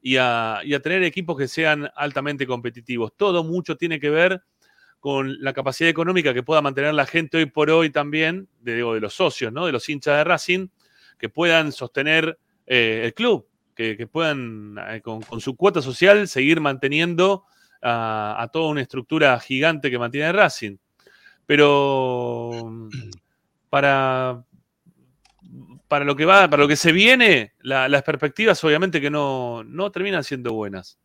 y 0.02 0.18
a, 0.18 0.62
y 0.64 0.74
a 0.74 0.80
tener 0.80 1.04
equipos 1.04 1.38
que 1.38 1.48
sean 1.48 1.88
altamente 1.96 2.48
competitivos. 2.48 3.14
Todo 3.16 3.44
mucho 3.44 3.78
tiene 3.78 4.00
que 4.00 4.10
ver 4.10 4.42
con 5.00 5.40
la 5.44 5.54
capacidad 5.54 5.92
económica 5.92 6.34
que 6.34 6.42
pueda 6.42 6.64
mantener 6.64 6.96
la 6.96 7.06
gente 7.06 7.38
hoy 7.38 7.46
por 7.46 7.70
hoy 7.70 7.92
también, 7.92 8.50
de, 8.60 8.80
los 8.80 9.14
socios, 9.14 9.54
¿no? 9.54 9.68
de 9.68 9.72
los 9.72 9.88
hinchas 9.88 10.18
de 10.18 10.24
Racing, 10.24 10.68
que 11.20 11.30
puedan 11.30 11.72
sostener 11.72 12.40
eh, 12.66 13.02
el 13.06 13.14
club, 13.14 13.48
que, 13.76 13.96
que 13.96 14.08
puedan 14.08 14.80
eh, 14.90 15.00
con, 15.02 15.22
con 15.22 15.40
su 15.42 15.56
cuota 15.56 15.84
social 15.84 16.28
seguir 16.28 16.60
manteniendo 16.60 17.46
a, 17.82 18.50
toda 18.52 18.70
una 18.70 18.82
estructura 18.82 19.40
gigante 19.40 19.90
que 19.92 20.00
mantiene 20.00 20.32
Racing. 20.32 20.78
Pero 21.46 22.52
mm, 22.66 22.90
para, 23.70 24.44
para 25.88 26.06
lo 26.06 26.16
que 26.16 26.26
va, 26.26 26.50
para 26.50 26.64
lo 26.64 26.68
que 26.68 26.76
se 26.76 26.92
viene, 26.92 27.54
la- 27.62 27.88
las 27.90 28.04
perspectivas 28.04 28.64
obviamente 28.64 29.02
que 29.02 29.10
no, 29.10 29.64
no 29.64 29.92
terminan 29.92 30.24
siendo 30.24 30.54
buenas. 30.54 31.00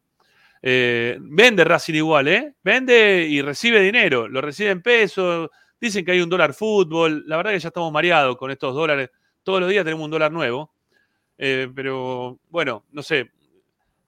Eh, 0.63 1.19
vende 1.21 1.65
Racing 1.65 1.95
igual, 1.95 2.29
¿eh? 2.29 2.55
Vende 2.63 3.27
y 3.29 3.43
recibe 3.43 3.81
dinero. 3.81 4.29
Lo 4.29 4.41
recibe 4.41 4.71
en 4.71 4.83
pesos. 4.83 5.51
Dicen 5.81 6.05
que 6.05 6.13
hay 6.13 6.21
un 6.23 6.31
dólar 6.31 6.55
fútbol. 6.55 7.25
La 7.27 7.37
verdad 7.37 7.53
que 7.53 7.59
ya 7.61 7.69
estamos 7.69 7.93
mareados 7.93 8.37
con 8.37 8.51
estos 8.51 8.75
dólares. 8.75 9.11
Todos 9.43 9.61
los 9.61 9.69
días 9.69 9.85
tenemos 9.85 10.05
un 10.05 10.11
dólar 10.11 10.33
nuevo. 10.33 10.73
Eh, 11.37 11.69
pero 11.75 12.39
bueno, 12.49 12.85
no 12.93 13.03
sé. 13.03 13.31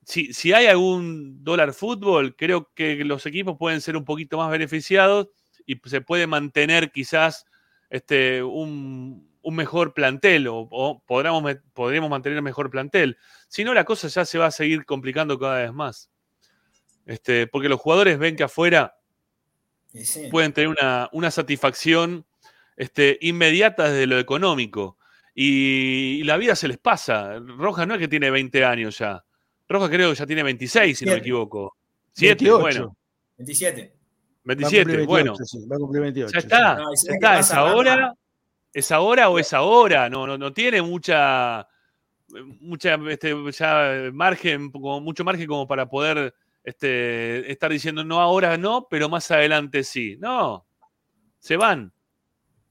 Si, 0.08 0.32
si 0.32 0.52
hay 0.52 0.66
algún 0.66 1.42
dólar 1.42 1.72
fútbol, 1.74 2.36
creo 2.36 2.70
que 2.74 2.94
los 3.04 3.26
equipos 3.26 3.56
pueden 3.58 3.80
ser 3.80 3.96
un 3.96 4.04
poquito 4.04 4.38
más 4.38 4.52
beneficiados 4.52 5.30
y 5.66 5.80
se 5.84 6.00
puede 6.00 6.28
mantener 6.28 6.92
quizás 6.92 7.44
este, 7.90 8.40
un, 8.44 9.28
un 9.42 9.56
mejor 9.56 9.94
plantel 9.94 10.46
o, 10.46 10.58
o 10.70 11.02
podríamos, 11.04 11.42
me- 11.42 11.56
podríamos 11.56 12.08
mantener 12.08 12.40
mejor 12.40 12.70
plantel. 12.70 13.18
Si 13.48 13.64
no, 13.64 13.74
la 13.74 13.82
cosa 13.84 14.06
ya 14.06 14.24
se 14.24 14.38
va 14.38 14.46
a 14.46 14.50
seguir 14.52 14.84
complicando 14.84 15.40
cada 15.40 15.58
vez 15.62 15.72
más. 15.72 16.08
Este, 17.04 17.48
porque 17.48 17.68
los 17.68 17.80
jugadores 17.80 18.16
ven 18.18 18.36
que 18.36 18.44
afuera 18.44 18.96
sí. 20.04 20.28
pueden 20.30 20.52
tener 20.52 20.68
una, 20.68 21.08
una 21.12 21.30
satisfacción 21.32 22.26
este, 22.76 23.18
inmediata 23.22 23.90
desde 23.90 24.06
lo 24.06 24.20
económico. 24.20 24.98
Y, 25.34 26.18
y 26.20 26.24
la 26.24 26.36
vida 26.36 26.54
se 26.54 26.68
les 26.68 26.78
pasa. 26.78 27.40
Rojas 27.40 27.88
no 27.88 27.94
es 27.94 28.00
que 28.00 28.08
tiene 28.08 28.30
20 28.30 28.64
años 28.64 28.98
ya. 28.98 29.24
Rojas 29.68 29.90
creo 29.90 30.10
que 30.10 30.16
ya 30.16 30.26
tiene 30.26 30.42
26, 30.42 30.98
si 30.98 31.04
no 31.04 31.10
me 31.10 31.14
27. 31.16 31.28
equivoco. 31.28 31.76
7, 32.12 32.44
28. 32.44 32.60
bueno. 32.60 32.96
27. 33.38 33.92
27, 34.44 35.06
bueno. 35.06 35.34
sí, 35.44 35.66
va 35.66 35.76
a 35.76 35.78
cumplir 35.78 36.02
28. 36.02 36.32
Ya 36.32 36.38
está, 36.38 36.74
No, 36.76 36.84
ya 36.94 37.12
está. 37.14 37.38
¿Es 37.40 37.50
ahora? 37.50 38.14
¿Es 38.72 38.92
ahora 38.92 39.28
o 39.28 39.38
es 39.38 39.52
ahora? 39.52 40.08
No, 40.08 40.26
no, 40.26 40.38
no 40.38 40.52
tiene 40.52 40.82
mucha, 40.82 41.66
mucha 42.60 42.94
este, 43.08 43.34
ya 43.52 44.10
margen, 44.12 44.70
como, 44.70 45.00
mucho 45.00 45.24
margen 45.24 45.46
como 45.46 45.66
para 45.66 45.88
poder 45.88 46.34
este, 46.62 47.50
estar 47.50 47.70
diciendo 47.70 48.04
no 48.04 48.20
ahora 48.20 48.56
no, 48.56 48.86
pero 48.88 49.08
más 49.08 49.30
adelante 49.30 49.82
sí. 49.82 50.16
No, 50.20 50.66
se 51.38 51.56
van. 51.56 51.92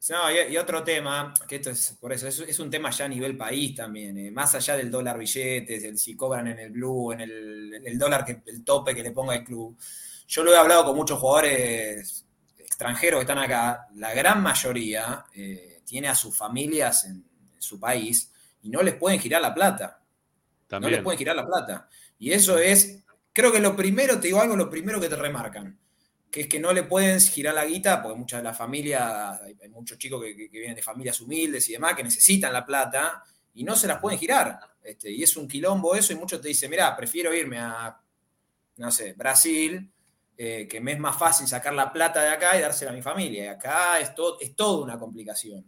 No, 0.09 0.31
y, 0.31 0.53
y 0.53 0.57
otro 0.57 0.83
tema, 0.83 1.33
que 1.47 1.55
esto 1.55 1.71
es, 1.71 1.97
por 1.99 2.13
eso, 2.13 2.27
es, 2.27 2.39
es 2.39 2.59
un 2.59 2.69
tema 2.69 2.91
ya 2.91 3.05
a 3.05 3.07
nivel 3.07 3.35
país 3.35 3.75
también, 3.75 4.17
eh, 4.17 4.31
más 4.31 4.53
allá 4.55 4.77
del 4.77 4.91
dólar 4.91 5.17
billetes, 5.17 5.83
el 5.83 5.97
si 5.97 6.15
cobran 6.15 6.47
en 6.47 6.59
el 6.59 6.71
blue, 6.71 7.11
en 7.11 7.21
el, 7.21 7.81
el 7.83 7.97
dólar, 7.97 8.23
que, 8.23 8.41
el 8.45 8.63
tope 8.63 8.93
que 8.93 9.03
le 9.03 9.11
ponga 9.11 9.35
el 9.35 9.43
club. 9.43 9.77
Yo 10.27 10.43
lo 10.43 10.53
he 10.53 10.57
hablado 10.57 10.85
con 10.85 10.95
muchos 10.95 11.19
jugadores 11.19 12.25
extranjeros 12.57 13.19
que 13.19 13.21
están 13.21 13.39
acá, 13.39 13.87
la 13.95 14.13
gran 14.13 14.43
mayoría 14.43 15.25
eh, 15.33 15.81
tiene 15.85 16.07
a 16.09 16.15
sus 16.15 16.35
familias 16.37 17.05
en, 17.05 17.25
en 17.53 17.61
su 17.61 17.79
país 17.79 18.31
y 18.61 18.69
no 18.69 18.81
les 18.81 18.95
pueden 18.95 19.19
girar 19.19 19.41
la 19.41 19.53
plata. 19.53 20.01
No 20.79 20.89
les 20.89 21.01
También. 21.01 21.03
pueden 21.03 21.17
girar 21.17 21.35
la 21.35 21.45
plata. 21.45 21.87
Y 22.19 22.31
eso 22.31 22.57
es, 22.57 23.03
creo 23.31 23.51
que 23.51 23.59
lo 23.59 23.75
primero, 23.75 24.19
te 24.19 24.27
digo 24.27 24.41
algo, 24.41 24.55
lo 24.55 24.69
primero 24.69 24.99
que 24.99 25.09
te 25.09 25.15
remarcan, 25.15 25.79
que 26.35 26.41
es 26.41 26.47
que 26.49 26.59
no 26.59 26.73
le 26.73 26.83
pueden 26.83 27.17
girar 27.21 27.53
la 27.55 27.63
guita, 27.63 28.01
porque 28.03 28.17
muchas 28.19 28.39
de 28.41 28.43
las 28.43 28.57
familias, 28.57 29.39
hay, 29.41 29.55
hay 29.61 29.69
muchos 29.69 29.97
chicos 29.97 30.21
que, 30.21 30.35
que- 30.35 30.49
que 30.49 30.57
vienen 30.59 30.75
de 30.75 30.81
familias 30.81 31.21
humildes 31.21 31.69
y 31.69 31.71
demás, 31.71 31.95
que 31.95 32.03
necesitan 32.03 32.51
la 32.51 32.65
plata 32.65 33.23
y 33.53 33.63
no 33.63 33.73
se 33.77 33.87
las 33.87 33.99
pueden 34.01 34.19
girar. 34.19 34.59
Este, 34.83 35.09
y 35.09 35.23
es 35.23 35.37
un 35.37 35.47
quilombo 35.47 35.95
eso, 35.95 36.11
y 36.11 36.17
muchos 36.17 36.41
te 36.41 36.49
dicen, 36.49 36.69
mira, 36.69 36.93
prefiero 36.93 37.33
irme 37.33 37.57
a, 37.59 37.97
no 38.75 38.91
sé, 38.91 39.13
Brasil, 39.13 39.89
eh, 40.37 40.67
que 40.69 40.81
me 40.81 40.91
es 40.91 40.99
más 40.99 41.17
fácil 41.17 41.47
sacar 41.47 41.73
la 41.73 41.93
plata 41.93 42.21
de 42.21 42.27
acá 42.27 42.57
y 42.57 42.61
dársela 42.61 42.91
a 42.91 42.93
mi 42.93 43.01
familia. 43.01 43.45
Y 43.45 43.47
acá 43.47 43.97
es, 44.01 44.13
todo 44.13 44.37
es 44.41 44.53
toda 44.57 44.83
una 44.83 44.99
complicación. 44.99 45.63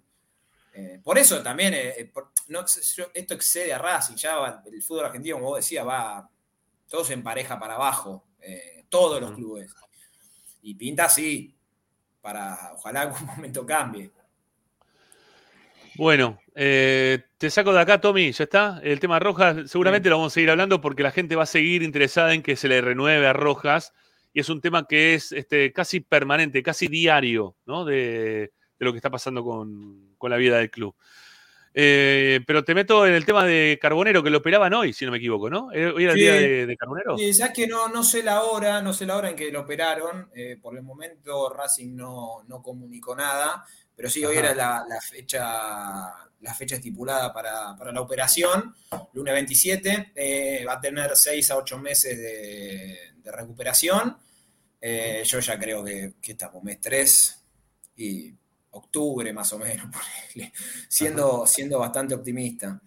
Eh, 0.73 0.99
por 1.01 1.17
eso 1.17 1.41
también, 1.41 1.73
eh, 1.75 2.11
por- 2.13 2.33
no, 2.49 2.65
yo- 2.93 3.09
esto 3.13 3.33
excede 3.35 3.71
a 3.73 3.77
Racing, 3.77 4.15
ya 4.15 4.61
el 4.69 4.83
fútbol 4.83 5.05
argentino, 5.05 5.37
como 5.37 5.47
vos 5.51 5.59
decías, 5.59 5.87
va 5.87 6.29
todos 6.89 7.09
en 7.11 7.23
pareja 7.23 7.57
para 7.57 7.75
abajo, 7.75 8.25
todos 8.89 9.21
los 9.21 9.31
clubes. 9.31 9.73
Y 10.61 10.75
pinta 10.75 11.05
así, 11.05 11.55
para, 12.21 12.73
ojalá 12.73 13.01
algún 13.01 13.25
momento 13.25 13.65
cambie. 13.65 14.11
Bueno, 15.95 16.39
eh, 16.53 17.23
te 17.39 17.49
saco 17.49 17.73
de 17.73 17.79
acá, 17.79 17.99
Tommy, 17.99 18.31
¿ya 18.31 18.43
está? 18.43 18.79
El 18.83 18.99
tema 18.99 19.17
Rojas, 19.17 19.69
seguramente 19.69 20.09
lo 20.09 20.17
vamos 20.17 20.33
a 20.33 20.35
seguir 20.35 20.51
hablando 20.51 20.79
porque 20.79 21.01
la 21.01 21.11
gente 21.11 21.35
va 21.35 21.43
a 21.43 21.47
seguir 21.47 21.81
interesada 21.81 22.35
en 22.35 22.43
que 22.43 22.55
se 22.55 22.67
le 22.67 22.81
renueve 22.81 23.25
a 23.25 23.33
Rojas 23.33 23.93
y 24.31 24.41
es 24.41 24.49
un 24.49 24.61
tema 24.61 24.85
que 24.87 25.15
es 25.15 25.31
este, 25.31 25.73
casi 25.73 25.99
permanente, 25.99 26.61
casi 26.61 26.87
diario, 26.87 27.55
¿no? 27.65 27.83
De, 27.83 28.51
de 28.79 28.85
lo 28.85 28.91
que 28.91 28.97
está 28.97 29.09
pasando 29.09 29.43
con, 29.43 30.13
con 30.19 30.29
la 30.29 30.37
vida 30.37 30.57
del 30.57 30.69
club. 30.69 30.95
Eh, 31.79 32.39
pero 32.47 32.63
te 32.63 32.73
meto 32.73 33.05
en 33.05 33.13
el 33.13 33.23
tema 33.23 33.45
de 33.45 33.77
Carbonero, 33.79 34.23
que 34.23 34.31
lo 34.31 34.39
operaban 34.39 34.73
hoy, 34.73 34.93
si 34.93 35.05
no 35.05 35.11
me 35.11 35.19
equivoco, 35.19 35.47
¿no? 35.47 35.71
Eh, 35.71 35.91
¿Hoy 35.91 36.05
era 36.05 36.13
el 36.13 36.17
Sí. 36.17 36.23
día 36.23 36.33
de, 36.33 36.65
de 36.65 36.75
Carbonero? 36.75 37.19
Y 37.19 37.31
sabes 37.35 37.53
que 37.53 37.67
no, 37.67 37.87
no 37.89 38.03
sé 38.03 38.23
la 38.23 38.41
hora, 38.41 38.81
no 38.81 38.93
sé 38.93 39.05
la 39.05 39.15
hora 39.15 39.29
en 39.29 39.35
que 39.35 39.51
lo 39.51 39.61
operaron. 39.61 40.31
eh, 40.33 40.57
por 40.59 40.75
el 40.75 40.81
momento 40.81 41.53
Racing 41.53 41.95
no, 41.95 42.43
no 42.47 42.63
comunicó 42.63 43.15
nada, 43.15 43.63
pero 43.95 44.09
sí, 44.09 44.25
hoy 44.25 44.37
era 44.37 44.55
la, 44.55 44.85
la 44.89 44.99
fecha, 44.99 45.39
la 46.41 46.53
fecha 46.55 46.77
estipulada 46.77 47.31
para, 47.31 47.75
para 47.77 47.91
la 47.91 48.01
operación, 48.01 48.73
lunes 49.13 49.33
27. 49.35 50.13
eh, 50.15 50.65
va 50.67 50.73
a 50.73 50.81
tener 50.81 51.11
6 51.15 51.51
a 51.51 51.57
8 51.57 51.77
meses 51.77 52.17
de, 52.17 52.97
de 53.17 53.31
recuperación. 53.31 54.17
Yo 54.81 55.39
ya 55.39 55.59
creo 55.59 55.83
que, 55.83 56.13
que 56.19 56.31
estamos 56.31 56.63
mes 56.63 56.79
3 56.81 57.43
y 57.97 58.33
octubre 58.77 59.31
más 59.33 59.51
o 59.53 59.59
menos, 59.59 59.87
ponele, 60.35 60.51
siendo, 60.87 61.45
siendo 61.45 61.79
bastante 61.79 62.15
optimista. 62.15 62.79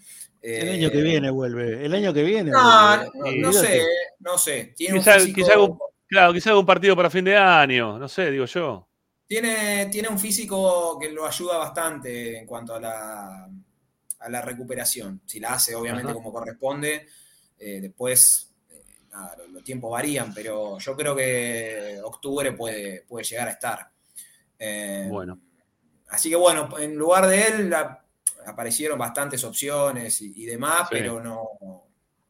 El 0.42 0.68
Eh, 0.68 0.72
año 0.72 0.90
que 0.90 1.02
viene 1.02 1.30
vuelve. 1.30 1.84
El 1.84 1.92
año 1.94 2.12
que 2.14 2.22
viene. 2.22 2.50
no, 2.50 3.52
sé, 3.52 3.82
no 4.20 4.38
sé. 4.38 4.72
Tiene 4.76 4.94
un 4.94 5.00
Quizá, 5.00 5.14
físico- 5.18 5.34
quizá 5.36 5.52
algún, 5.52 5.78
claro, 6.08 6.32
quizá 6.32 6.50
algún 6.50 6.64
partido 6.66 6.96
para 6.96 7.10
fin 7.10 7.24
de 7.24 7.36
año, 7.36 7.98
no 7.98 8.08
sé, 8.08 8.30
digo 8.30 8.46
yo. 8.46 8.86
Tiene, 9.26 9.86
tiene 9.92 10.08
un 10.08 10.18
físico 10.18 10.98
que 10.98 11.10
lo 11.12 11.24
ayuda 11.26 11.58
bastante 11.58 12.38
en 12.38 12.46
cuanto 12.46 12.74
a 12.74 12.80
la, 12.80 13.44
a 14.18 14.28
la 14.28 14.40
recuperación. 14.42 15.20
Si 15.26 15.38
la 15.38 15.52
hace, 15.52 15.74
obviamente, 15.74 16.06
Ajá. 16.10 16.14
como 16.14 16.32
corresponde. 16.32 17.06
eh, 17.58 17.78
después, 17.82 18.50
eh, 18.70 18.82
nada, 19.12 19.36
los, 19.36 19.50
los 19.50 19.62
tiempos 19.62 19.90
varían, 19.92 20.32
pero 20.34 20.78
yo 20.78 20.96
creo 20.96 21.14
que 21.14 22.00
octubre 22.02 22.52
puede, 22.52 23.02
puede 23.02 23.24
llegar 23.24 23.48
a 23.48 23.50
estar. 23.52 23.90
Eh, 24.58 25.06
Bueno. 25.10 25.38
Así 26.10 26.28
que 26.30 26.36
bueno, 26.36 26.68
en 26.78 26.96
lugar 26.96 27.26
de 27.26 27.42
él 27.46 27.70
la- 27.70 28.04
aparecieron 28.46 28.98
bastantes 28.98 29.44
opciones 29.44 30.20
y, 30.22 30.32
y 30.42 30.46
demás, 30.46 30.80
Sí. 30.82 30.86
pero 30.90 31.22
no, 31.22 31.42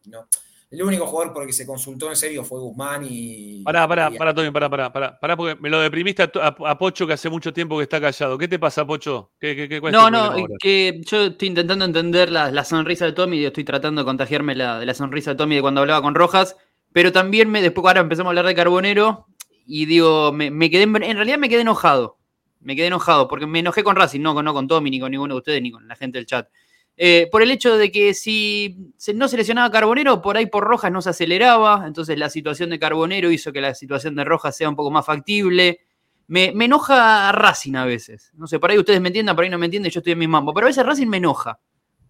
no. 0.06 0.26
El 0.70 0.84
único 0.84 1.04
jugador 1.04 1.32
por 1.32 1.42
el 1.42 1.48
que 1.48 1.52
se 1.52 1.66
consultó 1.66 2.08
en 2.10 2.14
serio 2.16 2.44
fue 2.44 2.60
Guzmán 2.60 3.04
y. 3.08 3.64
Pará, 3.64 3.88
pará, 3.88 4.08
y- 4.12 4.16
pará, 4.16 4.32
Tommy, 4.32 4.52
pará, 4.52 4.70
pará, 4.70 4.92
pará, 4.92 5.18
pará, 5.18 5.36
porque 5.36 5.60
me 5.60 5.68
lo 5.68 5.80
deprimiste 5.80 6.22
a, 6.22 6.30
a- 6.40 6.70
a 6.70 6.78
Pocho 6.78 7.08
que 7.08 7.14
hace 7.14 7.28
mucho 7.28 7.52
tiempo 7.52 7.76
que 7.76 7.82
está 7.84 8.00
callado. 8.00 8.38
¿Qué 8.38 8.46
te 8.46 8.56
pasa, 8.60 8.86
Pocho? 8.86 9.32
¿Qué, 9.40 9.56
qué, 9.56 9.68
qué, 9.68 9.80
No, 9.90 10.08
no, 10.10 10.32
que 10.60 11.00
yo 11.04 11.22
estoy 11.24 11.48
intentando 11.48 11.84
entender 11.84 12.30
la, 12.30 12.52
la 12.52 12.62
sonrisa 12.64 13.04
de 13.04 13.12
Tommy 13.12 13.38
y 13.38 13.46
estoy 13.46 13.64
tratando 13.64 14.02
de 14.02 14.04
contagiarme 14.04 14.54
la, 14.54 14.78
de 14.78 14.86
la 14.86 14.94
sonrisa 14.94 15.30
de 15.32 15.36
Tommy 15.36 15.56
de 15.56 15.60
cuando 15.62 15.80
hablaba 15.80 16.02
con 16.02 16.14
Rojas, 16.14 16.56
pero 16.92 17.10
también 17.10 17.50
me, 17.50 17.62
después 17.62 17.84
ahora 17.84 18.00
empezamos 18.02 18.28
a 18.28 18.30
hablar 18.30 18.46
de 18.46 18.54
Carbonero 18.54 19.26
y 19.66 19.86
digo, 19.86 20.30
me, 20.32 20.52
me 20.52 20.70
quedé, 20.70 20.84
en 20.84 20.94
realidad 21.16 21.38
me 21.38 21.48
quedé 21.48 21.62
enojado, 21.62 22.18
me 22.60 22.76
quedé 22.76 22.86
enojado 22.86 23.26
porque 23.28 23.46
me 23.46 23.58
enojé 23.60 23.82
con 23.82 23.96
Racing, 23.96 24.20
no, 24.20 24.34
con- 24.34 24.44
no 24.44 24.52
con 24.54 24.68
Tommy, 24.68 24.90
ni 24.90 25.00
con 25.00 25.10
ninguno 25.10 25.34
de 25.34 25.38
ustedes, 25.38 25.62
ni 25.62 25.70
con 25.70 25.86
la 25.88 25.96
gente 25.96 26.18
del 26.18 26.26
chat. 26.26 26.48
Eh, 26.96 27.28
por 27.32 27.40
el 27.42 27.50
hecho 27.50 27.76
de 27.78 27.90
que 27.90 28.12
si 28.14 28.76
se- 28.98 29.14
no 29.14 29.26
seleccionaba 29.28 29.70
Carbonero, 29.70 30.20
por 30.20 30.36
ahí 30.36 30.46
por 30.46 30.64
Rojas 30.64 30.92
no 30.92 31.00
se 31.00 31.10
aceleraba, 31.10 31.84
entonces 31.86 32.18
la 32.18 32.28
situación 32.28 32.68
de 32.70 32.78
Carbonero 32.78 33.30
hizo 33.30 33.52
que 33.52 33.60
la 33.60 33.74
situación 33.74 34.14
de 34.16 34.24
Rojas 34.24 34.56
sea 34.56 34.68
un 34.68 34.76
poco 34.76 34.90
más 34.90 35.06
factible. 35.06 35.80
Me, 36.26 36.52
me 36.54 36.66
enoja 36.66 37.32
Racing 37.32 37.74
a 37.76 37.84
veces. 37.86 38.30
No 38.34 38.46
sé, 38.46 38.58
por 38.58 38.70
ahí 38.70 38.78
ustedes 38.78 39.00
me 39.00 39.08
entiendan, 39.08 39.34
por 39.34 39.44
ahí 39.44 39.50
no 39.50 39.58
me 39.58 39.64
entienden, 39.66 39.90
yo 39.90 40.00
estoy 40.00 40.12
en 40.12 40.18
mi 40.18 40.28
mambo. 40.28 40.52
Pero 40.54 40.66
a 40.66 40.68
veces 40.68 40.84
Racing 40.84 41.06
me 41.08 41.16
enoja. 41.16 41.58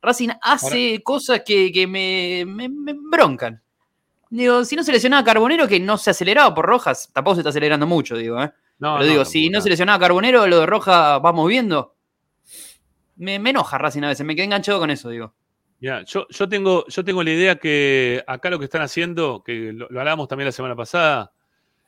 Racing 0.03 0.31
hace 0.43 1.03
cosas 1.05 1.43
que, 1.47 1.71
que 1.71 1.87
me, 1.87 2.45
me, 2.47 2.69
me 2.69 2.95
broncan. 2.95 3.63
Digo, 4.29 4.65
si 4.65 4.77
no 4.77 4.83
seleccionaba 4.85 5.25
Carbonero, 5.25 5.67
que 5.69 5.79
no 5.81 5.97
se 5.99 6.11
aceleraba 6.11 6.55
por 6.55 6.67
Rojas, 6.67 7.11
tampoco 7.13 7.37
se 7.37 7.41
está 7.41 7.51
acelerando 7.51 7.87
mucho, 7.87 8.17
digo, 8.17 8.43
¿eh? 8.43 8.51
No, 8.81 8.95
Pero 8.97 9.05
no, 9.05 9.11
digo, 9.11 9.25
si 9.25 9.49
no 9.49 9.53
nada. 9.53 9.63
seleccionaba 9.63 9.99
Carbonero, 10.01 10.47
lo 10.47 10.61
de 10.61 10.67
Rojas 10.67 11.23
vamos 11.23 11.49
viendo. 11.49 11.95
Me, 13.17 13.39
me 13.39 13.51
enoja 13.51 13.79
Racing 13.79 14.03
a 14.03 14.09
veces, 14.09 14.27
me 14.27 14.35
quedé 14.35 14.47
enganchado 14.47 14.81
con 14.81 14.91
eso, 14.91 15.11
digo. 15.11 15.35
Yo, 15.81 16.27
yo, 16.29 16.49
tengo, 16.49 16.87
yo 16.89 17.05
tengo 17.05 17.23
la 17.23 17.31
idea 17.31 17.57
que 17.57 18.23
acá 18.27 18.51
lo 18.51 18.59
que 18.59 18.67
están 18.67 18.83
haciendo, 18.83 19.43
que 19.43 19.73
lo, 19.73 19.89
lo 19.89 20.01
hablábamos 20.01 20.29
también 20.29 20.47
la 20.47 20.53
semana 20.53 20.77
pasada, 20.77 21.33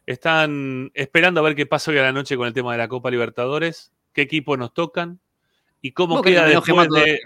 están 0.06 0.90
esperando 0.94 1.40
a 1.40 1.42
ver 1.42 1.54
qué 1.54 1.66
pasa 1.66 1.90
hoy 1.90 1.98
a 1.98 2.02
la 2.02 2.12
noche 2.12 2.36
con 2.36 2.46
el 2.46 2.54
tema 2.54 2.72
de 2.72 2.78
la 2.78 2.88
Copa 2.88 3.10
Libertadores, 3.10 3.92
qué 4.12 4.22
equipos 4.22 4.58
nos 4.58 4.72
tocan 4.72 5.20
y 5.82 5.92
cómo 5.92 6.22
que 6.22 6.30
queda 6.30 6.46
después 6.46 6.88
de. 6.88 7.20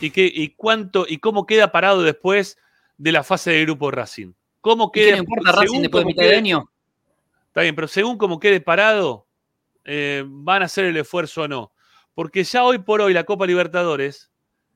Y, 0.00 0.10
qué, 0.10 0.30
y 0.32 0.50
cuánto 0.50 1.06
y 1.08 1.18
cómo 1.18 1.44
queda 1.44 1.72
parado 1.72 2.02
después 2.02 2.56
de 2.96 3.12
la 3.12 3.22
fase 3.22 3.50
de 3.50 3.62
grupo 3.62 3.90
Racing. 3.90 4.32
¿Cómo 4.60 4.86
¿Y 4.86 4.90
qué 4.92 5.00
queda, 5.06 5.12
le 5.12 5.18
importa 5.18 5.52
Racing 5.52 5.80
después 5.80 6.04
de 6.04 6.06
mitad 6.06 6.22
de 6.22 6.36
año? 6.36 6.70
Está 7.50 7.62
bien, 7.62 7.74
pero 7.74 7.88
según 7.88 8.16
cómo 8.16 8.38
quede 8.38 8.60
parado, 8.60 9.26
eh, 9.84 10.22
van 10.24 10.62
a 10.62 10.66
hacer 10.66 10.84
el 10.84 10.96
esfuerzo 10.96 11.42
o 11.42 11.48
no. 11.48 11.72
Porque 12.14 12.44
ya 12.44 12.62
hoy 12.62 12.78
por 12.78 13.00
hoy 13.00 13.12
la 13.12 13.24
Copa 13.24 13.44
Libertadores, 13.44 14.30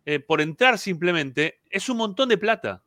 eh, 0.05 0.19
por 0.19 0.41
entrar 0.41 0.77
simplemente, 0.77 1.61
es 1.71 1.89
un 1.89 1.99
montón 1.99 2.29
de 2.29 2.37
plata. 2.37 2.83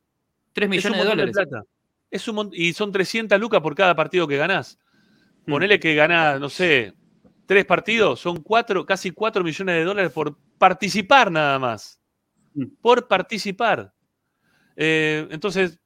3 0.52 0.68
Es 0.70 0.84
un 0.84 0.92
millones 0.92 0.98
de 1.02 1.08
dólares. 1.08 1.34
plata. 1.34 1.62
Es 2.10 2.28
un 2.28 2.50
y 2.52 2.74
son 2.74 2.92
300 2.92 3.40
lucas 3.40 3.62
por 3.62 3.74
cada 3.74 3.96
partido 3.96 4.28
que 4.28 4.36
ganás. 4.36 4.78
Ponele 5.46 5.80
que 5.80 5.94
ganás, 5.94 6.38
no 6.38 6.50
sé, 6.50 6.92
tres 7.46 7.64
partidos, 7.64 8.20
son 8.20 8.42
cuatro, 8.42 8.84
casi 8.84 9.10
4 9.10 9.42
millones 9.42 9.74
de 9.76 9.84
dólares 9.84 10.12
por 10.12 10.36
participar 10.58 11.32
nada 11.32 11.58
más. 11.58 11.98
Mm. 12.52 12.66
Por 12.82 13.08
participar. 13.08 13.94
Eh, 14.76 15.26
entonces, 15.30 15.80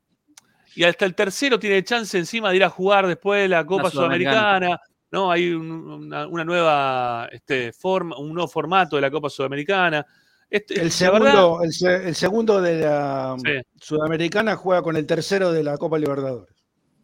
y 0.74 0.84
hasta 0.84 1.04
el 1.04 1.14
tercero 1.14 1.58
tiene 1.58 1.82
chance 1.84 2.16
encima 2.18 2.50
de 2.50 2.56
ir 2.56 2.64
a 2.64 2.70
jugar 2.70 3.06
después 3.06 3.42
de 3.42 3.48
la 3.48 3.64
Copa 3.66 3.90
Sudamericana. 3.90 4.40
Sudamericana. 4.58 4.80
¿no? 5.10 5.30
Hay 5.30 5.50
un- 5.50 5.70
una, 5.90 6.26
una 6.26 6.44
nueva 6.44 7.28
este, 7.30 7.72
forma, 7.72 8.16
un 8.18 8.32
nuevo 8.32 8.48
formato 8.48 8.96
de 8.96 9.02
la 9.02 9.10
Copa 9.10 9.28
Sudamericana. 9.28 10.06
Este, 10.48 10.80
El 10.80 10.90
segundo, 10.90 11.24
verdad, 11.24 11.64
el, 11.64 11.72
se- 11.72 12.08
el 12.08 12.14
segundo 12.14 12.60
de 12.62 12.80
la 12.80 13.36
Sí. 13.44 13.52
Sudamericana 13.80 14.56
juega 14.56 14.82
con 14.82 14.96
el 14.96 15.06
tercero 15.06 15.52
de 15.52 15.62
la 15.64 15.76
Copa 15.76 15.98
Libertadores. 15.98 16.54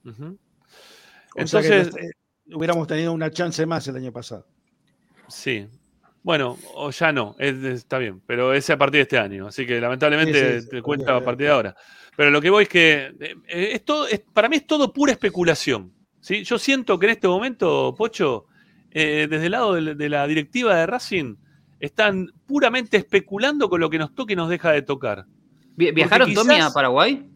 Ujú. 0.06 0.38
O 1.36 1.46
sea 1.46 1.60
que 1.60 1.66
Entonces- 1.80 1.94
eh, 2.02 2.10
hubiéramos 2.54 2.86
tenido 2.86 3.12
una 3.12 3.30
chance 3.30 3.64
más 3.66 3.86
el 3.88 3.96
año 3.96 4.12
pasado. 4.12 4.46
Sí. 5.28 5.66
Bueno, 6.22 6.58
o 6.74 6.90
ya 6.90 7.12
no, 7.12 7.36
es- 7.38 7.62
está 7.62 7.98
bien, 7.98 8.20
pero 8.26 8.52
es 8.52 8.68
a 8.70 8.76
partir 8.76 8.98
de 8.98 9.02
este 9.02 9.18
año, 9.18 9.46
así 9.48 9.66
que 9.66 9.80
lamentablemente 9.80 10.32
Sí, 10.32 10.60
sí, 10.60 10.62
sí, 10.64 10.68
te 10.70 10.82
cuenta 10.82 11.16
a 11.16 11.20
partir 11.24 11.46
de 11.46 11.52
ahora. 11.52 11.76
Pero 12.18 12.32
lo 12.32 12.40
que 12.40 12.50
voy 12.50 12.64
es 12.64 12.68
que 12.68 13.14
eh, 13.20 13.70
es 13.74 13.84
todo, 13.84 14.08
es- 14.08 14.18
para 14.32 14.48
mí 14.48 14.56
es 14.56 14.66
todo 14.66 14.92
pura 14.92 15.12
especulación. 15.12 15.94
¿sí? 16.20 16.42
Yo 16.42 16.58
siento 16.58 16.98
que 16.98 17.06
en 17.06 17.12
este 17.12 17.28
momento, 17.28 17.94
Pocho, 17.96 18.46
eh, 18.90 19.28
desde 19.30 19.46
el 19.46 19.52
lado 19.52 19.74
de, 19.74 19.80
la- 19.82 19.94
de 19.94 20.08
la 20.08 20.26
directiva 20.26 20.74
de 20.74 20.84
Racing, 20.86 21.36
están 21.78 22.26
puramente 22.44 22.96
especulando 22.96 23.68
con 23.70 23.78
lo 23.80 23.88
que 23.88 23.98
nos 23.98 24.16
toca 24.16 24.32
y 24.32 24.36
nos 24.36 24.48
deja 24.50 24.72
de 24.72 24.82
tocar. 24.82 25.26
Vi- 25.76 25.92
¿Viajaron, 25.92 26.28
quizás- 26.28 26.44
Tommy, 26.44 26.58
a 26.60 26.70
Paraguay? 26.72 27.30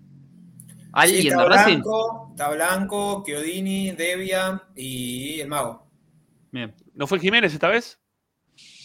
¿Alguien 0.94 1.22
Sí, 1.22 1.28
de 1.28 1.34
está 1.36 1.44
Racing? 1.44 1.74
Blanco, 1.74 2.26
está 2.32 2.50
Blanco, 2.50 3.22
Chiodini, 3.24 3.92
Devia 3.92 4.64
y 4.74 5.38
el 5.42 5.46
Mago. 5.46 5.86
Bien. 6.50 6.74
¿No 6.92 7.06
fue 7.06 7.20
Jiménez 7.20 7.54
esta 7.54 7.68
vez? 7.68 8.00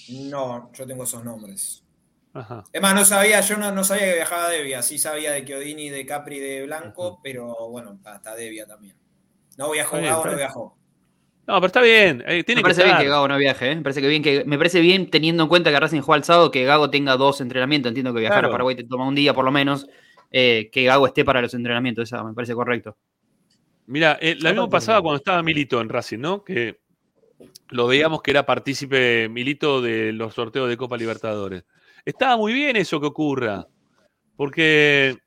No, 0.09 0.71
yo 0.73 0.85
tengo 0.85 1.05
esos 1.05 1.23
nombres. 1.23 1.83
Ajá. 2.37 2.63
Es 2.71 2.81
más, 2.81 2.93
no 2.93 3.03
sabía, 3.05 3.41
yo 3.41 3.57
no, 3.57 3.71
no 3.71 3.83
sabía 3.83 4.05
que 4.05 4.13
viajaba 4.15 4.49
Devia, 4.49 4.81
sí 4.81 4.97
sabía 4.97 5.31
de 5.31 5.43
Chiodini, 5.43 5.89
de 5.89 6.05
Capri, 6.05 6.39
de 6.39 6.63
Blanco, 6.65 7.19
pero 7.23 7.55
bueno, 7.69 7.99
hasta 8.05 8.35
Devia 8.35 8.65
también. 8.67 8.95
No 9.57 9.71
viajó, 9.71 9.97
está 9.97 10.11
no 10.31 10.35
viajó. 10.37 10.77
No, 11.47 11.55
pero 11.55 11.67
está 11.67 11.81
bien, 11.81 12.23
eh, 12.27 12.43
tiene 12.43 12.59
Me 12.59 12.63
parece 12.63 12.81
que 12.81 12.87
bien 12.87 12.97
que 12.97 13.07
Gago 13.07 13.27
no 13.27 13.37
viaje, 13.37 13.71
¿eh? 13.71 13.75
Me 13.75 13.81
parece, 13.81 14.01
que 14.01 14.07
bien 14.09 14.21
que, 14.21 14.43
me 14.45 14.57
parece 14.57 14.81
bien 14.81 15.09
teniendo 15.09 15.43
en 15.43 15.49
cuenta 15.49 15.71
que 15.71 15.79
Racing 15.79 16.01
juega 16.01 16.17
el 16.17 16.23
sábado, 16.25 16.51
que 16.51 16.65
Gago 16.65 16.89
tenga 16.89 17.15
dos 17.15 17.39
entrenamientos. 17.41 17.89
Entiendo 17.89 18.13
que 18.13 18.19
viajar 18.19 18.39
Claro. 18.39 18.49
a 18.49 18.51
Paraguay 18.51 18.75
te 18.75 18.83
toma 18.83 19.07
un 19.07 19.15
día 19.15 19.33
por 19.33 19.45
lo 19.45 19.51
menos. 19.51 19.87
eh, 20.29 20.69
que 20.73 20.83
Gago 20.83 21.07
esté 21.07 21.23
para 21.23 21.41
los 21.41 21.53
entrenamientos, 21.53 22.11
eso 22.11 22.21
me 22.25 22.33
parece 22.33 22.53
correcto. 22.53 22.97
Mira, 23.85 24.17
eh, 24.21 24.35
lo 24.35 24.49
mismo 24.49 24.69
pasaba 24.69 25.01
cuando 25.01 25.17
estaba 25.19 25.41
Milito 25.41 25.79
en 25.79 25.87
Racing, 25.87 26.19
¿no? 26.19 26.43
Que 26.43 26.81
lo 27.69 27.87
veíamos 27.87 28.21
que 28.21 28.31
era 28.31 28.45
partícipe 28.45 29.29
Milito 29.29 29.81
de 29.81 30.11
los 30.11 30.33
sorteos 30.33 30.67
de 30.67 30.75
Copa 30.75 30.97
Libertadores. 30.97 31.63
Estaba 32.07 32.37
muy 32.37 32.53
bien 32.53 32.77
eso 32.77 33.01
que 33.01 33.07
ocurra, 33.07 33.67
porque 34.37 35.17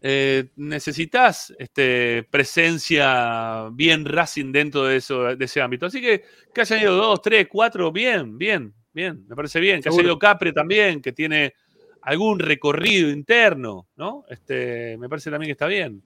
eh, 0.00 0.50
necesitas 0.54 1.52
este, 1.58 2.22
presencia 2.30 3.68
bien 3.72 4.04
Racing 4.04 4.52
dentro 4.52 4.84
de, 4.84 4.98
eso, 4.98 5.34
de 5.34 5.44
ese 5.44 5.60
ámbito. 5.60 5.86
Así 5.86 6.00
que 6.00 6.22
que 6.54 6.60
hayan 6.60 6.80
ido 6.80 6.94
dos, 6.94 7.20
tres, 7.20 7.48
cuatro, 7.50 7.90
bien, 7.90 8.38
bien, 8.38 8.72
bien, 8.92 9.26
me 9.26 9.34
parece 9.34 9.58
bien. 9.58 9.82
Que 9.82 9.88
haya 9.88 10.00
ido 10.00 10.16
Capri 10.16 10.52
también, 10.52 11.02
que 11.02 11.10
tiene 11.10 11.54
algún 12.02 12.38
recorrido 12.38 13.10
interno, 13.10 13.88
¿no? 13.96 14.22
Este, 14.28 14.96
me 14.96 15.08
parece 15.08 15.32
también 15.32 15.48
que 15.48 15.52
está 15.54 15.66
bien. 15.66 16.04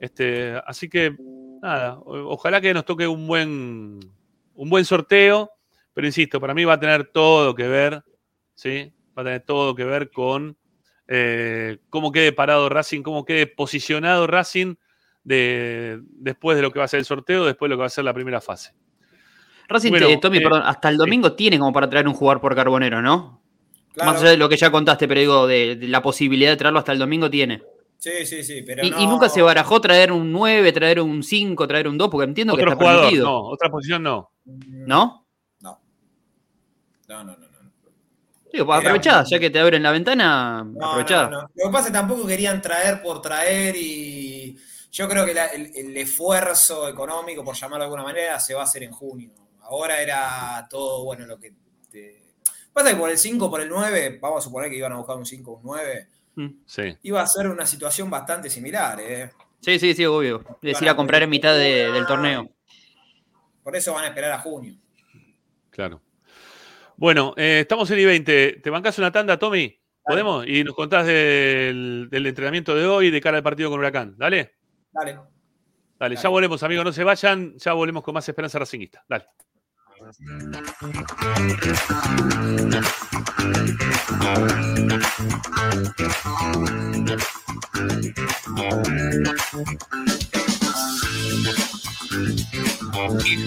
Este, 0.00 0.60
así 0.66 0.88
que, 0.88 1.14
nada, 1.62 2.00
ojalá 2.04 2.60
que 2.60 2.74
nos 2.74 2.84
toque 2.84 3.06
un 3.06 3.28
buen, 3.28 4.00
un 4.54 4.68
buen 4.68 4.84
sorteo, 4.84 5.52
pero 5.92 6.04
insisto, 6.04 6.40
para 6.40 6.52
mí 6.52 6.64
va 6.64 6.72
a 6.72 6.80
tener 6.80 7.12
todo 7.12 7.54
que 7.54 7.68
ver, 7.68 8.02
¿sí? 8.54 8.92
Va 9.16 9.22
a 9.22 9.24
tener 9.24 9.40
todo 9.42 9.74
que 9.74 9.84
ver 9.84 10.10
con 10.10 10.56
eh, 11.08 11.78
cómo 11.90 12.10
quede 12.12 12.32
parado 12.32 12.68
Racing, 12.68 13.02
cómo 13.02 13.24
quede 13.24 13.46
posicionado 13.46 14.26
Racing 14.26 14.74
de, 15.22 16.00
después 16.02 16.56
de 16.56 16.62
lo 16.62 16.70
que 16.72 16.78
va 16.78 16.84
a 16.86 16.88
ser 16.88 16.98
el 17.00 17.06
sorteo, 17.06 17.44
después 17.44 17.68
de 17.68 17.70
lo 17.70 17.76
que 17.76 17.80
va 17.80 17.86
a 17.86 17.90
ser 17.90 18.04
la 18.04 18.14
primera 18.14 18.40
fase. 18.40 18.72
Racing, 19.68 19.90
Bueno, 19.90 20.08
eh, 20.08 20.18
Tommy, 20.20 20.38
eh, 20.38 20.42
perdón, 20.42 20.62
hasta 20.64 20.88
el 20.90 20.96
domingo 20.96 21.32
tiene 21.32 21.58
como 21.58 21.72
para 21.72 21.88
traer 21.88 22.06
un 22.08 22.14
jugador 22.14 22.40
por 22.40 22.54
Carbonero, 22.54 23.00
¿no? 23.00 23.42
Claro. 23.94 24.12
Más 24.12 24.20
allá 24.20 24.30
de 24.30 24.36
lo 24.36 24.48
que 24.48 24.56
ya 24.56 24.70
contaste, 24.70 25.06
pero 25.08 25.20
digo, 25.20 25.46
de, 25.46 25.76
de 25.76 25.88
la 25.88 26.02
posibilidad 26.02 26.50
de 26.50 26.56
traerlo 26.56 26.80
hasta 26.80 26.92
el 26.92 26.98
domingo 26.98 27.30
tiene. 27.30 27.62
Sí, 27.96 28.26
sí, 28.26 28.42
sí, 28.42 28.62
pero 28.66 28.84
Y, 28.84 28.90
no- 28.90 29.00
y 29.00 29.06
nunca 29.06 29.28
se 29.30 29.40
barajó 29.40 29.80
traer 29.80 30.12
un 30.12 30.30
9, 30.32 30.72
traer 30.72 31.00
un 31.00 31.22
5, 31.22 31.66
traer 31.66 31.88
un 31.88 31.96
2, 31.96 32.10
porque 32.10 32.28
entiendo 32.28 32.54
que 32.54 32.60
Otro 32.62 32.72
está 32.72 32.82
jugador, 32.84 33.02
permitido. 33.02 33.26
no, 33.26 33.38
otra 33.44 33.70
posición 33.70 34.02
no. 34.02 34.30
¿No? 34.44 35.26
No, 35.60 35.78
no, 37.08 37.24
no. 37.24 37.36
no. 37.36 37.43
Digo, 38.54 38.66
Era- 38.72 38.78
aprovechá, 38.78 39.24
ya 39.24 39.38
que 39.40 39.50
te 39.50 39.58
abren 39.58 39.82
la 39.82 39.90
ventana, 39.90 40.62
No, 40.64 40.86
aprovechá. 40.86 41.24
no, 41.24 41.30
no. 41.30 41.40
Lo 41.54 41.64
que 41.66 41.72
pasa 41.72 41.80
es 41.80 41.86
que 41.86 41.92
tampoco 41.92 42.24
querían 42.26 42.62
traer 42.62 43.02
por 43.02 43.20
traer 43.20 43.74
y 43.76 44.56
yo 44.92 45.08
creo 45.08 45.26
que 45.26 45.34
la- 45.34 45.46
el, 45.46 45.72
el 45.74 45.96
esfuerzo 45.96 46.88
económico, 46.88 47.42
por 47.44 47.56
llamarlo 47.56 47.78
de 47.82 47.86
alguna 47.86 48.04
manera, 48.04 48.38
se 48.38 48.54
va 48.54 48.60
a 48.60 48.64
hacer 48.64 48.84
en 48.84 48.92
junio. 48.92 49.32
Ahora 49.62 50.00
era 50.00 50.66
todo, 50.70 51.04
bueno, 51.04 51.26
lo 51.26 51.36
que... 51.38 51.52
Te... 51.90 52.22
Pasa 52.72 52.90
que 52.90 52.96
por 52.96 53.10
el 53.10 53.18
5, 53.18 53.50
por 53.50 53.60
el 53.60 53.68
9, 53.68 54.18
vamos 54.22 54.38
a 54.38 54.42
suponer 54.44 54.70
que 54.70 54.76
iban 54.76 54.92
a 54.92 54.98
buscar 54.98 55.16
un 55.16 55.26
5 55.26 55.50
o 55.50 55.56
un 55.56 55.62
9, 55.64 56.08
Sí. 56.66 56.96
iba 57.02 57.20
a 57.22 57.26
ser 57.26 57.48
una 57.48 57.66
situación 57.66 58.08
bastante 58.08 58.48
similar, 58.50 58.98
¿eh? 59.00 59.32
Sí, 59.60 59.78
sí, 59.80 59.94
sí, 59.94 60.04
obvio. 60.06 60.44
Es 60.62 60.80
ir 60.80 60.88
a 60.88 60.94
comprar 60.96 61.22
en 61.24 61.30
mitad 61.30 61.54
de- 61.54 61.90
del 61.90 62.06
torneo. 62.06 62.48
Por 63.64 63.74
eso 63.74 63.94
van 63.94 64.04
a 64.04 64.08
esperar 64.08 64.30
a 64.32 64.38
junio. 64.38 64.76
Claro. 65.70 66.00
Bueno, 66.96 67.34
eh, 67.36 67.60
estamos 67.62 67.90
en 67.90 67.98
I-20. 67.98 68.62
¿Te 68.62 68.70
bancas 68.70 68.98
una 68.98 69.10
tanda, 69.10 69.38
Tommy? 69.38 69.80
¿Podemos? 70.04 70.46
Y 70.46 70.62
nos 70.64 70.74
contás 70.74 71.06
del, 71.06 72.08
del 72.10 72.26
entrenamiento 72.26 72.74
de 72.74 72.86
hoy 72.86 73.10
de 73.10 73.20
cara 73.20 73.38
al 73.38 73.42
partido 73.42 73.70
con 73.70 73.80
Huracán. 73.80 74.14
Dale. 74.16 74.54
Dale. 74.92 75.18
Dale, 75.98 76.16
ya 76.16 76.28
volvemos, 76.28 76.62
amigos. 76.62 76.84
No 76.84 76.92
se 76.92 77.02
vayan. 77.04 77.56
Ya 77.56 77.72
volvemos 77.72 78.02
con 78.02 78.14
más 78.14 78.28
Esperanza 78.28 78.58
Racingista. 78.58 79.04
Dale. 79.08 79.26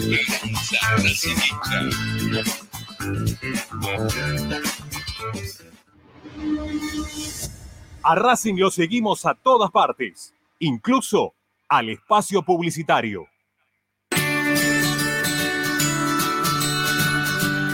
Esperanza 0.10 0.78
Racingista. 0.98 2.77
A 8.04 8.16
Racing 8.16 8.56
lo 8.56 8.72
seguimos 8.72 9.26
a 9.26 9.34
todas 9.34 9.72
partes, 9.72 10.34
incluso 10.60 11.34
al 11.68 11.90
espacio 11.90 12.44
publicitario. 12.44 13.28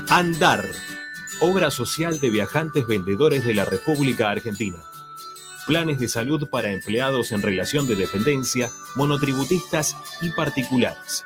Andar, 0.09 0.63
obra 1.41 1.71
social 1.71 2.19
de 2.19 2.29
viajantes 2.29 2.85
vendedores 2.85 3.45
de 3.45 3.53
la 3.53 3.65
República 3.65 4.29
Argentina. 4.29 4.77
Planes 5.65 5.99
de 5.99 6.07
salud 6.07 6.49
para 6.49 6.71
empleados 6.71 7.31
en 7.31 7.41
relación 7.41 7.87
de 7.87 7.95
dependencia, 7.95 8.69
monotributistas 8.95 9.95
y 10.21 10.29
particulares. 10.31 11.25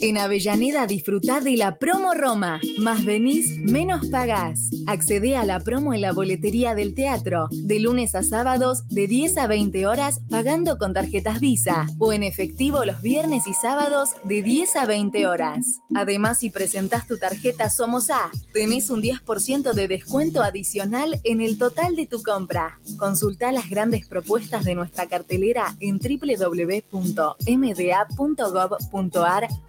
En 0.00 0.16
Avellaneda 0.16 0.86
disfrutá 0.86 1.40
de 1.40 1.56
la 1.56 1.76
promo 1.76 2.14
Roma. 2.14 2.60
Más 2.78 3.04
venís, 3.04 3.58
menos 3.58 4.06
pagás. 4.06 4.70
Accedé 4.86 5.36
a 5.36 5.44
la 5.44 5.58
promo 5.58 5.92
en 5.92 6.02
la 6.02 6.12
boletería 6.12 6.76
del 6.76 6.94
teatro, 6.94 7.48
de 7.50 7.80
lunes 7.80 8.14
a 8.14 8.22
sábados, 8.22 8.86
de 8.86 9.08
10 9.08 9.38
a 9.38 9.48
20 9.48 9.88
horas, 9.88 10.20
pagando 10.30 10.78
con 10.78 10.94
tarjetas 10.94 11.40
Visa, 11.40 11.88
o 11.98 12.12
en 12.12 12.22
efectivo 12.22 12.84
los 12.84 13.02
viernes 13.02 13.48
y 13.48 13.54
sábados, 13.54 14.10
de 14.22 14.42
10 14.42 14.76
a 14.76 14.86
20 14.86 15.26
horas. 15.26 15.80
Además, 15.96 16.38
si 16.38 16.50
presentás 16.50 17.08
tu 17.08 17.18
tarjeta 17.18 17.68
Somos 17.68 18.10
A, 18.10 18.30
tenés 18.52 18.90
un 18.90 19.02
10% 19.02 19.72
de 19.72 19.88
descuento 19.88 20.44
adicional 20.44 21.20
en 21.24 21.40
el 21.40 21.58
total 21.58 21.96
de 21.96 22.06
tu 22.06 22.22
compra. 22.22 22.78
Consultá 22.98 23.50
las 23.50 23.68
grandes 23.68 24.06
propuestas 24.06 24.64
de 24.64 24.76
nuestra 24.76 25.06
cartelera 25.06 25.74
en 25.80 25.98
www.mda.gov.ar 25.98 26.88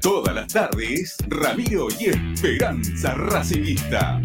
Todas 0.00 0.34
las 0.34 0.52
tardes, 0.52 1.16
Ramiro 1.28 1.88
y 1.98 2.06
Esperanza 2.06 3.14
Racingista. 3.14 4.20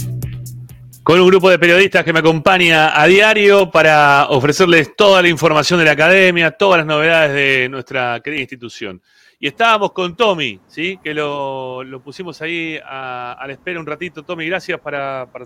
Con 1.04 1.20
un 1.20 1.28
grupo 1.28 1.50
de 1.50 1.60
periodistas 1.60 2.04
que 2.06 2.14
me 2.14 2.20
acompaña 2.20 3.00
a 3.00 3.06
diario 3.08 3.70
para 3.72 4.28
ofrecerles 4.30 4.96
toda 4.96 5.22
la 5.22 5.28
información 5.30 5.80
de 5.80 5.86
la 5.86 5.92
academia, 5.92 6.52
todas 6.52 6.78
las 6.78 6.88
novedades 6.88 7.34
de 7.34 7.70
nuestra 7.70 8.22
querida 8.24 8.42
institución. 8.42 9.02
Y 9.40 9.48
estábamos 9.48 9.92
con 9.92 10.16
Tommy, 10.16 10.62
¿sí? 10.68 10.98
que 11.04 11.14
lo, 11.14 11.82
pusimos 12.04 12.42
ahí 12.42 12.80
a, 12.86 13.44
la 13.46 13.52
espera 13.52 13.80
un 13.80 13.86
ratito. 13.86 14.24
Tommy, 14.24 14.46
gracias 14.48 14.80
para- 14.80 15.28
para- 15.30 15.46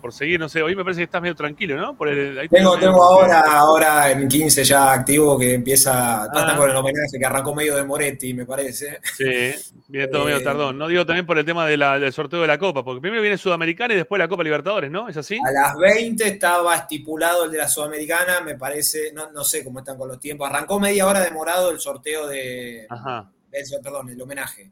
por 0.00 0.12
seguir. 0.12 0.38
No 0.38 0.48
sé, 0.48 0.62
hoy 0.62 0.76
me 0.76 0.82
parece 0.84 1.00
que 1.00 1.04
estás 1.04 1.20
medio 1.22 1.34
tranquilo, 1.34 1.76
¿no? 1.76 1.96
Por 1.96 2.08
el- 2.08 2.38
ahí 2.38 2.48
Tengo, 2.48 2.78
tengo 2.78 3.02
ahora, 3.02 3.40
ahora 3.40 4.10
en 4.10 4.28
15 4.28 4.62
ya 4.64 4.92
activo 4.92 5.38
que 5.38 5.54
empieza, 5.54 6.24
Ah. 6.24 6.54
con 6.56 6.70
el 6.70 6.76
homenaje 6.76 7.18
que 7.18 7.24
arrancó 7.26 7.54
medio 7.54 7.76
de 7.76 7.84
Moretti, 7.84 8.34
me 8.34 8.46
parece. 8.46 9.00
Sí, 9.16 9.54
viene 9.88 10.08
todo 10.08 10.24
medio 10.24 10.38
Eh, 10.38 10.42
tardón. 10.44 10.78
No 10.78 10.88
digo 10.88 11.04
también 11.06 11.26
por 11.26 11.38
el 11.38 11.44
tema 11.44 11.66
de 11.66 11.76
la- 11.76 11.98
del 11.98 12.12
sorteo 12.12 12.40
de 12.40 12.46
la 12.46 12.58
Copa, 12.58 12.84
porque 12.84 13.00
primero 13.00 13.22
viene 13.22 13.36
Sudamericana 13.38 13.94
y 13.94 13.96
después 13.96 14.18
la 14.18 14.28
Copa 14.28 14.42
Libertadores, 14.44 14.90
¿no? 14.90 15.08
¿Es 15.08 15.16
así? 15.16 15.38
A 15.46 15.50
las 15.52 15.76
20 15.76 16.26
estaba 16.26 16.76
estipulado 16.76 17.44
el 17.44 17.50
de 17.50 17.58
la 17.58 17.68
Sudamericana, 17.68 18.40
me 18.40 18.56
parece, 18.56 19.12
no, 19.12 19.30
no 19.32 19.44
sé 19.44 19.64
cómo 19.64 19.80
están 19.80 19.96
con 19.96 20.08
los 20.08 20.18
tiempos. 20.20 20.48
Arrancó 20.48 20.78
media 20.80 21.06
hora 21.06 21.20
demorado 21.20 21.70
el 21.70 21.80
sorteo 21.80 22.26
de. 22.26 22.86
Ajá. 22.88 23.30
el- 23.52 23.64
perdón, 23.82 24.08
el 24.10 24.20
homenaje. 24.22 24.70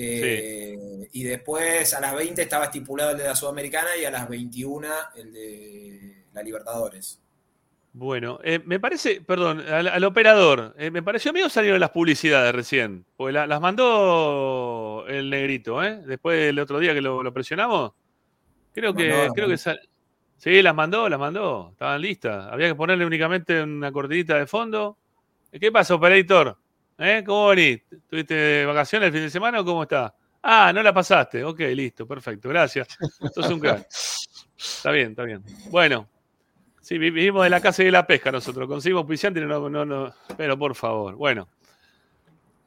Eh, 0.00 1.08
Y 1.12 1.24
después 1.24 1.92
a 1.94 2.00
las 2.00 2.14
20 2.14 2.40
estaba 2.42 2.66
estipulado 2.66 3.10
el 3.12 3.18
de 3.18 3.24
la 3.24 3.34
Sudamericana 3.34 3.88
y 4.00 4.04
a 4.04 4.10
las 4.10 4.28
21 4.28 4.86
el 5.16 5.32
de 5.32 6.24
la 6.32 6.42
Libertadores. 6.42 7.20
Bueno, 7.94 8.38
eh, 8.44 8.60
me 8.64 8.78
parece, 8.78 9.22
perdón, 9.22 9.60
al, 9.60 9.88
al 9.88 10.04
operador, 10.04 10.74
eh, 10.78 10.90
me 10.92 11.02
pareció 11.02 11.32
mío 11.32 11.48
salieron 11.48 11.80
las 11.80 11.90
publicidades 11.90 12.54
recién, 12.54 13.04
porque 13.16 13.32
la- 13.32 13.46
las 13.46 13.60
mandó 13.60 15.04
el 15.08 15.30
negrito, 15.30 15.82
¿eh? 15.82 16.00
Después 16.06 16.38
del 16.38 16.58
otro 16.60 16.78
día 16.78 16.94
que 16.94 17.00
lo, 17.00 17.22
lo 17.22 17.32
presionamos. 17.32 17.92
Creo 18.74 18.94
que, 18.94 19.08
creo 19.34 19.48
que 19.48 19.58
sal- 19.58 19.80
sí, 20.36 20.62
las 20.62 20.74
mandó, 20.74 21.08
las 21.08 21.18
mandó, 21.18 21.70
estaban 21.72 22.00
listas. 22.00 22.46
Había 22.52 22.68
que 22.68 22.74
ponerle 22.76 23.04
únicamente 23.04 23.60
una 23.62 23.90
cortinita 23.90 24.36
de 24.38 24.46
fondo. 24.46 24.96
¿Qué 25.50 25.72
pasa, 25.72 25.94
operator? 25.94 26.56
¿Eh? 26.98 27.22
¿Cómo 27.24 27.48
venís? 27.48 27.80
¿Tuviste 28.08 28.34
de 28.34 28.66
vacaciones 28.66 29.06
el 29.08 29.12
fin 29.12 29.22
de 29.22 29.30
semana 29.30 29.60
o 29.60 29.64
cómo 29.64 29.82
está? 29.84 30.14
Ah, 30.42 30.72
no 30.72 30.82
la 30.82 30.92
pasaste. 30.92 31.44
Ok, 31.44 31.60
listo, 31.60 32.06
perfecto, 32.06 32.48
gracias. 32.48 32.88
Sos 33.34 33.48
un 33.50 33.60
crack. 33.60 33.86
Está 34.56 34.90
bien, 34.90 35.10
está 35.10 35.22
bien. 35.24 35.42
Bueno, 35.70 36.08
Sí, 36.80 36.96
vi- 36.96 37.10
vivimos 37.10 37.44
de 37.44 37.50
la 37.50 37.60
casa 37.60 37.82
y 37.82 37.86
de 37.86 37.92
la 37.92 38.06
pesca 38.06 38.32
nosotros. 38.32 38.66
Conseguimos 38.66 39.02
auspiciante 39.02 39.40
y 39.40 39.44
no, 39.44 39.68
no, 39.68 39.84
no. 39.84 40.14
Pero 40.38 40.58
por 40.58 40.74
favor, 40.74 41.16
bueno. 41.16 41.46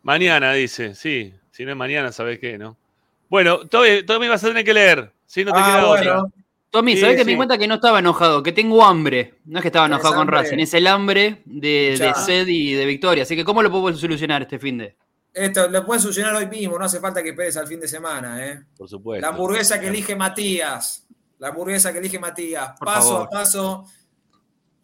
Mañana 0.03 0.53
dice, 0.53 0.93
sí. 0.93 1.33
Si 1.49 1.65
no 1.65 1.71
es 1.71 1.77
mañana, 1.77 2.11
¿sabés 2.11 2.37
qué, 2.37 2.55
no? 2.57 2.77
Bueno, 3.29 3.67
todavía, 3.67 4.05
todavía 4.05 4.29
vas 4.29 4.43
a 4.43 4.47
tener 4.49 4.63
que 4.63 4.73
leer. 4.75 5.11
Si 5.25 5.43
no 5.43 5.51
te 5.51 5.59
Ah, 5.59 5.65
queda 5.65 5.87
bueno. 5.87 6.11
otra. 6.19 6.43
Tommy, 6.71 6.93
Sí, 6.95 7.01
¿sabés 7.01 7.17
que 7.17 7.21
sí. 7.21 7.25
me 7.25 7.31
di 7.33 7.37
cuenta 7.37 7.57
que 7.57 7.67
no 7.67 7.75
estaba 7.75 7.99
enojado? 7.99 8.41
Que 8.41 8.53
tengo 8.53 8.83
hambre. 8.83 9.39
No 9.45 9.59
es 9.59 9.61
que 9.61 9.67
estaba 9.67 9.85
¿Tenés 9.87 9.99
enojado 9.99 10.15
con? 10.21 10.27
Racing, 10.29 10.57
es 10.59 10.73
el 10.73 10.87
hambre 10.87 11.41
de, 11.45 12.13
sed 12.25 12.47
y 12.47 12.73
de 12.73 12.85
victoria. 12.85 13.23
Así 13.23 13.35
que, 13.35 13.43
¿cómo 13.43 13.61
lo 13.61 13.69
puedo 13.69 13.95
solucionar 13.95 14.41
este 14.43 14.57
fin 14.57 14.77
de? 14.77 14.95
Esto 15.33 15.67
lo 15.69 15.85
puedes 15.85 16.01
solucionar 16.01 16.33
hoy 16.35 16.47
mismo, 16.47 16.77
no 16.79 16.85
hace 16.85 16.99
falta 16.99 17.21
que 17.23 17.29
esperes 17.29 17.55
al 17.57 17.67
fin 17.67 17.79
de 17.79 17.87
semana, 17.87 18.45
¿eh? 18.47 18.63
Por 18.77 18.87
supuesto. 18.89 19.21
La 19.21 19.29
hamburguesa 19.33 19.79
que 19.79 19.87
elige 19.87 20.15
Matías. 20.15 21.05
La 21.39 21.49
hamburguesa 21.49 21.91
que 21.91 21.99
elige 21.99 22.19
Matías. 22.19 22.71
Por 22.79 22.85
paso 22.87 23.09
favor. 23.09 23.27
a 23.27 23.29
paso. 23.29 23.85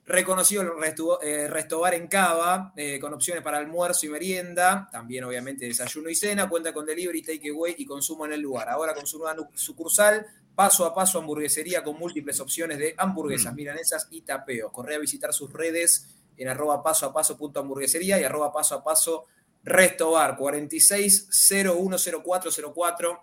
Reconocido 0.06 0.62
el 0.62 0.70
resto, 0.80 1.22
eh, 1.22 1.50
Restobar 1.50 1.94
en 1.94 2.08
Cava, 2.08 2.72
eh, 2.78 2.98
con 2.98 3.14
opciones 3.14 3.44
para 3.44 3.58
almuerzo 3.58 4.06
y 4.06 4.10
merienda. 4.10 4.88
También, 4.90 5.26
obviamente, 5.26 5.66
desayuno 5.66 6.10
y 6.10 6.16
cena. 6.16 6.48
Cuenta 6.48 6.74
con 6.74 6.86
delivery, 6.86 7.22
takeaway 7.22 7.76
y 7.78 7.86
consumo 7.86 8.26
en 8.26 8.32
el 8.32 8.40
lugar. 8.40 8.70
Ahora 8.70 8.94
con 8.94 9.06
su 9.06 9.18
nueva 9.18 9.34
nu- 9.34 9.50
sucursal, 9.54 10.26
paso 10.58 10.84
a 10.86 10.94
paso 10.96 11.20
hamburguesería 11.20 11.84
con 11.84 12.00
múltiples 12.00 12.40
opciones 12.40 12.80
de 12.80 12.96
hamburguesas, 12.98 13.54
milanesas 13.54 14.08
y 14.10 14.22
tapeos. 14.22 14.72
Corre 14.72 14.96
a 14.96 14.98
visitar 14.98 15.32
sus 15.32 15.54
redes 15.54 16.08
en 16.36 16.48
arroba 16.48 16.82
paso 16.82 17.06
a 17.06 17.14
paso 17.14 17.38
punto 17.38 17.60
hamburguesería 17.60 18.20
y 18.20 18.24
arroba 18.24 18.52
paso 18.52 18.74
a 18.74 18.84
paso 18.84 19.26
Restobar 19.64 20.36
46010404 20.36 23.20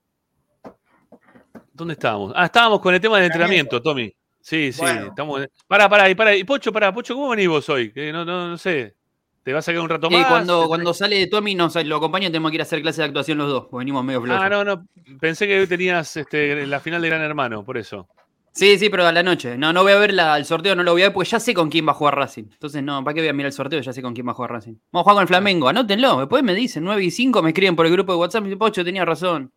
¿dónde 1.75 1.93
estábamos? 1.93 2.33
Ah, 2.35 2.47
estábamos 2.47 2.81
con 2.81 2.95
el 2.95 3.01
tema 3.01 3.17
del 3.17 3.27
entrenamiento, 3.27 3.83
Tommy. 3.83 4.15
Sí, 4.41 4.73
sí, 4.73 4.81
Bueno. 4.81 5.09
estamos. 5.09 5.47
Pará, 5.67 5.91
pará, 5.91 6.09
y 6.09 6.15
pará. 6.15 6.35
Y 6.35 6.45
Pocho, 6.45 6.73
pará, 6.73 6.91
Pocho, 6.93 7.15
¿cómo 7.15 7.29
venís 7.29 7.49
vos 7.49 7.69
hoy? 7.69 7.93
Que 7.93 8.11
no, 8.13 8.25
no, 8.25 8.49
no 8.49 8.57
sé. 8.57 8.97
¿Te 9.43 9.53
vas 9.53 9.67
a 9.69 9.73
quedar 9.73 9.83
un 9.85 9.89
rato 9.89 10.09
Y 10.11 10.15
más? 10.17 10.27
cuando, 10.29 10.63
¿Te- 10.63 10.69
cuando 10.69 10.95
sale 10.95 11.27
Tommy, 11.27 11.55
nos 11.55 11.75
lo 11.85 11.97
acompaño, 11.97 12.29
tenemos 12.29 12.51
que 12.51 12.57
ir 12.57 12.61
a 12.61 12.65
hacer 12.65 12.83
clase 12.83 13.01
de 13.03 13.07
actuación 13.09 13.39
los 13.39 13.49
dos, 13.49 13.63
porque 13.71 13.79
venimos 13.79 14.05
medio 14.05 14.21
flojos. 14.23 14.43
Ah, 14.45 14.49
no, 14.51 14.65
no. 14.65 14.87
Pensé 15.19 15.47
que 15.47 15.67
tenías 15.67 16.15
este, 16.17 16.67
la 16.67 16.81
final 16.81 17.01
de 17.01 17.09
Gran 17.09 17.23
Hermano, 17.23 17.65
por 17.65 17.79
eso. 17.79 18.07
Sí, 18.53 18.79
sí, 18.79 18.91
pero 18.91 19.07
a 19.07 19.13
la 19.13 19.23
noche. 19.23 19.57
No, 19.57 19.73
no 19.73 19.83
voy 19.83 19.93
a 19.93 19.99
ver 19.99 20.13
la- 20.13 20.37
el 20.37 20.45
sorteo, 20.45 20.75
no 20.75 20.83
lo 20.83 20.93
voy 20.93 21.03
a 21.03 21.07
ver 21.07 21.15
porque 21.15 21.31
ya 21.31 21.41
sé 21.41 21.55
con 21.55 21.71
quién 21.71 21.87
va 21.87 21.93
a 21.93 21.95
jugar 21.95 22.17
Racing. 22.17 22.45
Entonces, 22.53 22.83
no, 22.83 23.03
¿para 23.05 23.15
qué 23.15 23.21
voy 23.21 23.29
a 23.29 23.33
mirar 23.33 23.47
el 23.47 23.53
sorteo? 23.53 23.81
Ya 23.81 23.93
sé 23.93 24.03
con 24.03 24.13
quién 24.13 24.27
va 24.27 24.33
a 24.33 24.35
jugar 24.35 24.51
Racing. 24.53 24.75
Vamos 24.93 25.03
a 25.03 25.05
jugar 25.05 25.15
con 25.15 25.23
el 25.23 25.29
Flamengo, 25.29 25.69
anótenlo. 25.69 26.19
Después 26.19 26.43
me 26.43 26.55
dicen 26.55 26.83
9 26.85 27.03
y 27.05 27.11
5, 27.11 27.43
me 27.43 27.51
escriben 27.51 27.77
por 27.77 27.87
el 27.87 27.93
grupo 27.93 28.13
de 28.13 28.19
WhatsApp 28.19 28.43
y 28.43 28.45
dicen, 28.47 28.59
Pocho, 28.59 28.85
tenía 28.85 29.05
razón. 29.05 29.53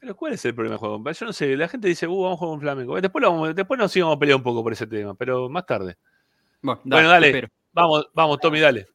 Pero 0.00 0.16
¿cuál 0.16 0.32
es 0.32 0.44
el 0.44 0.54
problema 0.54 0.72
del 0.74 0.80
juego? 0.80 1.10
Yo 1.10 1.26
no 1.26 1.32
sé, 1.32 1.56
la 1.56 1.68
gente 1.68 1.86
dice, 1.86 2.08
uh, 2.08 2.20
vamos 2.22 2.34
a 2.36 2.38
jugar 2.38 2.52
con 2.54 2.60
Flamengo. 2.60 3.00
Después, 3.00 3.22
lo 3.22 3.30
vamos- 3.30 3.54
después 3.54 3.78
nos 3.78 3.96
íbamos 3.96 4.16
a 4.16 4.18
pelear 4.18 4.36
un 4.36 4.42
poco 4.42 4.62
por 4.62 4.72
ese 4.72 4.86
tema, 4.88 5.14
pero 5.14 5.48
más 5.48 5.64
tarde. 5.64 5.96
Bueno, 6.60 6.80
Bueno, 6.84 7.08
dale. 7.08 7.48
Vamos, 7.72 8.08
vamos, 8.12 8.38
Tommy, 8.40 8.58
dale. 8.60 8.86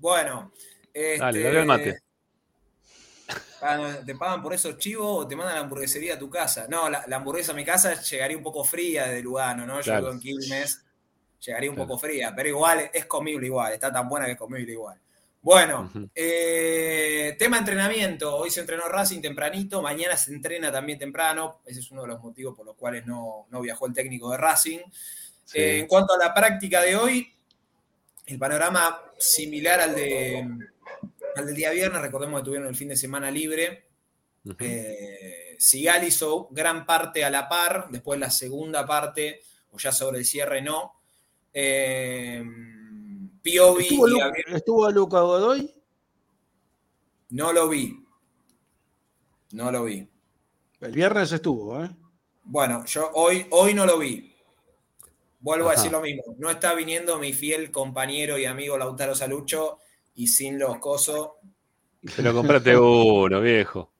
Bueno, 0.00 0.50
este, 0.94 1.18
Dale, 1.18 1.42
dale 1.42 1.58
al 1.60 1.66
mate. 1.66 2.00
¿Te 4.06 4.14
pagan 4.16 4.42
por 4.42 4.54
esos 4.54 4.78
chivos 4.78 5.24
o 5.24 5.28
te 5.28 5.36
mandan 5.36 5.54
la 5.56 5.60
hamburguesería 5.60 6.14
a 6.14 6.18
tu 6.18 6.30
casa? 6.30 6.66
No, 6.68 6.88
la, 6.88 7.04
la 7.06 7.16
hamburguesa 7.16 7.52
a 7.52 7.54
mi 7.54 7.64
casa 7.64 8.00
llegaría 8.00 8.36
un 8.36 8.42
poco 8.42 8.64
fría 8.64 9.04
desde 9.06 9.22
Lugano, 9.22 9.66
¿no? 9.66 9.76
Yo 9.76 9.82
Claro. 9.82 10.00
vivo 10.06 10.12
en 10.14 10.20
Quilmes, 10.20 10.82
llegaría 11.44 11.68
un 11.70 11.76
Claro. 11.76 11.88
poco 11.88 12.00
fría, 12.00 12.32
pero 12.34 12.48
igual 12.48 12.90
es 12.92 13.04
comible 13.04 13.46
igual, 13.46 13.74
está 13.74 13.92
tan 13.92 14.08
buena 14.08 14.24
que 14.26 14.32
es 14.32 14.38
comible 14.38 14.72
igual. 14.72 14.98
Bueno, 15.42 15.82
Ujú. 15.94 16.08
eh, 16.14 17.36
tema 17.38 17.58
entrenamiento. 17.58 18.36
Hoy 18.36 18.50
se 18.50 18.60
entrenó 18.60 18.88
Racing 18.88 19.20
tempranito, 19.20 19.80
mañana 19.82 20.16
se 20.16 20.32
entrena 20.32 20.72
también 20.72 20.98
temprano. 20.98 21.60
Ese 21.66 21.80
es 21.80 21.90
uno 21.90 22.02
de 22.02 22.08
los 22.08 22.20
motivos 22.22 22.54
por 22.56 22.64
los 22.66 22.76
cuales 22.76 23.06
no, 23.06 23.46
no 23.50 23.60
viajó 23.60 23.86
el 23.86 23.92
técnico 23.94 24.30
de 24.30 24.38
Racing. 24.38 24.80
Sí. 25.44 25.58
Eh, 25.58 25.78
en 25.80 25.86
cuanto 25.86 26.14
a 26.14 26.18
la 26.18 26.32
práctica 26.34 26.82
de 26.82 26.96
hoy, 26.96 27.32
el 28.30 28.38
panorama 28.38 29.00
similar 29.18 29.80
al, 29.80 29.94
de, 29.94 30.48
al 31.36 31.46
del 31.46 31.54
día 31.54 31.70
viernes, 31.70 32.00
recordemos 32.00 32.40
que 32.40 32.44
tuvieron 32.44 32.68
el 32.68 32.76
fin 32.76 32.88
de 32.88 32.96
semana 32.96 33.30
libre. 33.30 33.86
Ujú. 34.44 34.56
Eh, 34.60 35.56
Sigal 35.58 36.04
hizo 36.06 36.48
gran 36.50 36.86
parte 36.86 37.24
a 37.24 37.30
la 37.30 37.48
par, 37.48 37.88
después 37.90 38.18
la 38.18 38.30
segunda 38.30 38.86
parte, 38.86 39.42
o 39.72 39.78
ya 39.78 39.92
sobre 39.92 40.18
el 40.18 40.24
cierre 40.24 40.62
no. 40.62 40.94
Eh, 41.52 42.42
Piovi 43.42 43.84
¿Estuvo, 43.84 44.08
y 44.08 44.10
Lu- 44.10 44.18
Gabriel 44.18 44.54
¿Estuvo 44.56 44.90
Luca 44.90 45.20
Godoy? 45.20 45.74
no 47.30 47.52
lo 47.52 47.68
vi. 47.68 48.04
No 49.52 49.70
lo 49.70 49.84
vi. 49.84 50.08
El 50.80 50.92
viernes 50.92 51.32
estuvo, 51.32 51.84
¿eh? 51.84 51.90
Bueno, 52.44 52.84
yo 52.86 53.10
hoy, 53.14 53.46
hoy 53.50 53.74
no 53.74 53.84
lo 53.86 53.98
vi. 53.98 54.29
Vuelvo 55.40 55.68
a 55.68 55.72
decir 55.72 55.90
lo 55.90 56.00
mismo. 56.00 56.22
No 56.38 56.50
está 56.50 56.74
viniendo 56.74 57.18
mi 57.18 57.32
fiel 57.32 57.70
compañero 57.70 58.36
y 58.38 58.44
amigo 58.44 58.76
Lautaro 58.76 59.14
Salucho 59.14 59.78
y 60.14 60.26
sin 60.28 60.58
los 60.58 60.78
cosos. 60.78 61.30
Pero 62.16 62.32
comprate 62.34 62.76
uno, 62.76 63.40
viejo. 63.40 63.90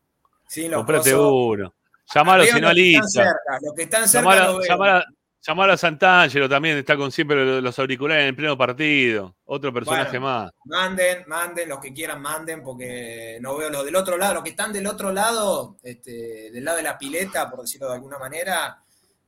Sin 0.46 0.70
los 0.70 0.78
Comprate 0.80 1.12
cosos. 1.12 1.32
uno. 1.32 1.74
Llamalo 2.14 2.44
si 2.44 2.60
no 2.60 2.68
a 2.68 2.72
los 2.72 2.74
que 2.74 2.90
están 2.90 3.02
Liza. 3.04 3.22
cerca, 3.22 3.58
Los 3.62 3.74
que 3.74 3.82
están 3.82 4.08
cerca 4.08 4.30
Llamalo, 4.34 4.52
lo 4.58 4.64
llamalo- 4.64 5.04
llamalo 5.42 5.72
a 5.72 5.76
Santangelo 5.76 6.48
también, 6.48 6.76
está 6.78 6.96
con 6.96 7.12
siempre 7.12 7.44
los- 7.44 7.62
los 7.62 7.78
auriculares 7.78 8.22
en 8.22 8.28
el 8.30 8.36
pleno 8.36 8.58
partido. 8.58 9.36
Otro 9.44 9.72
personaje 9.72 10.18
Bueno. 10.18 10.26
más. 10.26 10.52
Manden, 10.64 11.24
manden, 11.28 11.68
los 11.68 11.78
que 11.78 11.94
quieran 11.94 12.20
manden, 12.20 12.62
porque 12.62 13.38
no 13.40 13.56
veo 13.56 13.70
los 13.70 13.84
del 13.84 13.96
otro 13.96 14.18
lado. 14.18 14.34
Los 14.34 14.42
que 14.42 14.50
están 14.50 14.72
del 14.72 14.86
otro 14.88 15.12
lado, 15.12 15.76
este, 15.82 16.50
del 16.50 16.64
lado 16.64 16.78
de 16.78 16.82
la 16.82 16.98
pileta, 16.98 17.48
por 17.48 17.60
decirlo 17.60 17.88
de 17.88 17.94
alguna 17.94 18.18
manera, 18.18 18.82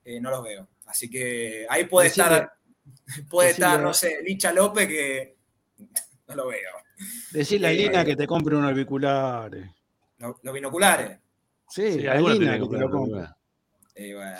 eh, 0.04 0.20
no 0.20 0.30
los 0.30 0.42
veo. 0.42 0.66
Así 0.92 1.08
que 1.08 1.64
ahí 1.70 1.86
puede 1.86 2.08
estar, 2.08 2.52
puede 3.30 3.50
estar, 3.52 3.80
no 3.80 3.94
sé, 3.94 4.18
Licha 4.22 4.52
López, 4.52 4.86
que 4.86 5.36
no 6.28 6.34
lo 6.34 6.48
veo. 6.48 6.70
Decirle 7.30 7.68
a 7.68 7.70
Eh, 7.72 7.76
Lina 7.76 8.04
que 8.04 8.14
te 8.14 8.26
compre 8.26 8.54
unos 8.54 8.68
auriculares. 8.70 9.70
Los, 10.18 10.36
los 10.42 10.54
binoculares. 10.54 11.18
Sí, 11.66 11.92
Sí, 12.00 12.06
a 12.06 12.16
Lina 12.16 12.58
que 12.58 12.60
que 12.60 12.68
te 12.68 12.78
lo 12.78 12.90
compre. 12.90 13.26
Bueno, 13.96 14.38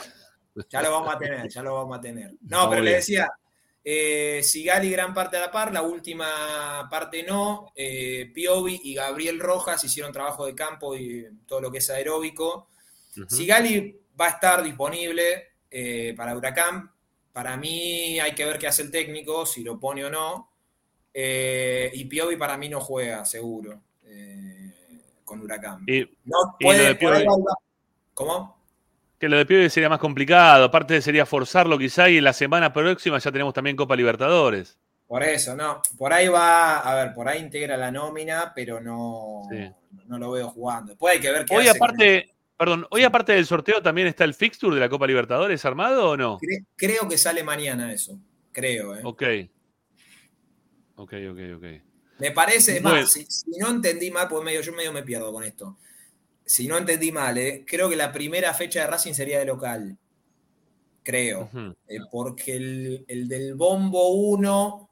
ya 0.69 0.83
lo 0.83 0.91
vamos 0.91 1.15
a 1.15 1.19
tener, 1.19 1.49
ya 1.49 1.63
lo 1.63 1.75
vamos 1.75 1.97
a 1.99 2.01
tener. 2.03 2.33
No, 2.43 2.59
Está 2.59 2.69
pero 2.71 2.83
le 2.83 2.93
decía, 2.97 3.31
eh, 3.83 4.43
Sigali 4.45 4.91
gran 4.91 5.15
parte 5.15 5.39
a 5.39 5.41
la 5.41 5.51
par, 5.51 5.73
la 5.73 5.81
última 5.81 6.87
parte 6.91 7.23
no. 7.23 7.73
Eh, 7.75 8.31
Piovi 8.35 8.79
y 8.85 8.93
Gabriel 8.95 9.41
Rojas 9.41 9.83
hicieron 9.85 10.13
trabajo 10.13 10.45
de 10.45 10.55
campo 10.55 10.95
y 10.95 11.27
todo 11.47 11.63
lo 11.63 11.73
que 11.73 11.79
es 11.79 11.89
aeróbico. 11.89 12.69
Sigali 13.27 13.99
va 14.21 14.27
a 14.27 14.31
estar 14.31 14.63
disponible 14.63 15.52
eh, 15.73 16.15
para 16.17 16.37
Huracán. 16.37 16.91
Para 17.33 17.57
mí 17.57 18.21
hay 18.21 18.33
que 18.33 18.45
ver 18.45 18.59
qué 18.59 18.67
hace 18.67 18.83
el 18.83 18.91
técnico, 18.91 19.47
si 19.47 19.65
lo 19.65 19.81
pone 19.81 20.05
o 20.05 20.11
no. 20.11 20.51
Eh, 21.15 21.91
y 21.95 22.05
Piovi 22.07 22.37
para 22.37 22.57
mí 22.57 22.69
no 22.69 22.81
juega, 22.81 23.25
seguro, 23.25 23.81
eh, 24.05 24.73
con 25.25 25.41
Huracán. 25.41 25.85
Y, 25.87 26.01
No 26.25 26.57
y 26.59 26.65
puede, 26.65 26.79
lo 26.83 26.85
de 26.89 26.95
por 26.97 27.13
ahí 27.15 27.25
Piovi- 27.25 27.47
va- 27.47 27.55
¿Cómo? 28.15 28.63
que 29.19 29.29
lo 29.29 29.37
de 29.37 29.47
Pibe 29.47 29.71
sería 29.71 29.89
más 29.89 30.01
complicado. 30.01 30.65
Aparte 30.65 31.01
sería 31.01 31.25
forzarlo 31.25 31.79
quizá 31.79 32.11
y 32.11 32.19
en 32.19 32.25
la 32.25 32.33
semana 32.33 32.73
próxima 32.73 33.19
ya 33.19 33.31
tenemos 33.31 33.55
también 33.55 33.77
Copa 33.77 33.95
Libertadores. 33.95 34.77
Por 35.07 35.23
eso, 35.23 35.55
no. 35.55 35.81
Por 35.97 36.13
ahí 36.13 36.27
va, 36.27 36.81
a 36.81 36.95
ver, 36.97 37.15
por 37.15 37.29
ahí 37.29 37.41
integra 37.41 37.77
la 37.77 37.93
nómina, 37.93 38.53
pero 38.55 38.81
no, 38.81 39.43
Sí. 39.49 39.71
no 40.07 40.19
lo 40.19 40.33
veo 40.33 40.49
jugando. 40.49 40.89
Después 40.93 41.15
hay 41.15 41.21
que 41.21 41.31
ver 41.31 41.45
qué 41.45 41.55
Hoy 41.55 41.69
hace 41.69 41.77
aparte, 41.79 42.35
Perdón, 42.65 42.87
¿hoy 42.91 43.03
aparte 43.03 43.33
del 43.33 43.45
sorteo 43.45 43.83
también 43.83 44.07
está 44.07 44.23
el 44.23 44.35
fixture 44.35 44.73
de 44.75 44.81
la 44.81 44.89
Copa 44.89 45.05
Libertadores 45.09 45.65
armado 45.65 46.11
o 46.11 46.17
no? 46.17 46.39
Cre- 46.39 46.65
creo 46.77 47.09
que 47.09 47.19
sale 47.19 47.43
mañana 47.43 47.93
eso. 47.93 48.17
Creo, 48.53 48.95
¿eh? 48.95 49.01
Ok. 49.03 49.23
Ok, 50.95 51.15
ok, 51.31 51.39
ok. 51.57 51.65
Me 52.19 52.31
parece, 52.31 52.81
Bueno. 52.81 53.01
más, 53.01 53.13
si, 53.13 53.25
si 53.27 53.51
no 53.59 53.69
entendí 53.69 54.13
mal, 54.13 54.29
pues 54.29 54.45
medio, 54.45 54.61
yo 54.61 54.73
medio 54.73 54.93
me 54.93 55.03
pierdo 55.03 55.33
con 55.33 55.43
esto. 55.43 55.77
Si 56.45 56.69
no 56.69 56.79
entendí 56.79 57.11
mal, 57.11 57.37
¿eh? 57.37 57.65
creo 57.67 57.89
que 57.91 57.97
la 57.97 58.13
primera 58.13 58.55
fecha 58.55 58.83
de 58.83 58.87
Racing 58.87 59.15
sería 59.15 59.41
de 59.41 59.47
local. 59.47 59.99
Creo. 61.03 61.51
Eh, 61.89 61.99
porque 62.13 62.55
el, 62.55 63.05
el 63.09 63.27
del 63.27 63.55
Bombo 63.57 64.11
1, 64.11 64.91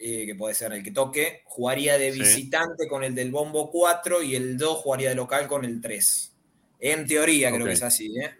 eh, 0.00 0.26
que 0.26 0.34
puede 0.34 0.54
ser 0.54 0.72
el 0.72 0.82
que 0.82 0.90
toque, 0.90 1.42
jugaría 1.44 1.98
de 1.98 2.12
Sí. 2.12 2.18
visitante 2.18 2.88
con 2.88 3.04
el 3.04 3.14
del 3.14 3.30
Bombo 3.30 3.70
4 3.70 4.22
y 4.24 4.34
el 4.34 4.58
2 4.58 4.78
jugaría 4.78 5.10
de 5.10 5.14
local 5.14 5.46
con 5.46 5.64
el 5.64 5.80
3. 5.80 6.32
En 6.80 7.06
teoría 7.06 7.50
creo 7.52 7.66
que 7.66 7.72
es 7.72 7.82
así, 7.82 8.14
¿eh? 8.18 8.30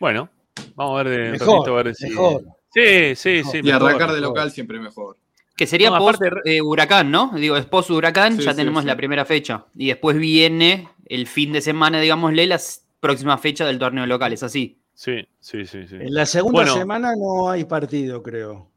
Bueno, 0.00 0.28
vamos 0.74 1.00
a 1.00 1.02
ver 1.02 1.16
de 1.18 1.24
un 1.26 1.32
Mejor, 1.32 1.56
ratito 1.58 1.78
a 1.78 1.82
ver 1.82 1.94
si. 1.94 2.08
mejor. 2.08 2.42
Sí, 2.74 3.14
sí, 3.16 3.42
sí. 3.44 3.58
Y 3.58 3.62
mejor, 3.62 3.82
arrancar 3.88 4.08
de 4.10 4.20
mejor. 4.20 4.28
local 4.36 4.50
siempre 4.50 4.78
mejor. 4.78 5.16
Que 5.56 5.66
sería 5.66 5.90
No, 5.90 5.98
post 5.98 6.20
aparte- 6.20 6.40
eh, 6.56 6.60
huracán, 6.60 7.10
¿no? 7.10 7.32
Digo, 7.34 7.56
es 7.56 7.64
post 7.64 7.90
huracán, 7.90 8.36
Sí, 8.36 8.42
ya 8.44 8.50
sí, 8.50 8.56
tenemos 8.58 8.82
sí. 8.82 8.88
la 8.88 8.96
primera 8.96 9.24
fecha. 9.24 9.64
Y 9.74 9.86
después 9.88 10.18
viene 10.18 10.88
el 11.06 11.26
fin 11.26 11.52
de 11.52 11.62
semana, 11.62 11.98
digámosle, 12.00 12.46
la 12.46 12.60
próxima 13.00 13.38
fecha 13.38 13.64
del 13.66 13.78
torneo 13.78 14.04
local, 14.06 14.32
es 14.34 14.42
así. 14.42 14.78
Sí, 14.92 15.26
sí, 15.40 15.64
sí, 15.66 15.86
sí. 15.88 15.96
En 15.96 16.12
la 16.14 16.26
segunda 16.26 16.60
Bueno. 16.62 16.74
semana 16.76 17.14
no 17.16 17.48
hay 17.50 17.64
partido, 17.64 18.22
creo. 18.22 18.70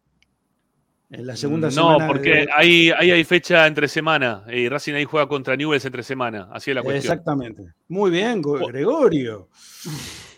En 1.11 1.26
la 1.26 1.36
segunda 1.36 1.68
no, 1.69 1.73
semana. 1.73 2.07
porque 2.07 2.30
de- 2.30 2.49
ahí, 2.56 2.91
ahí 2.91 3.10
hay 3.11 3.23
fecha 3.23 3.65
entre 3.65 3.88
semana. 3.88 4.44
Y 4.52 4.69
Racing 4.69 4.94
ahí 4.94 5.06
juega 5.06 5.27
contra 5.27 5.56
Newell's 5.56 5.84
entre 5.86 6.03
semana. 6.03 6.49
Así 6.52 6.69
es 6.72 6.76
la 6.76 6.84
cuestión. 6.84 7.11
Exactamente. 7.14 7.64
Muy 7.88 8.11
bien, 8.11 8.41
Go- 8.41 8.68
Gregorio. 8.68 9.49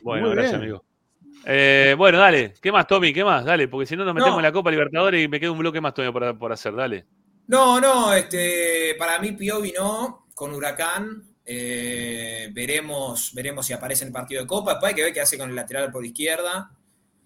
Bueno, 0.01 0.27
Muy 0.27 0.35
gracias, 0.35 0.59
bien. 0.59 0.71
amigo. 0.71 0.85
Eh, 1.45 1.93
bueno, 1.97 2.19
dale. 2.19 2.53
¿Qué 2.61 2.71
más, 2.71 2.87
Tommy? 2.87 3.11
¿Qué 3.13 3.23
más? 3.23 3.43
Dale, 3.43 3.67
porque 3.67 3.85
si 3.85 3.95
no 3.97 4.05
nos 4.05 4.13
metemos 4.13 4.35
No. 4.35 4.39
en 4.39 4.43
la 4.43 4.51
Copa 4.53 4.71
Libertadores 4.71 5.23
y 5.23 5.27
me 5.27 5.39
queda 5.39 5.51
un 5.51 5.57
bloque 5.57 5.81
más 5.81 5.93
todavía 5.93 6.13
por, 6.13 6.37
por 6.37 6.51
hacer. 6.53 6.73
Dale. 6.73 7.05
No, 7.47 7.81
no, 7.81 8.13
este, 8.13 8.95
para 8.97 9.19
mí 9.19 9.33
Piovi 9.33 9.73
no, 9.77 10.27
con 10.33 10.53
Huracán. 10.53 11.23
eh, 11.43 12.49
veremos, 12.53 13.33
veremos 13.33 13.65
si 13.65 13.73
aparece 13.73 14.03
en 14.03 14.09
el 14.09 14.13
partido 14.13 14.41
de 14.41 14.47
Copa. 14.47 14.71
Después 14.73 14.91
hay 14.91 14.95
que 14.95 15.03
ver 15.03 15.13
qué 15.13 15.19
hace 15.21 15.37
con 15.37 15.49
el 15.49 15.55
lateral 15.55 15.91
por 15.91 16.05
izquierda, 16.05 16.71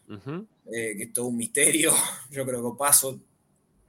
eh, 0.10 0.94
que 0.98 1.04
es 1.04 1.14
todo 1.14 1.28
un 1.28 1.38
misterio. 1.38 1.92
Yo 2.32 2.44
creo 2.46 2.72
que 2.72 2.78
Paso 2.78 3.20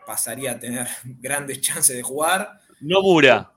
pasaría 0.07 0.53
a 0.53 0.59
tener 0.59 0.87
grandes 1.05 1.61
chances 1.61 1.97
de 1.97 2.03
jugar. 2.03 2.61
No 2.81 3.03
Mura. 3.03 3.53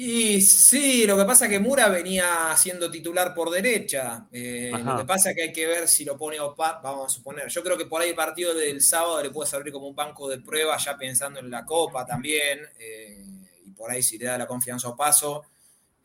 Y 0.00 0.40
sí, 0.42 1.08
lo 1.08 1.16
que 1.16 1.24
pasa 1.24 1.46
es 1.46 1.50
que 1.50 1.58
Mura 1.58 1.88
venía 1.88 2.54
siendo 2.56 2.88
titular 2.88 3.34
por 3.34 3.50
derecha. 3.50 4.28
Eh, 4.30 4.70
lo 4.72 4.96
que 4.98 5.04
pasa 5.04 5.30
es 5.30 5.36
que 5.36 5.42
hay 5.42 5.52
que 5.52 5.66
ver 5.66 5.88
si 5.88 6.04
lo 6.04 6.16
pone 6.16 6.38
Opa, 6.38 6.80
vamos 6.80 7.06
a 7.06 7.16
suponer. 7.16 7.48
Yo 7.48 7.64
creo 7.64 7.76
que 7.76 7.86
por 7.86 8.00
ahí 8.00 8.10
el 8.10 8.14
partido 8.14 8.54
del 8.54 8.80
sábado 8.80 9.20
le 9.20 9.30
puede 9.30 9.50
servir 9.50 9.72
como 9.72 9.88
un 9.88 9.96
banco 9.96 10.28
de 10.28 10.38
prueba, 10.38 10.76
ya 10.76 10.96
pensando 10.96 11.40
en 11.40 11.50
la 11.50 11.64
Copa 11.64 12.06
también. 12.06 12.60
eh, 12.78 13.24
y 13.66 13.72
por 13.72 13.90
ahí 13.90 14.00
si 14.00 14.18
le 14.18 14.26
da 14.26 14.38
la 14.38 14.46
confianza 14.46 14.86
a 14.86 14.94
Paso, 14.94 15.42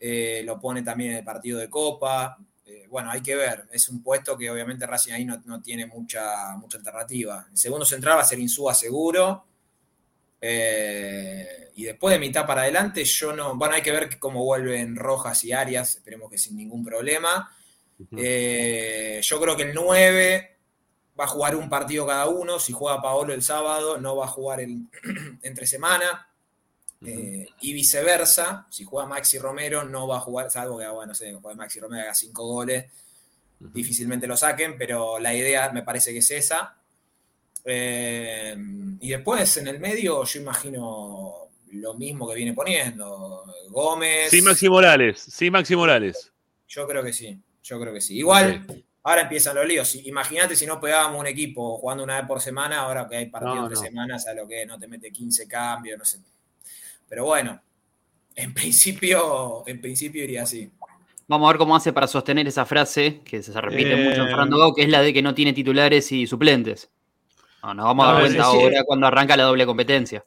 eh, 0.00 0.42
lo 0.44 0.58
pone 0.58 0.82
también 0.82 1.12
en 1.12 1.18
el 1.18 1.24
partido 1.24 1.60
de 1.60 1.70
Copa. 1.70 2.36
Eh, 2.66 2.86
bueno, 2.88 3.10
hay 3.10 3.22
que 3.22 3.36
ver. 3.36 3.66
Es 3.72 3.88
un 3.88 4.02
puesto 4.02 4.36
que 4.36 4.50
obviamente 4.50 4.86
Racing 4.86 5.12
ahí 5.12 5.24
no, 5.24 5.42
no 5.44 5.60
tiene 5.60 5.86
mucha, 5.86 6.56
mucha 6.56 6.78
alternativa. 6.78 7.46
El 7.50 7.56
segundo 7.56 7.84
central 7.84 8.16
va 8.18 8.22
a 8.22 8.26
ser 8.26 8.38
Insúa 8.38 8.74
seguro. 8.74 9.44
Eh, 10.40 11.70
y 11.76 11.84
después 11.84 12.12
de 12.12 12.18
mitad 12.18 12.46
para 12.46 12.62
adelante, 12.62 13.02
yo 13.04 13.34
no. 13.34 13.56
Bueno, 13.56 13.74
hay 13.74 13.82
que 13.82 13.92
ver 13.92 14.18
cómo 14.18 14.44
vuelven 14.44 14.94
Rojas 14.94 15.42
y 15.44 15.52
Arias, 15.52 15.96
esperemos 15.96 16.30
que 16.30 16.36
sin 16.36 16.56
ningún 16.56 16.84
problema. 16.84 17.50
Eh, 18.14 19.20
yo 19.22 19.40
creo 19.40 19.56
que 19.56 19.62
el 19.62 19.74
9 19.74 20.58
va 21.18 21.24
a 21.24 21.28
jugar 21.28 21.56
un 21.56 21.70
partido 21.70 22.06
cada 22.06 22.28
uno. 22.28 22.58
Si 22.58 22.74
juega 22.74 23.00
Paolo 23.00 23.32
el 23.32 23.42
sábado, 23.42 23.98
no 23.98 24.16
va 24.16 24.26
a 24.26 24.28
jugar 24.28 24.60
el, 24.60 24.82
entre 25.42 25.66
semana. 25.66 26.28
Eh, 27.06 27.46
y 27.60 27.72
viceversa, 27.72 28.66
si 28.70 28.84
juega 28.84 29.06
Maxi 29.08 29.38
Romero, 29.38 29.84
no 29.84 30.06
va 30.08 30.16
a 30.18 30.20
jugar, 30.20 30.50
salvo 30.50 30.78
que, 30.78 30.86
bueno, 30.88 31.08
no 31.08 31.14
sé, 31.14 31.32
juegue 31.34 31.56
Maxi 31.56 31.80
Romero 31.80 32.02
haga 32.04 32.14
cinco 32.14 32.46
goles, 32.46 32.86
difícilmente 33.58 34.26
lo 34.26 34.36
saquen, 34.36 34.76
pero 34.78 35.18
la 35.18 35.34
idea 35.34 35.70
me 35.70 35.82
parece 35.82 36.12
que 36.12 36.18
es 36.18 36.30
esa. 36.30 36.76
Eh, 37.64 38.56
y 39.00 39.08
después 39.08 39.56
en 39.56 39.68
el 39.68 39.80
medio 39.80 40.22
yo 40.24 40.40
imagino 40.40 41.48
lo 41.72 41.94
mismo 41.94 42.28
que 42.28 42.34
viene 42.34 42.52
poniendo. 42.52 43.44
Gómez. 43.70 44.30
Sí, 44.30 44.42
Maxi 44.42 44.68
Morales. 44.68 45.20
Sí, 45.20 45.50
Maxi 45.50 45.74
Morales. 45.74 46.30
Yo 46.68 46.86
creo 46.86 47.02
que 47.02 47.12
sí, 47.12 47.38
yo 47.62 47.80
creo 47.80 47.92
que 47.92 48.00
sí. 48.00 48.18
Igual, 48.18 48.66
ahora 49.02 49.22
empiezan 49.22 49.56
los 49.56 49.66
líos. 49.66 49.94
Imagínate 49.96 50.54
si 50.56 50.66
no 50.66 50.80
pegábamos 50.80 51.20
un 51.20 51.26
equipo 51.26 51.78
jugando 51.78 52.04
una 52.04 52.18
vez 52.18 52.26
por 52.26 52.40
semana, 52.40 52.80
ahora 52.80 53.08
que 53.08 53.16
hay 53.16 53.26
partido 53.26 53.54
No, 53.56 53.62
entre 53.62 53.76
no. 53.76 53.82
semanas, 53.82 54.26
a 54.26 54.34
lo 54.34 54.46
que 54.46 54.66
no 54.66 54.78
te 54.78 54.86
mete 54.86 55.10
15 55.10 55.48
cambios, 55.48 55.98
no 55.98 56.04
sé. 56.04 56.18
Pero 57.08 57.24
bueno, 57.24 57.60
en 58.34 58.52
principio, 58.54 59.62
en 59.66 59.80
principio 59.80 60.24
iría 60.24 60.42
así. 60.42 60.70
Vamos 61.26 61.48
a 61.48 61.52
ver 61.52 61.58
cómo 61.58 61.74
hace 61.74 61.92
para 61.92 62.06
sostener 62.06 62.46
esa 62.46 62.66
frase 62.66 63.22
que 63.24 63.42
se 63.42 63.58
repite 63.60 63.92
Eh, 63.92 64.08
mucho 64.08 64.22
en 64.22 64.28
Fernando 64.28 64.58
Gau, 64.58 64.74
que 64.74 64.82
es 64.82 64.88
la 64.88 65.00
de 65.00 65.12
que 65.12 65.22
no 65.22 65.34
tiene 65.34 65.52
titulares 65.52 66.12
y 66.12 66.26
suplentes. 66.26 66.90
No, 67.62 67.72
nos 67.72 67.86
vamos 67.86 68.06
a 68.06 68.12
dar 68.12 68.20
cuenta 68.22 68.44
ahora 68.44 68.84
cuando 68.84 69.06
arranca 69.06 69.36
la 69.36 69.44
doble 69.44 69.64
competencia. 69.64 70.22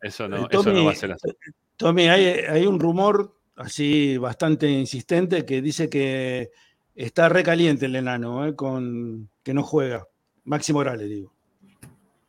Eso 0.00 0.24
Eh, 0.24 0.28
no, 0.28 0.36
eso 0.48 0.62
Tommy, 0.62 0.78
no 0.78 0.84
va 0.86 0.92
a 0.92 0.94
ser 0.94 1.12
así. 1.12 1.28
Tommy, 1.76 2.08
hay, 2.08 2.24
hay 2.26 2.66
un 2.66 2.80
rumor 2.80 3.36
así 3.56 4.16
bastante 4.16 4.68
insistente 4.68 5.44
que 5.44 5.60
dice 5.60 5.90
que 5.90 6.50
está 6.94 7.28
recaliente 7.28 7.86
el 7.86 7.96
enano, 7.96 8.46
eh, 8.46 8.54
con 8.56 9.28
que 9.42 9.52
no 9.52 9.62
juega. 9.62 10.06
Maxi 10.44 10.72
Morales, 10.72 11.08
digo. 11.10 11.34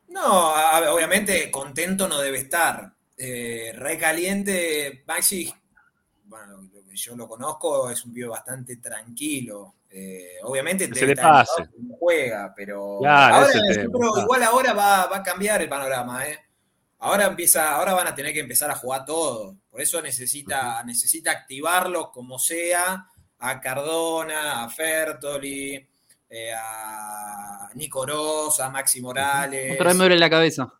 No, 0.08 0.52
obviamente 0.92 1.50
contento 1.50 2.06
no 2.06 2.20
debe 2.20 2.38
estar. 2.38 2.92
Eh, 3.22 3.72
recaliente, 3.74 5.04
Maxi, 5.06 5.52
bueno, 6.24 6.62
lo 6.72 6.82
que 6.82 6.96
yo 6.96 7.14
lo 7.14 7.28
conozco, 7.28 7.90
es 7.90 8.02
un 8.06 8.14
pibe 8.14 8.28
bastante 8.28 8.76
tranquilo. 8.76 9.74
Eh, 9.90 10.36
obviamente 10.44 10.88
se 10.94 11.06
le 11.06 11.14
pase. 11.14 11.68
juega, 11.98 12.50
pero 12.56 12.98
Claro, 13.00 13.46
ahora, 13.46 14.22
igual 14.22 14.42
ahora 14.42 14.72
va, 14.72 15.06
va 15.06 15.16
a 15.18 15.22
cambiar 15.22 15.60
el 15.60 15.68
panorama, 15.68 16.26
¿eh? 16.26 16.38
Ahora 17.00 17.26
empieza, 17.26 17.74
ahora 17.74 17.92
van 17.92 18.06
a 18.06 18.14
tener 18.14 18.32
que 18.32 18.40
empezar 18.40 18.70
a 18.70 18.76
jugar 18.76 19.04
todo. 19.04 19.54
Por 19.70 19.82
eso 19.82 20.00
necesita, 20.00 20.82
necesita 20.84 21.30
activarlo 21.30 22.10
como 22.10 22.38
sea, 22.38 23.06
a 23.38 23.60
Cardona, 23.60 24.64
a 24.64 24.68
Fertoli, 24.70 25.86
eh, 26.30 26.52
a 26.56 27.68
Nico 27.74 28.06
Ross, 28.06 28.60
a 28.60 28.70
Maxi 28.70 29.02
Morales. 29.02 29.74
Otra 29.74 29.88
vez 29.88 29.94
me 29.96 30.04
duele 30.04 30.18
la 30.18 30.30
cabeza. 30.30 30.79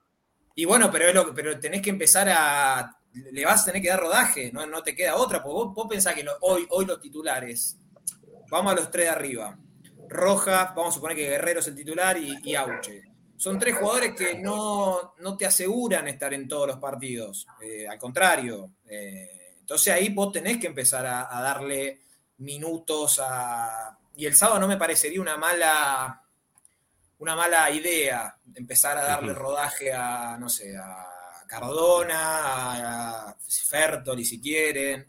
Y 0.55 0.65
bueno, 0.65 0.91
pero, 0.91 1.35
pero 1.35 1.59
tenés 1.59 1.83
que 1.83 1.91
empezar 1.91 2.29
a. 2.31 2.97
Le 3.13 3.45
vas 3.45 3.63
a 3.63 3.65
tener 3.67 3.83
que 3.83 3.89
dar 3.89 4.01
rodaje, 4.01 4.53
no, 4.53 4.67
no 4.67 4.83
te 4.83 4.95
queda 4.95 5.17
otra, 5.17 5.43
porque 5.43 5.55
vos, 5.55 5.75
vos 5.75 5.87
pensás 5.89 6.15
que 6.15 6.25
hoy, 6.43 6.67
hoy 6.71 6.87
los 6.87 7.01
titulares, 7.01 7.77
vamos 8.49 8.73
a 8.73 8.77
los 8.77 8.91
tres 8.91 9.07
de 9.07 9.11
arriba. 9.11 9.59
Roja, 10.09 10.73
vamos 10.77 10.93
a 10.93 10.95
suponer 10.95 11.17
que 11.17 11.29
Guerrero 11.29 11.61
es 11.61 11.67
el 11.67 11.75
titular 11.75 12.17
y, 12.19 12.39
y 12.45 12.55
Auche. 12.55 13.03
Son 13.37 13.59
tres 13.59 13.77
jugadores 13.77 14.15
que 14.15 14.39
no, 14.39 15.15
no 15.19 15.37
te 15.37 15.47
aseguran 15.47 16.07
estar 16.09 16.33
en 16.35 16.47
todos 16.47 16.67
los 16.69 16.77
partidos, 16.79 17.47
eh, 17.63 17.89
al 17.89 17.99
contrario. 17.99 18.71
eh, 18.89 19.57
entonces 19.61 19.95
ahí 19.95 20.09
vos 20.09 20.33
tenés 20.33 20.59
que 20.59 20.67
empezar 20.67 21.07
a, 21.07 21.37
a 21.37 21.41
darle 21.43 22.01
minutos 22.39 23.21
a. 23.23 23.97
Y 24.17 24.27
el 24.27 24.35
sábado 24.35 24.59
no 24.59 24.67
me 24.69 24.77
parecería 24.77 25.21
una 25.21 25.37
mala 25.37 26.23
una 27.21 27.37
mala 27.37 27.71
idea 27.71 28.35
empezar 28.55 28.97
a 28.99 29.05
darle 29.05 29.33
rodaje 29.35 29.93
a, 29.93 30.37
no 30.39 30.49
sé, 30.49 30.77
a 30.77 31.07
Cardona, 31.47 33.29
a 33.29 33.37
Fertoli 33.69 34.25
si 34.25 34.41
quieren. 34.41 35.07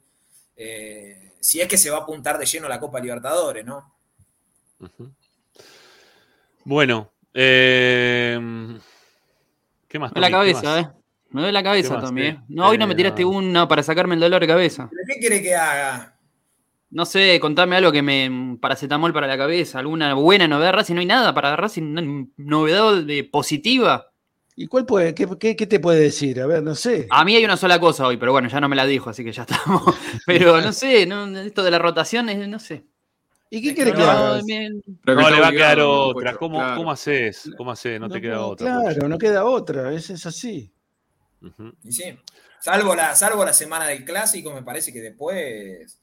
Eh, 0.56 1.34
si 1.40 1.60
es 1.60 1.68
que 1.68 1.78
se 1.78 1.90
va 1.90 1.98
a 1.98 2.02
apuntar 2.02 2.38
de 2.38 2.46
lleno 2.46 2.68
a 2.68 2.70
la 2.70 2.80
Copa 2.80 3.00
Libertadores, 3.00 3.66
¿no? 3.66 3.96
Ujú. 4.80 5.12
Bueno, 6.66 7.12
eh, 7.34 8.38
¿qué 9.88 9.98
más? 9.98 10.12
La 10.12 10.16
Tommy? 10.16 10.26
¿Qué 10.28 10.32
cabeza, 10.32 10.62
más? 10.64 10.86
¿eh? 10.86 10.90
Me 11.30 11.42
duele 11.42 11.54
la 11.54 11.64
cabeza 11.64 12.02
también. 12.02 12.44
No, 12.50 12.68
hoy 12.68 12.78
no 12.78 12.88
me 12.88 12.96
tiraste 12.96 13.24
una 13.24 13.68
para 13.68 13.84
sacarme 13.84 14.16
el 14.16 14.22
dolor 14.22 14.42
de 14.42 14.48
cabeza. 14.48 14.90
¿Pero 14.92 15.02
qué 15.08 15.20
quiere 15.20 15.42
que 15.42 15.56
haga? 15.56 16.14
No 16.92 17.06
sé, 17.06 17.40
contame 17.40 17.78
algo 17.78 17.92
que 17.92 18.02
me. 18.02 18.58
Paracetamol 18.60 19.14
para 19.14 19.28
la 19.28 19.38
cabeza, 19.38 19.80
alguna 19.80 20.14
buena 20.14 20.48
novedad 20.48 20.74
Racing. 20.74 20.96
No 20.96 21.00
hay 21.00 21.06
nada 21.08 21.34
para 21.34 21.56
Racing, 21.56 21.84
una 21.84 22.28
novedad 22.38 23.02
de 23.04 23.24
positiva. 23.24 24.08
¿Y 24.58 24.68
cuál 24.68 24.86
puede, 24.86 25.16
qué, 25.16 25.28
qué- 25.40 25.56
qué 25.56 25.66
te 25.66 25.80
puede 25.80 26.02
decir? 26.02 26.42
A 26.42 26.46
ver, 26.48 26.62
no 26.62 26.76
sé. 26.76 27.08
A 27.10 27.24
mí 27.24 27.36
hay 27.36 27.46
una 27.46 27.56
sola 27.56 27.80
cosa 27.80 28.06
hoy, 28.06 28.18
pero 28.18 28.34
bueno, 28.34 28.50
ya 28.50 28.60
no 28.60 28.68
me 28.68 28.76
la 28.76 28.86
dijo, 28.86 29.10
así 29.10 29.24
que 29.24 29.32
ya 29.32 29.44
estamos. 29.44 29.82
Pero 30.26 30.60
no 30.62 30.74
sé, 30.74 31.06
no, 31.06 31.26
esto 31.40 31.64
de 31.64 31.72
la 31.72 31.80
rotación 31.80 32.28
es, 32.30 32.48
no 32.48 32.60
sé. 32.60 32.86
¿Y 33.50 33.62
qué 33.62 33.74
que 33.74 33.86
No, 33.86 33.94
que 34.46 35.16
No 35.16 35.30
le 35.30 35.40
va 35.40 35.48
a 35.48 35.52
quedar 35.52 35.78
no, 35.78 35.90
otra. 35.90 36.36
¿Cómo, 36.36 36.60
claro. 36.60 36.76
¿Cómo 36.76 36.92
haces? 36.92 37.50
¿Cómo 37.58 37.72
haces? 37.72 38.00
No, 38.00 38.10
te 38.10 38.22
queda 38.22 38.36
no, 38.36 38.48
otra. 38.48 38.82
Claro, 38.82 39.08
no 39.08 39.18
queda 39.18 39.46
otra, 39.46 39.94
es, 39.94 40.10
es 40.10 40.26
así. 40.26 40.72
Y 41.84 41.92
sí. 41.92 42.04
Salvo 42.60 42.94
la, 42.94 43.16
salvo 43.16 43.44
la 43.44 43.54
semana 43.54 43.88
del 43.88 44.06
clásico, 44.06 44.54
me 44.54 44.62
parece 44.62 44.94
que 44.94 45.00
después 45.00 46.01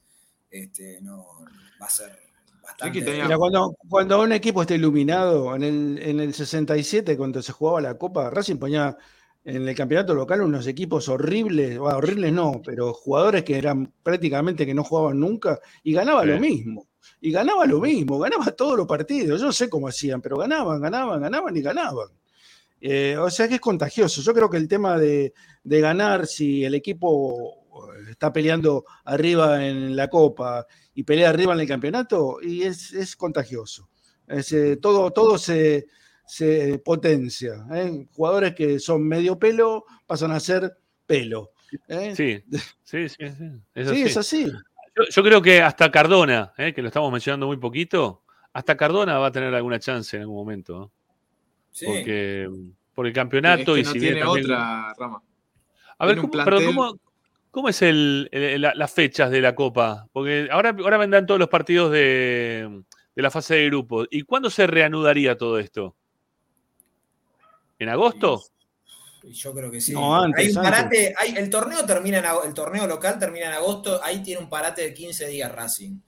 este, 0.49 1.01
no 1.01 1.25
va 1.81 1.85
a 1.85 1.89
ser 1.89 2.17
bastante. 2.61 3.01
Mira, 3.01 3.37
cuando, 3.37 3.75
cuando 3.87 4.21
un 4.21 4.31
equipo 4.31 4.61
está 4.61 4.75
iluminado, 4.75 5.55
en 5.55 5.63
el, 5.63 5.99
en 6.01 6.19
el 6.19 6.33
67, 6.33 7.17
cuando 7.17 7.41
se 7.41 7.51
jugaba 7.51 7.81
la 7.81 7.97
Copa, 7.97 8.29
Racing 8.29 8.57
ponía 8.57 8.97
en 9.43 9.67
el 9.67 9.75
campeonato 9.75 10.13
local 10.13 10.41
unos 10.41 10.67
equipos 10.67 11.07
horribles, 11.09 11.77
bueno, 11.77 11.97
horribles 11.97 12.33
no, 12.33 12.61
pero 12.63 12.93
jugadores 12.93 13.43
que 13.43 13.57
eran 13.57 13.93
prácticamente 14.03 14.65
que 14.65 14.73
no 14.73 14.83
jugaban 14.83 15.19
nunca 15.19 15.59
y 15.83 15.93
ganaba 15.93 16.25
lo 16.25 16.39
mismo. 16.39 16.87
Y 17.21 17.31
ganaba 17.31 17.65
lo 17.65 17.79
mismo, 17.79 18.19
ganaba 18.19 18.51
todos 18.51 18.77
los 18.77 18.87
partidos. 18.87 19.39
Yo 19.39 19.47
no 19.47 19.51
sé 19.51 19.69
cómo 19.69 19.87
hacían, 19.87 20.21
pero 20.21 20.37
ganaban, 20.37 20.81
ganaban, 20.81 21.21
ganaban 21.21 21.55
y 21.55 21.61
ganaban. 21.61 22.09
Eh, 22.81 23.17
o 23.17 23.29
sea 23.29 23.47
que 23.47 23.55
es 23.55 23.61
contagioso. 23.61 24.21
Yo 24.21 24.33
creo 24.33 24.49
que 24.49 24.57
el 24.57 24.67
tema 24.67 24.97
de, 24.97 25.33
de 25.63 25.81
ganar, 25.81 26.27
si 26.27 26.63
el 26.63 26.75
equipo 26.75 27.58
está 28.09 28.31
peleando 28.33 28.85
arriba 29.05 29.65
en 29.65 29.95
la 29.95 30.07
Copa 30.09 30.65
y 30.93 31.03
pelea 31.03 31.29
arriba 31.29 31.53
en 31.53 31.59
el 31.61 31.67
campeonato, 31.67 32.37
y 32.41 32.63
es, 32.63 32.93
es 32.93 33.15
contagioso. 33.15 33.89
Es, 34.27 34.51
eh, 34.53 34.77
todo, 34.77 35.11
todo 35.11 35.37
se, 35.37 35.87
se 36.25 36.79
potencia. 36.79 37.65
¿eh? 37.73 38.05
Jugadores 38.11 38.53
que 38.55 38.79
son 38.79 39.07
medio 39.07 39.39
pelo 39.39 39.85
pasan 40.05 40.31
a 40.31 40.39
ser 40.39 40.77
pelo. 41.05 41.51
¿eh? 41.87 42.13
Sí, 42.15 42.43
sí, 42.83 43.09
sí. 43.09 43.15
sí. 43.17 43.45
Es 43.73 43.87
Sí, 43.89 43.93
así. 43.93 44.01
es 44.03 44.17
así. 44.17 44.45
Yo, 44.95 45.03
yo 45.09 45.23
creo 45.23 45.41
que 45.41 45.61
hasta 45.61 45.89
Cardona, 45.91 46.53
eh, 46.57 46.73
que 46.73 46.81
lo 46.81 46.87
estamos 46.89 47.11
mencionando 47.11 47.47
muy 47.47 47.57
poquito, 47.57 48.23
hasta 48.53 48.75
Cardona 48.75 49.17
va 49.17 49.27
a 49.27 49.31
tener 49.31 49.53
alguna 49.55 49.79
chance 49.79 50.15
en 50.17 50.23
algún 50.23 50.35
momento. 50.37 50.77
¿no? 50.79 50.91
Sí. 51.71 51.85
Porque 51.85 52.49
por 52.93 53.07
el 53.07 53.13
campeonato 53.13 53.75
es 53.77 53.81
y 53.81 53.83
no 53.85 53.91
si 53.93 53.99
bien 53.99 54.13
tiene 54.15 54.25
también- 54.25 54.45
otra 54.45 54.93
rama. 54.97 55.23
A 55.97 56.05
ver, 56.05 56.17
¿cómo, 56.17 56.31
¿cómo, 56.31 56.99
cómo 57.51 57.69
es 57.69 57.81
el, 57.81 58.29
el- 58.31 58.61
la- 58.61 58.73
las 58.75 58.91
fechas 58.91 59.31
de 59.31 59.41
la 59.41 59.55
Copa? 59.55 60.07
Porque 60.11 60.47
ahora, 60.51 60.75
ahora 60.79 60.97
vendrán 60.97 61.25
todos 61.25 61.39
los 61.39 61.49
partidos 61.49 61.91
de, 61.91 62.83
de 63.15 63.21
la 63.21 63.31
fase 63.31 63.55
de 63.55 63.65
grupo. 63.65 64.05
¿Y 64.09 64.21
cuándo 64.23 64.49
se 64.49 64.67
reanudaría 64.67 65.37
todo 65.37 65.59
esto? 65.59 65.95
¿En 67.77 67.89
agosto? 67.89 68.41
Yo 69.23 69.53
creo 69.53 69.69
que 69.69 69.81
sí. 69.81 69.93
No, 69.93 70.15
antes, 70.15 70.45
hay 70.45 70.51
un 70.51 70.57
antes. 70.59 70.71
parate, 70.71 71.13
hay- 71.17 71.35
el 71.35 71.49
torneo 71.49 71.85
termina 71.85 72.19
en 72.19 72.25
el 72.47 72.53
torneo 72.53 72.87
local 72.87 73.19
termina 73.19 73.47
en 73.47 73.53
agosto, 73.53 73.99
ahí 74.03 74.23
tiene 74.23 74.41
un 74.41 74.49
parate 74.49 74.81
de 74.81 74.93
15 74.93 75.27
días 75.27 75.51
Racing. 75.51 75.99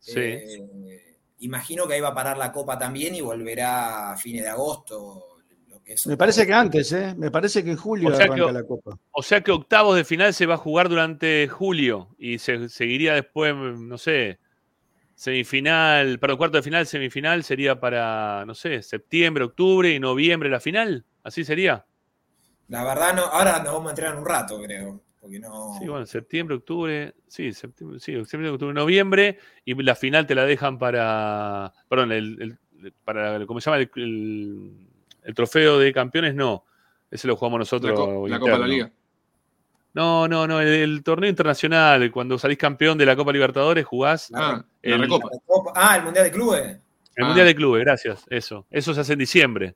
Sí. 0.00 0.18
Eh, 0.20 1.16
imagino 1.40 1.86
que 1.86 1.94
ahí 1.94 2.00
va 2.00 2.08
a 2.08 2.14
parar 2.14 2.36
la 2.36 2.50
copa 2.52 2.78
también 2.78 3.14
y 3.14 3.20
volverá 3.20 4.12
a 4.12 4.16
fines 4.16 4.42
de 4.42 4.48
agosto. 4.48 5.27
Me 6.06 6.16
parece 6.16 6.46
que 6.46 6.52
antes, 6.52 6.92
¿eh? 6.92 7.14
Me 7.16 7.30
parece 7.30 7.64
que 7.64 7.70
en 7.70 7.76
julio 7.76 8.08
O 8.10 8.14
sea 8.14 8.26
arranca 8.26 8.46
que- 8.46 8.52
la 8.52 8.62
Copa. 8.64 8.98
O 9.10 9.22
sea 9.22 9.40
que 9.42 9.50
octavos 9.52 9.96
de 9.96 10.04
final 10.04 10.34
se 10.34 10.46
va 10.46 10.54
a 10.54 10.58
jugar 10.58 10.88
durante 10.88 11.48
julio 11.48 12.08
y 12.18 12.38
se 12.38 12.68
seguiría 12.68 13.14
después, 13.14 13.54
no 13.54 13.96
sé, 13.98 14.38
semifinal, 15.14 16.18
perdón, 16.18 16.38
cuarto 16.38 16.56
de 16.58 16.62
final, 16.62 16.86
semifinal 16.86 17.42
sería 17.42 17.80
para, 17.80 18.44
no 18.46 18.54
sé, 18.54 18.82
septiembre, 18.82 19.44
octubre 19.44 19.90
y 19.92 19.98
noviembre 19.98 20.48
la 20.50 20.60
final. 20.60 21.04
¿Así 21.24 21.44
sería? 21.44 21.84
La 22.68 22.84
verdad, 22.84 23.14
no, 23.14 23.22
ahora 23.22 23.62
nos 23.62 23.72
vamos 23.72 23.86
a 23.88 23.90
entrar 23.90 24.12
en 24.12 24.18
un 24.20 24.26
rato, 24.26 24.60
creo. 24.62 25.00
Porque 25.20 25.40
no. 25.40 25.74
Sí, 25.80 25.88
bueno, 25.88 26.06
septiembre, 26.06 26.56
octubre, 26.56 27.14
sí, 27.26 27.52
septiembre, 27.52 27.98
sí, 27.98 28.12
septiembre, 28.14 28.50
octubre, 28.50 28.72
noviembre 28.74 29.38
y 29.64 29.74
la 29.82 29.96
final 29.96 30.26
te 30.26 30.34
la 30.36 30.44
dejan 30.44 30.78
para, 30.78 31.72
perdón, 31.88 32.12
el, 32.12 32.40
el- 32.40 32.92
para, 33.04 33.44
¿cómo 33.46 33.60
se 33.60 33.70
llama? 33.70 33.82
El, 33.82 33.90
el- 33.96 34.87
el 35.28 35.34
trofeo 35.34 35.78
de 35.78 35.92
campeones, 35.92 36.34
no, 36.34 36.64
ese 37.10 37.28
lo 37.28 37.36
jugamos 37.36 37.58
nosotros. 37.60 37.90
La, 37.90 37.96
co- 37.96 38.26
la 38.28 38.38
Copa 38.40 38.52
de 38.52 38.58
la. 38.58 38.66
Liga. 38.66 38.90
No, 39.94 40.26
no, 40.28 40.46
no, 40.46 40.60
el, 40.60 40.68
el 40.68 41.02
torneo 41.02 41.28
internacional, 41.28 42.10
cuando 42.10 42.38
salís 42.38 42.58
campeón 42.58 42.96
de 42.98 43.06
la 43.06 43.14
Copa 43.16 43.32
Libertadores, 43.32 43.84
jugás 43.84 44.30
Ah, 44.34 44.64
el, 44.82 44.92
la 44.92 44.98
Recopa. 44.98 45.28
Ah, 45.74 45.96
el 45.96 46.04
Mundial 46.04 46.24
de 46.24 46.30
Clubes. 46.32 46.62
el 47.16 47.24
Ah. 47.24 47.26
Mundial 47.26 47.46
de 47.46 47.54
Clubes, 47.54 47.84
gracias, 47.84 48.24
eso. 48.30 48.66
Eso 48.70 48.94
se 48.94 49.00
hace 49.00 49.12
en 49.14 49.18
diciembre. 49.18 49.74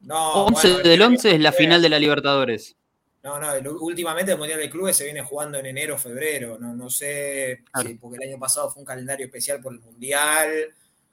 No, 0.00 0.44
11 0.46 0.68
bueno, 0.74 0.88
del 0.88 1.02
11 1.02 1.34
es 1.34 1.40
la 1.40 1.52
final 1.52 1.82
de 1.82 1.88
la 1.88 1.98
Libertadores. 1.98 2.76
No, 3.22 3.40
no, 3.40 3.52
el- 3.54 3.66
últimamente 3.66 4.32
el 4.32 4.38
Mundial 4.38 4.60
de 4.60 4.70
Clubes 4.70 4.96
se 4.96 5.04
viene 5.04 5.22
jugando 5.22 5.58
en 5.58 5.66
enero, 5.66 5.98
febrero. 5.98 6.58
No, 6.60 6.74
no 6.74 6.88
sé, 6.90 7.64
Claro. 7.72 7.88
si- 7.88 7.94
porque 7.96 8.18
el 8.22 8.28
año 8.30 8.38
pasado 8.38 8.70
fue 8.70 8.80
un 8.82 8.86
calendario 8.86 9.26
especial 9.26 9.60
por 9.60 9.72
el 9.72 9.80
Mundial. 9.80 10.50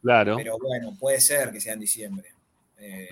Claro. 0.01 0.35
Pero 0.35 0.57
bueno, 0.59 0.95
puede 0.99 1.19
ser 1.21 1.51
que 1.51 1.61
sea 1.61 1.73
en 1.73 1.79
diciembre. 1.79 2.32
Eh. 2.83 3.09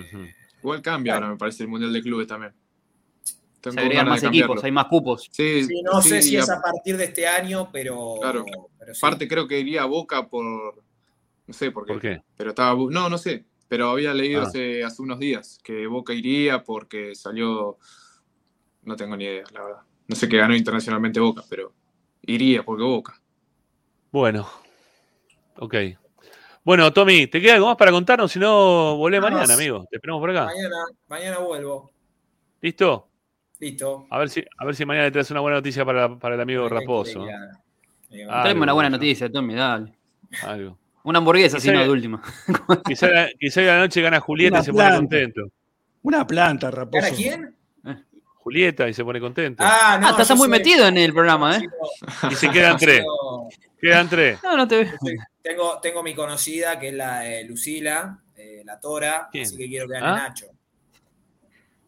Igual 0.62 0.82
cambia 0.82 1.16
ahora, 1.16 1.30
me 1.30 1.38
parece, 1.38 1.64
el 1.64 1.70
Mundial 1.70 1.92
de 1.94 2.02
Clubes 2.02 2.28
también. 2.28 2.54
Tengo 3.62 3.76
Se 3.76 3.80
agregan 3.80 4.10
más 4.10 4.24
equipos, 4.24 4.64
hay 4.64 4.72
más 4.72 4.86
cupos. 4.86 5.30
Sí, 5.32 5.64
sí, 5.66 5.82
no 5.84 6.02
sé 6.02 6.22
si 6.22 6.36
es 6.36 6.50
a- 6.50 6.60
partir 6.62 6.98
de 6.98 7.06
este 7.06 7.28
año, 7.28 7.70
pero. 7.72 8.16
Claro. 8.20 8.44
pero 8.80 8.94
sí. 8.94 9.00
Aparte 9.04 9.28
creo 9.28 9.48
que 9.48 9.60
iría 9.60 9.84
a 9.84 9.86
Boca 9.86 10.28
por... 10.28 10.44
No 11.48 11.54
sé 11.54 11.70
por 11.72 11.86
qué. 11.86 11.94
¿Por 11.94 12.02
qué? 12.02 12.24
Pero 12.38 12.50
estaba... 12.52 12.74
No, 12.90 13.08
no 13.10 13.18
sé. 13.18 13.46
Pero 13.68 13.90
había 13.92 14.14
leído 14.14 14.42
Ah. 14.42 14.46
hace, 14.46 14.84
hace 14.84 15.02
unos 15.02 15.20
días 15.20 15.60
que 15.64 15.86
Boca 15.88 16.14
iría 16.14 16.64
porque 16.64 17.14
salió... 17.16 17.78
No 18.84 18.96
tengo 18.96 19.16
ni 19.16 19.26
idea, 19.26 19.44
la 19.54 19.64
verdad. 19.64 19.82
No 20.08 20.16
sé 20.16 20.28
qué 20.28 20.38
ganó 20.38 20.56
internacionalmente 20.56 21.20
Boca, 21.20 21.44
pero 21.48 21.72
iría 22.24 22.64
porque 22.64 22.84
Boca. 22.84 23.22
Bueno, 24.12 24.48
ok. 25.58 25.76
Bueno, 26.64 26.94
Tommy, 26.94 27.28
¿te 27.28 27.42
queda 27.42 27.56
algo 27.56 27.68
más 27.68 27.76
para 27.78 27.92
contarnos? 27.92 28.32
Si 28.32 28.38
no, 28.40 28.96
volvé 28.98 29.18
Nada 29.18 29.32
mañana, 29.32 29.48
más. 29.48 29.58
amigo. 29.58 29.86
Te 29.90 29.98
esperamos 29.98 30.22
por 30.22 30.30
acá. 30.30 30.46
Mañana, 30.46 30.76
mañana 31.08 31.38
vuelvo. 31.40 31.92
¿Listo? 32.62 33.08
Listo. 33.60 34.06
A 34.10 34.20
ver 34.20 34.30
si, 34.30 34.44
a 34.58 34.66
ver 34.66 34.76
si 34.76 34.86
mañana 34.86 35.06
le 35.06 35.12
traes 35.12 35.32
una 35.32 35.40
buena 35.40 35.58
noticia 35.58 35.84
para, 35.84 36.18
para 36.20 36.36
el 36.36 36.42
amigo 36.42 36.70
Raposo. 36.70 37.26
Tráeme 38.10 38.62
una 38.62 38.74
buena 38.74 38.90
noticia, 38.90 39.32
Tommy, 39.32 39.56
dale. 39.56 39.94
Algo. 40.44 40.78
Una 41.04 41.18
hamburguesa, 41.18 41.60
si 41.60 41.72
no, 41.72 41.82
de 41.82 41.90
última. 41.90 42.22
Quizá, 42.86 43.08
quizá 43.40 43.62
a 43.62 43.64
la 43.66 43.80
noche 43.80 44.02
gana 44.02 44.20
Julieta 44.20 44.60
y 44.60 44.64
se 44.64 44.72
pone 44.72 44.96
contento. 44.96 45.42
Una 46.04 46.28
planta, 46.28 46.70
Raposo. 46.70 47.04
¿Gana 47.04 47.16
quién? 47.16 47.56
Julieta 48.44 48.90
y 48.90 48.94
se 48.94 49.04
pone 49.04 49.20
contento. 49.20 49.64
Ah, 49.66 49.98
no. 50.02 50.08
Ah, 50.08 50.12
estás 50.12 50.30
muy 50.32 50.40
soy- 50.40 50.50
metido 50.50 50.88
en 50.88 50.98
el 50.98 51.14
programa, 51.14 51.58
¿eh? 51.58 51.62
Y 52.32 52.36
se 52.36 52.50
quedan 52.50 52.78
tres. 52.78 53.06
Quedan 53.80 54.10
tres. 54.10 54.40
No, 54.44 54.58
no 54.58 54.68
te 54.68 54.84
veo. 54.84 54.94
Tengo, 55.42 55.80
tengo 55.80 56.02
mi 56.04 56.14
conocida, 56.16 56.80
que 56.80 56.90
es 56.90 56.94
la 56.96 57.28
eh, 57.28 57.44
Lucila, 57.46 58.20
eh, 58.36 58.62
la 58.66 58.80
Tora, 58.80 59.28
¿Quién? 59.32 59.46
así 59.46 59.58
que 59.58 59.68
quiero 59.68 59.88
que 59.88 59.94
gane 59.94 60.06
¿Ah? 60.08 60.28
Nacho. 60.28 60.48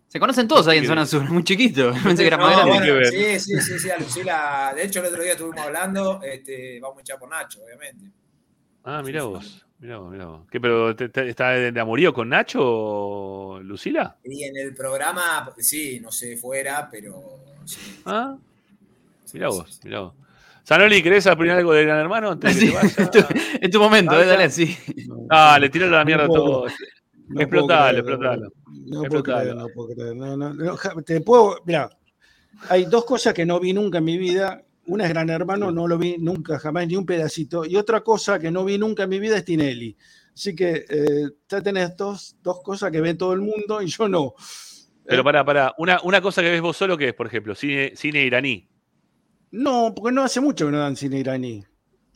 Se 0.07 0.19
conocen 0.19 0.47
todos 0.47 0.67
ahí 0.67 0.77
en. 0.77 0.85
Zona 0.85 1.05
Sur, 1.07 1.27
muy 1.29 1.43
chiquito. 1.43 1.91
Pensé 2.03 2.21
que 2.23 2.27
era 2.27 2.37
más 2.37 2.51
No, 2.55 2.65
grande. 2.67 2.71
bueno, 2.71 2.85
que 2.85 2.91
ver. 3.19 3.39
sí, 3.39 3.55
sí, 3.55 3.61
sí, 3.61 3.79
sí, 3.79 3.89
a 3.89 3.97
Lucila. 3.97 4.73
De 4.75 4.83
hecho, 4.83 4.99
el 4.99 5.07
otro 5.07 5.23
día 5.23 5.31
estuvimos 5.31 5.59
hablando, 5.65 6.21
este, 6.21 6.79
vamos 6.79 6.99
a 6.99 7.01
echar 7.01 7.17
por 7.17 7.29
Nacho, 7.29 7.63
obviamente. 7.63 8.05
Ah, 8.83 9.01
mirá 9.03 9.23
vos. 9.23 9.65
Mirá 9.83 9.97
vos, 9.97 10.11
mirá 10.13 10.25
vos. 10.27 10.41
¿Qué, 10.49 10.61
pero 10.61 10.95
te- 10.95 11.09
te- 11.09 11.27
está 11.27 11.49
de 11.49 11.77
amorío 11.77 12.13
con 12.13 12.29
Nacho 12.29 12.59
o 12.63 13.59
Lucila? 13.61 14.15
Y 14.23 14.43
en 14.45 14.55
el 14.55 14.73
programa, 14.73 15.53
sí, 15.57 15.99
no 15.99 16.09
sé, 16.09 16.37
fuera, 16.37 16.87
pero 16.89 17.21
sí. 17.65 17.99
Ah, 18.05 18.37
mirá 19.33 19.49
vos, 19.49 19.81
mirá 19.83 19.99
vos. 19.99 20.13
Sanoli, 20.63 21.03
¿querés 21.03 21.27
opinar 21.27 21.57
algo 21.57 21.73
de 21.73 21.83
Gran 21.83 21.99
Hermano 21.99 22.31
antes 22.31 22.55
de 22.55 22.61
que 22.61 22.65
Sí, 22.65 22.71
te 22.71 22.77
vaya? 22.77 23.27
es 23.61 23.71
tu- 23.71 23.79
momento, 23.79 24.17
eh, 24.21 24.25
dale 24.25 24.45
así. 24.45 24.73
Dale, 25.27 25.69
tirale 25.69 25.91
la 25.91 26.05
mierda 26.05 26.23
a 26.23 26.27
No 26.27 26.33
puedo. 26.33 26.45
todo. 26.45 26.67
No 27.27 27.41
explotalo, 27.41 28.03
puedo 28.05 28.19
creer, 28.19 28.39
explotalo. 28.39 28.53
No 28.85 28.85
puedo 28.85 29.03
Explotalo. 29.03 29.39
creer, 29.41 29.55
no 29.57 29.67
puedo 29.67 29.87
creer. 29.95 30.15
No, 30.15 30.37
no, 30.37 30.53
no, 30.53 30.77
ja- 30.77 30.93
te 31.05 31.19
puedo, 31.19 31.57
mira, 31.65 31.89
hay 32.69 32.85
dos 32.85 33.03
cosas 33.03 33.33
que 33.33 33.45
no 33.45 33.59
vi 33.59 33.73
nunca 33.73 33.97
en 33.97 34.05
mi 34.05 34.17
vida. 34.17 34.63
Una 34.85 35.05
es 35.05 35.09
Gran 35.11 35.29
Hermano, 35.29 35.71
no 35.71 35.87
lo 35.87 35.97
vi 35.97 36.17
nunca, 36.19 36.59
jamás, 36.59 36.87
ni 36.87 36.95
un 36.95 37.05
pedacito. 37.05 37.65
Y 37.65 37.75
otra 37.77 38.01
cosa 38.01 38.37
que 38.39 38.51
no 38.51 38.65
vi 38.65 38.77
nunca 38.77 39.03
en 39.03 39.09
mi 39.09 39.19
vida 39.19 39.37
es 39.37 39.45
Tinelli. 39.45 39.95
Así 40.33 40.55
que 40.55 40.85
eh, 40.89 41.29
ya 41.47 41.61
tenés 41.61 41.95
dos, 41.95 42.35
dos 42.41 42.61
cosas 42.61 42.91
que 42.91 42.99
ve 42.99 43.13
todo 43.13 43.33
el 43.33 43.41
mundo 43.41 43.81
y 43.81 43.87
yo 43.87 44.09
no. 44.09 44.33
Pero 45.05 45.23
pará, 45.23 45.45
pará. 45.45 45.73
Una, 45.77 45.99
una 46.03 46.21
cosa 46.21 46.41
que 46.41 46.49
ves 46.49 46.61
vos 46.61 46.75
solo 46.75 46.97
que 46.97 47.09
es, 47.09 47.13
por 47.13 47.27
ejemplo, 47.27 47.55
cine, 47.55 47.93
cine 47.95 48.23
iraní. 48.23 48.67
No, 49.51 49.93
porque 49.95 50.11
no 50.13 50.23
hace 50.23 50.41
mucho 50.41 50.65
que 50.65 50.71
no 50.71 50.79
dan 50.79 50.95
cine 50.95 51.19
iraní. 51.19 51.63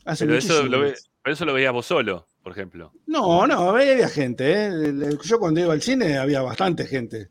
Hace 0.04 0.26
Pero 0.26 0.38
eso, 0.38 0.62
lo 0.64 0.80
ve- 0.80 0.94
pero 1.22 1.34
eso 1.34 1.44
lo 1.44 1.52
veías 1.54 1.72
vos 1.72 1.86
solo, 1.86 2.26
por 2.42 2.52
ejemplo. 2.52 2.92
No, 3.06 3.46
no, 3.46 3.70
había 3.70 4.08
gente. 4.08 4.44
¿eh? 4.66 4.92
Yo 5.24 5.38
cuando 5.38 5.60
iba 5.60 5.72
al 5.72 5.82
cine 5.82 6.18
había 6.18 6.42
bastante 6.42 6.86
gente. 6.86 7.28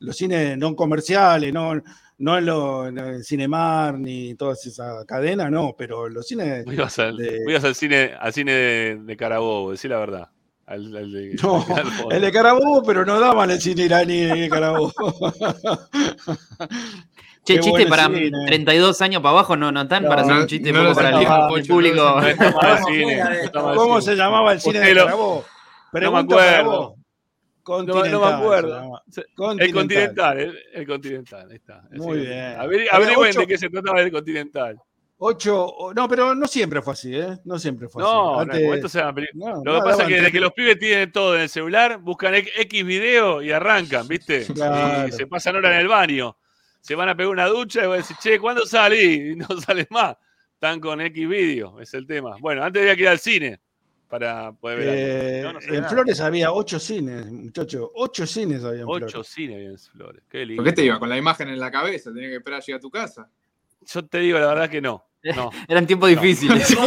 Los 0.00 0.16
cines 0.16 0.56
no 0.58 0.74
comerciales, 0.76 1.52
no, 1.52 1.72
no 2.18 2.38
en, 2.38 2.46
lo, 2.46 2.86
en 2.86 2.98
el 2.98 3.24
Cinemar 3.24 3.98
ni 3.98 4.34
toda 4.34 4.52
esa 4.54 5.04
cadena, 5.06 5.50
no, 5.50 5.74
pero 5.76 6.08
los 6.08 6.26
cines. 6.26 6.64
Ibas 6.66 6.98
al, 6.98 7.16
de- 7.16 7.56
al 7.62 7.74
cine, 7.74 8.12
al 8.18 8.32
cine 8.32 8.52
de, 8.52 8.96
de 9.02 9.16
Carabobo, 9.16 9.70
decí 9.70 9.88
la 9.88 9.98
verdad. 9.98 10.28
Al, 10.66 10.96
al 10.96 11.12
de- 11.12 11.36
No, 11.42 11.64
el 12.10 12.20
de 12.22 12.32
Carabobo, 12.32 12.82
pero 12.82 13.04
no 13.04 13.18
daban 13.20 13.50
el 13.50 13.60
cine 13.60 13.82
iraní 13.84 14.20
de 14.20 14.48
Carabobo. 14.48 14.92
Che, 17.44 17.56
Qué 17.56 17.60
chiste 17.60 17.86
para 17.86 18.06
cine. 18.06 18.30
32 18.46 19.02
años 19.02 19.20
para 19.20 19.32
abajo 19.32 19.54
no, 19.54 19.70
no 19.70 19.82
están 19.82 20.04
No, 20.04 20.08
para 20.08 20.22
hacer 20.22 20.34
un 20.34 20.46
chiste 20.46 20.72
no 20.72 20.82
poco 20.82 20.94
para 20.94 21.08
el, 21.10 21.14
sacaba, 21.22 21.58
el 21.58 21.66
público. 21.66 22.20
¿Cómo 23.74 24.00
se 24.00 24.14
llamaba 24.16 24.52
el 24.54 24.60
cine 24.62 24.80
de 24.80 24.94
Carabobo? 24.94 25.44
No 25.92 26.12
me 26.12 26.18
acuerdo. 26.20 26.93
No, 27.66 28.20
me 28.20 28.26
acuerdo. 28.26 29.02
El 29.58 29.72
Continental. 29.72 30.38
El, 30.40 30.58
el 30.74 30.86
Continental, 30.86 31.48
ahí 31.50 31.56
está. 31.56 31.82
Muy 31.92 32.20
Sí. 32.20 32.26
bien. 32.26 32.56
Averigüen 32.90 33.34
de 33.34 33.46
qué 33.46 33.58
se 33.58 33.68
trataba 33.70 34.00
el 34.00 34.12
Continental. 34.12 34.78
Ocho, 35.16 35.72
no, 35.94 36.08
pero 36.08 36.34
no 36.34 36.46
siempre 36.46 36.82
fue 36.82 36.92
así, 36.92 37.16
¿eh? 37.16 37.38
No 37.44 37.58
siempre 37.58 37.88
fue 37.88 38.02
No, 38.02 38.40
así. 38.40 38.48
no, 38.48 38.72
Antes- 38.72 39.32
no, 39.34 39.64
Lo 39.64 39.74
que 39.76 39.80
pasa 39.80 40.02
es 40.02 40.08
que 40.08 40.14
desde 40.16 40.32
que 40.32 40.40
los 40.40 40.52
pibes 40.52 40.78
tienen 40.78 41.12
todo 41.12 41.36
en 41.36 41.42
el 41.42 41.48
celular, 41.48 41.98
buscan 41.98 42.34
X 42.34 42.52
X 42.56 42.84
video 42.84 43.40
y 43.40 43.50
arrancan, 43.52 44.06
¿viste? 44.08 44.44
Claro. 44.54 45.08
Y 45.08 45.12
se 45.12 45.26
pasan 45.26 45.56
horas 45.56 45.72
en 45.74 45.78
el 45.80 45.88
baño. 45.88 46.36
Se 46.80 46.94
van 46.94 47.08
a 47.08 47.16
pegar 47.16 47.30
una 47.32 47.46
ducha 47.46 47.84
y 47.84 47.86
van 47.86 47.94
a 47.94 47.96
decir, 47.98 48.16
che, 48.20 48.38
¿cuándo 48.38 48.66
salí? 48.66 49.30
Y 49.32 49.36
no 49.36 49.46
sales 49.60 49.86
más. 49.90 50.16
Están 50.52 50.80
con 50.80 51.00
X 51.00 51.28
video, 51.28 51.80
es 51.80 51.94
el 51.94 52.06
tema. 52.06 52.36
Bueno, 52.40 52.62
antes 52.64 52.82
había 52.82 52.96
que 52.96 53.02
ir 53.02 53.08
al 53.08 53.18
cine 53.18 53.60
para 54.14 54.52
poder 54.52 54.78
ver. 54.78 54.88
Eh, 54.90 55.42
No, 55.42 55.52
no 55.54 55.60
sé 55.60 55.66
en 55.70 55.74
nada. 55.74 55.88
Flores 55.88 56.20
había 56.20 56.52
ocho 56.52 56.78
cines, 56.78 57.26
muchachos. 57.32 57.88
Ocho 57.94 58.26
cines 58.28 58.62
había 58.62 58.82
en 58.82 58.86
Ocho 58.88 59.08
Flores. 59.08 59.28
cines 59.28 59.56
había 59.56 59.68
en 59.70 59.78
Flores. 59.78 60.22
Qué 60.30 60.46
lindo. 60.46 60.62
¿Por 60.62 60.70
qué 60.70 60.76
te 60.76 60.84
iba? 60.84 61.00
Con 61.00 61.08
la 61.08 61.16
imagen 61.16 61.48
en 61.48 61.58
la 61.58 61.70
cabeza, 61.72 62.12
tenía 62.12 62.28
que 62.28 62.36
esperar 62.36 62.60
a 62.60 62.64
llegar 62.64 62.78
a 62.78 62.80
tu 62.80 62.90
casa. 62.90 63.28
Yo 63.86 64.06
te 64.06 64.18
digo 64.18 64.38
la 64.38 64.46
verdad 64.46 64.70
que 64.70 64.80
no. 64.80 65.04
no. 65.34 65.50
Eran 65.68 65.84
tiempos 65.86 66.08
difíciles. 66.10 66.76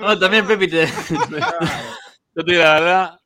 No, 0.00 0.18
también 0.18 0.46
Pepi 0.46 0.68
te... 0.68 0.86
Yo 0.86 2.44
te 2.44 2.50
digo 2.52 2.62
la 2.64 2.74
verdad, 2.74 3.20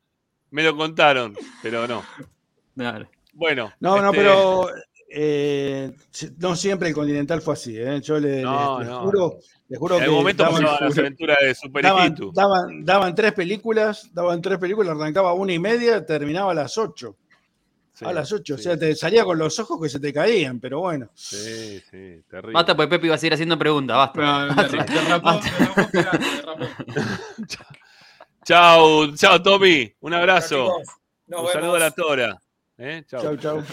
me 0.50 0.62
lo 0.62 0.76
contaron, 0.76 1.36
pero 1.62 1.86
no. 1.88 2.04
Claro. 2.76 3.08
Bueno. 3.32 3.72
No, 3.80 4.00
no, 4.00 4.10
este, 4.10 4.16
pero 4.18 4.68
eh, 5.10 5.92
no 6.38 6.54
siempre 6.56 6.88
el 6.88 6.94
Continental 6.94 7.40
fue 7.40 7.54
así, 7.54 7.76
¿eh? 7.78 8.00
Yo 8.02 8.18
le, 8.18 8.42
No, 8.42 8.78
le- 8.78 8.84
le 8.84 8.90
no, 8.90 9.00
juro, 9.00 9.38
le 9.68 9.76
juro 9.78 9.94
En 9.96 10.00
que 10.00 10.04
algún 10.04 10.18
momento 10.20 10.42
daban, 10.42 10.62
pasaban 10.62 10.88
las 10.88 10.98
aventuras 10.98 11.36
de 11.42 11.54
Super 11.54 11.82
daban, 11.82 12.16
daban, 12.32 12.84
daban 12.84 13.14
tres 13.14 13.32
películas, 13.32 14.08
daban 14.14 14.40
tres 14.40 14.58
películas, 14.58 14.96
arrancaba 14.96 15.30
a 15.30 15.34
una 15.34 15.52
y 15.52 15.58
media, 15.58 16.04
terminaba 16.04 16.52
a 16.52 16.54
las 16.54 16.78
ocho. 16.78 17.16
Sí, 17.92 18.04
a 18.04 18.12
las 18.12 18.32
ocho, 18.32 18.56
sí. 18.56 18.60
o 18.60 18.62
sea, 18.62 18.78
te 18.78 18.94
salía 18.94 19.24
con 19.24 19.36
los 19.38 19.58
ojos 19.58 19.82
que 19.82 19.88
se 19.88 19.98
te 19.98 20.12
caían, 20.12 20.60
pero 20.60 20.80
bueno. 20.80 21.10
Sí, 21.14 21.80
sí, 21.90 22.22
terrible. 22.30 22.52
Basta, 22.54 22.76
pues 22.76 22.88
Pepi 22.88 23.08
va 23.08 23.16
a 23.16 23.18
seguir 23.18 23.34
haciendo 23.34 23.58
preguntas, 23.58 23.96
basta. 23.96 24.46
No, 24.46 24.68
te, 24.68 24.76
te 24.84 25.00
rapó, 25.02 25.40
te 25.40 26.02
rapó, 26.02 26.66
te. 26.94 27.58
Chao, 28.44 29.14
chao, 29.14 29.42
Tommy. 29.42 29.92
Un 30.00 30.14
abrazo. 30.14 30.66
Chao. 30.66 30.78
Nos 31.26 31.40
Un 31.40 31.46
vemos. 31.46 31.52
saludo 31.52 31.74
a 31.74 31.78
la 31.80 31.90
Tora. 31.90 32.38
¿Eh? 32.78 33.02
Chao. 33.06 33.20
Chau, 33.20 33.36
chau. 33.36 33.64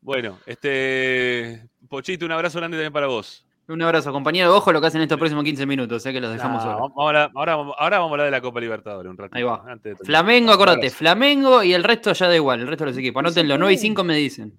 Bueno, 0.00 0.38
este. 0.46 1.68
Pochito, 1.88 2.24
un 2.24 2.32
abrazo 2.32 2.58
grande 2.58 2.76
también 2.78 2.92
para 2.92 3.08
vos. 3.08 3.44
Un 3.72 3.82
abrazo, 3.82 4.10
compañero. 4.12 4.54
Ojo 4.56 4.72
lo 4.72 4.80
que 4.80 4.88
hacen 4.88 5.00
estos 5.02 5.16
próximos 5.18 5.44
15 5.44 5.64
minutos, 5.64 6.02
sé 6.02 6.12
que 6.12 6.20
los 6.20 6.32
dejamos 6.32 6.64
Nah, 6.64 6.72
solos. 6.72 6.92
ahora, 6.96 7.30
vamos- 7.32 7.74
ahora 7.78 7.98
vamos 7.98 8.10
a 8.10 8.14
hablar 8.14 8.24
de 8.26 8.30
la 8.32 8.40
Copa 8.40 8.60
Libertadores 8.60 9.08
un 9.10 9.16
ratito. 9.16 9.36
Ahí 9.36 9.42
va. 9.44 9.62
antes 9.66 9.82
de 9.92 9.94
terminar. 9.96 10.06
Flamengo, 10.06 10.52
acordate. 10.52 10.90
Flamengo 10.90 11.62
y 11.62 11.72
el 11.72 11.84
resto 11.84 12.12
ya 12.12 12.26
da 12.28 12.34
igual, 12.34 12.60
el 12.60 12.66
resto 12.66 12.84
de 12.84 12.90
los 12.90 12.98
equipos. 12.98 13.20
Anótenlo, 13.20 13.56
9 13.58 13.74
y 13.74 13.78
5 13.78 14.02
me 14.02 14.16
dicen. 14.16 14.52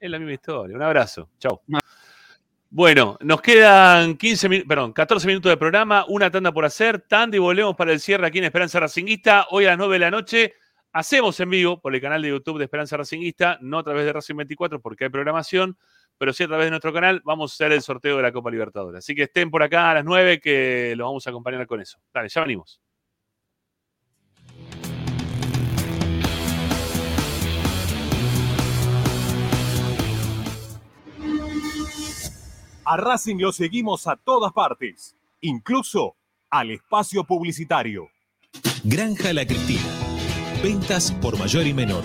Es 0.00 0.10
la 0.10 0.18
misma 0.18 0.32
historia. 0.32 0.76
Un 0.76 0.82
abrazo. 0.82 1.28
Chau. 1.38 1.60
Bueno, 2.70 3.16
nos 3.20 3.40
quedan 3.40 4.16
15 4.16 4.48
min- 4.48 4.66
perdón, 4.66 4.92
14 4.92 5.26
minutos 5.28 5.50
de 5.50 5.56
programa, 5.56 6.04
una 6.08 6.30
tanda 6.30 6.50
por 6.50 6.64
hacer, 6.64 7.00
tanda 7.06 7.36
y 7.36 7.40
volvemos 7.40 7.76
para 7.76 7.92
el 7.92 8.00
cierre 8.00 8.26
aquí 8.26 8.38
en 8.38 8.44
Esperanza 8.44 8.80
Racinguista. 8.80 9.46
Hoy 9.50 9.66
a 9.66 9.70
las 9.70 9.78
9 9.78 9.94
de 9.94 9.98
la 10.00 10.10
noche 10.10 10.54
hacemos 10.92 11.38
en 11.38 11.50
vivo 11.50 11.80
por 11.80 11.94
el 11.94 12.00
canal 12.00 12.20
de 12.22 12.30
YouTube 12.30 12.58
de 12.58 12.64
Esperanza 12.64 12.96
Racinguista, 12.96 13.58
no 13.60 13.78
a 13.78 13.84
través 13.84 14.04
de 14.04 14.12
Racing 14.12 14.36
24 14.36 14.80
porque 14.80 15.04
hay 15.04 15.10
programación, 15.10 15.76
pero 16.18 16.32
sí 16.32 16.44
a 16.44 16.48
través 16.48 16.66
de 16.66 16.70
nuestro 16.70 16.92
canal 16.92 17.20
vamos 17.24 17.52
a 17.52 17.54
hacer 17.54 17.72
el 17.72 17.82
sorteo 17.82 18.16
de 18.16 18.22
la 18.22 18.32
Copa 18.32 18.50
Libertadores. 18.50 18.98
Así 18.98 19.14
que 19.14 19.24
estén 19.24 19.50
por 19.50 19.62
acá 19.62 19.90
a 19.90 19.94
las 19.94 20.04
9 20.04 20.40
que 20.40 20.94
los 20.96 21.06
vamos 21.06 21.26
a 21.26 21.30
acompañar 21.30 21.66
con 21.66 21.80
eso. 21.80 21.98
Dale, 22.12 22.28
ya 22.28 22.40
venimos. 22.42 22.80
A 32.86 32.98
Racing 32.98 33.38
lo 33.38 33.50
seguimos 33.50 34.06
a 34.06 34.16
todas 34.16 34.52
partes, 34.52 35.16
incluso 35.40 36.16
al 36.50 36.70
espacio 36.70 37.24
publicitario. 37.24 38.10
Granja 38.84 39.32
La 39.32 39.46
Cristina. 39.46 39.80
Ventas 40.62 41.10
por 41.12 41.38
mayor 41.38 41.66
y 41.66 41.72
menor. 41.72 42.04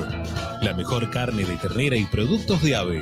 La 0.61 0.73
mejor 0.73 1.09
carne 1.09 1.43
de 1.43 1.57
ternera 1.57 1.97
y 1.97 2.05
productos 2.05 2.63
de 2.63 2.77
ave. 2.77 3.01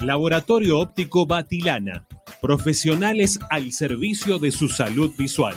Laboratorio 0.00 0.78
Óptico 0.78 1.26
Batilana. 1.26 2.06
Profesionales 2.40 3.38
al 3.50 3.72
servicio 3.72 4.38
de 4.38 4.52
su 4.52 4.70
salud 4.70 5.12
visual. 5.18 5.56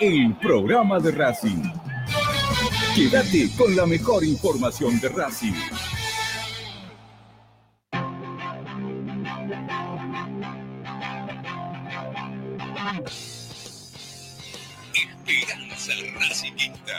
el 0.00 0.34
programa 0.36 0.98
de 0.98 1.10
Racing. 1.10 1.62
Quédate 2.94 3.50
con 3.56 3.76
la 3.76 3.84
mejor 3.84 4.24
información 4.24 4.98
de 4.98 5.10
Racing. 5.10 5.52
Esperanza 14.94 15.92
Racingista. 16.18 16.92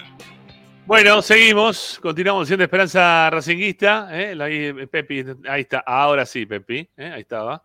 Bueno, 0.85 1.21
seguimos, 1.23 1.99
continuamos 2.01 2.47
siendo 2.47 2.63
Esperanza 2.63 3.31
Racinguista. 3.31 4.09
¿eh? 4.11 4.37
Ahí, 4.39 4.85
Pepi, 4.85 5.25
ahí 5.49 5.61
está, 5.61 5.79
ahora 5.79 6.25
sí, 6.25 6.45
Pepi, 6.45 6.87
¿eh? 6.97 7.11
ahí 7.15 7.21
estaba. 7.21 7.63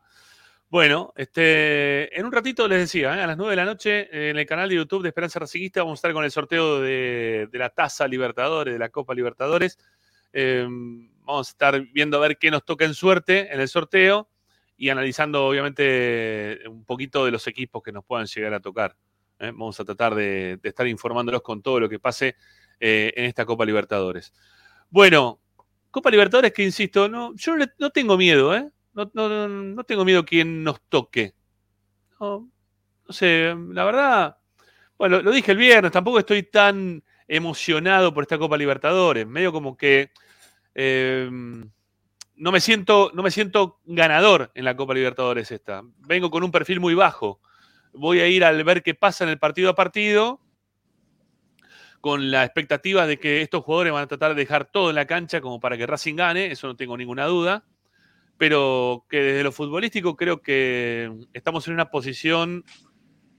Bueno, 0.69 1.13
este, 1.17 2.19
en 2.19 2.27
un 2.27 2.33
ratito 2.33 2.67
les 2.67 2.81
decía, 2.81 3.17
¿eh? 3.17 3.23
a 3.23 3.27
las 3.29 3.37
9 3.37 3.53
de 3.53 3.57
la 3.57 3.65
noche 3.65 4.09
eh, 4.11 4.31
en 4.31 4.37
el 4.37 4.47
canal 4.47 4.69
de 4.69 4.75
YouTube 4.75 5.03
de 5.03 5.11
Esperanza 5.11 5.39
Racinguista 5.39 5.83
vamos 5.83 5.99
a 5.99 6.01
estar 6.01 6.13
con 6.13 6.25
el 6.25 6.31
sorteo 6.33 6.81
de, 6.81 7.49
la 7.53 7.71
Taza 7.71 8.09
Libertadores, 8.09 8.75
de 8.75 8.79
la 8.79 8.89
Copa 8.89 9.15
Libertadores. 9.15 9.79
Eh, 10.33 10.67
vamos 11.21 11.49
a 11.49 11.51
estar 11.51 11.81
viendo 11.93 12.17
a 12.17 12.21
ver 12.21 12.37
qué 12.37 12.51
nos 12.51 12.65
toca 12.65 12.85
en 12.85 12.95
suerte 12.95 13.55
en 13.55 13.61
el 13.61 13.69
sorteo 13.69 14.29
y 14.77 14.89
analizando 14.89 15.47
obviamente 15.47 16.59
un 16.69 16.85
poquito 16.85 17.25
de 17.25 17.31
los 17.31 17.47
equipos 17.47 17.81
que 17.81 17.93
nos 17.93 18.05
puedan 18.05 18.27
llegar 18.27 18.53
a 18.53 18.61
tocar. 18.61 18.97
Vamos 19.39 19.79
a 19.79 19.85
tratar 19.85 20.17
de, 20.17 20.59
de 20.61 20.69
estar 20.69 20.87
informándolos 20.89 21.43
con 21.43 21.63
todo 21.63 21.79
lo 21.79 21.89
que 21.89 22.01
pase 22.01 22.35
en 22.81 23.25
esta 23.25 23.47
Copa 23.47 23.65
Libertadores. 23.65 24.33
Bueno, 24.91 25.41
Copa 25.93 26.11
Libertadores 26.11 26.53
que 26.53 26.65
insisto, 26.65 27.09
no, 27.09 27.35
yo 27.37 27.55
no 27.79 27.91
tengo 27.91 28.17
miedo, 28.17 28.55
¿eh? 28.55 28.71
No, 28.97 29.11
no- 29.13 29.49
no- 29.49 29.85
tengo 29.85 30.05
miedo 30.07 30.25
quien 30.25 30.65
nos 30.65 30.81
toque. 30.89 31.35
No, 32.19 32.51
no 33.07 33.13
sé, 33.13 33.55
la 33.71 33.85
verdad, 33.85 34.39
bueno, 34.99 35.21
lo 35.21 35.31
dije 35.31 35.53
el 35.53 35.59
viernes, 35.59 35.93
tampoco 35.93 36.19
estoy 36.19 36.45
tan 36.45 37.05
emocionado 37.29 38.15
por 38.15 38.25
esta 38.25 38.39
Copa 38.39 38.57
Libertadores. 38.57 39.27
Medio 39.27 39.53
como 39.53 39.77
que 39.77 40.11
eh, 40.75 41.29
no, 42.37 42.53
me 42.53 42.61
siento, 42.61 43.11
no 43.15 43.23
me 43.23 43.31
siento 43.31 43.81
ganador 43.85 44.51
en 44.55 44.65
la 44.65 44.77
Copa 44.77 44.95
Libertadores 44.95 45.51
esta. 45.51 45.83
Vengo 45.99 46.31
con 46.31 46.43
un 46.43 46.51
perfil 46.51 46.81
muy 46.81 46.95
bajo. 46.95 47.41
Voy 47.93 48.21
a 48.21 48.29
ir 48.29 48.45
al 48.45 48.65
ver 48.65 48.83
qué 48.83 48.95
pasa 48.95 49.25
en 49.25 49.31
el 49.31 49.39
partido 49.39 49.71
a 49.71 49.75
partido 49.75 50.41
con 52.01 52.31
la 52.31 52.45
expectativa 52.45 53.07
de 53.07 53.19
que 53.19 53.43
estos 53.43 53.63
jugadores 53.65 53.93
van 53.93 54.05
a 54.05 54.07
tratar 54.07 54.35
de 54.35 54.41
dejar 54.43 54.65
todo 54.67 54.91
en 54.91 54.97
la 54.97 55.07
cancha 55.07 55.41
como 55.41 55.61
para 55.61 55.77
que 55.77 55.87
Racing 55.87 56.15
gane, 56.17 56.47
eso 56.53 56.67
no 56.67 56.77
tengo 56.77 56.97
ninguna 56.97 57.27
duda, 57.27 57.65
pero 58.39 59.05
que 59.09 59.23
desde 59.23 59.45
lo 59.45 59.53
futbolístico 59.53 60.17
creo 60.17 60.43
que 60.43 61.11
estamos 61.33 61.67
en 61.67 61.75
una 61.75 61.91
posición 61.91 62.65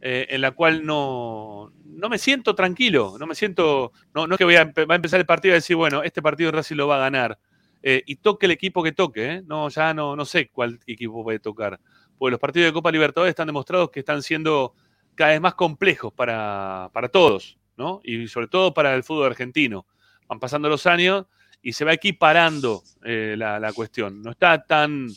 eh, 0.02 0.28
en 0.30 0.42
la 0.42 0.52
cual 0.52 0.86
no, 0.86 1.74
no 1.86 2.10
me 2.10 2.18
siento 2.18 2.56
tranquilo, 2.56 3.16
no 3.20 3.26
me 3.28 3.36
siento, 3.36 3.92
no, 4.14 4.28
no 4.28 4.36
es 4.36 4.38
que 4.38 4.44
voy 4.44 4.56
a, 4.56 4.66
va 4.66 4.94
a 4.94 4.96
empezar 4.96 5.20
el 5.20 5.26
partido 5.26 5.54
y 5.54 5.58
decir, 5.58 5.76
bueno, 5.76 6.04
este 6.04 6.22
partido 6.22 6.52
Racing 6.52 6.76
lo 6.76 6.88
va 6.88 6.98
a 6.98 7.00
ganar, 7.00 7.40
eh, 7.82 8.04
y 8.06 8.18
toque 8.18 8.46
el 8.46 8.52
equipo 8.52 8.84
que 8.84 8.92
toque, 8.92 9.34
¿eh? 9.34 9.44
no, 9.46 9.70
ya 9.70 9.94
no, 9.94 10.16
no 10.16 10.26
sé 10.26 10.50
cuál 10.50 10.80
equipo 10.86 11.24
puede 11.24 11.40
tocar, 11.40 11.80
porque 12.18 12.32
los 12.32 12.40
partidos 12.40 12.68
de 12.68 12.74
Copa 12.74 12.92
Libertadores 12.92 13.32
están 13.32 13.48
demostrados 13.48 13.90
que 13.90 14.00
están 14.00 14.22
siendo 14.22 14.74
cada 15.16 15.32
vez 15.32 15.42
más 15.42 15.56
complejos 15.56 16.14
para, 16.14 16.90
para 16.94 17.10
todos, 17.10 17.58
¿no? 17.76 18.00
Y 18.04 18.28
sobre 18.28 18.48
todo 18.48 18.74
para 18.74 18.94
el 18.94 19.04
fútbol 19.04 19.28
argentino. 19.28 19.88
Van 20.28 20.40
pasando 20.40 20.70
los 20.70 20.86
años 20.86 21.26
y 21.68 21.74
se 21.74 21.84
va 21.84 21.92
equiparando 21.94 22.82
eh, 23.04 23.36
la, 23.38 23.60
la 23.60 23.74
cuestión. 23.74 24.22
No 24.22 24.32
está 24.32 24.64
tan 24.64 25.08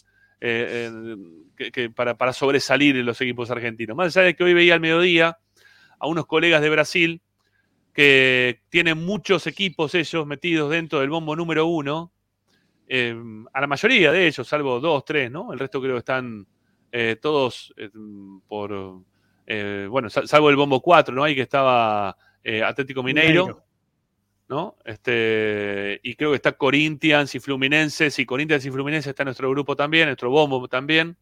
eh, 0.40 0.90
que, 1.72 1.90
para, 1.90 2.16
para 2.16 2.32
sobresalir 2.32 2.96
en 2.96 3.06
los 3.06 3.20
equipos 3.20 3.50
argentinos. 3.50 3.96
Más 3.96 4.16
allá 4.16 4.26
de 4.26 4.34
que 4.34 4.42
hoy 4.42 4.54
veía 4.54 4.74
al 4.74 4.80
mediodía 4.80 5.38
a 5.98 6.06
unos 6.08 6.26
colegas 6.26 6.60
de 6.62 6.70
Brasil 6.70 7.22
que 7.92 8.62
tienen 8.68 9.04
muchos 9.04 9.46
equipos 9.46 9.94
ellos 9.94 10.26
metidos 10.26 10.70
dentro 10.70 11.00
del 11.00 11.10
bombo 11.10 11.36
número 11.36 11.66
uno. 11.66 12.12
eh, 12.88 13.14
a 13.52 13.60
la 13.60 13.66
mayoría 13.68 14.10
de 14.10 14.26
ellos, 14.26 14.48
salvo 14.48 14.80
dos, 14.80 15.04
tres, 15.04 15.30
¿no? 15.30 15.52
El 15.52 15.58
resto 15.60 15.80
creo 15.80 15.94
que 15.94 15.98
están 16.00 16.46
eh, 16.90 17.16
todos 17.22 17.72
por, 18.48 19.02
bueno, 19.88 20.10
sal- 20.10 20.26
salvo 20.26 20.50
el 20.50 20.56
bombo 20.56 20.80
4, 20.80 21.14
¿no? 21.14 21.22
Ahí 21.22 21.34
que 21.36 21.42
estaba 21.42 22.16
Atlético 22.64 23.02
Mineiro. 23.04 23.62
¿No? 24.50 24.76
Este, 24.84 26.00
y 26.02 26.16
creo 26.16 26.30
que 26.30 26.36
está 26.36 26.50
Corinthians 26.50 27.32
y 27.36 27.38
Fluminense, 27.38 28.10
y 28.18 28.26
Corinthians 28.26 28.66
y 28.66 28.70
Fluminense 28.72 29.10
está 29.10 29.22
en 29.22 29.26
nuestro 29.26 29.48
grupo 29.48 29.76
también, 29.76 30.06
nuestro 30.06 30.28
bombo 30.28 30.66
también. 30.66 31.16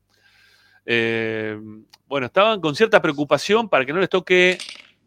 Eh, 0.86 1.60
bueno, 2.06 2.26
estaban 2.26 2.62
con 2.62 2.74
cierta 2.74 3.02
preocupación 3.02 3.68
para 3.68 3.84
que 3.84 3.92
no 3.92 4.00
les 4.00 4.08
toque, 4.08 4.56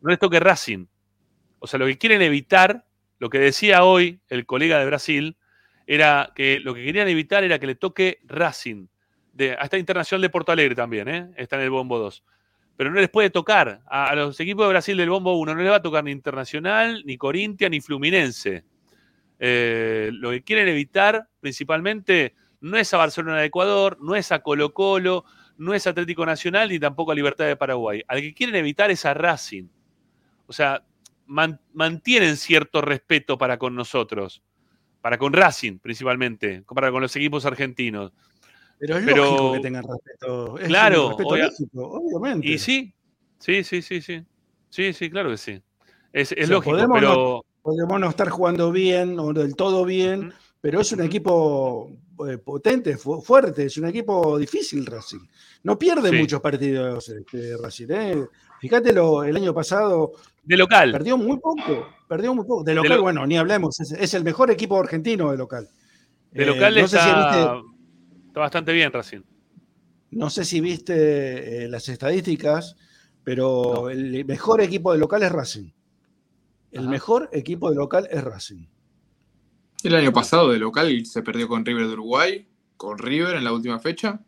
no 0.02 0.12
les 0.12 0.20
toque 0.20 0.40
Racing. 0.40 0.86
O 1.58 1.66
sea, 1.66 1.80
lo 1.80 1.88
que 1.88 1.98
quieren 1.98 2.22
evitar, 2.22 2.86
lo 3.18 3.32
que 3.32 3.40
decía 3.40 3.84
hoy 3.86 4.22
el 4.30 4.46
colega 4.46 4.78
de 4.78 4.86
Brasil, 4.86 5.36
era 5.88 6.32
que 6.36 6.60
lo 6.60 6.76
que 6.76 6.86
querían 6.86 7.08
evitar 7.08 7.44
era 7.44 7.58
que 7.58 7.66
le 7.66 7.74
toque 7.74 8.20
Racing. 8.26 8.86
De, 9.34 9.54
hasta 9.54 9.80
Internacional 9.80 10.22
de 10.22 10.30
Porto 10.30 10.52
Alegre 10.52 10.76
también, 10.76 11.08
¿eh? 11.08 11.32
está 11.38 11.56
en 11.56 11.64
el 11.64 11.72
bombo 11.72 11.98
2 11.98 12.24
pero 12.82 12.90
no 12.90 13.00
les 13.00 13.12
puede 13.12 13.30
tocar. 13.30 13.82
A, 13.86 14.16
los 14.16 14.40
equipos 14.40 14.66
de 14.66 14.70
Brasil 14.70 14.98
del 14.98 15.12
Bombo 15.12 15.38
1 15.38 15.54
no 15.54 15.62
les 15.62 15.70
va 15.70 15.76
a 15.76 15.82
tocar 15.84 16.04
ni 16.04 16.10
Internacional, 16.10 17.04
ni 17.06 17.16
Corintia, 17.16 17.70
ni 17.70 17.80
Fluminense. 17.80 18.64
Eh, 19.38 20.10
lo 20.14 20.32
que 20.32 20.42
quieren 20.42 20.68
evitar 20.68 21.28
principalmente 21.40 22.34
no 22.60 22.78
es 22.78 22.92
a 22.92 22.98
Barcelona 22.98 23.38
de 23.38 23.46
Ecuador, 23.46 24.00
no 24.02 24.16
es 24.16 24.32
a 24.32 24.40
Colo 24.40 24.74
Colo, 24.74 25.26
no 25.58 25.76
es 25.76 25.86
Atlético 25.86 26.26
Nacional, 26.26 26.70
ni 26.70 26.80
tampoco 26.80 27.12
a 27.12 27.14
Libertad 27.14 27.46
de 27.46 27.56
Paraguay. 27.56 28.02
Al 28.08 28.20
que 28.20 28.34
quieren 28.34 28.56
evitar 28.56 28.90
es 28.90 29.06
a 29.06 29.14
Racing. 29.14 29.68
O 30.48 30.52
sea, 30.52 30.84
man- 31.28 31.62
mantienen 31.76 32.36
cierto 32.36 32.82
respeto 32.82 33.38
para 33.38 33.60
con 33.60 33.76
nosotros, 33.76 34.42
para 35.02 35.20
con 35.20 35.34
Racing 35.34 35.78
principalmente, 35.78 36.64
para 36.64 36.90
con 36.90 37.04
los 37.04 37.16
equipos 37.16 37.46
argentinos. 37.46 38.12
Pero 38.82 38.98
es 38.98 39.06
Pero- 39.06 39.26
lógico 39.26 39.54
que 39.54 39.60
tengan 39.60 39.84
respeto. 39.88 40.58
Es 40.58 40.68
Claro, 40.68 41.04
un 41.04 41.10
respeto 41.12 41.30
obvia- 41.30 41.46
lógico, 41.46 41.88
obviamente. 41.92 42.48
Y 42.48 42.58
sí, 42.58 42.92
sí, 43.38 43.64
sí, 43.64 43.82
sí, 43.84 44.02
sí. 44.02 44.26
Sí, 44.72 44.92
sí, 44.94 45.10
claro 45.12 45.30
que 45.30 45.38
sí. 45.38 45.62
Es, 46.12 46.32
es 46.32 46.46
O 46.46 46.48
sea, 46.48 46.48
lógico, 46.56 46.72
podemos 46.72 47.00
pero 47.00 47.14
no, 47.14 47.42
podemos 47.62 48.00
no 48.00 48.10
estar 48.10 48.30
jugando 48.30 48.72
bien 48.72 49.20
o 49.20 49.34
del 49.34 49.56
todo 49.56 49.86
bien, 49.86 50.34
pero 50.60 50.82
es 50.82 50.92
un 50.94 51.02
equipo 51.02 51.92
eh, 52.28 52.38
potente, 52.40 52.98
fu- 52.98 53.22
fuerte, 53.22 53.66
es 53.66 53.78
un 53.78 53.86
equipo 53.86 54.38
difícil 54.40 54.84
Racing. 54.86 55.28
No 55.64 55.78
pierde 55.78 56.10
Sí. 56.10 56.16
muchos 56.18 56.42
partidos 56.42 57.08
este, 57.10 57.58
Racing. 57.58 57.88
¿eh? 57.92 58.26
Fíjate 58.60 58.94
lo, 58.94 59.24
el 59.24 59.36
año 59.36 59.54
pasado. 59.54 60.14
De 60.44 60.58
local. 60.58 60.92
Perdió 60.92 61.18
muy 61.18 61.38
poco. 61.40 61.88
Perdió 62.08 62.34
muy 62.34 62.46
poco. 62.46 62.64
De 62.64 62.74
local, 62.76 62.96
lo- 62.98 63.02
bueno, 63.04 63.28
ni 63.28 63.38
hablemos. 63.38 63.80
Es, 63.80 63.92
es 63.92 64.14
el 64.16 64.24
mejor 64.24 64.50
equipo 64.50 64.80
argentino 64.80 65.30
de 65.32 65.38
local. 65.38 65.68
de 66.32 66.44
Eh, 66.44 66.46
local 66.48 66.76
no 66.76 66.88
sé 66.88 66.98
si 67.00 67.06
viste- 67.10 67.62
está 68.32 68.40
bastante 68.40 68.72
bien 68.72 68.94
Racing. 68.94 69.24
no 70.12 70.30
sé 70.30 70.46
si 70.46 70.62
viste 70.62 71.66
eh, 71.66 71.68
las 71.68 71.90
estadísticas, 71.90 72.78
pero 73.26 73.90
el 73.90 74.24
mejor 74.24 74.62
equipo 74.62 74.94
de 74.94 75.00
local 75.00 75.22
es 75.24 75.32
Racing. 75.34 75.70
El 76.72 76.88
mejor 76.88 77.30
equipo 77.34 77.70
de 77.70 77.76
local 77.76 78.08
es 78.10 78.24
Racing. 78.24 78.68
El 79.84 79.96
año 79.96 80.14
pasado 80.14 80.50
de 80.50 80.60
local 80.60 81.06
se 81.06 81.22
perdió 81.24 81.50
con 81.50 81.66
River 81.66 81.88
de 81.88 81.94
Uruguay, 81.94 82.48
con 82.78 82.98
River 82.98 83.36
en 83.36 83.44
la 83.44 83.52
última 83.52 83.80
fecha. 83.80 84.22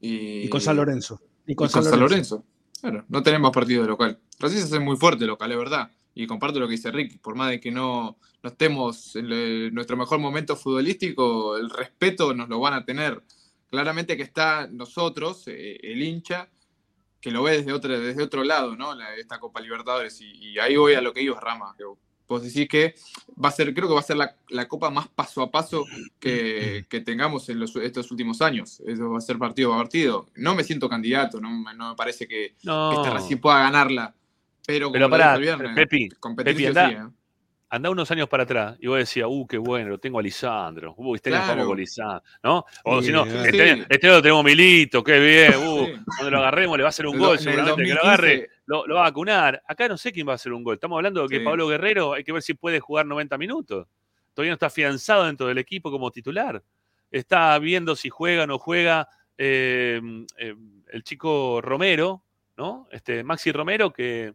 Y, 0.00 0.46
Y 0.46 0.48
con 0.48 0.60
San 0.60 0.76
Lorenzo. 0.76 1.22
Y 1.46 1.54
con, 1.54 1.68
San, 1.68 2.00
Lorenzo. 2.00 2.44
Claro, 2.80 3.04
no 3.08 3.22
tenemos 3.22 3.52
partido 3.52 3.82
de 3.82 3.88
local. 3.88 4.18
Racing 4.40 4.58
se 4.58 4.64
hace 4.64 4.80
muy 4.80 4.96
fuerte 4.96 5.24
local, 5.24 5.52
es 5.52 5.58
verdad. 5.58 5.92
Y 6.20 6.26
comparto 6.26 6.58
lo 6.58 6.66
que 6.66 6.72
dice 6.72 6.90
Ricky. 6.90 7.18
Por 7.18 7.36
más 7.36 7.48
de 7.50 7.60
que 7.60 7.70
no, 7.70 8.18
no 8.42 8.50
estemos 8.50 9.14
en 9.14 9.72
nuestro 9.72 9.96
mejor 9.96 10.18
momento 10.18 10.56
futbolístico, 10.56 11.56
el 11.56 11.70
respeto 11.70 12.34
nos 12.34 12.48
lo 12.48 12.58
van 12.58 12.74
a 12.74 12.84
tener. 12.84 13.22
Claramente 13.70 14.16
que 14.16 14.24
está 14.24 14.66
nosotros, 14.66 15.44
eh, 15.46 15.78
el 15.80 16.02
hincha, 16.02 16.48
que 17.20 17.30
lo 17.30 17.44
ve 17.44 17.58
desde 17.58 17.72
otro, 17.72 18.00
desde 18.00 18.20
otro 18.22 18.42
lado, 18.42 18.74
¿no? 18.74 18.96
La- 18.96 19.14
esta 19.14 19.38
Copa 19.38 19.60
Libertadores. 19.60 20.20
Y, 20.20 20.32
y 20.54 20.58
ahí 20.58 20.76
voy 20.76 20.94
a 20.94 21.00
lo 21.00 21.12
que 21.12 21.22
iba 21.22 21.38
Rama. 21.38 21.74
que 21.78 21.84
Vos 22.26 22.42
decís 22.42 22.68
que 22.68 22.94
va 23.42 23.48
a 23.50 23.52
ser, 23.52 23.72
creo 23.72 23.86
que 23.86 23.94
va 23.94 24.00
a 24.00 24.02
ser 24.02 24.16
la, 24.16 24.36
la 24.48 24.66
copa 24.66 24.90
más 24.90 25.06
paso 25.08 25.40
a 25.40 25.50
paso 25.52 25.86
que, 26.18 26.84
que 26.88 27.00
tengamos 27.00 27.48
en 27.48 27.60
los- 27.60 27.76
estos 27.76 28.10
últimos 28.10 28.42
años. 28.42 28.80
Eso 28.86 29.08
va 29.10 29.18
a 29.18 29.20
ser 29.20 29.38
partido 29.38 29.72
a 29.72 29.78
partido. 29.78 30.26
No 30.34 30.54
me 30.56 30.64
siento 30.64 30.88
candidato, 30.88 31.40
no, 31.40 31.48
me- 31.48 31.74
no 31.74 31.90
me 31.90 31.94
parece 31.96 32.26
que, 32.26 32.56
No. 32.64 32.90
que 32.90 32.96
este 32.96 33.10
Racing 33.10 33.36
pueda 33.38 33.60
ganarla. 33.60 34.14
Pero, 34.68 34.92
Pero 34.92 35.06
el 35.06 35.40
viernes, 35.40 35.74
Pepi, 35.74 36.10
competencia 36.20 36.68
Pepi, 36.68 36.78
andá, 36.78 36.88
sí, 36.90 36.94
¿eh? 37.76 37.88
unos 37.88 38.10
años 38.10 38.28
para 38.28 38.42
atrás 38.42 38.76
y 38.78 38.86
vos 38.86 38.98
decías, 38.98 39.26
uh, 39.26 39.46
qué 39.46 39.56
bueno, 39.56 39.88
lo 39.88 39.98
tengo 39.98 40.18
a 40.18 40.22
Lisandro. 40.22 40.92
Uh, 40.98 41.14
este 41.14 41.34
año 41.34 41.42
Claro. 41.54 41.66
con 41.66 41.78
Lisandro, 41.78 42.22
¿no? 42.42 42.66
O 42.84 43.00
Sí, 43.00 43.06
si 43.06 43.12
no, 43.14 43.24
sí. 43.24 43.30
este, 43.46 43.86
este 43.88 44.06
año 44.06 44.16
lo 44.16 44.22
tenemos 44.22 44.44
Milito, 44.44 45.02
qué 45.02 45.18
bien, 45.20 45.52
uh, 45.66 45.86
cuando 46.18 46.30
lo 46.32 46.38
agarremos 46.38 46.76
le 46.76 46.82
va 46.82 46.88
a 46.88 46.90
hacer 46.90 47.06
un 47.06 47.18
gol 47.18 47.38
seguramente, 47.38 47.82
que 47.82 47.88
lo 47.94 48.00
2015. 48.02 48.06
agarre, 48.06 48.48
lo, 48.66 48.86
lo 48.86 48.94
va 48.96 49.00
a 49.00 49.04
vacunar. 49.04 49.62
Acá 49.66 49.88
no 49.88 49.96
sé 49.96 50.12
quién 50.12 50.28
va 50.28 50.32
a 50.32 50.34
hacer 50.34 50.52
un 50.52 50.62
gol. 50.62 50.74
Estamos 50.74 50.96
hablando 50.98 51.22
de 51.22 51.28
que 51.28 51.38
Sí. 51.38 51.44
Pablo 51.46 51.66
Guerrero 51.66 52.12
hay 52.12 52.24
que 52.24 52.32
ver 52.32 52.42
si 52.42 52.52
puede 52.52 52.78
jugar 52.78 53.06
90 53.06 53.38
minutos. 53.38 53.86
Todavía 54.34 54.50
no 54.50 54.54
está 54.56 54.66
afianzado 54.66 55.24
dentro 55.24 55.46
del 55.46 55.56
equipo 55.56 55.90
como 55.90 56.10
titular. 56.10 56.62
Está 57.10 57.58
viendo 57.58 57.96
si 57.96 58.10
juega 58.10 58.42
o 58.42 58.46
no 58.46 58.58
juega 58.58 59.08
eh, 59.38 59.98
eh, 60.36 60.54
el 60.88 61.02
chico 61.04 61.60
Romero, 61.62 62.22
¿no? 62.58 62.86
Este, 62.92 63.24
Maxi 63.24 63.50
Romero, 63.50 63.90
que 63.94 64.34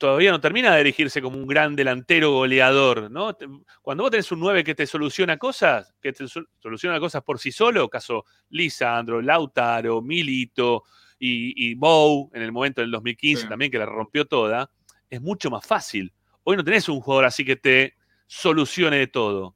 todavía 0.00 0.30
no 0.32 0.40
termina 0.40 0.74
de 0.74 0.80
erigirse 0.80 1.20
como 1.20 1.36
un 1.36 1.46
gran 1.46 1.76
delantero 1.76 2.32
goleador, 2.32 3.10
¿no? 3.10 3.36
Cuando 3.82 4.02
vos 4.04 4.10
tenés 4.10 4.32
un 4.32 4.40
9 4.40 4.64
que 4.64 4.74
te 4.74 4.86
soluciona 4.86 5.36
cosas, 5.36 5.94
que 6.00 6.12
te 6.12 6.26
sol- 6.26 6.48
soluciona 6.58 6.98
cosas 6.98 7.22
por 7.22 7.38
sí 7.38 7.52
solo, 7.52 7.88
caso 7.88 8.24
Lisandro, 8.48 9.20
Lautaro, 9.20 10.00
Milito 10.00 10.84
y, 11.18 11.52
y 11.70 11.74
Bou 11.74 12.30
en 12.32 12.40
el 12.42 12.50
momento 12.50 12.80
del 12.80 12.90
2015 12.90 13.42
Sí. 13.42 13.48
también, 13.48 13.70
que 13.70 13.78
la 13.78 13.84
rompió 13.86 14.24
toda, 14.24 14.70
es 15.10 15.20
mucho 15.20 15.50
más 15.50 15.66
fácil. 15.66 16.12
Hoy 16.44 16.56
no 16.56 16.64
tenés 16.64 16.88
un 16.88 17.00
jugador 17.00 17.26
así 17.26 17.44
que 17.44 17.56
te 17.56 17.94
solucione 18.26 18.96
de 18.96 19.06
todo. 19.06 19.54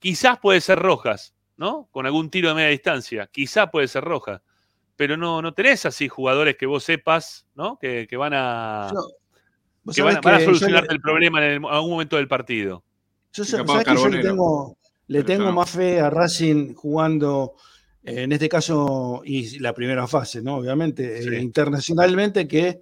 Quizás 0.00 0.38
puede 0.40 0.60
ser 0.60 0.80
Rojas, 0.80 1.36
¿no? 1.56 1.88
Con 1.92 2.04
algún 2.04 2.30
tiro 2.30 2.48
de 2.48 2.56
media 2.56 2.68
distancia. 2.70 3.28
Quizás 3.32 3.70
puede 3.70 3.86
ser 3.86 4.02
Rojas. 4.02 4.42
Pero 4.96 5.16
no, 5.16 5.40
no 5.40 5.54
tenés 5.54 5.86
así 5.86 6.08
jugadores 6.08 6.56
que 6.56 6.66
vos 6.66 6.82
sepas, 6.84 7.46
¿no? 7.54 7.78
Que, 7.78 8.06
que 8.08 8.16
van 8.16 8.32
a. 8.34 8.90
que 9.96 10.02
van, 10.02 10.16
a- 10.16 10.20
van 10.20 10.34
solucionarte 10.44 10.88
le- 10.88 10.94
el 10.96 11.00
problema 11.00 11.46
en 11.46 11.64
algún 11.64 11.90
momento 11.90 12.16
del 12.16 12.28
partido. 12.28 12.82
Yo 13.58 13.64
sabés 13.72 13.84
que 13.84 13.90
yo 13.94 14.08
le 14.08 14.22
tengo, 14.30 14.76
le 15.08 15.24
más 15.52 15.70
fe 15.70 16.00
a 16.00 16.10
Racing 16.10 16.74
jugando, 16.74 17.54
eh, 18.04 18.22
en 18.22 18.32
este 18.32 18.48
caso, 18.48 19.22
y 19.24 19.58
la 19.58 19.74
primera 19.74 20.06
fase, 20.06 20.40
¿no? 20.42 20.56
Obviamente, 20.56 21.18
eh, 21.18 21.42
internacionalmente 21.42 22.46
que 22.48 22.80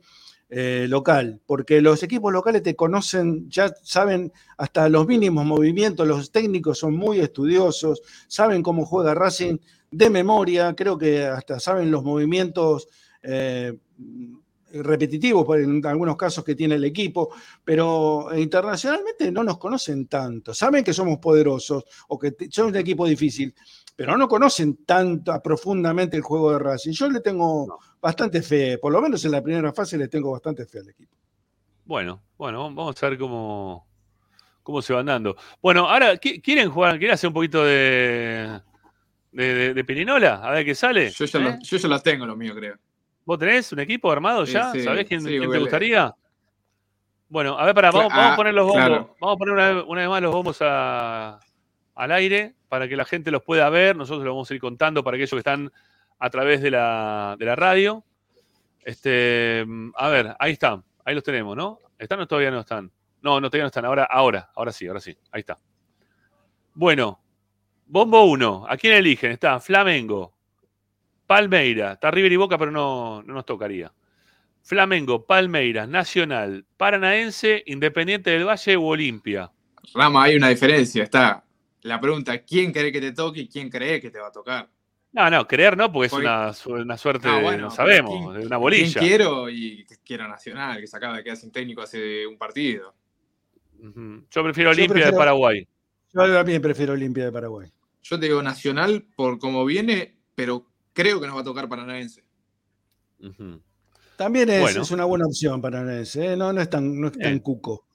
eh, 0.55 0.85
local, 0.87 1.41
porque 1.47 1.81
los 1.81 2.03
equipos 2.03 2.31
locales 2.31 2.63
te 2.63 2.77
conocen, 2.77 3.49
ya 3.49 3.73
saben 3.83 4.31
hasta 4.59 4.87
los 4.91 5.07
mínimos 5.07 5.47
movimientos, 5.47 6.07
los 6.07 6.31
técnicos 6.31 6.79
son 6.79 6.95
muy 6.95 7.21
estudiosos, 7.21 8.03
saben 8.29 8.63
cómo 8.63 8.85
juega 8.85 9.15
Racing 9.15 9.57
de 9.91 10.11
memoria, 10.11 10.75
creo 10.75 10.99
que 10.99 11.25
hasta 11.25 11.59
saben 11.59 11.91
los 11.91 12.05
movimientos. 12.05 12.87
eh, 13.23 13.79
repetitivos 14.73 15.45
por- 15.45 15.59
en 15.61 15.85
algunos 15.87 16.17
casos 16.17 16.45
que 16.45 16.55
tiene 16.55 16.75
el 16.77 16.85
equipo, 16.85 17.35
pero 17.65 18.29
internacionalmente 18.37 19.31
no 19.31 19.45
nos 19.45 19.59
conocen 19.59 20.07
tanto. 20.07 20.55
Saben 20.55 20.83
que 20.85 20.93
somos 20.93 21.19
poderosos 21.19 21.85
o 22.09 22.19
que 22.19 22.33
somos 22.51 22.73
un 22.73 22.79
equipo 22.79 23.07
difícil, 23.07 23.55
pero 23.95 24.17
no 24.17 24.27
conocen 24.29 24.85
tanto 24.85 25.39
profundamente 25.43 26.17
el 26.17 26.23
juego 26.23 26.53
de 26.53 26.59
Racing. 26.59 26.93
Yo 26.93 27.09
le 27.11 27.21
tengo 27.21 27.79
bastante 28.01 28.43
fe, 28.43 28.79
por 28.79 28.93
lo 28.93 29.01
menos 29.03 29.25
en 29.25 29.33
la 29.33 29.43
primera 29.43 29.73
fase 29.73 29.99
le 29.99 30.09
tengo 30.09 30.33
bastante 30.33 30.65
fe 30.67 30.79
al 30.81 30.89
equipo. 30.89 31.17
Bueno, 31.85 32.23
bueno, 32.39 32.73
vamos 32.75 33.03
a 33.03 33.09
ver 33.09 33.19
cómo, 33.19 33.87
cómo 34.63 34.81
se 34.81 34.93
van 34.93 35.07
dando. 35.07 35.37
Bueno, 35.61 35.89
ahora, 35.89 36.15
¿qui- 36.15 36.41
¿quieren 36.43 36.71
jugar? 36.71 36.97
¿Quieren 36.99 37.15
hacer 37.15 37.29
un 37.29 37.35
poquito 37.35 37.65
de, 37.65 38.61
de, 39.33 39.55
de- 39.55 39.75
de 39.75 39.85
pirinola? 39.85 40.37
A 40.37 40.53
ver 40.53 40.65
qué 40.65 40.75
sale. 40.75 41.11
Yo 41.11 41.25
ya, 41.25 41.39
¿Eh? 41.39 41.43
lo- 41.43 41.59
yo 41.61 41.77
ya 41.77 41.89
las 41.89 42.03
tengo, 42.03 42.25
lo 42.25 42.37
mío, 42.37 42.55
creo. 42.55 42.77
¿Vos 43.25 43.39
tenés 43.39 43.73
un 43.73 43.81
equipo 43.81 44.11
armado 44.11 44.45
Sí, 44.47 44.53
ya? 44.53 44.73
sí, 44.73 44.81
¿Sabés 44.81 45.07
quién, 45.07 45.23
quién 45.25 45.51
te 45.51 45.59
gustaría? 45.59 46.15
Bueno, 47.29 47.59
a 47.59 47.65
ver, 47.65 47.75
para, 47.75 47.91
vamos, 47.91 48.13
a 48.13 48.33
ah, 48.33 48.37
poner 48.37 48.53
los 48.53 48.67
bombos. 48.67 48.85
claro. 48.85 49.17
Vamos 49.21 49.37
a 49.37 49.39
poner 49.39 49.55
una, 49.55 49.71
vez- 49.71 49.85
una 49.87 50.01
vez 50.03 50.11
más 50.11 50.23
los 50.23 50.33
bombos 50.33 50.59
a- 50.61 51.39
al 51.95 52.13
aire 52.13 52.55
para 52.69 52.89
que 52.89 52.97
la 52.97 53.05
gente 53.05 53.31
los 53.31 53.43
pueda 53.43 53.71
ver. 53.71 53.97
Nosotros 53.97 54.25
los 54.25 54.33
vamos 54.35 54.51
a 54.51 54.55
ir 54.55 54.61
contando 54.61 55.03
para 55.03 55.15
aquellos 55.15 55.31
que 55.31 55.39
están 55.39 55.73
a 56.19 56.31
través 56.31 56.61
de 56.61 56.71
la, 56.71 57.37
de 57.39 57.47
la 57.47 57.57
radio. 57.57 58.05
Este, 58.85 59.65
a 59.97 60.09
ver, 60.09 60.35
ahí 60.39 60.53
están. 60.53 60.85
Ahí 61.05 61.15
los 61.15 61.25
tenemos, 61.25 61.57
¿no? 61.57 61.81
¿Están 61.99 62.21
o 62.21 62.27
todavía 62.27 62.51
no 62.51 62.61
están? 62.61 62.91
No, 63.23 63.41
no, 63.41 63.49
todavía 63.49 63.65
no 63.65 63.69
están. 63.69 63.85
Ahora, 63.85 64.05
ahora, 64.05 64.51
ahora 64.55 64.73
sí, 64.73 64.87
ahora 64.87 65.01
sí. 65.01 65.17
Ahí 65.31 65.41
está. 65.41 65.59
Bueno, 66.75 67.21
bombo 67.87 68.25
1. 68.25 68.67
¿A 68.69 68.77
quién 68.77 68.95
eligen? 68.95 69.31
Está 69.33 69.59
Flamengo, 69.61 70.32
Palmeira. 71.37 71.93
Está 71.93 72.11
River 72.11 72.33
y 72.33 72.37
Boca, 72.37 72.59
pero 72.59 72.71
no, 72.71 73.23
no 73.23 73.33
nos 73.35 73.47
tocaría. 73.47 73.91
Flamengo, 74.63 75.25
Palmeiras, 75.25 75.89
Nacional, 75.89 76.65
Paranaense, 76.77 77.63
Independiente 77.67 78.31
del 78.31 78.45
Valle 78.47 78.77
o 78.77 78.83
Olimpia. 78.83 79.51
Rama, 79.95 80.25
hay 80.25 80.37
una 80.37 80.51
diferencia. 80.51 81.05
Está 81.05 81.43
la 81.83 81.99
pregunta, 82.01 82.39
¿quién 82.43 82.71
cree 82.71 82.93
que 82.93 83.01
te 83.01 83.13
toque 83.13 83.41
y 83.41 83.49
quién 83.49 83.71
cree 83.71 84.01
que 84.01 84.11
te 84.11 84.21
va 84.21 84.29
a 84.29 84.33
tocar? 84.33 84.69
No, 85.13 85.29
no, 85.31 85.47
creer 85.49 85.77
no, 85.77 85.91
porque 85.91 86.07
es 86.07 86.13
Porque- 86.13 86.27
una, 86.27 86.53
su- 86.53 86.73
una 86.73 86.97
suerte, 86.97 87.29
Ah, 87.29 87.39
bueno, 87.41 87.65
no 87.65 87.71
sabemos, 87.71 88.11
¿quién- 88.31 88.41
de 88.41 88.47
una 88.47 88.57
bolilla. 88.59 88.93
¿Quién 89.01 89.05
quiero 89.09 89.49
y 89.51 89.85
quiero 90.05 90.29
Nacional, 90.29 90.81
que 90.81 90.87
se 90.87 90.97
acaba 90.97 91.17
de 91.17 91.25
quedar 91.25 91.37
sin 91.39 91.51
técnico 91.51 91.81
hace 91.83 92.27
un 92.27 92.37
partido? 92.39 92.95
Yo 94.31 94.43
prefiero 94.45 94.71
Olimpia 94.71 95.07
de 95.07 95.13
Paraguay. 95.13 95.67
Yo 96.15 96.33
también 96.33 96.63
prefiero 96.63 96.93
Olimpia 96.93 97.25
de 97.25 97.33
Paraguay. 97.33 97.69
Yo 98.03 98.19
te 98.21 98.27
digo 98.27 98.43
Nacional 98.43 99.05
por 99.17 99.39
cómo 99.39 99.65
viene, 99.65 100.15
pero 100.35 100.67
creo 100.93 101.21
que 101.21 101.27
nos 101.27 101.37
va 101.37 101.41
a 101.41 101.45
tocar 101.45 101.69
Paranaense. 101.69 102.25
También 104.17 104.49
es, 104.51 104.61
Bueno. 104.61 104.83
es 104.83 104.91
una 104.91 105.05
buena 105.05 105.27
opción 105.27 105.61
para 105.61 106.01
ese, 106.01 106.33
¿eh? 106.33 106.37
no, 106.37 106.53
no 106.53 106.61
es 106.61 106.69
tan, 106.71 107.01
no 107.01 107.07
es 107.09 107.13
tan 107.13 107.21
Bien. 107.23 107.39
cuco. 107.41 107.87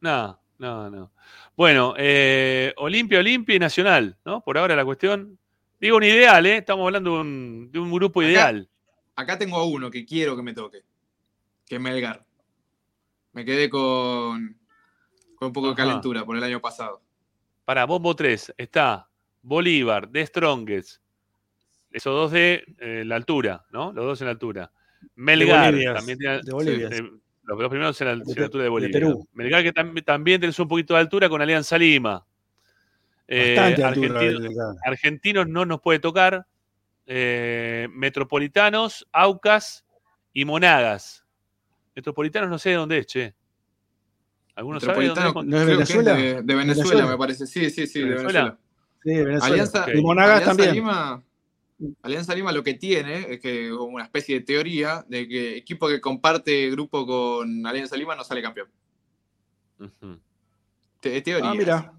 No, 0.00 0.38
no, 0.58 0.90
no. 0.90 1.12
Bueno, 1.56 1.94
eh, 1.98 2.72
Olimpia, 2.78 3.18
Olimpia 3.20 3.56
y 3.56 3.58
Nacional, 3.58 4.16
¿no? 4.24 4.42
Por 4.42 4.56
ahora 4.58 4.74
la 4.76 4.84
cuestión. 4.84 5.38
Digo 5.80 5.96
un 5.96 6.02
ideal, 6.04 6.44
¿eh? 6.46 6.58
Estamos 6.58 6.84
hablando 6.86 7.14
de 7.14 7.20
un, 7.20 7.70
de 7.72 7.78
un 7.78 7.90
grupo 7.92 8.20
Acá- 8.20 8.28
ideal. 8.30 8.68
Acá 9.16 9.38
tengo 9.38 9.56
a 9.58 9.64
uno 9.66 9.90
que 9.90 10.04
quiero 10.06 10.34
que 10.36 10.42
me 10.42 10.54
toque, 10.54 10.82
que 11.66 11.74
es 11.76 11.80
Melgar. 11.80 12.24
Me 13.32 13.44
quedé 13.44 13.68
con, 13.68 14.58
con 15.36 15.46
un 15.48 15.52
poco 15.52 15.68
de 15.70 15.74
calentura 15.74 16.24
por 16.24 16.36
el 16.36 16.42
año 16.42 16.60
pasado. 16.60 17.02
Para 17.64 17.84
Bombo 17.84 18.16
3 18.16 18.54
está 18.56 19.08
Bolívar, 19.42 20.08
de 20.08 20.26
Strongest. 20.26 20.99
Esos 21.92 22.14
dos 22.14 22.30
de 22.32 22.64
eh, 22.78 23.02
la 23.04 23.16
altura, 23.16 23.64
¿no? 23.72 23.92
Los 23.92 24.04
dos 24.04 24.20
en 24.20 24.26
la 24.26 24.30
altura. 24.32 24.70
Melgar, 25.16 25.72
Bolivia, 25.72 25.94
también 25.94 26.18
tiene- 26.18 26.40
de 26.42 26.52
Bolivia. 26.52 26.88
sí, 26.90 26.96
eh, 26.96 27.10
los 27.44 27.58
dos 27.58 27.68
primeros 27.68 28.00
en 28.00 28.06
la, 28.06 28.12
en 28.12 28.18
la 28.20 28.24
altura 28.44 28.46
de 28.48 28.58
de 28.64 28.68
Bolivia. 28.68 28.92
Perú. 28.92 29.28
Melgar 29.32 29.62
que 29.62 29.72
tam- 29.74 30.04
también 30.04 30.40
tenés 30.40 30.58
un 30.58 30.68
poquito 30.68 30.94
de 30.94 31.00
altura 31.00 31.28
con 31.28 31.42
Alianza 31.42 31.76
Lima. 31.78 32.24
Eh, 33.26 33.56
altura 33.84 34.20
argentinos 34.84 35.48
no 35.48 35.64
nos 35.64 35.80
puede 35.80 35.98
tocar. 35.98 36.46
Eh, 37.06 37.88
metropolitanos, 37.92 39.06
Aucas 39.12 39.84
y 40.32 40.44
Monagas. 40.44 41.24
Metropolitanos 41.96 42.48
no 42.50 42.58
sé 42.58 42.70
de 42.70 42.76
dónde 42.76 42.98
es, 42.98 43.06
che. 43.06 43.34
¿Alguno 44.54 44.78
sabe 44.78 45.02
de 45.02 45.08
dónde 45.08 45.28
es? 45.28 45.34
¿No 45.46 45.56
es 45.60 45.66
Venezuela? 45.66 46.14
de, 46.14 46.22
de 46.22 46.54
Venezuela, 46.54 46.64
¿Venezuela? 46.64 47.06
me 47.06 47.16
parece. 47.18 47.46
Sí, 47.46 47.70
sí, 47.70 47.86
sí, 47.86 48.00
de 48.00 48.04
¿Venezuela? 48.10 48.40
Venezuela. 48.42 48.58
Sí, 49.02 49.10
Venezuela. 49.24 49.46
Alianza. 49.46 49.86
Y 49.94 50.02
Monagas 50.02 50.30
Alianza 50.42 50.50
también. 50.50 50.74
Lima, 50.74 51.22
Alianza 52.02 52.34
Lima 52.34 52.52
lo 52.52 52.62
que 52.62 52.74
tiene 52.74 53.32
es 53.32 53.40
que 53.40 53.72
una 53.72 54.04
especie 54.04 54.36
de 54.40 54.44
teoría 54.44 55.04
de 55.08 55.26
que 55.26 55.56
equipo 55.56 55.88
que 55.88 56.00
comparte 56.00 56.70
grupo 56.70 57.06
con 57.06 57.66
Alianza 57.66 57.96
Lima 57.96 58.14
no 58.14 58.24
sale 58.24 58.42
campeón. 58.42 58.68
Te- 61.00 61.16
es 61.16 61.22
teoría. 61.22 61.50
Ah, 61.50 61.54
mira. 61.54 61.92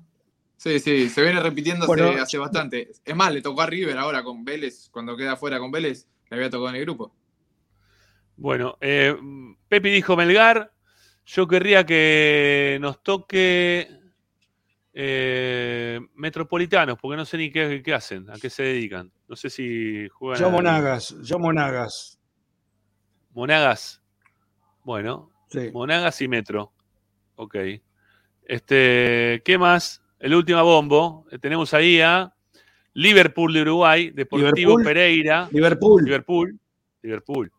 Sí, 0.58 0.80
sí, 0.80 1.10
se 1.10 1.24
viene 1.24 1.40
repitiendo 1.40 1.86
hace, 1.86 2.03
Bueno. 2.03 2.22
hace 2.22 2.38
bastante. 2.38 2.91
Es 3.03 3.16
más, 3.16 3.34
le 3.34 3.41
tocó 3.41 3.62
a 3.62 3.66
River 3.66 3.98
ahora 3.98 4.24
con 4.24 4.45
Vélez, 4.45 4.90
cuando 4.91 5.18
queda 5.18 5.36
fuera 5.36 5.58
con 5.58 5.72
Vélez, 5.72 6.08
le 6.30 6.38
había 6.38 6.52
tocado 6.52 6.70
en 6.70 6.76
el 6.76 6.82
grupo. 6.82 7.16
Bueno, 8.38 8.78
eh, 8.82 9.16
Pepi 9.68 9.90
dijo 9.90 10.16
Melgar. 10.16 10.72
Yo 11.26 11.48
querría 11.48 11.86
que 11.86 12.78
nos 12.82 13.02
toque 13.03 13.88
eh, 14.93 15.99
Metropolitanos, 16.15 16.97
porque 16.99 17.18
no 17.18 17.26
sé 17.26 17.38
ni 17.38 17.51
qué, 17.51 17.81
qué 17.84 17.93
hacen, 17.93 18.30
a 18.30 18.34
qué 18.34 18.49
se 18.49 18.63
dedican. 18.63 19.11
No 19.27 19.35
sé 19.35 19.49
si 19.49 20.07
juegan. 20.09 20.39
Yo 20.41 20.49
Monagas, 20.51 21.15
yo 21.22 21.39
Monagas. 21.39 22.19
Monagas. 23.34 24.01
Bueno, 24.84 25.30
Sí. 25.49 25.69
Monagas 25.73 26.22
y 26.22 26.27
Metro. 26.30 26.72
Ok. 27.35 27.55
Este, 28.45 29.41
¿qué 29.43 29.57
más? 29.57 30.01
El 30.19 30.34
último 30.35 30.63
bombo. 30.63 31.26
Eh, 31.31 31.39
Tenemos 31.39 31.73
ahí 31.73 31.99
a 31.99 32.34
Liverpool 32.93 33.53
de 33.53 33.61
Uruguay, 33.61 34.11
Deportivo 34.11 34.51
Liverpool. 34.53 34.84
Pereira. 34.84 35.49
Liverpool. 35.51 36.03
Liverpool. 36.05 36.59
Liverpool. 37.01 37.51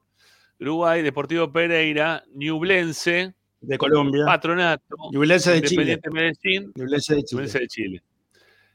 Uruguay, 0.61 1.03
Deportivo 1.03 1.51
Pereira, 1.53 2.23
Ñublense, 2.35 3.35
De 3.63 3.79
Colombia. 3.79 4.25
Patronato, 4.27 4.97
Ñublense 5.13 5.53
de 5.53 5.63
Chile. 5.63 5.83
Independiente 5.93 6.11
Medellín, 6.11 6.73
Ñublense 6.75 7.15
de 7.15 7.23
Chile. 7.23 7.37
Ñublense 7.39 7.59
de 7.61 7.69
Chile. 7.69 8.03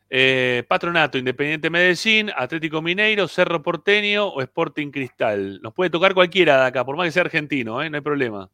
Eh, 0.09 0.64
Patronato, 0.68 1.18
Independiente 1.18 1.69
Medellín, 1.69 2.31
Atlético 2.35 2.81
Mineiro, 2.81 3.27
Cerro 3.27 3.61
Porteño 3.61 4.27
o 4.27 4.41
Sporting 4.41 4.89
Cristal. 4.89 5.59
Nos 5.61 5.73
puede 5.73 5.89
tocar 5.89 6.14
cualquiera 6.14 6.61
de 6.61 6.68
acá, 6.68 6.85
por 6.85 6.95
más 6.95 7.05
que 7.07 7.11
sea 7.11 7.23
argentino, 7.23 7.84
¿eh? 7.84 7.89
no 7.89 7.97
hay 7.97 8.01
problema. 8.01 8.49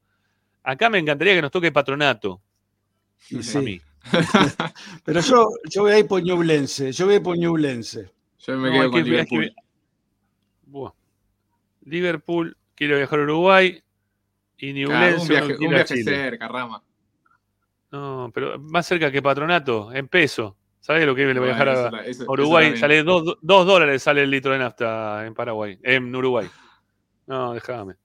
Acá 0.63 0.89
me 0.89 0.97
encantaría 0.97 1.35
que 1.35 1.41
nos 1.43 1.51
toque 1.51 1.71
Patronato. 1.71 2.41
Y 3.29 3.37
A 3.37 3.43
sí. 3.43 3.57
mí. 3.59 3.81
Pero 5.05 5.21
yo, 5.21 5.47
yo 5.69 5.83
voy 5.83 5.91
a 5.91 5.99
ir 5.99 6.07
por 6.07 6.23
Ñublense. 6.23 6.91
Yo 6.91 7.05
voy 7.05 7.13
a 7.13 7.17
ir 7.17 7.23
por 7.23 7.37
Ñublense. 7.37 8.09
Yo 8.39 8.57
me 8.57 8.69
No, 8.69 8.73
quedo 8.73 8.91
con 8.91 8.91
que- 8.91 9.19
hay 9.19 9.25
que- 9.27 9.35
Liverpool. 9.37 10.91
Liverpool, 11.85 12.57
quiero 12.75 12.97
viajar 12.97 13.19
a 13.19 13.23
Uruguay. 13.23 13.82
Y 14.57 14.85
un 14.85 14.89
viaje, 15.27 15.57
un 15.57 16.03
cerca, 16.03 16.47
Rama. 16.47 16.83
No, 17.91 18.31
pero 18.33 18.59
más 18.59 18.85
cerca 18.85 19.11
que 19.11 19.21
Patronato, 19.21 19.91
en 19.93 20.07
peso. 20.07 20.57
¿Sabes 20.79 21.05
lo 21.05 21.15
que 21.15 21.25
le 21.25 21.39
voy 21.39 21.49
a 21.49 21.51
dejar 21.53 21.69
a, 21.69 22.01
eso 22.05 22.25
Uruguay? 22.27 22.67
eso 22.67 22.77
sale 22.77 23.03
dos, 23.03 23.37
dos 23.41 23.65
dólares 23.65 24.03
sale 24.03 24.23
el 24.23 24.29
litro 24.29 24.51
de 24.51 24.59
nafta 24.59 25.25
en 25.25 25.33
Paraguay, 25.33 25.79
en 25.81 26.13
Uruguay. 26.13 26.47
No, 27.27 27.53
déjame. 27.53 27.95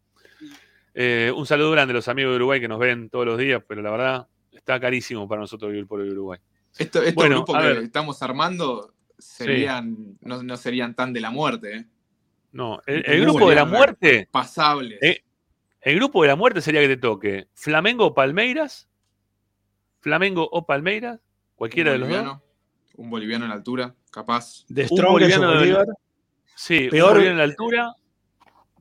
Eh, 0.94 1.32
un 1.34 1.46
saludo 1.46 1.72
grande 1.72 1.92
a 1.92 1.96
los 1.96 2.08
amigos 2.08 2.32
de 2.32 2.36
Uruguay 2.36 2.60
que 2.60 2.68
nos 2.68 2.78
ven 2.78 3.08
todos 3.10 3.26
los 3.26 3.38
días, 3.38 3.62
pero 3.66 3.82
la 3.82 3.90
verdad 3.90 4.28
está 4.52 4.78
carísimo 4.78 5.26
para 5.28 5.40
nosotros 5.40 5.70
vivir 5.70 5.86
por 5.86 6.00
el 6.00 6.12
Uruguay. 6.12 6.38
Esto, 6.78 7.00
estos 7.00 7.14
Bueno, 7.14 7.36
grupos 7.36 7.58
que 7.60 7.68
ver. 7.68 7.78
estamos 7.78 8.22
armando 8.22 8.94
serían, 9.18 10.16
no, 10.20 10.42
no 10.42 10.56
serían 10.56 10.94
tan 10.94 11.12
de 11.12 11.20
la 11.20 11.30
muerte, 11.30 11.76
¿eh? 11.76 11.86
No, 12.52 12.80
el, 12.86 13.22
grupo 13.22 13.50
de 13.50 13.56
la 13.56 13.64
muerte, 13.64 14.28
Pasables. 14.30 14.98
eh, 15.02 15.22
el 15.80 15.96
grupo 15.96 16.22
de 16.22 16.28
la 16.28 16.36
muerte 16.36 16.60
sería 16.60 16.80
que 16.80 16.88
te 16.88 16.96
toque 16.96 17.48
Flamengo 17.54 18.06
o 18.06 18.14
Palmeiras, 18.14 18.88
Flamengo 20.00 20.48
o 20.50 20.64
Palmeiras, 20.66 21.20
cualquiera 21.56 21.92
de 21.92 21.98
los 21.98 22.08
dos. 22.08 22.38
Un 22.96 23.10
boliviano 23.10 23.44
en 23.44 23.52
altura, 23.52 23.94
capaz. 24.10 24.64
De 24.68 24.86
Un 24.90 25.02
boliviano 25.04 25.50
de- 25.52 25.58
Bolívar. 25.58 25.86
Sí, 26.56 26.88
Peor- 26.90 27.08
un 27.10 27.14
boliviano 27.14 27.30
en 27.32 27.38
la 27.38 27.44
altura. 27.44 27.92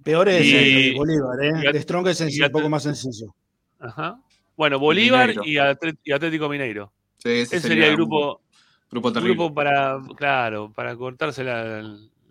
Peor 0.03 0.29
es 0.29 0.45
Y- 0.45 0.89
el 0.91 0.95
Bolívar, 0.95 1.43
¿eh? 1.43 1.71
De 1.73 1.81
Strongest 1.81 2.21
es 2.21 2.39
un 2.41 2.51
poco 2.51 2.69
más 2.69 2.83
sencillo. 2.83 3.33
Ajá. 3.79 4.19
Bueno, 4.55 4.79
Bolívar 4.79 5.33
y, 5.43 5.57
Atlético 5.57 6.49
Mineiro. 6.49 6.91
Sí, 7.17 7.29
ese 7.29 7.57
Ese 7.57 7.67
sería 7.67 7.85
el 7.85 7.91
un 7.91 7.95
grupo, 7.97 8.41
grupo 8.89 9.11
terrible. 9.13 9.35
grupo 9.35 9.53
para, 9.53 9.99
claro, 10.15 10.71
para 10.73 10.95
cortarse 10.95 11.43
la, 11.43 11.81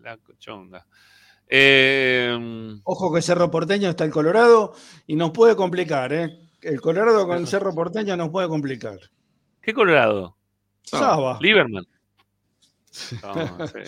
la 0.02 0.18
chonga. 0.38 0.84
Eh, 1.48 2.76
Ojo 2.84 3.12
que 3.14 3.22
Cerro 3.22 3.50
Porteño 3.50 3.88
está 3.90 4.04
el 4.04 4.10
Colorado 4.10 4.74
y 5.06 5.16
nos 5.16 5.30
puede 5.30 5.54
complicar, 5.56 6.12
¿eh? 6.12 6.38
El 6.62 6.80
Colorado 6.80 7.26
con 7.26 7.46
Cerro 7.46 7.74
Porteño 7.74 8.16
nos 8.16 8.30
puede 8.30 8.48
complicar. 8.48 8.98
¿Qué 9.62 9.72
Colorado? 9.72 10.36
Saba. 10.82 11.38
Lieberman. 11.40 11.84
No, 13.22 13.66
sí. 13.68 13.78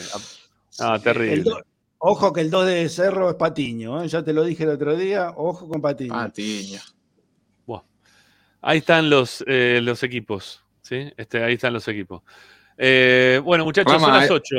Ah, 0.80 0.97
El 0.97 1.02
terrible. 1.02 1.43
do- 1.43 1.62
Ojo 2.01 2.32
que 2.32 2.43
el 2.43 2.51
2 2.51 2.66
de 2.66 2.89
Cerro 2.89 3.28
es 3.30 3.35
Patiño, 3.36 4.02
¿eh? 4.05 4.09
ya 4.09 4.22
te 4.22 4.32
lo 4.32 4.44
dije 4.44 4.62
el 4.64 4.70
otro 4.70 4.94
día, 4.97 5.32
ojo 5.35 5.66
con 5.68 5.80
Patiño. 5.80 6.12
Patiño. 6.12 6.78
Buah. 7.66 7.82
Ahí 8.60 8.78
están 8.78 9.10
los, 9.10 9.43
eh, 9.48 9.80
los 9.82 10.02
equipos. 10.05 10.62
¿sí? 10.82 11.12
Este, 11.16 11.43
ahí 11.43 11.55
están 11.55 11.72
los 11.72 11.89
equipos. 11.89 12.22
Eh, 12.76 13.40
bueno, 13.44 13.64
muchachos, 13.64 13.93
Rama, 13.94 14.06
son 14.06 14.16
las 14.16 14.30
eh, 14.30 14.32
8. 14.35 14.56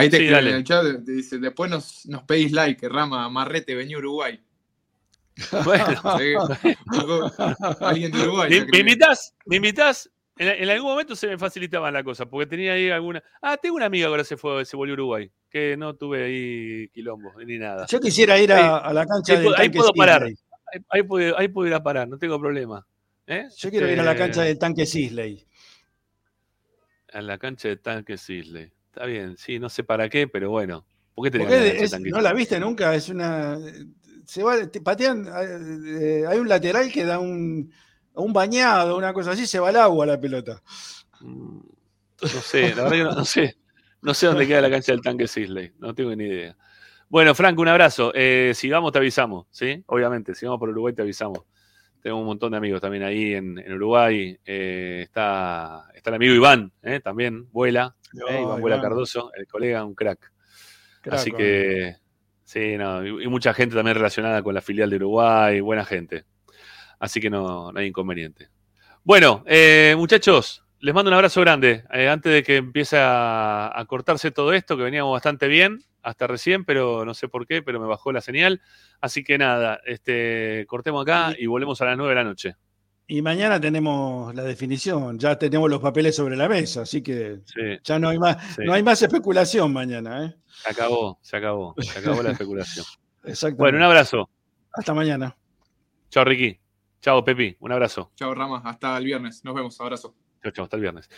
Ahí 0.00 0.10
te 0.10 0.16
Sí, 0.18 0.22
escriben 0.24 0.32
dale. 0.44 0.50
en 0.50 0.56
el 0.56 0.64
chat, 0.64 1.04
te 1.04 1.12
dice, 1.12 1.38
después 1.38 1.70
nos, 1.70 2.06
nos 2.06 2.22
pedís 2.24 2.52
like, 2.52 2.88
Rama, 2.88 3.28
Marrete, 3.28 3.74
vení 3.74 3.94
a 3.94 3.98
Uruguay. 3.98 4.40
Bueno. 5.64 6.00
Alguien 7.80 8.12
de 8.12 8.20
Uruguay. 8.22 8.50
¿Me, 8.50 8.64
me 8.66 8.78
invitas? 8.80 9.34
¿Me 9.46 9.56
invitas? 9.56 10.10
En, 10.36 10.48
en 10.48 10.68
algún 10.70 10.90
momento 10.90 11.14
se 11.16 11.26
me 11.26 11.38
facilitaba 11.38 11.90
la 11.90 12.02
cosa, 12.02 12.26
porque 12.26 12.46
tenía 12.46 12.72
ahí 12.72 12.90
alguna. 12.90 13.22
Ah, 13.42 13.56
tengo 13.56 13.76
una 13.76 13.86
amiga 13.86 14.06
que 14.06 14.10
ahora 14.10 14.24
se 14.24 14.36
fue, 14.36 14.64
se 14.64 14.76
volvió 14.76 14.92
a 14.94 14.96
Uruguay, 14.96 15.30
que 15.50 15.76
no 15.76 15.94
tuve 15.96 16.24
ahí 16.24 16.88
quilombo 16.88 17.32
ni 17.44 17.58
nada. 17.58 17.86
Yo 17.86 18.00
quisiera 18.00 18.38
ir 18.38 18.52
a, 18.52 18.56
Ahí- 18.56 18.82
a 18.90 18.92
la 18.92 19.06
cancha 19.06 19.32
ahí, 19.34 19.38
del 19.38 19.44
puedo- 19.46 19.56
ahí 19.58 19.66
tanque 19.66 19.78
puedo 19.78 19.92
parar. 19.92 20.22
Ahí, 20.24 20.34
ahí 20.90 21.02
puedo, 21.02 21.38
ahí 21.38 21.48
puedo 21.48 21.68
ir 21.68 21.74
a 21.74 21.82
parar, 21.82 22.08
no 22.08 22.16
tengo 22.18 22.38
problema. 22.40 22.86
¿Eh? 23.26 23.48
Yo 23.56 23.70
quiero 23.70 23.90
ir 23.90 24.00
a 24.00 24.02
la 24.02 24.12
Este, 24.12 24.22
cancha 24.24 24.42
del 24.42 24.58
tanque 24.58 24.86
Sisley. 24.86 25.46
A 27.12 27.20
la 27.22 27.38
cancha 27.38 27.68
de 27.68 27.76
tanque 27.76 28.16
Sisley. 28.16 28.72
Está 28.92 29.06
bien, 29.06 29.36
sí, 29.36 29.58
no 29.58 29.68
sé 29.68 29.84
para 29.84 30.08
qué, 30.08 30.26
pero 30.26 30.50
bueno. 30.50 30.84
¿Por 31.14 31.24
qué 31.24 31.30
tenía 31.30 31.46
Porque 31.48 31.84
es- 31.84 32.00
no 32.00 32.20
la 32.20 32.32
viste 32.32 32.58
nunca, 32.58 32.94
es 32.94 33.08
una. 33.08 33.56
Se 34.26 34.42
va, 34.42 34.66
te 34.66 34.80
patean, 34.80 35.28
eh, 35.86 36.24
hay 36.28 36.38
un 36.38 36.48
lateral 36.48 36.90
que 36.90 37.04
da 37.04 37.18
un, 37.18 37.72
un 38.14 38.32
bañado, 38.32 38.96
una 38.96 39.12
cosa 39.12 39.32
así, 39.32 39.46
se 39.46 39.58
va 39.60 39.68
al 39.68 39.76
agua 39.76 40.06
la 40.06 40.20
pelota. 40.20 40.60
No 41.20 41.62
sé, 42.42 42.74
la 42.74 42.82
verdad 42.84 42.90
que 42.90 43.04
no, 43.04 43.12
no 43.12 43.24
sé. 43.24 43.56
No 44.02 44.14
sé 44.14 44.26
dónde 44.26 44.46
queda 44.46 44.60
la 44.62 44.70
cancha 44.70 44.92
del 44.92 45.02
tanque 45.02 45.26
Sisley. 45.28 45.72
No 45.78 45.94
tengo 45.94 46.14
ni 46.16 46.24
idea. 46.24 46.56
Bueno, 47.08 47.34
Franco, 47.34 47.60
un 47.62 47.68
abrazo. 47.68 48.12
Eh, 48.14 48.52
si 48.54 48.70
vamos, 48.70 48.92
te 48.92 48.98
avisamos, 48.98 49.46
¿sí? 49.50 49.82
Obviamente, 49.86 50.34
si 50.34 50.46
vamos 50.46 50.58
por 50.58 50.68
Uruguay, 50.70 50.94
te 50.94 51.02
avisamos. 51.02 51.40
Tengo 52.00 52.18
un 52.18 52.24
montón 52.24 52.52
de 52.52 52.56
amigos 52.58 52.80
también 52.80 53.02
ahí 53.02 53.34
en, 53.34 53.58
en 53.58 53.72
Uruguay. 53.74 54.38
Eh, 54.44 55.00
está, 55.04 55.86
está 55.94 56.10
el 56.10 56.16
amigo 56.16 56.34
Iván, 56.34 56.72
¿eh? 56.82 57.00
también 57.00 57.50
vuela. 57.52 57.94
¿Eh? 58.14 58.40
Iván 58.42 58.60
Iván. 58.60 58.80
Cardoso, 58.80 59.32
el 59.34 59.46
colega, 59.46 59.84
un 59.84 59.94
crack. 59.94 60.32
Crack, 61.02 61.14
Así 61.14 61.32
que, 61.32 61.96
sí, 62.44 62.76
no, 62.76 63.04
y, 63.04 63.24
y 63.24 63.28
mucha 63.28 63.54
gente 63.54 63.74
también 63.74 63.96
relacionada 63.96 64.42
con 64.42 64.54
la 64.54 64.60
filial 64.60 64.90
de 64.90 64.96
Uruguay, 64.96 65.60
buena 65.60 65.84
gente. 65.84 66.24
Así 66.98 67.20
que 67.20 67.30
no, 67.30 67.72
no 67.72 67.80
hay 67.80 67.86
inconveniente. 67.86 68.50
Bueno, 69.02 69.42
eh, 69.46 69.94
muchachos, 69.96 70.64
les 70.80 70.94
mando 70.94 71.10
un 71.10 71.14
abrazo 71.14 71.40
grande. 71.40 71.84
Eh, 71.92 72.08
antes 72.08 72.30
de 72.32 72.42
que 72.42 72.56
empiece 72.56 72.98
a, 72.98 73.72
a 73.74 73.84
cortarse 73.86 74.30
todo 74.30 74.52
esto, 74.52 74.76
que 74.76 74.82
veníamos 74.82 75.12
bastante 75.12 75.48
bien 75.48 75.80
hasta 76.02 76.26
recién, 76.26 76.64
pero 76.64 77.04
no 77.04 77.14
sé 77.14 77.28
por 77.28 77.46
qué, 77.46 77.62
pero 77.62 77.80
me 77.80 77.86
bajó 77.86 78.12
la 78.12 78.20
señal. 78.20 78.60
Así 79.00 79.24
que 79.24 79.38
nada, 79.38 79.80
este, 79.86 80.64
cortemos 80.68 81.02
acá 81.02 81.34
y 81.38 81.46
volvemos 81.46 81.80
a 81.80 81.86
las 81.86 81.96
9 81.96 82.10
de 82.10 82.14
la 82.14 82.24
noche. 82.24 82.56
Y 83.12 83.22
mañana 83.22 83.60
tenemos 83.60 84.32
la 84.36 84.44
definición, 84.44 85.18
ya 85.18 85.36
tenemos 85.36 85.68
los 85.68 85.80
papeles 85.80 86.14
sobre 86.14 86.36
la 86.36 86.48
mesa, 86.48 86.82
así 86.82 87.02
que 87.02 87.40
Sí, 87.44 87.60
ya 87.82 87.98
no 87.98 88.08
hay 88.08 88.20
más, 88.20 88.36
Sí. 88.54 88.62
no 88.64 88.72
hay 88.72 88.84
más 88.84 89.02
especulación 89.02 89.72
mañana, 89.72 90.26
¿eh? 90.26 90.34
se 90.46 90.70
acabó, 90.70 91.18
se 91.20 91.36
acabó, 91.36 91.74
se 91.78 91.98
acabó 91.98 92.22
la 92.22 92.30
especulación. 92.30 92.86
Exactamente. 93.24 93.58
Bueno, 93.62 93.78
un 93.78 93.82
abrazo. 93.84 94.30
Hasta 94.72 94.94
mañana. 94.94 95.36
Chao, 96.08 96.24
Ricky. 96.24 96.60
Chao, 97.00 97.24
Pepi. 97.24 97.56
Un 97.58 97.72
abrazo. 97.72 98.12
Chao, 98.14 98.32
Rama, 98.32 98.62
hasta 98.64 98.96
el 98.96 99.04
viernes. 99.04 99.44
Nos 99.44 99.54
vemos, 99.56 99.80
abrazo. 99.80 100.14
Hasta 100.42 100.76
el 100.76 100.80
viernes. 100.80 101.10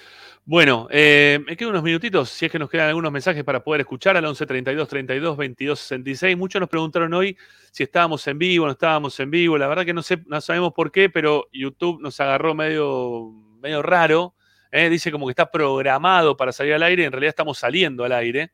Bueno, 0.44 0.88
eh, 0.90 1.38
me 1.46 1.56
quedan 1.56 1.70
unos 1.70 1.84
minutitos, 1.84 2.28
si 2.28 2.46
es 2.46 2.50
que 2.50 2.58
nos 2.58 2.68
quedan 2.68 2.88
algunos 2.88 3.12
mensajes 3.12 3.44
para 3.44 3.62
poder 3.62 3.82
escuchar 3.82 4.16
al 4.16 4.24
11 4.24 4.46
32 4.46 4.88
32 4.88 5.36
22 5.36 5.78
66. 5.78 6.36
Muchos 6.36 6.58
nos 6.58 6.68
preguntaron 6.68 7.14
hoy 7.14 7.38
si 7.70 7.84
estábamos 7.84 8.26
en 8.26 8.38
vivo, 8.38 8.66
no 8.66 8.72
estábamos 8.72 9.18
en 9.20 9.30
vivo. 9.30 9.56
La 9.56 9.68
verdad 9.68 9.84
que 9.84 9.94
no 9.94 10.02
sé, 10.02 10.18
no 10.26 10.40
sabemos 10.40 10.72
por 10.72 10.90
qué, 10.90 11.08
pero 11.08 11.48
YouTube 11.52 12.02
nos 12.02 12.18
agarró 12.18 12.54
medio, 12.54 13.30
medio 13.60 13.80
raro. 13.80 14.34
¿eh? 14.72 14.88
Dice 14.90 15.12
como 15.12 15.26
que 15.26 15.30
está 15.30 15.48
programado 15.48 16.36
para 16.36 16.50
salir 16.50 16.74
al 16.74 16.82
aire, 16.82 17.04
en 17.04 17.12
realidad 17.12 17.30
estamos 17.30 17.58
saliendo 17.58 18.04
al 18.04 18.12
aire. 18.12 18.50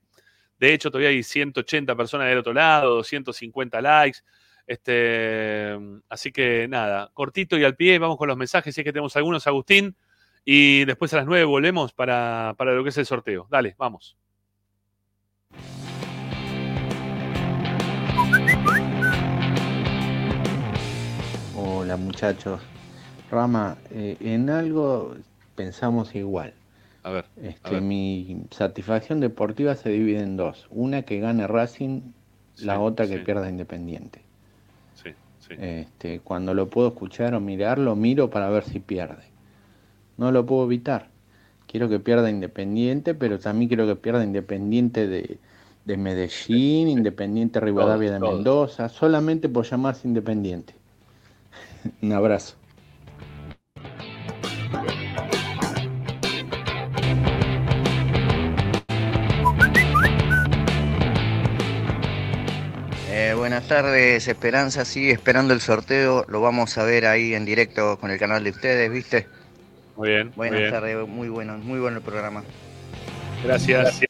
De 0.58 0.74
hecho, 0.74 0.90
todavía 0.90 1.08
hay 1.08 1.22
180 1.22 1.96
personas 1.96 2.28
del 2.28 2.38
otro 2.38 2.52
lado, 2.52 2.96
250 2.96 3.80
likes. 3.80 4.18
Este, 4.66 5.78
así 6.10 6.30
que 6.30 6.68
nada, 6.68 7.10
cortito 7.14 7.56
y 7.56 7.64
al 7.64 7.74
pie, 7.74 7.98
vamos 7.98 8.18
con 8.18 8.28
los 8.28 8.36
mensajes, 8.36 8.74
si 8.74 8.82
es 8.82 8.84
que 8.84 8.92
tenemos 8.92 9.16
algunos, 9.16 9.46
Agustín. 9.46 9.96
Y 10.44 10.84
después 10.84 11.12
a 11.14 11.18
las 11.18 11.26
9 11.26 11.44
volvemos 11.44 11.92
para, 11.92 12.54
para 12.56 12.72
lo 12.74 12.82
que 12.82 12.90
es 12.90 12.98
el 12.98 13.06
sorteo. 13.06 13.46
Dale, 13.50 13.74
vamos. 13.78 14.16
Hola 21.56 21.96
muchachos. 21.96 22.60
Rama, 23.30 23.76
eh, 23.90 24.16
en 24.20 24.48
algo 24.50 25.14
pensamos 25.54 26.14
igual. 26.14 26.54
A 27.02 27.10
ver. 27.10 27.24
Este, 27.42 27.68
a 27.68 27.70
ver. 27.72 27.82
Mi 27.82 28.44
satisfacción 28.50 29.20
deportiva 29.20 29.74
se 29.74 29.90
divide 29.90 30.20
en 30.20 30.36
dos. 30.36 30.66
Una 30.70 31.02
que 31.02 31.18
gane 31.18 31.46
Racing, 31.46 32.12
la 32.58 32.80
otra 32.80 33.06
que 33.06 33.18
sí. 33.18 33.24
pierda 33.24 33.48
Independiente. 33.48 34.22
Sí, 34.94 35.10
Este, 35.58 36.20
cuando 36.20 36.52
lo 36.52 36.68
puedo 36.68 36.88
escuchar 36.88 37.34
o 37.34 37.40
mirar, 37.40 37.78
lo 37.78 37.96
miro 37.96 38.28
para 38.28 38.50
ver 38.50 38.64
si 38.64 38.80
pierde. 38.80 39.24
No 40.18 40.32
lo 40.32 40.44
puedo 40.44 40.64
evitar. 40.64 41.08
Quiero 41.68 41.88
que 41.88 42.00
pierda 42.00 42.28
Independiente, 42.28 43.14
pero 43.14 43.38
también 43.38 43.68
quiero 43.68 43.86
que 43.86 43.94
pierda 43.94 44.24
Independiente 44.24 45.06
de, 45.06 45.38
de 45.84 45.96
Medellín, 45.96 46.88
Independiente 46.88 47.60
Rivadavia 47.60 48.12
de. 48.12 48.18
Mendoza, 48.18 48.88
solamente 48.88 49.48
por 49.48 49.64
llamarse 49.64 50.08
Independiente. 50.08 50.74
Un 52.02 52.12
abrazo. 52.12 52.56
Eh, 63.08 63.34
buenas 63.36 63.68
tardes, 63.68 64.26
Esperanza. 64.26 64.84
Sigue 64.84 65.12
esperando 65.12 65.54
el 65.54 65.60
sorteo. 65.60 66.24
Lo 66.28 66.40
vamos 66.40 66.76
a 66.76 66.82
ver 66.82 67.06
ahí 67.06 67.34
en 67.34 67.44
directo 67.44 67.98
con 68.00 68.10
el 68.10 68.18
canal 68.18 68.42
de 68.42 68.50
ustedes, 68.50 68.90
¿viste? 68.90 69.37
Muy 69.98 70.10
bien. 70.10 70.26
muy 70.28 70.34
Buenas 70.36 70.60
bien. 70.60 70.70
tardes, 70.70 71.08
muy 71.08 71.28
bueno, 71.28 71.58
muy 71.58 71.80
bueno 71.80 71.96
el 71.96 72.02
programa. 72.04 72.44
Gracias. 73.44 74.00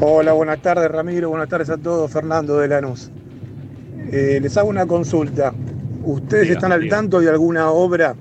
Hola, 0.00 0.32
buenas 0.34 0.60
tardes 0.60 0.90
Ramiro, 0.90 1.30
buenas 1.30 1.48
tardes 1.48 1.70
a 1.70 1.78
todos, 1.78 2.10
Fernando 2.10 2.58
de 2.58 2.68
Lanús. 2.68 3.10
Eh, 4.12 4.38
les 4.42 4.56
hago 4.56 4.68
una 4.68 4.86
consulta. 4.86 5.54
¿Ustedes 6.04 6.42
Diga, 6.44 6.54
están 6.54 6.72
al 6.72 6.82
diga. 6.82 6.96
tanto 6.96 7.20
de 7.20 7.30
alguna 7.30 7.70
obra 7.70 8.14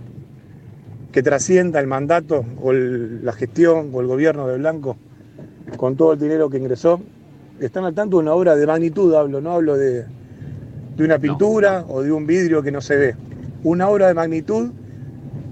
que 1.12 1.22
trascienda 1.22 1.80
el 1.80 1.88
mandato 1.88 2.46
o 2.62 2.72
el- 2.72 3.24
la 3.24 3.34
gestión 3.34 3.92
o 3.94 4.02
el 4.02 4.08
gobierno 4.08 4.48
de 4.48 4.58
Blanco 4.58 4.98
con 5.78 5.96
todo 5.96 6.14
el 6.14 6.20
dinero 6.20 6.50
que 6.50 6.58
ingresó? 6.58 7.02
¿Están 7.60 7.86
al 7.86 7.94
tanto 7.94 8.18
de 8.18 8.24
una 8.24 8.34
obra 8.34 8.56
de 8.58 8.68
magnitud, 8.68 9.16
hablo, 9.16 9.40
no 9.40 9.54
hablo 9.54 9.78
de, 9.78 10.04
de 10.98 11.04
una 11.04 11.18
pintura 11.20 11.86
o 11.88 12.02
de 12.02 12.12
un 12.12 12.28
vidrio 12.28 12.62
que 12.62 12.70
no 12.70 12.82
se 12.82 12.98
ve? 12.98 13.16
Una 13.64 13.88
obra 13.88 14.08
de 14.08 14.14
magnitud 14.14 14.72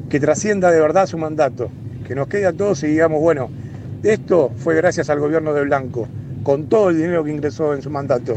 que 0.10 0.20
trascienda 0.20 0.70
de 0.70 0.82
verdad 0.82 1.08
su 1.08 1.18
mandato, 1.18 1.70
que 2.06 2.14
nos 2.14 2.28
quede 2.28 2.46
a 2.46 2.52
todos 2.52 2.84
y 2.84 2.88
digamos, 2.88 3.22
bueno, 3.22 3.50
esto 4.04 4.52
fue 4.58 4.76
gracias 4.76 5.10
al 5.10 5.22
gobierno 5.22 5.54
de 5.54 5.64
Blanco, 5.64 6.10
con 6.44 6.68
todo 6.68 6.90
el 6.90 6.98
dinero 6.98 7.24
que 7.24 7.32
ingresó 7.32 7.74
en 7.74 7.82
su 7.82 7.90
mandato. 7.90 8.36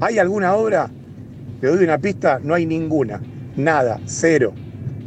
¿Hay 0.00 0.18
alguna 0.18 0.54
obra? 0.54 0.90
Le 1.60 1.68
doy 1.68 1.84
una 1.84 1.98
pista, 1.98 2.40
no 2.42 2.54
hay 2.54 2.64
ninguna, 2.64 3.20
nada, 3.54 4.00
cero. 4.06 4.54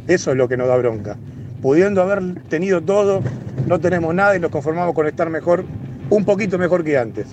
Eso 0.06 0.30
es 0.30 0.36
lo 0.36 0.46
que 0.46 0.56
nos 0.56 0.68
da 0.68 0.76
bronca. 0.76 1.16
Pudiendo 1.60 2.00
haber 2.00 2.42
tenido 2.48 2.80
todo, 2.80 3.22
no 3.66 3.80
tenemos 3.80 4.14
nada 4.14 4.36
y 4.36 4.40
nos 4.40 4.52
conformamos 4.52 4.94
con 4.94 5.08
estar 5.08 5.28
mejor, 5.30 5.64
un 6.10 6.24
poquito 6.24 6.58
mejor 6.58 6.84
que 6.84 6.96
antes. 6.96 7.26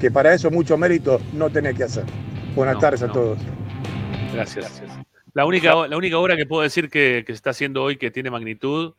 Que 0.00 0.10
para 0.10 0.32
eso 0.32 0.50
mucho 0.50 0.76
mérito 0.76 1.20
no 1.32 1.50
tenés 1.50 1.76
que 1.76 1.84
hacer. 1.84 2.04
Buenas 2.54 2.74
No, 2.76 2.80
tardes 2.80 3.02
a 3.02 3.06
no. 3.08 3.12
todos. 3.12 3.38
Gracias. 4.32 4.82
La 5.34 5.44
única, 5.44 5.86
la 5.88 5.96
única 5.96 6.18
obra 6.18 6.36
que 6.36 6.46
puedo 6.46 6.62
decir 6.62 6.88
que, 6.88 7.24
que 7.26 7.32
se 7.32 7.36
está 7.36 7.50
haciendo 7.50 7.82
hoy 7.82 7.96
que 7.96 8.10
tiene 8.10 8.30
magnitud 8.30 8.94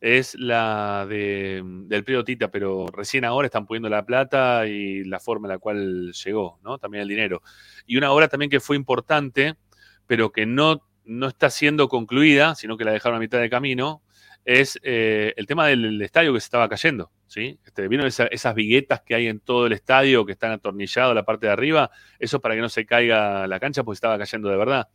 es 0.00 0.34
la 0.36 1.06
de, 1.08 1.62
del 1.64 2.04
Prieto 2.04 2.24
Tita, 2.24 2.50
pero 2.50 2.86
recién 2.86 3.24
ahora 3.24 3.46
están 3.46 3.66
poniendo 3.66 3.88
la 3.88 4.04
plata 4.06 4.66
y 4.66 5.04
la 5.04 5.18
forma 5.18 5.48
en 5.48 5.52
la 5.52 5.58
cual 5.58 6.12
llegó, 6.12 6.58
¿no? 6.62 6.78
También 6.78 7.02
el 7.02 7.08
dinero. 7.08 7.42
Y 7.86 7.96
una 7.96 8.12
obra 8.12 8.28
también 8.28 8.50
que 8.50 8.60
fue 8.60 8.76
importante, 8.76 9.56
pero 10.06 10.30
que 10.30 10.46
no, 10.46 10.82
no 11.04 11.26
está 11.28 11.50
siendo 11.50 11.88
concluida, 11.88 12.54
sino 12.54 12.76
que 12.76 12.84
la 12.84 12.92
dejaron 12.92 13.16
a 13.16 13.20
mitad 13.20 13.40
de 13.40 13.50
camino, 13.50 14.02
es 14.50 14.80
eh, 14.82 15.34
el 15.36 15.46
tema 15.46 15.66
del 15.66 16.00
estadio 16.00 16.32
que 16.32 16.40
se 16.40 16.46
estaba 16.46 16.70
cayendo, 16.70 17.10
¿sí? 17.26 17.58
Este, 17.66 17.86
¿Vieron 17.86 18.06
esa- 18.06 18.28
esas 18.28 18.54
viguetas 18.54 19.02
que 19.02 19.14
hay 19.14 19.26
en 19.26 19.40
todo 19.40 19.66
el 19.66 19.74
estadio 19.74 20.24
que 20.24 20.32
están 20.32 20.52
atornillados 20.52 21.12
a 21.12 21.14
la 21.14 21.24
parte 21.24 21.46
de 21.46 21.52
arriba? 21.52 21.90
Eso 22.18 22.40
para 22.40 22.54
que 22.54 22.62
no 22.62 22.70
se 22.70 22.86
caiga 22.86 23.46
la 23.46 23.60
cancha 23.60 23.84
porque 23.84 23.96
estaba 23.96 24.16
cayendo 24.16 24.48
de 24.48 24.56
verdad. 24.56 24.88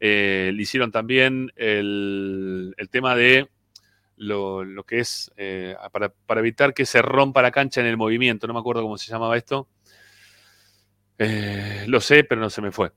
Eh, 0.00 0.50
le 0.54 0.62
hicieron 0.62 0.90
también 0.92 1.52
el, 1.56 2.74
el 2.76 2.90
tema 2.90 3.14
de 3.14 3.48
lo, 4.16 4.64
lo 4.64 4.84
que 4.84 5.00
es 5.00 5.30
eh, 5.36 5.76
para, 5.92 6.08
para 6.10 6.40
evitar 6.40 6.74
que 6.74 6.86
se 6.86 7.00
rompa 7.02 7.42
la 7.42 7.52
cancha 7.52 7.80
en 7.80 7.86
el 7.86 7.96
movimiento. 7.96 8.46
No 8.48 8.54
me 8.54 8.60
acuerdo 8.60 8.82
cómo 8.82 8.98
se 8.98 9.10
llamaba 9.12 9.36
esto. 9.36 9.68
Lo 11.86 12.00
sé, 12.00 12.24
pero 12.24 12.40
no 12.40 12.50
se 12.50 12.60
me 12.60 12.72
fue. 12.72 12.92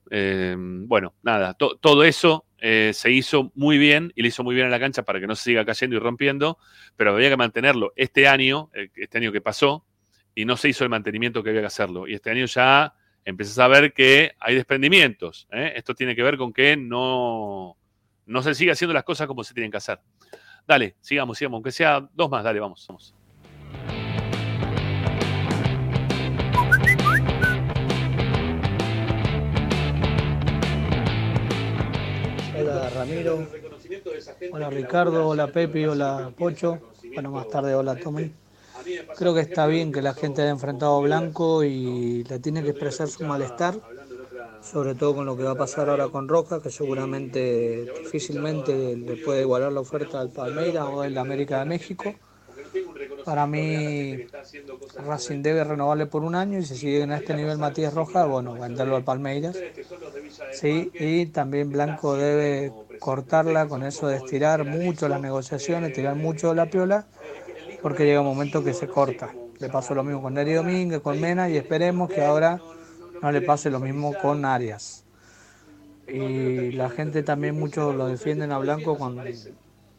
Bueno, 0.56 1.14
nada, 1.22 1.54
to- 1.54 1.76
todo 1.80 2.02
eso 2.04 2.44
eh, 2.60 2.92
se 2.94 3.10
hizo 3.10 3.52
muy 3.54 3.78
bien 3.78 4.12
y 4.16 4.22
le 4.22 4.28
hizo 4.28 4.42
muy 4.42 4.54
bien 4.54 4.66
a 4.66 4.70
la 4.70 4.80
cancha 4.80 5.04
para 5.04 5.20
que 5.20 5.26
no 5.26 5.36
se 5.36 5.44
siga 5.44 5.64
cayendo 5.64 5.96
y 5.96 5.98
rompiendo, 5.98 6.58
pero 6.96 7.14
había 7.14 7.28
que 7.28 7.36
mantenerlo 7.36 7.92
este 7.96 8.26
año, 8.26 8.70
eh, 8.74 8.90
este 8.96 9.18
año 9.18 9.32
que 9.32 9.40
pasó, 9.40 9.84
y 10.34 10.44
no 10.44 10.56
se 10.56 10.68
hizo 10.68 10.84
el 10.84 10.90
mantenimiento 10.90 11.42
que 11.42 11.50
había 11.50 11.62
que 11.62 11.66
hacerlo. 11.66 12.06
Y 12.08 12.14
este 12.14 12.30
año 12.30 12.46
ya 12.46 12.94
empiezas 13.24 13.58
a 13.58 13.68
ver 13.68 13.92
que 13.92 14.32
hay 14.40 14.54
desprendimientos. 14.54 15.48
¿eh? 15.52 15.72
Esto 15.76 15.94
tiene 15.94 16.16
que 16.16 16.22
ver 16.22 16.36
con 16.36 16.52
que 16.52 16.76
no, 16.76 17.76
no 18.26 18.42
se 18.42 18.54
sigue 18.54 18.70
haciendo 18.70 18.94
las 18.94 19.04
cosas 19.04 19.26
como 19.26 19.44
se 19.44 19.54
tienen 19.54 19.70
que 19.70 19.78
hacer. 19.78 20.00
Dale, 20.66 20.96
sigamos, 21.00 21.38
sigamos, 21.38 21.56
aunque 21.56 21.72
sea 21.72 22.08
dos 22.12 22.30
más, 22.30 22.44
dale, 22.44 22.60
vamos, 22.60 22.84
vamos. 22.88 23.17
Ramiro, 32.98 33.46
hola 34.50 34.70
Ricardo, 34.70 35.28
hola 35.28 35.46
Pepi, 35.46 35.84
hola 35.84 36.32
Pocho, 36.36 36.80
bueno 37.14 37.30
más 37.30 37.48
tarde 37.48 37.72
hola 37.76 37.94
Tommy. 37.94 38.32
Creo 39.16 39.34
que 39.34 39.40
está 39.40 39.68
bien 39.68 39.92
que 39.92 40.02
la 40.02 40.14
gente 40.14 40.42
haya 40.42 40.50
enfrentado 40.50 40.96
a 40.96 41.00
Blanco 41.02 41.62
y 41.62 42.24
le 42.24 42.40
tiene 42.40 42.60
que 42.64 42.70
expresar 42.70 43.06
su 43.06 43.22
malestar, 43.22 43.76
sobre 44.60 44.96
todo 44.96 45.14
con 45.14 45.26
lo 45.26 45.36
que 45.36 45.44
va 45.44 45.52
a 45.52 45.54
pasar 45.54 45.88
ahora 45.88 46.08
con 46.08 46.26
Roja, 46.26 46.60
que 46.60 46.70
seguramente 46.70 47.86
difícilmente 48.02 48.96
le 48.96 49.16
puede 49.18 49.42
igualar 49.42 49.70
la 49.70 49.80
oferta 49.80 50.18
del 50.18 50.30
Palmeiras 50.30 50.88
o 50.90 51.02
del 51.02 51.16
América 51.18 51.60
de 51.60 51.66
México. 51.66 52.12
Para 53.24 53.46
mí, 53.46 54.26
Racing 54.96 55.42
debe 55.42 55.64
renovarle 55.64 56.06
por 56.06 56.22
un 56.22 56.34
año 56.34 56.58
y 56.58 56.64
si 56.64 56.76
sigue 56.76 57.02
en 57.02 57.12
este 57.12 57.34
nivel 57.34 57.58
Matías 57.58 57.94
Rojas, 57.94 58.28
bueno, 58.28 58.54
venderlo 58.54 58.96
al 58.96 59.04
Palmeiras. 59.04 59.56
Sí, 60.52 60.90
y 60.94 61.26
también 61.26 61.70
Blanco 61.70 62.16
debe 62.16 62.72
cortarla 62.98 63.66
con 63.68 63.82
eso 63.82 64.08
de 64.08 64.16
estirar 64.16 64.64
mucho 64.64 65.08
las 65.08 65.20
negociaciones, 65.20 65.92
tirar 65.92 66.16
mucho 66.16 66.54
la 66.54 66.66
piola, 66.66 67.06
porque 67.82 68.04
llega 68.04 68.20
un 68.20 68.26
momento 68.26 68.64
que 68.64 68.74
se 68.74 68.88
corta. 68.88 69.32
Le 69.58 69.68
pasó 69.68 69.94
lo 69.94 70.04
mismo 70.04 70.22
con 70.22 70.34
Neri 70.34 70.54
Domínguez, 70.54 71.00
con 71.00 71.20
Mena, 71.20 71.48
y 71.48 71.56
esperemos 71.56 72.08
que 72.10 72.24
ahora 72.24 72.60
no 73.20 73.32
le 73.32 73.42
pase 73.42 73.70
lo 73.70 73.80
mismo 73.80 74.14
con 74.20 74.44
Arias. 74.44 75.04
Y 76.06 76.72
la 76.72 76.88
gente 76.88 77.22
también 77.22 77.58
muchos 77.58 77.94
lo 77.94 78.06
defienden 78.06 78.52
a 78.52 78.58
Blanco 78.58 78.96
con 78.96 79.20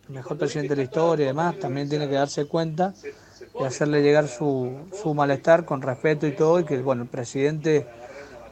mejor 0.09 0.37
presidente 0.37 0.75
de 0.75 0.77
la 0.77 0.83
historia 0.83 1.23
y 1.23 1.27
demás, 1.27 1.57
también 1.59 1.89
tiene 1.89 2.07
que 2.07 2.15
darse 2.15 2.45
cuenta 2.45 2.93
y 3.59 3.63
hacerle 3.63 4.01
llegar 4.01 4.27
su, 4.27 4.87
su 5.01 5.13
malestar 5.13 5.65
con 5.65 5.81
respeto 5.81 6.27
y 6.27 6.31
todo, 6.31 6.59
y 6.59 6.65
que 6.65 6.77
bueno, 6.81 7.03
el 7.03 7.09
presidente 7.09 7.87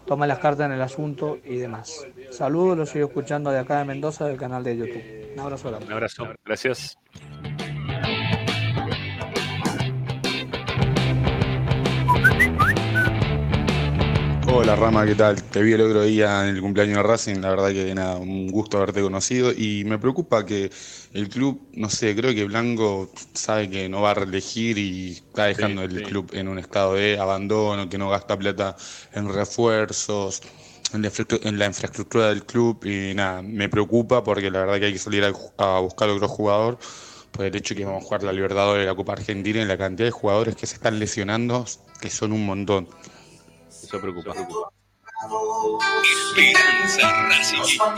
tome 0.06 0.26
las 0.26 0.40
cartas 0.40 0.68
en 0.68 0.72
el 0.72 0.82
asunto 0.82 1.38
y 1.44 1.58
demás. 1.58 2.06
Saludos, 2.32 2.78
los 2.78 2.90
sigo 2.90 3.08
escuchando 3.08 3.52
de 3.52 3.60
acá 3.60 3.80
de 3.80 3.86
Mendoza 3.86 4.26
del 4.26 4.38
canal 4.38 4.64
de 4.64 4.78
YouTube. 4.78 5.34
Un 5.34 5.40
abrazo 5.40 5.70
grande. 5.70 5.86
Un 5.86 5.94
abrazo, 5.94 6.28
gracias. 6.46 6.98
Hola 14.50 14.76
Rama, 14.78 15.06
¿qué 15.06 15.14
tal? 15.16 15.44
Te 15.44 15.62
vi 15.62 15.74
el 15.74 15.82
otro 15.82 16.04
día 16.04 16.48
en 16.48 16.56
el 16.56 16.62
cumpleaños 16.62 16.98
de 16.98 17.04
Racing, 17.04 17.42
la 17.42 17.50
verdad 17.50 17.70
que 17.72 17.94
nada, 17.94 18.16
un 18.18 18.50
gusto 18.50 18.78
haberte 18.78 19.02
conocido 19.02 19.52
y 19.52 19.84
me 19.86 20.00
preocupa 20.00 20.46
que 20.46 20.72
el 21.14 21.28
club, 21.28 21.68
no 21.74 21.90
sé, 21.90 22.16
creo 22.16 22.34
que 22.34 22.46
Blanco 22.46 23.12
sabe 23.34 23.70
que 23.70 23.90
no 23.90 24.02
va 24.02 24.12
a 24.12 24.14
reelegir 24.14 24.78
y 24.78 25.12
está 25.12 25.46
dejando 25.46 25.84
el 25.84 26.02
club 26.02 26.30
en 26.34 26.48
un 26.48 26.60
estado 26.60 26.94
de 26.94 27.20
abandono, 27.20 27.90
que 27.90 27.98
no 27.98 28.10
gasta 28.10 28.38
plata 28.40 28.78
en 29.14 29.28
refuerzos, 29.34 30.42
en 30.94 31.02
la, 31.02 31.10
infrastru- 31.10 31.40
en 31.44 31.60
la 31.60 31.66
infraestructura 31.66 32.30
del 32.30 32.46
club 32.46 32.86
y 32.86 33.14
nada, 33.14 33.42
me 33.42 33.68
preocupa 33.68 34.24
porque 34.24 34.50
la 34.50 34.60
verdad 34.62 34.80
que 34.80 34.86
hay 34.86 34.94
que 34.94 35.00
salir 35.00 35.26
a 35.58 35.80
buscar 35.80 36.08
otro 36.10 36.28
jugador 36.30 36.78
por 37.32 37.46
el 37.46 37.54
hecho 37.56 37.74
de 37.74 37.80
que 37.80 37.86
vamos 37.86 38.04
a 38.04 38.06
jugar 38.06 38.24
la 38.24 38.32
Libertadores 38.32 38.82
de 38.84 38.88
la 38.88 38.96
Copa 38.96 39.12
Argentina 39.14 39.62
y 39.62 39.66
la 39.66 39.78
cantidad 39.78 40.08
de 40.08 40.12
jugadores 40.12 40.56
que 40.56 40.66
se 40.68 40.76
están 40.76 41.00
lesionando, 41.00 41.66
que 42.00 42.10
son 42.10 42.32
un 42.32 42.46
montón. 42.46 42.88
Eso 43.88 44.02
preocupa. 44.02 44.34
Esperanza 46.36 47.26
Racingista. 47.30 47.96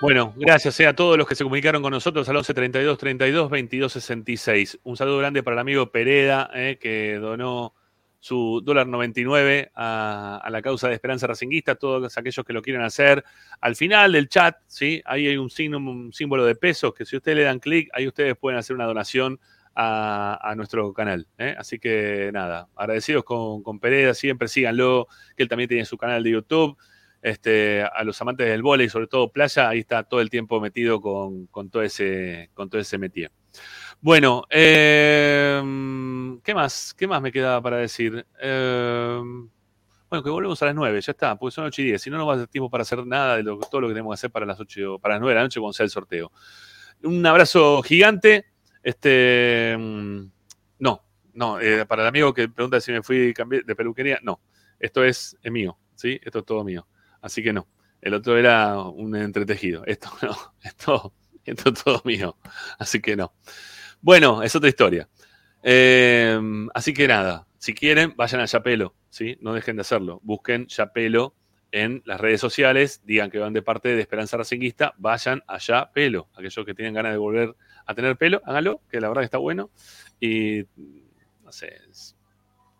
Bueno, 0.00 0.32
gracias 0.36 0.80
eh, 0.80 0.86
a 0.86 0.96
todos 0.96 1.18
los 1.18 1.28
que 1.28 1.34
se 1.34 1.44
comunicaron 1.44 1.82
con 1.82 1.90
nosotros 1.90 2.26
al 2.30 2.36
11 2.36 2.54
32 2.54 2.96
32 2.96 3.50
22 3.50 3.92
66. 3.92 4.78
Un 4.84 4.96
saludo 4.96 5.18
grande 5.18 5.42
para 5.42 5.56
el 5.56 5.60
amigo 5.60 5.92
Pereda, 5.92 6.50
eh, 6.54 6.78
que 6.80 7.16
donó 7.16 7.74
su 8.20 8.62
dólar 8.64 8.86
99 8.86 9.72
a, 9.74 10.40
a 10.42 10.48
la 10.48 10.62
causa 10.62 10.88
de 10.88 10.94
Esperanza 10.94 11.26
Racinguista, 11.26 11.74
todos 11.74 12.16
aquellos 12.16 12.42
que 12.42 12.54
lo 12.54 12.62
quieran 12.62 12.84
hacer. 12.84 13.22
Al 13.60 13.76
final 13.76 14.12
del 14.12 14.30
chat, 14.30 14.56
¿sí? 14.66 15.02
ahí 15.04 15.26
hay 15.26 15.36
un, 15.36 15.50
signo, 15.50 15.76
un 15.76 16.10
símbolo 16.10 16.46
de 16.46 16.54
pesos 16.54 16.94
que 16.94 17.04
si 17.04 17.16
ustedes 17.16 17.36
le 17.36 17.44
dan 17.44 17.58
clic, 17.58 17.90
ahí 17.92 18.08
ustedes 18.08 18.34
pueden 18.34 18.58
hacer 18.58 18.74
una 18.74 18.86
donación 18.86 19.38
a, 19.74 20.54
nuestro 20.56 20.92
canal. 20.92 21.26
¿eh? 21.38 21.54
Así 21.58 21.78
que 21.78 22.30
nada, 22.32 22.68
agradecidos 22.76 23.24
con, 23.24 23.62
con 23.62 23.80
Pereda, 23.80 24.14
siempre 24.14 24.48
síganlo, 24.48 25.08
que 25.36 25.42
él 25.42 25.48
también 25.48 25.68
tiene 25.68 25.84
su 25.84 25.96
canal 25.96 26.22
de 26.22 26.30
YouTube. 26.30 26.76
Este, 27.22 27.82
a 27.82 28.04
los 28.04 28.20
amantes 28.20 28.46
del 28.46 28.60
vóley, 28.62 28.90
sobre 28.90 29.06
todo 29.06 29.32
playa, 29.32 29.70
ahí 29.70 29.78
está 29.78 30.02
todo 30.02 30.20
el 30.20 30.28
tiempo 30.28 30.60
metido 30.60 31.00
con, 31.00 31.46
con 31.46 31.70
todo 31.70 31.82
ese 31.82 32.50
con 32.52 32.68
todo 32.68 32.82
ese 32.82 32.98
métier. 32.98 33.32
Bueno, 34.02 34.44
eh, 34.50 35.62
¿qué 36.42 36.54
más? 36.54 36.92
¿Qué 36.92 37.06
más 37.06 37.22
me 37.22 37.32
quedaba 37.32 37.62
para 37.62 37.78
decir? 37.78 38.26
Eh, 38.38 39.20
bueno, 40.10 40.22
que 40.22 40.28
volvemos 40.28 40.62
a 40.62 40.66
las 40.66 40.74
9, 40.74 41.00
ya 41.00 41.12
está, 41.12 41.36
porque 41.36 41.54
son 41.54 41.64
8 41.64 41.80
y 41.80 41.84
10. 41.86 42.02
Si 42.02 42.10
no, 42.10 42.18
no 42.18 42.26
va 42.26 42.34
a 42.34 42.38
ser 42.38 42.48
tiempo 42.48 42.68
para 42.68 42.82
hacer 42.82 43.06
nada 43.06 43.38
de 43.38 43.42
todo 43.42 43.80
lo 43.80 43.88
que 43.88 43.94
tenemos 43.94 44.12
que 44.12 44.14
hacer 44.20 44.30
para 44.30 44.44
las 44.44 44.60
8, 44.60 44.98
para 45.00 45.14
las 45.14 45.22
9 45.22 45.32
de 45.32 45.34
la 45.36 45.42
noche 45.44 45.60
cuando 45.60 45.72
sea 45.72 45.84
el 45.84 45.90
sorteo. 45.90 46.30
Un 47.02 47.24
abrazo 47.24 47.82
gigante. 47.82 48.44
Este, 48.84 49.74
mm, 49.78 50.30
no, 50.80 51.02
no, 51.32 51.58
eh, 51.58 51.86
para 51.86 52.02
el 52.02 52.08
amigo 52.08 52.34
que 52.34 52.48
pregunta 52.48 52.80
si 52.80 52.92
me 52.92 53.02
fui 53.02 53.32
cambié 53.32 53.62
de 53.62 53.74
peluquería, 53.74 54.20
no. 54.22 54.42
Esto 54.78 55.02
es, 55.02 55.38
mío, 55.44 55.78
¿sí? 55.94 56.20
Esto 56.22 56.40
es 56.40 56.44
todo 56.44 56.62
mío. 56.62 56.86
Así 57.22 57.42
que 57.42 57.52
no. 57.52 57.66
El 58.02 58.12
otro 58.12 58.36
era 58.36 58.78
un 58.78 59.16
entretejido. 59.16 59.82
Esto 59.86 60.10
no. 60.22 60.36
Esto, 60.62 61.14
esto 61.44 61.70
es 61.70 61.82
todo 61.82 62.02
mío. 62.04 62.36
Así 62.78 63.00
que 63.00 63.16
no. 63.16 63.32
Bueno, 64.02 64.42
es 64.42 64.54
otra 64.54 64.68
historia. 64.68 65.08
Eh, 65.62 66.38
así 66.74 66.92
que 66.92 67.08
nada, 67.08 67.46
si 67.56 67.72
quieren, 67.72 68.12
vayan 68.16 68.42
a 68.42 68.46
Chapelo, 68.46 68.94
¿sí? 69.08 69.38
No 69.40 69.54
dejen 69.54 69.76
de 69.76 69.80
hacerlo. 69.80 70.20
Busquen 70.22 70.66
Chapelo 70.66 71.34
en 71.72 72.02
las 72.04 72.20
redes 72.20 72.40
sociales, 72.40 73.00
digan 73.04 73.30
que 73.30 73.38
van 73.38 73.54
de 73.54 73.62
parte 73.62 73.88
de 73.96 74.00
Esperanza 74.02 74.36
Racinguista, 74.36 74.94
vayan 74.98 75.42
allá 75.46 75.90
pelo. 75.92 76.28
Aquellos 76.34 76.66
que 76.66 76.74
tienen 76.74 76.92
ganas 76.92 77.12
de 77.12 77.18
volver 77.18 77.56
a 77.86 77.94
tener 77.94 78.16
pelo, 78.16 78.40
háganlo, 78.44 78.80
que 78.90 79.00
la 79.00 79.08
verdad 79.08 79.22
que 79.22 79.26
está 79.26 79.38
bueno. 79.38 79.70
Y 80.20 80.64
no 81.42 81.52
sé, 81.52 81.80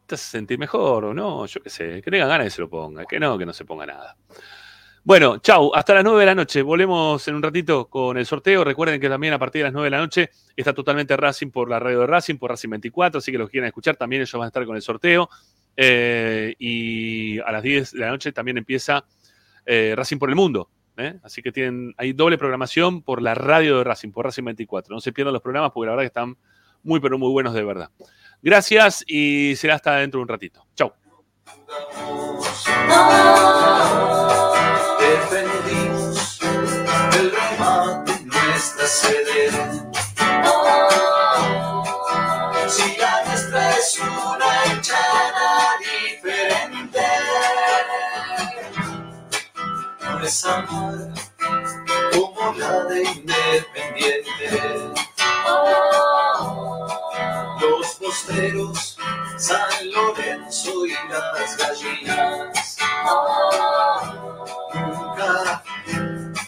te 0.07 0.15
hace 0.15 0.31
sentir 0.31 0.59
mejor 0.59 1.05
o 1.05 1.15
no, 1.15 1.47
yo 1.47 1.63
qué 1.63 1.71
sé, 1.71 2.03
que 2.03 2.11
tengan 2.11 2.29
ganas 2.29 2.47
que 2.47 2.51
se 2.51 2.61
lo 2.61 2.69
ponga, 2.69 3.05
que 3.05 3.19
no, 3.21 3.39
que 3.39 3.47
no 3.47 3.53
se 3.53 3.65
ponga 3.65 3.87
nada. 3.87 4.17
Bueno, 5.07 5.37
chau, 5.37 5.71
hasta 5.75 5.93
las 5.93 6.03
9 6.03 6.21
de 6.21 6.27
la 6.27 6.35
noche. 6.35 6.63
Volvemos 6.63 7.29
en 7.29 7.35
un 7.35 7.43
ratito 7.43 7.91
con 7.91 8.17
el 8.17 8.25
sorteo. 8.25 8.65
Recuerden 8.65 8.99
que 8.99 9.11
también 9.11 9.35
a 9.35 9.39
partir 9.39 9.61
de 9.61 9.65
las 9.65 9.73
9 9.75 9.85
de 9.85 9.91
la 9.91 9.99
noche 9.99 10.31
está 10.57 10.73
totalmente 10.73 11.15
Racing 11.15 11.51
por 11.51 11.69
la 11.69 11.79
radio 11.79 12.01
de 12.01 12.07
Racing, 12.07 12.37
por 12.37 12.51
Racing 12.51 12.71
24, 12.71 13.19
así 13.19 13.31
que 13.31 13.37
los 13.37 13.51
quieran 13.51 13.69
escuchar 13.69 13.97
también 13.97 14.23
ellos 14.23 14.33
van 14.33 14.45
a 14.45 14.47
estar 14.47 14.65
con 14.65 14.77
el 14.77 14.81
sorteo. 14.81 15.29
Eh, 15.77 16.55
y 16.59 17.39
a 17.41 17.53
las 17.53 17.63
10 17.63 17.93
de 17.93 17.99
la 17.99 18.09
noche 18.09 18.33
también 18.33 18.57
empieza 18.57 19.05
eh, 19.67 19.93
Racing 19.95 20.17
por 20.17 20.31
el 20.31 20.37
Mundo. 20.37 20.71
¿Eh? 20.97 21.19
Así 21.23 21.43
que 21.43 21.53
tienen, 21.53 21.95
hay 21.97 22.13
doble 22.13 22.39
programación 22.39 23.03
por 23.03 23.23
la 23.23 23.35
radio 23.35 23.79
de 23.79 23.85
Racing, 23.85 24.11
por 24.11 24.25
Racing 24.25 24.45
24. 24.45 24.95
No 24.95 25.01
se 25.01 25.13
pierdan 25.13 25.33
los 25.33 25.43
programas 25.43 25.73
porque 25.73 25.87
la 25.87 25.93
verdad 25.93 26.03
que 26.03 26.09
están 26.09 26.37
muy, 26.83 27.01
pero 27.01 27.19
muy 27.19 27.31
buenos 27.31 27.55
de 27.55 27.65
verdad. 27.65 27.91
Gracias 28.43 29.05
y 29.07 29.55
será 29.57 29.75
hasta 29.77 29.97
dentro 29.97 30.19
de 30.19 30.23
un 30.23 30.29
ratito. 30.29 30.67
Chau. 30.75 30.93
Amarga 50.25 51.15
como 52.13 52.55
la 52.55 52.85
de 52.85 53.03
Independiente. 53.03 54.25
Los 57.61 57.95
posteros, 57.97 58.97
San 59.37 59.91
Lorenzo 59.91 60.87
y 60.87 60.95
las 61.11 61.57
gallinas. 61.59 62.77
Nunca 64.75 65.63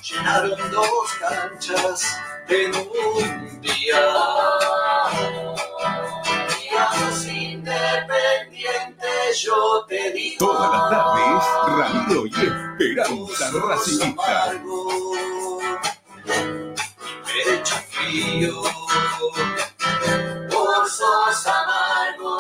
llenaron 0.02 0.70
dos 0.70 1.12
canchas 1.20 2.16
en 2.48 2.74
un 2.74 3.60
día. 3.60 4.85
yo 9.36 9.84
te 9.88 10.12
digo. 10.12 10.38
Todas 10.38 10.70
las 10.70 10.90
tardes, 10.90 11.44
radio 11.68 12.26
y 12.26 12.30
esperanza 12.30 13.50
racista. 13.66 14.14
Pecho 17.44 17.76
frío, 17.90 18.62
vos 20.50 20.90
sos 20.90 21.46
amargo. 21.46 22.32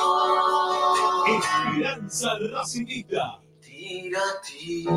Esperanza 1.26 2.30
racista. 2.52 3.40
Tira, 3.60 4.22
tira. 4.42 4.96